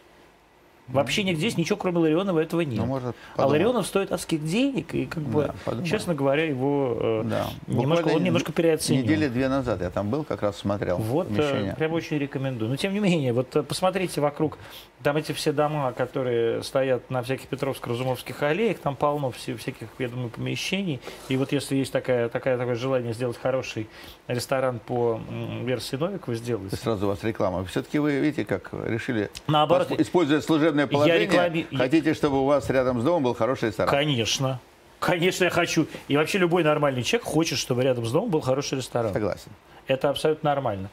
Вообще 0.91 1.23
нигде 1.23 1.51
ничего, 1.55 1.77
кроме 1.77 1.99
Ларионова, 1.99 2.39
этого 2.39 2.61
нет. 2.61 2.77
Ну, 2.79 2.85
может, 2.85 3.15
а. 3.35 3.45
Ларионов 3.45 3.85
стоит 3.85 4.11
адских 4.11 4.43
денег, 4.43 4.93
и 4.95 5.05
как 5.05 5.23
бы, 5.23 5.43
Да, 5.47 5.55
подумал. 5.65 5.85
честно 5.87 6.15
говоря, 6.15 6.45
его 6.45 6.97
э, 6.99 7.21
Да. 7.25 7.47
немножко, 7.67 8.03
Буквально 8.03 8.17
он 8.17 8.23
немножко 8.23 8.51
переоценен. 8.51 9.03
Недели 9.03 9.27
две 9.27 9.47
назад 9.49 9.81
я 9.81 9.89
там 9.89 10.09
был, 10.09 10.23
как 10.23 10.41
раз 10.41 10.57
смотрел 10.57 10.97
Вот, 10.97 11.27
э, 11.27 11.35
помещение. 11.35 11.75
прям 11.75 11.93
очень 11.93 12.17
рекомендую. 12.17 12.69
Но 12.69 12.75
тем 12.75 12.93
не 12.93 12.99
менее, 12.99 13.33
вот 13.33 13.55
э, 13.55 13.63
посмотрите 13.63 14.19
вокруг, 14.21 14.57
там 15.03 15.15
эти 15.17 15.31
все 15.31 15.51
дома, 15.51 15.91
которые 15.93 16.63
стоят 16.63 17.09
на 17.09 17.21
всяких 17.23 17.47
Петровско-Разумовских 17.49 18.41
аллеях, 18.41 18.79
там 18.79 18.95
полно 18.95 19.31
всяких, 19.31 19.87
я 19.99 20.09
думаю, 20.09 20.29
помещений. 20.29 20.99
И 21.29 21.37
вот 21.37 21.51
если 21.51 21.75
есть 21.75 21.91
такая, 21.91 22.29
такая, 22.29 22.57
такое 22.57 22.75
желание 22.75 23.13
сделать 23.13 23.37
хороший 23.37 23.87
ресторан 24.27 24.79
по 24.79 25.19
версии 25.63 25.95
Новикова, 25.95 26.35
сделайте. 26.35 26.75
Сразу 26.75 27.05
у 27.05 27.09
вас 27.09 27.23
реклама. 27.23 27.63
Все-таки 27.65 27.99
вы 27.99 28.19
видите, 28.19 28.45
как 28.45 28.71
решили, 28.73 29.29
Наоборот, 29.47 29.91
используя 29.99 30.41
служебное 30.41 30.78
я 30.83 30.87
положение, 30.87 31.27
реклами- 31.27 31.67
я- 31.71 31.77
хотите, 31.77 32.13
чтобы 32.13 32.41
у 32.41 32.45
вас 32.45 32.69
рядом 32.69 32.99
с 33.01 33.03
домом 33.03 33.23
был 33.23 33.33
хороший 33.33 33.69
ресторан. 33.69 33.89
конечно. 33.93 34.59
Конечно, 34.99 35.45
я 35.45 35.49
хочу. 35.49 35.87
И 36.09 36.17
вообще 36.17 36.39
любой 36.39 36.63
нормальный 36.65 37.03
человек 37.03 37.25
хочет, 37.25 37.57
чтобы 37.57 37.83
рядом 37.83 38.05
с 38.05 38.11
домом 38.11 38.29
был 38.29 38.41
хороший 38.41 38.77
ресторан. 38.79 39.13
Согласен. 39.13 39.49
Это 39.87 40.09
абсолютно 40.09 40.49
нормально. 40.49 40.89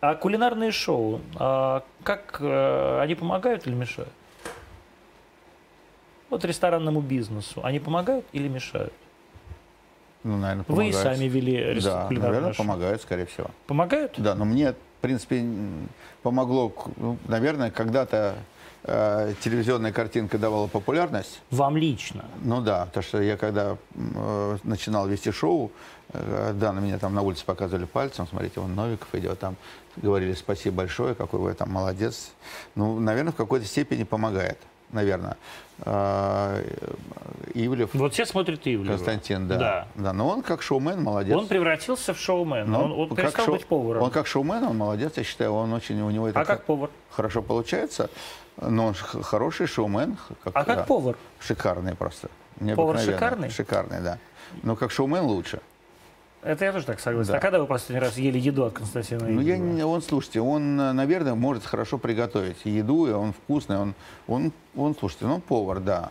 А 0.00 0.14
кулинарные 0.14 0.70
шоу, 0.72 1.20
а 1.36 1.84
как 2.02 2.38
э, 2.40 3.00
они 3.02 3.14
помогают 3.14 3.66
или 3.66 3.74
мешают? 3.74 4.10
Вот 6.30 6.44
ресторанному 6.44 7.00
бизнесу, 7.00 7.60
они 7.64 7.80
помогают 7.80 8.24
или 8.32 8.48
мешают? 8.48 8.92
Ну, 10.22 10.36
наверное, 10.36 10.64
Вы 10.68 10.88
и 10.88 10.92
помогает. 10.92 11.16
сами 11.18 11.28
вели 11.28 11.56
рес- 11.74 11.84
Да, 11.84 12.06
кулинарное 12.06 12.30
наверное, 12.34 12.52
шоу. 12.54 12.64
помогает, 12.66 13.02
скорее 13.02 13.26
всего. 13.26 13.50
Помогают? 13.66 14.14
Да, 14.18 14.34
но 14.34 14.44
мне, 14.44 14.72
в 14.72 14.76
принципе, 15.00 15.44
помогло, 16.22 16.72
ну, 16.96 17.16
наверное, 17.26 17.70
когда-то 17.70 18.36
э, 18.84 19.34
телевизионная 19.40 19.92
картинка 19.92 20.38
давала 20.38 20.66
популярность. 20.66 21.40
Вам 21.50 21.76
лично? 21.76 22.24
Ну 22.42 22.60
да, 22.60 22.86
потому 22.86 23.02
что 23.02 23.20
я 23.22 23.36
когда 23.36 23.76
э, 23.94 24.56
начинал 24.64 25.06
вести 25.06 25.30
шоу, 25.32 25.70
э, 26.12 26.52
да, 26.54 26.72
на 26.72 26.80
меня 26.80 26.98
там 26.98 27.14
на 27.14 27.22
улице 27.22 27.44
показывали 27.44 27.84
пальцем, 27.86 28.26
смотрите, 28.26 28.60
вон 28.60 28.74
Новиков 28.74 29.14
идет, 29.14 29.38
там 29.38 29.56
говорили 29.96 30.34
спасибо 30.34 30.76
большое, 30.78 31.14
какой 31.14 31.40
вы 31.40 31.54
там 31.54 31.70
молодец. 31.70 32.32
Ну, 32.74 32.98
наверное, 33.00 33.32
в 33.32 33.36
какой-то 33.36 33.66
степени 33.66 34.04
помогает, 34.04 34.58
наверное. 34.92 35.36
А, 35.82 36.62
э, 36.62 36.94
Ивлев, 37.54 37.94
Вот 37.94 38.12
все 38.12 38.26
смотрят 38.26 38.60
Ивлева. 38.66 38.96
Константин, 38.96 39.48
да. 39.48 39.56
Да. 39.56 39.88
да. 39.94 40.12
но 40.12 40.28
он 40.28 40.42
как 40.42 40.62
шоумен 40.62 41.02
молодец. 41.02 41.34
Он 41.36 41.48
превратился 41.48 42.12
в 42.12 42.18
шоумена. 42.18 42.66
Ну, 42.66 42.84
он, 42.84 42.92
он 42.92 43.08
как 43.08 43.18
перестал 43.18 43.46
шоу- 43.46 43.54
быть 43.54 43.66
поваром. 43.66 44.02
Он 44.02 44.10
как 44.10 44.26
шоумен, 44.26 44.62
он 44.64 44.76
молодец, 44.76 45.14
я 45.16 45.24
считаю, 45.24 45.52
он 45.54 45.72
очень, 45.72 46.00
у 46.02 46.10
него 46.10 46.28
это 46.28 46.40
А 46.40 46.44
как 46.44 46.64
повар? 46.64 46.90
хорошо 47.10 47.40
получается. 47.42 48.10
Но 48.56 48.86
он 48.86 48.94
хороший 48.94 49.66
шоумен. 49.66 50.16
Как, 50.44 50.52
А 50.56 50.64
как 50.64 50.86
повар? 50.86 51.16
Шикарный 51.40 51.94
просто. 51.94 52.28
Повар 52.76 52.98
шикарный? 52.98 53.50
Шикарный, 53.50 54.00
да. 54.00 54.18
Но 54.62 54.76
как 54.76 54.90
шоумен 54.90 55.22
лучше. 55.22 55.60
Это 56.42 56.64
я 56.64 56.72
тоже 56.72 56.86
так 56.86 57.00
согласен. 57.00 57.32
Да. 57.32 57.38
А 57.38 57.40
когда 57.40 57.58
вы 57.58 57.66
последний 57.66 58.00
раз 58.00 58.16
ели 58.16 58.38
еду 58.38 58.64
от 58.64 58.72
Константина 58.72 59.26
Ну, 59.26 59.40
я 59.42 59.58
не, 59.58 59.82
он, 59.84 60.00
слушайте, 60.00 60.40
он, 60.40 60.76
наверное, 60.76 61.34
может 61.34 61.66
хорошо 61.66 61.98
приготовить 61.98 62.56
еду, 62.64 63.06
и 63.06 63.12
он 63.12 63.34
вкусный, 63.34 63.76
он, 63.76 63.94
он, 64.26 64.52
он 64.74 64.96
слушайте, 64.98 65.26
ну, 65.26 65.40
повар, 65.40 65.80
да. 65.80 66.10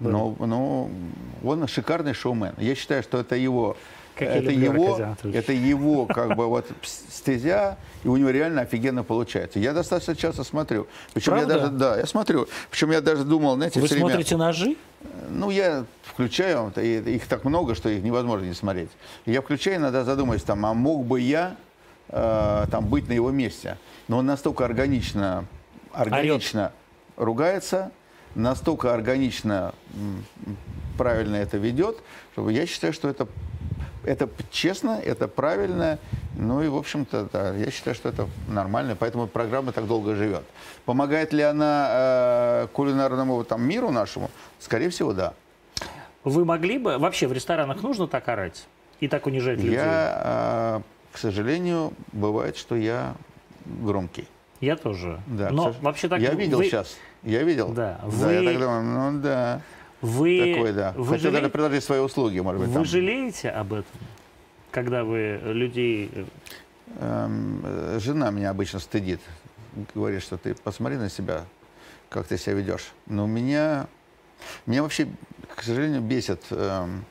Но, 0.00 0.34
но 0.38 0.88
он 1.44 1.66
шикарный 1.66 2.14
шоумен. 2.14 2.54
Я 2.58 2.74
считаю, 2.74 3.02
что 3.02 3.18
это 3.18 3.36
его, 3.36 3.76
это 4.24 4.50
его, 4.50 5.16
это 5.32 5.52
его, 5.52 6.06
как 6.06 6.36
бы 6.36 6.46
вот 6.46 6.66
стезя, 6.82 7.76
и 8.04 8.08
у 8.08 8.16
него 8.16 8.30
реально 8.30 8.62
офигенно 8.62 9.04
получается. 9.04 9.58
Я 9.58 9.72
достаточно 9.72 10.16
часто 10.16 10.44
смотрю. 10.44 10.86
Причем 11.12 11.34
я 11.36 11.38
Правда? 11.46 11.58
даже, 11.60 11.72
да, 11.72 11.98
я 11.98 12.06
смотрю. 12.06 12.48
Причем 12.70 12.90
я 12.90 13.00
даже 13.00 13.24
думал, 13.24 13.56
знаете, 13.56 13.80
Вы 13.80 13.86
все 13.86 13.96
время- 13.96 14.10
смотрите 14.10 14.36
ножи? 14.36 14.76
ну, 15.30 15.50
я 15.50 15.84
включаю, 16.02 16.72
и 16.76 16.98
их 17.16 17.26
так 17.26 17.44
много, 17.44 17.74
что 17.74 17.88
их 17.88 18.02
невозможно 18.02 18.44
не 18.46 18.54
смотреть. 18.54 18.90
Я 19.26 19.40
включаю, 19.42 19.76
иногда 19.76 20.04
задумаюсь, 20.04 20.42
там, 20.42 20.64
а 20.66 20.74
мог 20.74 21.04
бы 21.06 21.20
я 21.20 21.56
э, 22.08 22.66
там 22.70 22.86
быть 22.86 23.08
на 23.08 23.12
его 23.12 23.30
месте? 23.30 23.78
Но 24.08 24.18
он 24.18 24.26
настолько 24.26 24.64
органично, 24.64 25.44
органично 25.92 26.72
ругается, 27.16 27.90
настолько 28.34 28.92
органично 28.94 29.74
правильно 30.98 31.36
это 31.36 31.56
ведет, 31.56 31.98
чтобы 32.32 32.52
я 32.52 32.66
считаю, 32.66 32.92
что 32.92 33.08
это, 33.08 33.26
это 34.04 34.28
честно, 34.50 35.00
это 35.02 35.28
правильно, 35.28 35.98
ну 36.36 36.62
и, 36.62 36.68
в 36.68 36.76
общем-то, 36.76 37.28
да, 37.32 37.54
я 37.54 37.70
считаю, 37.70 37.94
что 37.94 38.08
это 38.08 38.28
нормально, 38.48 38.96
поэтому 38.98 39.26
программа 39.26 39.72
так 39.72 39.86
долго 39.86 40.14
живет. 40.14 40.44
Помогает 40.84 41.32
ли 41.32 41.42
она 41.42 41.88
э, 41.90 42.66
кулинарному 42.72 43.44
там, 43.44 43.62
миру 43.62 43.90
нашему? 43.90 44.30
Скорее 44.58 44.90
всего, 44.90 45.12
да. 45.12 45.34
Вы 46.24 46.44
могли 46.44 46.78
бы... 46.78 46.98
Вообще 46.98 47.26
в 47.26 47.32
ресторанах 47.32 47.82
нужно 47.82 48.06
так 48.06 48.28
орать? 48.28 48.66
И 49.00 49.08
так 49.08 49.26
унижать 49.26 49.58
людей? 49.58 49.74
Я, 49.74 50.80
э, 50.80 50.80
к 51.12 51.18
сожалению, 51.18 51.92
бывает, 52.12 52.56
что 52.56 52.76
я 52.76 53.14
громкий. 53.64 54.28
Я 54.60 54.76
тоже. 54.76 55.20
Да, 55.26 55.50
Но 55.50 55.74
вообще 55.80 56.08
так... 56.08 56.20
я 56.20 56.32
видел 56.34 56.58
вы, 56.58 56.64
сейчас. 56.64 56.96
Я 57.22 57.42
видел. 57.42 57.68
Да, 57.68 58.00
Да, 58.02 58.08
вы- 58.08 58.32
я 58.32 58.50
так 58.52 58.60
думаю, 58.60 58.82
ну 58.82 59.20
да. 59.20 59.62
Вы, 60.00 60.54
Такой, 60.54 60.72
да. 60.72 60.92
вы, 60.96 61.06
Хочу 61.06 61.28
жале- 61.28 61.32
даже 61.32 61.48
предложить 61.50 61.84
свои 61.84 62.00
услуги, 62.00 62.38
может 62.40 62.60
быть. 62.60 62.68
вы 62.70 62.74
там. 62.74 62.84
жалеете 62.84 63.50
об 63.50 63.72
этом? 63.74 64.00
Когда 64.70 65.04
вы 65.04 65.40
людей... 65.44 66.10
э, 66.12 66.24
Эм, 66.98 67.60
э, 67.64 67.98
жена 68.00 68.30
меня 68.30 68.50
обычно 68.50 68.78
стыдит. 68.80 69.20
Говорит, 69.94 70.22
что 70.22 70.36
ты 70.38 70.54
посмотри 70.54 70.96
на 70.96 71.08
себя, 71.08 71.44
как 72.08 72.26
ты 72.26 72.36
себя 72.36 72.54
ведешь. 72.54 72.90
Но 73.06 73.26
меня, 73.26 73.86
меня 74.66 74.82
вообще, 74.82 75.06
к 75.54 75.62
сожалению, 75.62 76.00
бесит, 76.00 76.42
эм, 76.50 77.04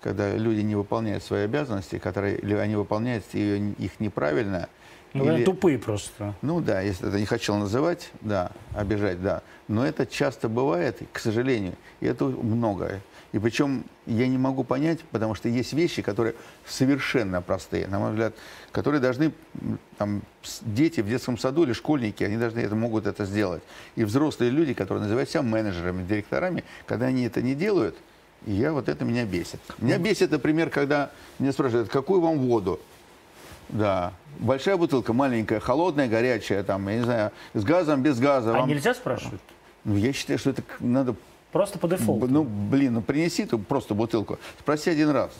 когда 0.00 0.32
люди 0.36 0.60
не 0.60 0.76
выполняют 0.76 1.24
свои 1.24 1.42
обязанности, 1.44 1.98
которые 1.98 2.38
или 2.38 2.54
они 2.54 2.76
выполняют 2.76 3.24
ее- 3.32 3.72
их 3.72 3.98
неправильно, 3.98 4.68
Ну, 5.14 5.36
или- 5.36 5.44
тупые 5.44 5.78
просто. 5.78 6.34
Ну 6.42 6.60
да, 6.60 6.80
если 6.80 7.08
это 7.08 7.18
не 7.18 7.26
хотел 7.26 7.56
называть, 7.56 8.10
да, 8.20 8.50
обижать, 8.74 9.22
да. 9.22 9.42
Но 9.68 9.86
это 9.86 10.06
часто 10.06 10.48
бывает, 10.48 10.98
к 11.12 11.18
сожалению, 11.18 11.74
и 12.00 12.06
это 12.06 12.24
много. 12.24 13.00
И 13.32 13.38
причем 13.38 13.84
я 14.06 14.28
не 14.28 14.38
могу 14.38 14.62
понять, 14.64 15.00
потому 15.10 15.34
что 15.34 15.48
есть 15.48 15.72
вещи, 15.72 16.00
которые 16.00 16.34
совершенно 16.66 17.42
простые, 17.42 17.86
на 17.88 17.98
мой 17.98 18.10
взгляд, 18.10 18.34
которые 18.72 19.00
должны, 19.00 19.32
там, 19.98 20.22
дети 20.62 21.00
в 21.00 21.08
детском 21.08 21.36
саду 21.36 21.64
или 21.64 21.72
школьники, 21.72 22.22
они 22.24 22.36
должны 22.36 22.60
это, 22.60 22.74
могут 22.76 23.06
это 23.06 23.24
сделать. 23.24 23.62
И 23.96 24.04
взрослые 24.04 24.50
люди, 24.50 24.74
которые 24.74 25.02
называют 25.02 25.28
себя 25.28 25.42
менеджерами, 25.42 26.06
директорами, 26.06 26.64
когда 26.86 27.06
они 27.06 27.24
это 27.24 27.42
не 27.42 27.54
делают, 27.54 27.96
я 28.46 28.72
вот 28.72 28.88
это 28.88 29.04
меня 29.04 29.24
бесит. 29.24 29.60
Меня 29.78 29.98
бесит, 29.98 30.30
например, 30.30 30.70
когда 30.70 31.10
меня 31.38 31.52
спрашивают, 31.52 31.88
какую 31.88 32.20
вам 32.20 32.38
воду? 32.38 32.80
Да. 33.68 34.12
Большая 34.38 34.76
бутылка, 34.76 35.12
маленькая, 35.12 35.60
холодная, 35.60 36.08
горячая, 36.08 36.62
там, 36.62 36.86
я 36.88 36.96
не 36.96 37.04
знаю, 37.04 37.30
с 37.54 37.64
газом, 37.64 38.02
без 38.02 38.18
газа. 38.18 38.50
А 38.50 38.58
Вам- 38.60 38.68
нельзя 38.68 38.92
спрашивать? 38.94 39.40
Ну, 39.84 39.96
я 39.96 40.12
считаю, 40.12 40.38
что 40.38 40.50
это 40.50 40.62
надо... 40.80 41.14
Просто 41.52 41.78
по 41.78 41.88
дефолту. 41.88 42.26
Ну, 42.28 42.42
блин, 42.44 42.94
ну 42.94 43.00
принеси 43.02 43.46
ты 43.46 43.56
просто 43.56 43.94
бутылку. 43.94 44.38
Спроси 44.60 44.90
один 44.90 45.10
раз. 45.10 45.30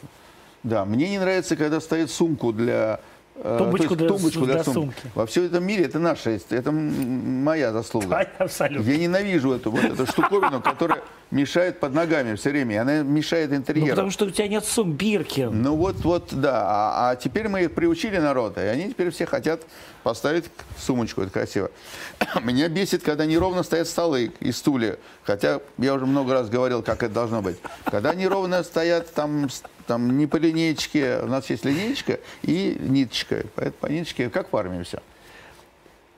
Да, 0.63 0.85
мне 0.87 1.11
не 1.11 1.19
нравится, 1.19 1.57
когда 1.57 1.79
ставят 1.81 2.11
сумку 2.11 2.53
для... 2.53 3.01
э, 3.35 3.57
Тумбочку 3.59 3.89
есть 3.89 3.99
для 3.99 4.09
тумбочку 4.09 4.45
для 4.47 4.55
для 4.55 4.65
сумки. 4.65 4.79
сумки. 5.03 5.11
Во 5.15 5.27
всем 5.27 5.45
этом 5.45 5.65
мире 5.65 5.85
это 5.85 5.99
наша, 5.99 6.31
это 6.31 6.73
моя 6.73 7.73
заслуга. 7.73 8.07
Да, 8.09 8.27
абсолютно. 8.45 8.89
Я 8.91 8.97
ненавижу 8.97 9.53
эту, 9.53 9.71
вот 9.71 9.85
эту 9.85 10.07
штуковину, 10.07 10.63
которая 10.63 11.03
мешает 11.31 11.81
под 11.81 11.93
ногами 11.95 12.35
все 12.37 12.51
время. 12.51 12.83
Она 12.83 13.03
мешает 13.03 13.51
Ну, 13.51 13.57
интерьеру. 13.57 13.91
потому 13.91 14.11
что 14.11 14.27
у 14.27 14.31
тебя 14.31 14.49
нет 14.49 14.65
сум 14.65 14.93
Биркин. 14.93 15.63
Ну 15.63 15.75
вот, 15.77 15.97
вот, 15.97 16.29
да. 16.33 16.63
А, 16.65 17.11
а 17.11 17.17
теперь 17.17 17.49
мы 17.49 17.63
их 17.65 17.75
приучили 17.75 18.19
народа, 18.19 18.65
и 18.65 18.69
они 18.69 18.91
теперь 18.91 19.11
все 19.11 19.27
хотят 19.27 19.63
поставить 20.03 20.45
сумочку, 20.79 21.23
это 21.23 21.31
красиво. 21.33 21.71
Меня 22.43 22.69
бесит, 22.69 23.03
когда 23.03 23.27
неровно 23.27 23.65
стоят 23.65 23.89
столы 23.89 24.33
и 24.39 24.53
стулья, 24.53 24.99
хотя 25.25 25.61
я 25.79 25.95
уже 25.95 26.07
много 26.07 26.33
раз 26.33 26.49
говорил, 26.49 26.83
как 26.83 27.03
это 27.03 27.13
должно 27.13 27.43
быть. 27.43 27.57
Когда 27.85 28.15
неровно 28.15 28.63
стоят 28.63 29.13
там, 29.13 29.49
там 29.89 30.17
не 30.17 30.27
по 30.29 30.37
линеечке, 30.37 31.19
у 31.23 31.27
нас 31.27 31.51
есть 31.51 31.65
линеечка 31.65 32.21
и 32.43 32.77
ниточка. 32.81 33.45
По, 33.57 33.71
по 33.73 33.87
ниточке, 33.87 34.31
как 34.31 34.53
в 34.53 34.57
армии 34.57 34.85
все. 34.85 34.99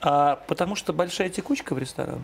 А 0.00 0.36
потому 0.46 0.76
что 0.76 0.92
большая 0.92 1.30
текучка 1.30 1.74
в 1.74 1.78
ресторане. 1.78 2.22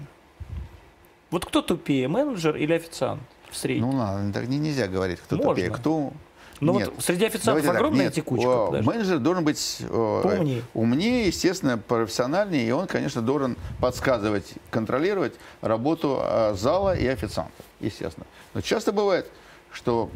Вот 1.30 1.44
кто 1.44 1.62
тупее, 1.62 2.08
менеджер 2.08 2.56
или 2.56 2.72
официант 2.72 3.22
в 3.50 3.56
среднем? 3.56 3.90
Ну 3.90 3.98
ладно, 3.98 4.32
так 4.32 4.46
не, 4.48 4.58
нельзя 4.58 4.86
говорить, 4.88 5.20
кто 5.20 5.36
Можно. 5.36 5.50
тупее, 5.50 5.70
кто... 5.70 6.12
Ну 6.60 6.78
Нет. 6.78 6.92
вот 6.94 7.04
среди 7.04 7.24
официантов 7.24 7.46
Давайте 7.46 7.66
так, 7.68 7.76
огромная 7.76 8.04
нет, 8.04 8.14
текучка. 8.14 8.46
о, 8.46 8.66
подожди. 8.66 8.88
менеджер 8.88 9.18
должен 9.18 9.44
быть 9.44 9.78
о, 9.90 10.22
Поумнее. 10.22 10.62
умнее, 10.72 11.26
естественно, 11.26 11.76
профессиональнее, 11.78 12.66
и 12.66 12.70
он, 12.70 12.86
конечно, 12.86 13.22
должен 13.22 13.56
подсказывать, 13.80 14.54
контролировать 14.70 15.34
работу 15.62 16.18
а, 16.20 16.54
зала 16.54 16.96
и 16.96 17.06
официанта, 17.06 17.52
естественно. 17.80 18.24
Но 18.54 18.60
часто 18.60 18.92
бывает, 18.92 19.28
что 19.72 20.10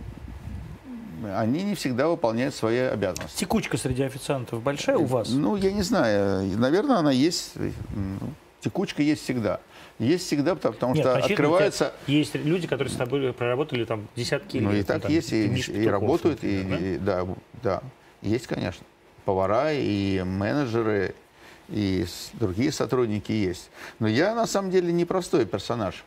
они 1.35 1.65
не 1.65 1.75
всегда 1.75 2.09
выполняют 2.09 2.55
свои 2.55 2.79
обязанности. 2.79 3.41
Текучка 3.41 3.77
среди 3.77 4.05
официантов 4.05 4.63
большая 4.63 4.99
у 4.99 5.05
вас? 5.07 5.29
Ну, 5.29 5.57
я 5.57 5.73
не 5.73 5.83
знаю, 5.83 6.57
наверное, 6.57 6.99
она 6.99 7.11
есть, 7.11 7.55
текучка 8.61 9.03
есть 9.03 9.25
всегда. 9.25 9.61
Есть 9.99 10.27
всегда, 10.27 10.55
потому, 10.55 10.95
Нет, 10.95 11.03
что 11.05 11.17
открывается... 11.17 11.93
Есть 12.07 12.35
люди, 12.37 12.69
которые 12.69 12.93
с 12.93 12.97
тобой 12.97 13.33
проработали 13.33 13.85
там 13.85 14.07
десятки 14.15 14.59
Ну 14.59 14.71
лет. 14.71 14.81
и 14.81 14.83
так 14.85 15.03
там, 15.03 15.11
есть, 15.11 15.33
и, 15.33 15.47
и 15.47 15.57
Петухов, 15.63 15.87
работают, 15.91 16.45
и, 16.45 16.63
да? 16.63 16.77
и- 16.77 16.99
да, 16.99 17.27
да, 17.63 17.83
есть, 18.23 18.47
конечно. 18.47 18.87
Повара 19.25 19.73
и 19.73 20.23
менеджеры, 20.23 21.15
и 21.69 22.07
другие 22.35 22.71
сотрудники 22.71 23.33
есть. 23.33 23.71
Но 23.99 24.07
я 24.07 24.35
на 24.37 24.47
самом 24.47 24.71
деле 24.71 24.93
непростой 24.93 25.47
персонаж. 25.47 26.05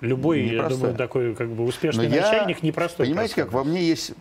Любой, 0.00 0.40
я 0.40 0.52
Непростая. 0.54 0.78
думаю, 0.78 0.96
такой 0.96 1.34
как 1.34 1.48
бы 1.50 1.56
Но 1.62 1.68
успешный 1.68 2.08
я- 2.08 2.22
начальник 2.22 2.62
непростой. 2.62 3.04
Понимаете, 3.06 3.34
как 3.34 3.52
во 3.52 3.60
персонаж. 3.60 3.66
мне 3.80 3.86
есть 3.86 4.12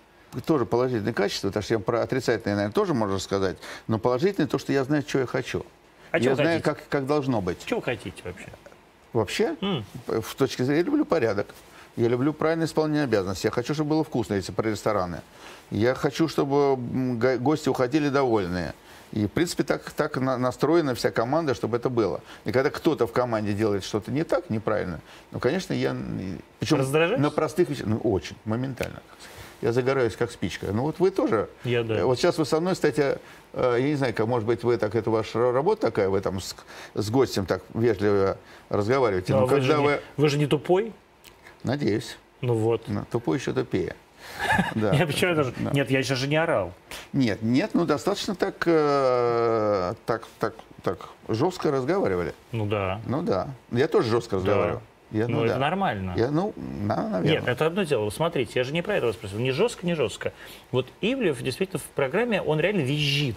тоже 0.46 0.66
положительные 0.66 1.14
качества, 1.14 1.48
потому 1.48 1.64
что 1.64 1.74
я 1.76 1.80
про 1.80 2.02
отрицательные, 2.04 2.56
наверное, 2.58 2.74
тоже 2.74 2.94
можно 2.94 3.18
сказать, 3.18 3.56
но 3.88 3.98
положительное 3.98 4.50
то, 4.50 4.58
что 4.58 4.74
я 4.74 4.84
знаю, 4.84 5.04
что 5.08 5.20
я 5.20 5.26
хочу. 5.26 5.66
А 6.12 6.18
я 6.20 6.36
знаю, 6.36 6.62
хотите? 6.62 6.64
как, 6.66 6.90
как 6.90 7.08
должно 7.08 7.40
быть. 7.42 7.66
Чего 7.66 7.80
хотите 7.80 8.22
вообще? 8.26 8.50
Вообще, 9.14 9.56
М. 9.62 9.84
в 10.08 10.36
точке 10.36 10.64
зрения, 10.64 10.82
я 10.82 10.86
люблю 10.86 11.06
порядок. 11.06 11.48
Я 11.96 12.08
люблю 12.08 12.32
правильное 12.34 12.68
исполнение 12.68 13.04
обязанностей. 13.04 13.48
Я 13.48 13.52
хочу, 13.52 13.74
чтобы 13.74 13.90
было 13.90 14.04
вкусно, 14.04 14.36
если 14.36 14.52
про 14.52 14.70
рестораны. 14.70 15.22
Я 15.72 15.96
хочу, 15.96 16.28
чтобы 16.28 16.76
гости 17.40 17.70
уходили 17.70 18.10
довольные. 18.10 18.74
И, 19.12 19.26
в 19.26 19.30
принципе, 19.30 19.64
так, 19.64 19.90
так 19.92 20.18
на- 20.18 20.38
настроена 20.38 20.94
вся 20.94 21.10
команда, 21.10 21.56
чтобы 21.56 21.78
это 21.78 21.90
было. 21.90 22.22
И 22.46 22.52
когда 22.52 22.70
кто-то 22.70 23.08
в 23.08 23.12
команде 23.12 23.54
делает 23.54 23.84
что-то 23.84 24.12
не 24.12 24.24
так, 24.24 24.52
неправильно, 24.52 25.00
ну, 25.32 25.40
конечно, 25.40 25.74
я... 25.74 25.96
Причем 26.60 26.78
на 27.18 27.32
простых 27.32 27.70
вещах, 27.70 27.88
ну, 27.88 27.98
очень, 27.98 28.36
моментально. 28.46 29.02
Я 29.62 29.74
загораюсь, 29.74 30.16
как 30.16 30.32
спичка. 30.32 30.68
Ну, 30.72 30.84
вот 30.84 31.00
вы 31.00 31.12
тоже... 31.12 31.50
Я, 31.64 31.84
да. 31.84 32.06
Вот 32.06 32.18
сейчас 32.18 32.38
вы 32.38 32.46
со 32.46 32.60
мной, 32.62 32.74
кстати, 32.74 33.18
э, 33.54 33.76
я 33.80 33.88
не 33.88 33.96
знаю, 33.96 34.14
как, 34.14 34.26
может 34.28 34.48
быть, 34.48 34.64
вы 34.64 34.78
так, 34.78 34.96
это 34.96 35.10
ваша 35.12 35.52
работа 35.52 35.82
такая, 35.82 36.10
вы 36.10 36.22
там 36.22 36.40
с, 36.40 36.56
с 36.94 37.10
гостем 37.10 37.46
так 37.46 37.62
вежливо 37.74 38.38
разговариваете. 38.70 39.34
А 39.34 39.38
Но 39.38 39.46
вы, 39.46 39.50
когда 39.50 39.66
же 39.66 39.78
вы... 39.82 39.92
не, 39.92 40.00
вы 40.18 40.30
же 40.30 40.38
не 40.38 40.48
тупой? 40.48 40.94
Надеюсь. 41.64 42.18
Ну 42.42 42.54
вот. 42.54 42.84
Ну, 42.88 43.04
Тупой 43.12 43.38
еще 43.38 43.54
тупее. 43.54 43.96
Да. 44.76 44.94
Я 44.94 45.06
почему 45.06 45.36
даже... 45.36 45.54
Да. 45.58 45.72
Нет, 45.72 45.92
я 45.92 46.04
сейчас 46.04 46.20
же 46.20 46.28
не 46.28 46.38
орал. 46.38 46.74
Нет, 47.12 47.42
нет, 47.42 47.72
ну 47.74 47.86
достаточно 47.86 48.36
так, 48.36 48.64
э, 48.66 49.94
так, 50.06 50.28
так, 50.40 50.54
так 50.84 51.10
жестко 51.28 51.72
разговаривали. 51.72 52.34
Ну 52.52 52.66
да. 52.66 53.02
Ну 53.06 53.22
да. 53.24 53.50
Я 53.72 53.88
тоже 53.88 54.10
жестко 54.10 54.38
разговаривал. 54.38 54.82
Я, 55.12 55.28
Ну, 55.28 55.38
ну, 55.40 55.44
это 55.46 55.54
да. 55.56 55.60
нормально. 55.60 56.14
Я, 56.18 56.30
ну, 56.30 56.54
на, 56.58 57.10
наверное. 57.10 57.40
Нет, 57.42 57.48
это 57.48 57.66
одно 57.66 57.84
дело. 57.84 58.10
Смотрите, 58.12 58.52
я 58.56 58.64
же 58.64 58.72
не 58.74 58.82
про 58.84 58.96
это 58.98 59.08
вас 59.08 59.16
спросил. 59.16 59.40
Не 59.40 59.52
жестко, 59.52 59.86
не 59.86 59.96
жестко. 59.96 60.34
Вот 60.72 60.88
Ивлев 61.02 61.42
действительно 61.42 61.80
в 61.80 61.84
программе, 61.96 62.42
он 62.42 62.60
реально 62.60 62.82
визжит. 62.82 63.36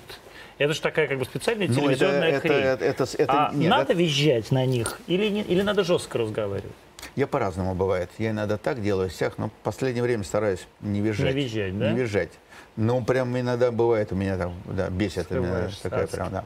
Это 0.58 0.74
же 0.74 0.80
такая 0.82 1.08
как 1.08 1.18
бы 1.18 1.24
специальная 1.24 1.66
Ну, 1.68 1.74
телевизионная 1.74 2.28
это, 2.32 2.40
хрень. 2.40 2.52
это, 2.58 2.84
это, 2.84 3.04
это- 3.18 3.32
а 3.48 3.52
нет, 3.54 3.70
надо 3.70 3.92
это- 3.92 4.02
визжать 4.02 4.50
на 4.52 4.66
них 4.66 5.00
или, 5.06 5.28
не, 5.28 5.40
или 5.42 5.62
надо 5.62 5.82
жестко 5.82 6.18
разговаривать? 6.18 6.70
Я 7.16 7.26
по-разному 7.26 7.74
бывает. 7.74 8.10
Я 8.18 8.30
иногда 8.30 8.58
так 8.58 8.80
делаю, 8.82 9.08
всяк, 9.10 9.38
но 9.38 9.48
в 9.48 9.52
последнее 9.64 10.02
время 10.02 10.24
стараюсь 10.24 10.66
не 10.80 11.00
визжать. 11.00 11.34
Не 11.34 11.42
визжать, 11.42 11.78
да? 11.78 11.90
Не 11.90 11.98
визжать. 12.00 12.30
Ну, 12.76 13.02
прям 13.04 13.36
иногда 13.38 13.70
бывает 13.70 14.12
у 14.12 14.14
меня 14.14 14.36
там, 14.38 14.54
да, 14.66 14.88
бесит. 14.88 15.30
меня 15.30 15.68
такая 15.82 16.06
прям, 16.06 16.30
да. 16.30 16.44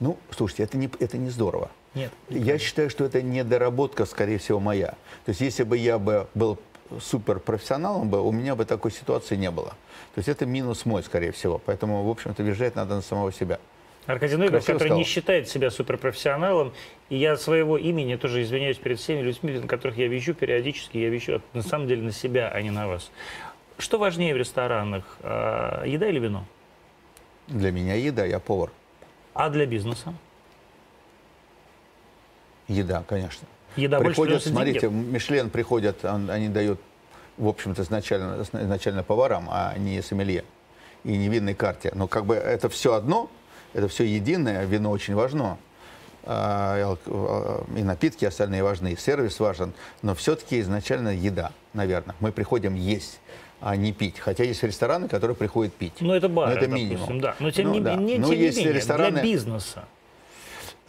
Ну, 0.00 0.18
слушайте, 0.30 0.62
это 0.62 0.76
не, 0.76 0.88
это 0.98 1.18
не 1.18 1.30
здорово. 1.30 1.70
Нет. 1.94 2.12
Я 2.28 2.58
считаю, 2.58 2.90
что 2.90 3.04
это 3.04 3.22
недоработка, 3.22 4.04
скорее 4.04 4.38
всего, 4.38 4.60
моя. 4.60 4.90
То 5.24 5.30
есть, 5.30 5.40
если 5.40 5.64
бы 5.64 5.76
я 5.76 5.98
бы 5.98 6.28
был 6.34 6.58
суперпрофессионалом, 7.00 8.08
бы, 8.08 8.20
у 8.20 8.32
меня 8.32 8.54
бы 8.54 8.64
такой 8.64 8.92
ситуации 8.92 9.36
не 9.36 9.50
было. 9.50 9.70
То 10.14 10.18
есть, 10.18 10.28
это 10.28 10.46
минус 10.46 10.84
мой, 10.86 11.02
скорее 11.02 11.32
всего. 11.32 11.60
Поэтому, 11.64 12.04
в 12.04 12.10
общем-то, 12.10 12.42
визжать 12.42 12.76
надо 12.76 12.94
на 12.96 13.02
самого 13.02 13.32
себя. 13.32 13.58
Аркадий 14.08 14.36
Красиво 14.36 14.58
который 14.58 14.78
сказал. 14.78 14.96
не 14.96 15.04
считает 15.04 15.50
себя 15.50 15.70
суперпрофессионалом, 15.70 16.72
и 17.10 17.16
я 17.16 17.32
от 17.32 17.42
своего 17.42 17.76
имени 17.76 18.16
тоже 18.16 18.42
извиняюсь 18.42 18.78
перед 18.78 18.98
всеми 18.98 19.20
людьми, 19.20 19.60
которых 19.60 19.98
я 19.98 20.08
вижу 20.08 20.32
периодически, 20.32 20.96
я 20.96 21.10
вижу 21.10 21.42
на 21.52 21.62
самом 21.62 21.88
деле 21.88 22.00
на 22.00 22.12
себя, 22.12 22.48
а 22.48 22.62
не 22.62 22.70
на 22.70 22.88
вас. 22.88 23.10
Что 23.76 23.98
важнее 23.98 24.32
в 24.32 24.38
ресторанах, 24.38 25.04
а, 25.20 25.84
еда 25.84 26.08
или 26.08 26.20
вино? 26.20 26.46
Для 27.48 27.70
меня 27.70 27.96
еда, 27.96 28.24
я 28.24 28.40
повар. 28.40 28.70
А 29.34 29.50
для 29.50 29.66
бизнеса? 29.66 30.14
Еда, 32.68 33.02
конечно. 33.06 33.46
Еда 33.76 33.98
больше 33.98 34.10
приходят, 34.10 34.42
приносит 34.42 34.52
смотрите, 34.52 34.80
денег? 34.88 35.06
Мишлен 35.12 35.50
приходят, 35.50 36.04
он- 36.04 36.30
они 36.30 36.48
дают, 36.48 36.80
в 37.36 37.48
общем-то, 37.48 37.82
изначально, 37.82 38.42
изначально 38.42 39.02
поварам, 39.02 39.48
а 39.50 39.74
не 39.78 40.02
сомелье 40.02 40.44
и 41.04 41.16
не 41.16 41.28
винной 41.28 41.54
карте. 41.54 41.90
Но 41.94 42.06
как 42.08 42.26
бы 42.26 42.34
это 42.34 42.68
все 42.68 42.94
одно, 42.94 43.30
это 43.74 43.88
все 43.88 44.04
единое, 44.04 44.64
вино 44.64 44.90
очень 44.90 45.14
важно. 45.14 45.58
А, 46.24 46.76
и 46.94 46.98
а, 47.06 47.64
И 47.76 47.82
напитки 47.82 48.24
остальные 48.26 48.62
важны, 48.62 48.92
и 48.92 48.96
сервис 48.96 49.40
важен, 49.40 49.72
но 50.02 50.14
все-таки 50.14 50.60
изначально 50.60 51.10
еда, 51.14 51.52
наверное. 51.72 52.14
Мы 52.20 52.32
приходим 52.32 52.74
есть, 52.74 53.20
а 53.60 53.76
не 53.76 53.92
пить. 53.92 54.18
Хотя 54.18 54.44
есть 54.44 54.62
рестораны, 54.62 55.08
которые 55.08 55.36
приходят 55.36 55.72
пить. 55.72 55.94
Ну, 56.00 56.12
это 56.12 56.28
бар, 56.28 56.48
Но 56.48 56.52
это 56.54 56.66
допустим, 56.66 56.88
минимум. 56.90 57.20
да. 57.20 57.34
Но 57.38 57.50
тем 57.50 57.68
Ну 57.68 57.74
не, 57.74 57.80
да. 57.80 57.94
не- 57.94 58.18
Но 58.18 58.28
тем 58.28 58.38
не 58.38 58.44
если 58.44 58.60
менее, 58.64 58.74
рестораны- 58.80 59.10
для 59.12 59.22
бизнеса. 59.22 59.84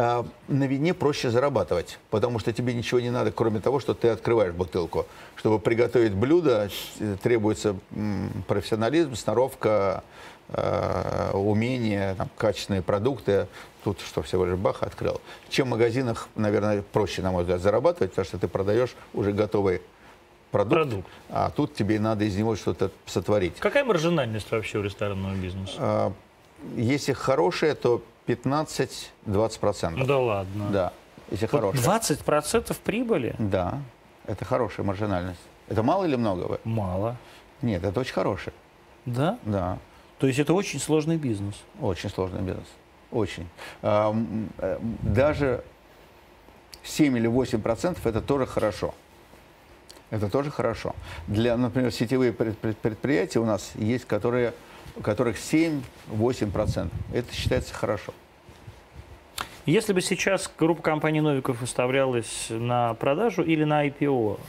А, 0.01 0.25
на 0.47 0.63
вине 0.63 0.93
проще 0.93 1.29
зарабатывать, 1.29 1.99
потому 2.09 2.39
что 2.39 2.53
тебе 2.53 2.73
ничего 2.73 3.01
не 3.01 3.09
надо, 3.09 3.33
кроме 3.33 3.59
того, 3.59 3.81
что 3.81 3.93
ты 3.93 4.07
открываешь 4.07 4.53
бутылку. 4.53 5.05
Чтобы 5.35 5.59
приготовить 5.59 6.13
блюдо, 6.13 6.69
э, 7.01 7.17
требуется 7.21 7.75
профессионализм, 8.47 9.15
сноровка, 9.15 10.05
э, 10.47 11.31
умение, 11.33 12.15
там, 12.15 12.29
качественные 12.37 12.81
продукты. 12.81 13.47
Тут 13.83 13.99
что, 13.99 14.21
всего 14.21 14.45
лишь 14.45 14.55
бах, 14.55 14.83
открыл. 14.83 15.19
Чем 15.49 15.67
в 15.67 15.71
магазинах, 15.71 16.29
наверное, 16.35 16.81
проще, 16.81 17.21
на 17.21 17.31
мой 17.33 17.43
взгляд, 17.43 17.59
зарабатывать, 17.59 18.11
потому 18.11 18.25
что 18.25 18.37
ты 18.37 18.47
продаешь 18.47 18.95
уже 19.13 19.33
готовый 19.33 19.81
продукт, 20.51 20.69
Продукт. 20.75 21.07
а 21.29 21.49
тут 21.49 21.75
тебе 21.75 21.99
надо 21.99 22.23
из 22.23 22.37
него 22.37 22.55
что-то 22.55 22.89
сотворить. 23.05 23.57
Какая 23.59 23.83
маржинальность 23.83 24.49
вообще 24.49 24.77
у 24.77 24.81
ресторанного 24.81 25.35
бизнеса? 25.35 26.13
Если 26.75 27.13
хорошие, 27.13 27.75
то 27.75 28.01
15-20%. 28.27 29.89
Ну 29.95 30.05
да 30.05 30.17
ладно. 30.17 30.69
Да, 30.71 30.93
если 31.31 31.45
Вот 31.51 31.51
хорошие. 31.75 31.83
20% 31.85 32.75
прибыли? 32.83 33.35
Да, 33.39 33.79
это 34.25 34.45
хорошая 34.45 34.85
маржинальность. 34.85 35.39
Это 35.67 35.83
мало 35.83 36.05
или 36.05 36.15
много? 36.15 36.59
Мало. 36.63 37.15
Нет, 37.61 37.83
это 37.83 37.99
очень 37.99 38.13
хорошее. 38.13 38.53
Да? 39.05 39.37
Да, 39.43 39.77
То 40.19 40.27
есть 40.27 40.39
это 40.39 40.53
очень 40.53 40.79
сложный 40.79 41.17
бизнес. 41.17 41.55
очень 41.81 42.09
сложный 42.09 42.41
бизнес. 42.41 42.67
Очень. 43.11 43.47
Э, 43.81 44.13
Даже 45.01 45.63
7 46.83 47.17
или 47.17 47.27
8 47.27 47.61
процентов 47.61 48.05
это 48.05 48.21
тоже 48.21 48.45
хорошо. 48.45 48.93
Это 50.11 50.29
тоже 50.29 50.49
хорошо. 50.51 50.95
Для, 51.27 51.55
например, 51.57 51.91
сетевые 51.91 52.33
пред- 52.33 52.57
пред- 52.57 52.77
предприятия 52.77 53.39
у 53.39 53.45
нас 53.45 53.71
есть, 53.75 54.05
которые, 54.05 54.53
у 54.99 55.01
которых 55.01 55.37
7-8 55.37 56.51
процентов. 56.51 56.97
Это 57.13 57.33
считается 57.33 57.73
хорошо. 57.73 58.13
Если 59.65 59.93
бы 59.93 60.01
сейчас 60.01 60.51
группа 60.57 60.81
компаний 60.81 61.21
Новиков 61.21 61.61
выставлялась 61.61 62.47
на 62.49 62.93
продажу 62.95 63.43
или 63.43 63.63
на 63.63 63.87
IPO, 63.87 64.39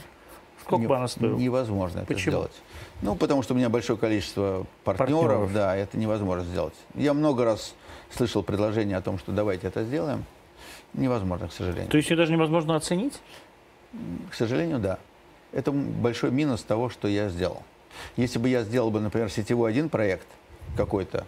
сколько 0.61 0.81
Не- 0.81 0.87
бы 0.87 0.97
она 0.97 1.07
стоила? 1.07 1.37
Невозможно 1.37 1.99
это 1.99 2.07
Почему? 2.07 2.31
сделать. 2.31 2.51
Ну, 3.01 3.15
потому 3.15 3.41
что 3.43 3.53
у 3.53 3.57
меня 3.57 3.69
большое 3.69 3.97
количество 3.97 4.65
партнеров, 4.83 5.21
Партнеров. 5.21 5.53
да, 5.53 5.75
это 5.75 5.97
невозможно 5.97 6.43
сделать. 6.43 6.73
Я 6.95 7.13
много 7.13 7.45
раз 7.45 7.73
слышал 8.11 8.43
предложение 8.43 8.97
о 8.97 9.01
том, 9.01 9.17
что 9.17 9.31
давайте 9.31 9.67
это 9.67 9.83
сделаем. 9.83 10.25
Невозможно, 10.93 11.47
к 11.47 11.53
сожалению. 11.53 11.89
То 11.89 11.97
есть 11.97 12.09
ее 12.09 12.17
даже 12.17 12.31
невозможно 12.33 12.75
оценить? 12.75 13.19
К 14.29 14.33
сожалению, 14.33 14.79
да. 14.79 14.99
Это 15.53 15.71
большой 15.71 16.31
минус 16.31 16.61
того, 16.63 16.89
что 16.89 17.07
я 17.07 17.29
сделал. 17.29 17.63
Если 18.17 18.39
бы 18.39 18.49
я 18.49 18.63
сделал 18.63 18.89
бы, 18.91 18.99
например, 18.99 19.29
сетевой 19.29 19.69
один 19.71 19.89
проект 19.89 20.27
какой-то, 20.75 21.25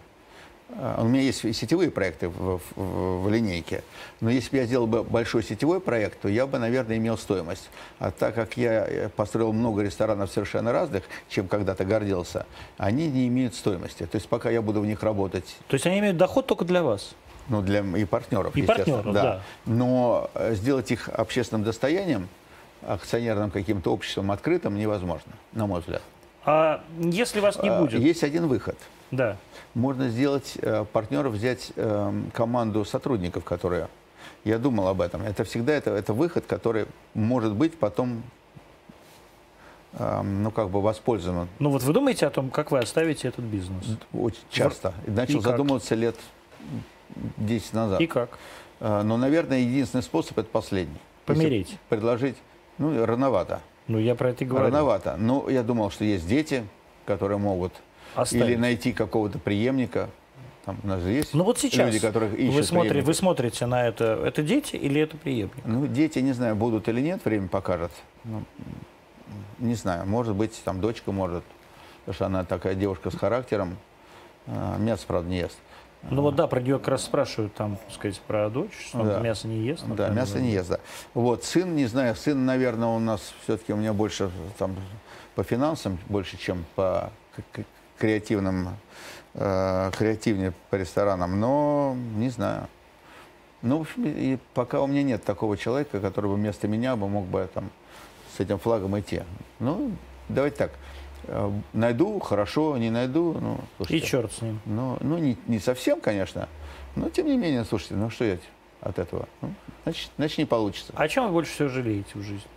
а, 0.76 1.00
у 1.02 1.04
меня 1.08 1.20
есть 1.22 1.44
и 1.44 1.52
сетевые 1.52 1.90
проекты 1.90 2.28
в, 2.28 2.60
в- 2.74 3.22
в 3.22 3.30
линейке, 3.30 3.82
но 4.20 4.30
если 4.30 4.50
бы 4.50 4.56
я 4.56 4.64
сделал 4.66 4.86
бы 4.86 5.02
большой 5.04 5.42
сетевой 5.42 5.80
проект, 5.80 6.20
то 6.20 6.28
я 6.28 6.46
бы, 6.46 6.58
наверное, 6.58 6.96
имел 6.96 7.18
стоимость. 7.18 7.68
А 7.98 8.10
так 8.10 8.34
как 8.34 8.56
я 8.56 8.86
э, 8.86 9.08
построил 9.10 9.52
много 9.52 9.82
ресторанов 9.82 10.30
совершенно 10.32 10.72
разных, 10.72 11.04
чем 11.28 11.46
когда-то 11.48 11.84
гордился, 11.84 12.46
они 12.78 13.08
не 13.08 13.28
имеют 13.28 13.54
стоимости. 13.54 14.04
То 14.06 14.16
есть 14.16 14.28
пока 14.28 14.50
я 14.50 14.62
буду 14.62 14.80
в 14.80 14.86
них 14.86 15.02
работать 15.02 15.56
То 15.68 15.74
есть 15.74 15.86
они 15.86 15.98
имеют 16.00 16.16
доход 16.16 16.46
только 16.46 16.64
для 16.64 16.82
вас? 16.82 17.14
ну, 17.48 17.60
для 17.60 17.80
и 17.80 18.06
партнеров, 18.06 18.56
И 18.56 18.60
естественно, 18.62 19.02
партнеров, 19.02 19.14
да. 19.14 19.42
Но 19.66 20.30
э, 20.34 20.54
сделать 20.54 20.90
их 20.90 21.10
общественным 21.10 21.62
достоянием, 21.62 22.26
акционерным 22.86 23.50
каким-то 23.50 23.92
обществом 23.92 24.30
открытым 24.30 24.76
невозможно, 24.78 25.32
на 25.52 25.66
мой 25.66 25.80
взгляд. 25.80 26.02
А 26.46 26.82
если 26.98 27.40
вас 27.40 27.62
не 27.62 27.68
А, 27.68 27.80
будет? 27.80 28.00
Есть 28.00 28.22
один 28.22 28.46
выход. 28.46 28.76
Да. 29.10 29.36
Можно 29.74 30.08
сделать 30.08 30.54
э, 30.60 30.84
партнеров, 30.92 31.32
взять 31.32 31.72
эм, 31.76 32.30
команду 32.34 32.84
сотрудников, 32.84 33.44
которые... 33.44 33.88
Я 34.44 34.58
думал 34.58 34.88
об 34.88 35.00
этом. 35.00 35.22
Это 35.22 35.44
всегда 35.44 35.72
это, 35.72 35.90
это 35.90 36.12
выход, 36.12 36.44
который 36.46 36.86
может 37.14 37.54
быть 37.54 37.78
потом 37.78 38.22
эм, 39.94 40.42
ну, 40.42 40.50
как 40.50 40.68
бы 40.70 40.82
воспользован 40.82 41.48
Ну 41.58 41.70
вот 41.70 41.82
вы 41.82 41.92
думаете 41.92 42.26
о 42.26 42.30
том, 42.30 42.50
как 42.50 42.70
вы 42.70 42.78
оставите 42.78 43.28
этот 43.28 43.44
бизнес? 43.44 43.84
очень 44.12 44.40
часто. 44.50 44.92
Начал 45.06 45.38
И 45.38 45.42
как? 45.42 45.52
задумываться 45.52 45.94
лет 45.94 46.16
10 47.38 47.72
назад. 47.72 48.00
И 48.00 48.06
как? 48.06 48.38
Э, 48.80 49.02
Но, 49.02 49.16
наверное, 49.16 49.58
единственный 49.60 50.02
способ– 50.02 50.36
это 50.38 50.48
последний. 50.50 50.98
Если 51.26 51.40
Помереть. 51.42 51.78
предложить, 51.88 52.36
ну, 52.76 53.04
рановато. 53.06 53.60
Ну 53.86 53.98
я 53.98 54.14
про 54.14 54.30
это 54.30 54.44
и 54.44 54.46
говорю. 54.46 54.66
Рановато. 54.66 55.16
Но 55.18 55.48
я 55.48 55.62
думал, 55.62 55.90
что 55.90 56.04
есть 56.04 56.26
дети, 56.26 56.66
которые 57.04 57.38
могут 57.38 57.72
Оставить. 58.14 58.46
или 58.46 58.56
найти 58.56 58.92
какого-то 58.92 59.38
преемника. 59.38 60.08
Там 60.64 60.78
у 60.82 60.86
нас 60.86 61.02
же 61.02 61.10
есть 61.10 61.34
Ну 61.34 61.44
вот 61.44 61.58
сейчас 61.58 61.92
люди, 61.92 61.98
которых 61.98 62.32
ищут 62.38 62.54
вы, 62.54 62.62
смотри, 62.62 63.00
вы 63.02 63.12
смотрите 63.12 63.66
на 63.66 63.86
это. 63.86 64.22
Это 64.24 64.42
дети 64.42 64.76
или 64.76 65.00
это 65.02 65.16
преемник? 65.16 65.52
Ну, 65.64 65.86
дети, 65.86 66.20
не 66.20 66.32
знаю, 66.32 66.56
будут 66.56 66.88
или 66.88 67.02
нет, 67.02 67.22
время 67.24 67.48
покажет. 67.48 67.90
Ну, 68.24 68.42
не 69.58 69.74
знаю, 69.74 70.06
может 70.06 70.34
быть, 70.34 70.58
там 70.64 70.80
дочка 70.80 71.12
может, 71.12 71.44
потому 72.00 72.14
что 72.14 72.26
она 72.26 72.44
такая 72.44 72.74
девушка 72.74 73.10
с 73.10 73.14
характером. 73.14 73.76
А, 74.46 74.78
мясо, 74.78 75.04
правда, 75.06 75.28
не 75.28 75.38
ест. 75.38 75.58
Ну 76.10 76.22
вот 76.22 76.34
да, 76.36 76.46
про 76.46 76.60
нее 76.60 76.78
как 76.78 76.88
раз 76.88 77.04
спрашивают 77.04 77.54
там, 77.54 77.76
так 77.76 77.92
сказать, 77.94 78.20
про 78.20 78.50
дочь, 78.50 78.88
что 78.88 79.02
Да. 79.02 79.20
мясо 79.20 79.48
не 79.48 79.58
ест. 79.62 79.84
Да, 79.86 80.08
мясо 80.10 80.38
не 80.40 80.50
ест, 80.52 80.70
да. 80.70 80.80
Вот, 81.14 81.44
сын, 81.44 81.74
не 81.74 81.86
знаю, 81.86 82.14
сын, 82.14 82.44
наверное, 82.44 82.88
у 82.88 82.98
нас 82.98 83.32
все-таки 83.44 83.72
у 83.72 83.76
меня 83.76 83.92
больше 83.92 84.30
там 84.58 84.76
по 85.34 85.42
финансам, 85.42 85.98
больше, 86.08 86.36
чем 86.36 86.64
по 86.74 87.10
креативным, 87.98 88.68
э, 89.34 89.90
креативнее 89.96 90.52
по 90.70 90.76
ресторанам, 90.76 91.40
но 91.40 91.96
не 92.16 92.28
знаю. 92.28 92.68
Ну, 93.62 93.78
в 93.78 93.80
общем, 93.82 94.04
и 94.04 94.38
пока 94.52 94.82
у 94.82 94.86
меня 94.86 95.02
нет 95.02 95.24
такого 95.24 95.56
человека, 95.56 95.98
который 96.00 96.26
бы 96.26 96.34
вместо 96.34 96.68
меня 96.68 96.96
бы 96.96 97.08
мог 97.08 97.24
бы 97.24 97.48
там 97.54 97.70
с 98.36 98.40
этим 98.40 98.58
флагом 98.58 98.98
идти. 99.00 99.22
Ну, 99.58 99.92
давайте 100.28 100.56
так. 100.56 100.72
Э, 101.26 101.50
Найду, 101.72 102.18
хорошо, 102.20 102.76
не 102.76 102.90
найду, 102.90 103.36
ну, 103.40 103.54
И 103.54 103.58
слушайте. 103.76 104.06
черт 104.06 104.32
с 104.32 104.42
ним. 104.42 104.60
Ну, 104.66 104.96
ну 105.00 105.18
не, 105.18 105.36
не 105.46 105.58
совсем, 105.58 106.00
конечно, 106.00 106.48
но 106.96 107.08
тем 107.10 107.26
не 107.26 107.36
менее, 107.36 107.64
слушайте, 107.64 107.94
ну 107.94 108.10
что 108.10 108.24
я 108.24 108.38
от 108.80 108.98
этого? 108.98 109.28
Ну, 109.40 109.54
значит, 109.84 110.10
значит, 110.16 110.38
не 110.38 110.44
получится. 110.44 110.92
О 110.94 111.08
чем 111.08 111.26
вы 111.26 111.32
больше 111.32 111.52
всего 111.52 111.68
жалеете 111.68 112.10
в 112.14 112.22
жизни? 112.22 112.48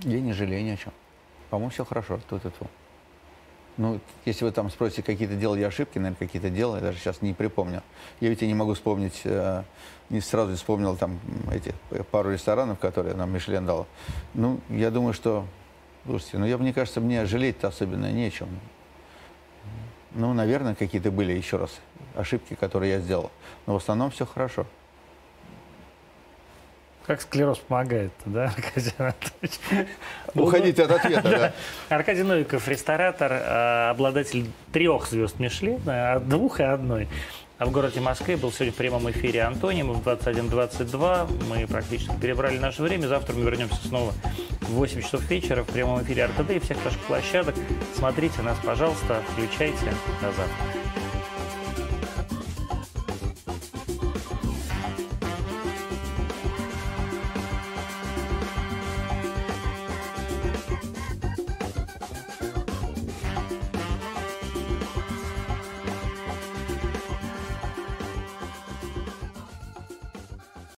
Я 0.00 0.20
не 0.20 0.32
жалею 0.32 0.64
ни 0.64 0.70
о 0.70 0.76
чем. 0.76 0.92
По-моему, 1.50 1.70
все 1.70 1.84
хорошо. 1.84 2.18
Тут 2.28 2.44
это. 2.44 2.66
Ну, 3.82 3.98
если 4.24 4.44
вы 4.44 4.52
там 4.52 4.70
спросите, 4.70 5.02
какие-то 5.02 5.34
делали 5.34 5.64
ошибки, 5.64 5.98
наверное, 5.98 6.16
какие-то 6.16 6.50
делал, 6.50 6.76
я 6.76 6.80
даже 6.80 6.98
сейчас 6.98 7.20
не 7.20 7.34
припомню. 7.34 7.82
Я 8.20 8.28
ведь 8.28 8.40
и 8.40 8.46
не 8.46 8.54
могу 8.54 8.74
вспомнить, 8.74 9.22
э, 9.24 9.64
не 10.08 10.20
сразу 10.20 10.54
вспомнил 10.54 10.96
там 10.96 11.18
эти 11.50 11.74
э, 11.90 12.04
пару 12.04 12.30
ресторанов, 12.30 12.78
которые 12.78 13.16
нам 13.16 13.32
Мишлен 13.32 13.66
дал. 13.66 13.88
Ну, 14.34 14.60
я 14.68 14.92
думаю, 14.92 15.14
что, 15.14 15.44
слушайте, 16.06 16.38
ну, 16.38 16.46
я, 16.46 16.58
мне 16.58 16.72
кажется, 16.72 17.00
мне 17.00 17.26
жалеть-то 17.26 17.66
особенно 17.66 18.12
нечем. 18.12 18.46
Ну, 20.12 20.32
наверное, 20.32 20.76
какие-то 20.76 21.10
были, 21.10 21.32
еще 21.32 21.56
раз, 21.56 21.80
ошибки, 22.14 22.54
которые 22.54 22.92
я 22.92 23.00
сделал. 23.00 23.32
Но 23.66 23.72
в 23.72 23.78
основном 23.78 24.12
все 24.12 24.26
хорошо. 24.26 24.64
Как 27.06 27.20
склероз 27.20 27.58
помогает, 27.58 28.12
да, 28.24 28.44
Аркадий 28.56 28.92
Анатольевич? 28.96 29.88
Уходите 30.34 30.84
от 30.84 30.90
ответа, 30.92 31.22
да. 31.22 31.52
Аркадий 31.96 32.22
Новиков, 32.22 32.66
ресторатор, 32.68 33.32
э, 33.32 33.90
обладатель 33.90 34.46
трех 34.72 35.08
звезд 35.08 35.38
Мишлена, 35.38 36.14
от 36.14 36.28
двух 36.28 36.60
и 36.60 36.62
одной. 36.62 37.08
А 37.58 37.66
в 37.66 37.70
городе 37.70 38.00
Москве 38.00 38.36
был 38.36 38.50
сегодня 38.50 38.72
в 38.72 38.76
прямом 38.76 39.08
эфире 39.12 39.42
Антонимов 39.42 40.04
21.22. 40.04 41.44
Мы 41.48 41.66
практически 41.68 42.12
перебрали 42.20 42.58
наше 42.58 42.82
время. 42.82 43.06
Завтра 43.06 43.34
мы 43.34 43.42
вернемся 43.44 43.76
снова 43.86 44.12
в 44.62 44.70
8 44.72 45.00
часов 45.00 45.28
вечера 45.30 45.62
в 45.62 45.68
прямом 45.68 46.02
эфире 46.02 46.26
РТД 46.26 46.50
и 46.50 46.58
всех 46.58 46.84
наших 46.84 47.00
площадок. 47.02 47.54
Смотрите 47.94 48.42
нас, 48.42 48.58
пожалуйста, 48.64 49.22
включайте. 49.32 49.92
До 50.20 50.32
завтра. 50.32 51.01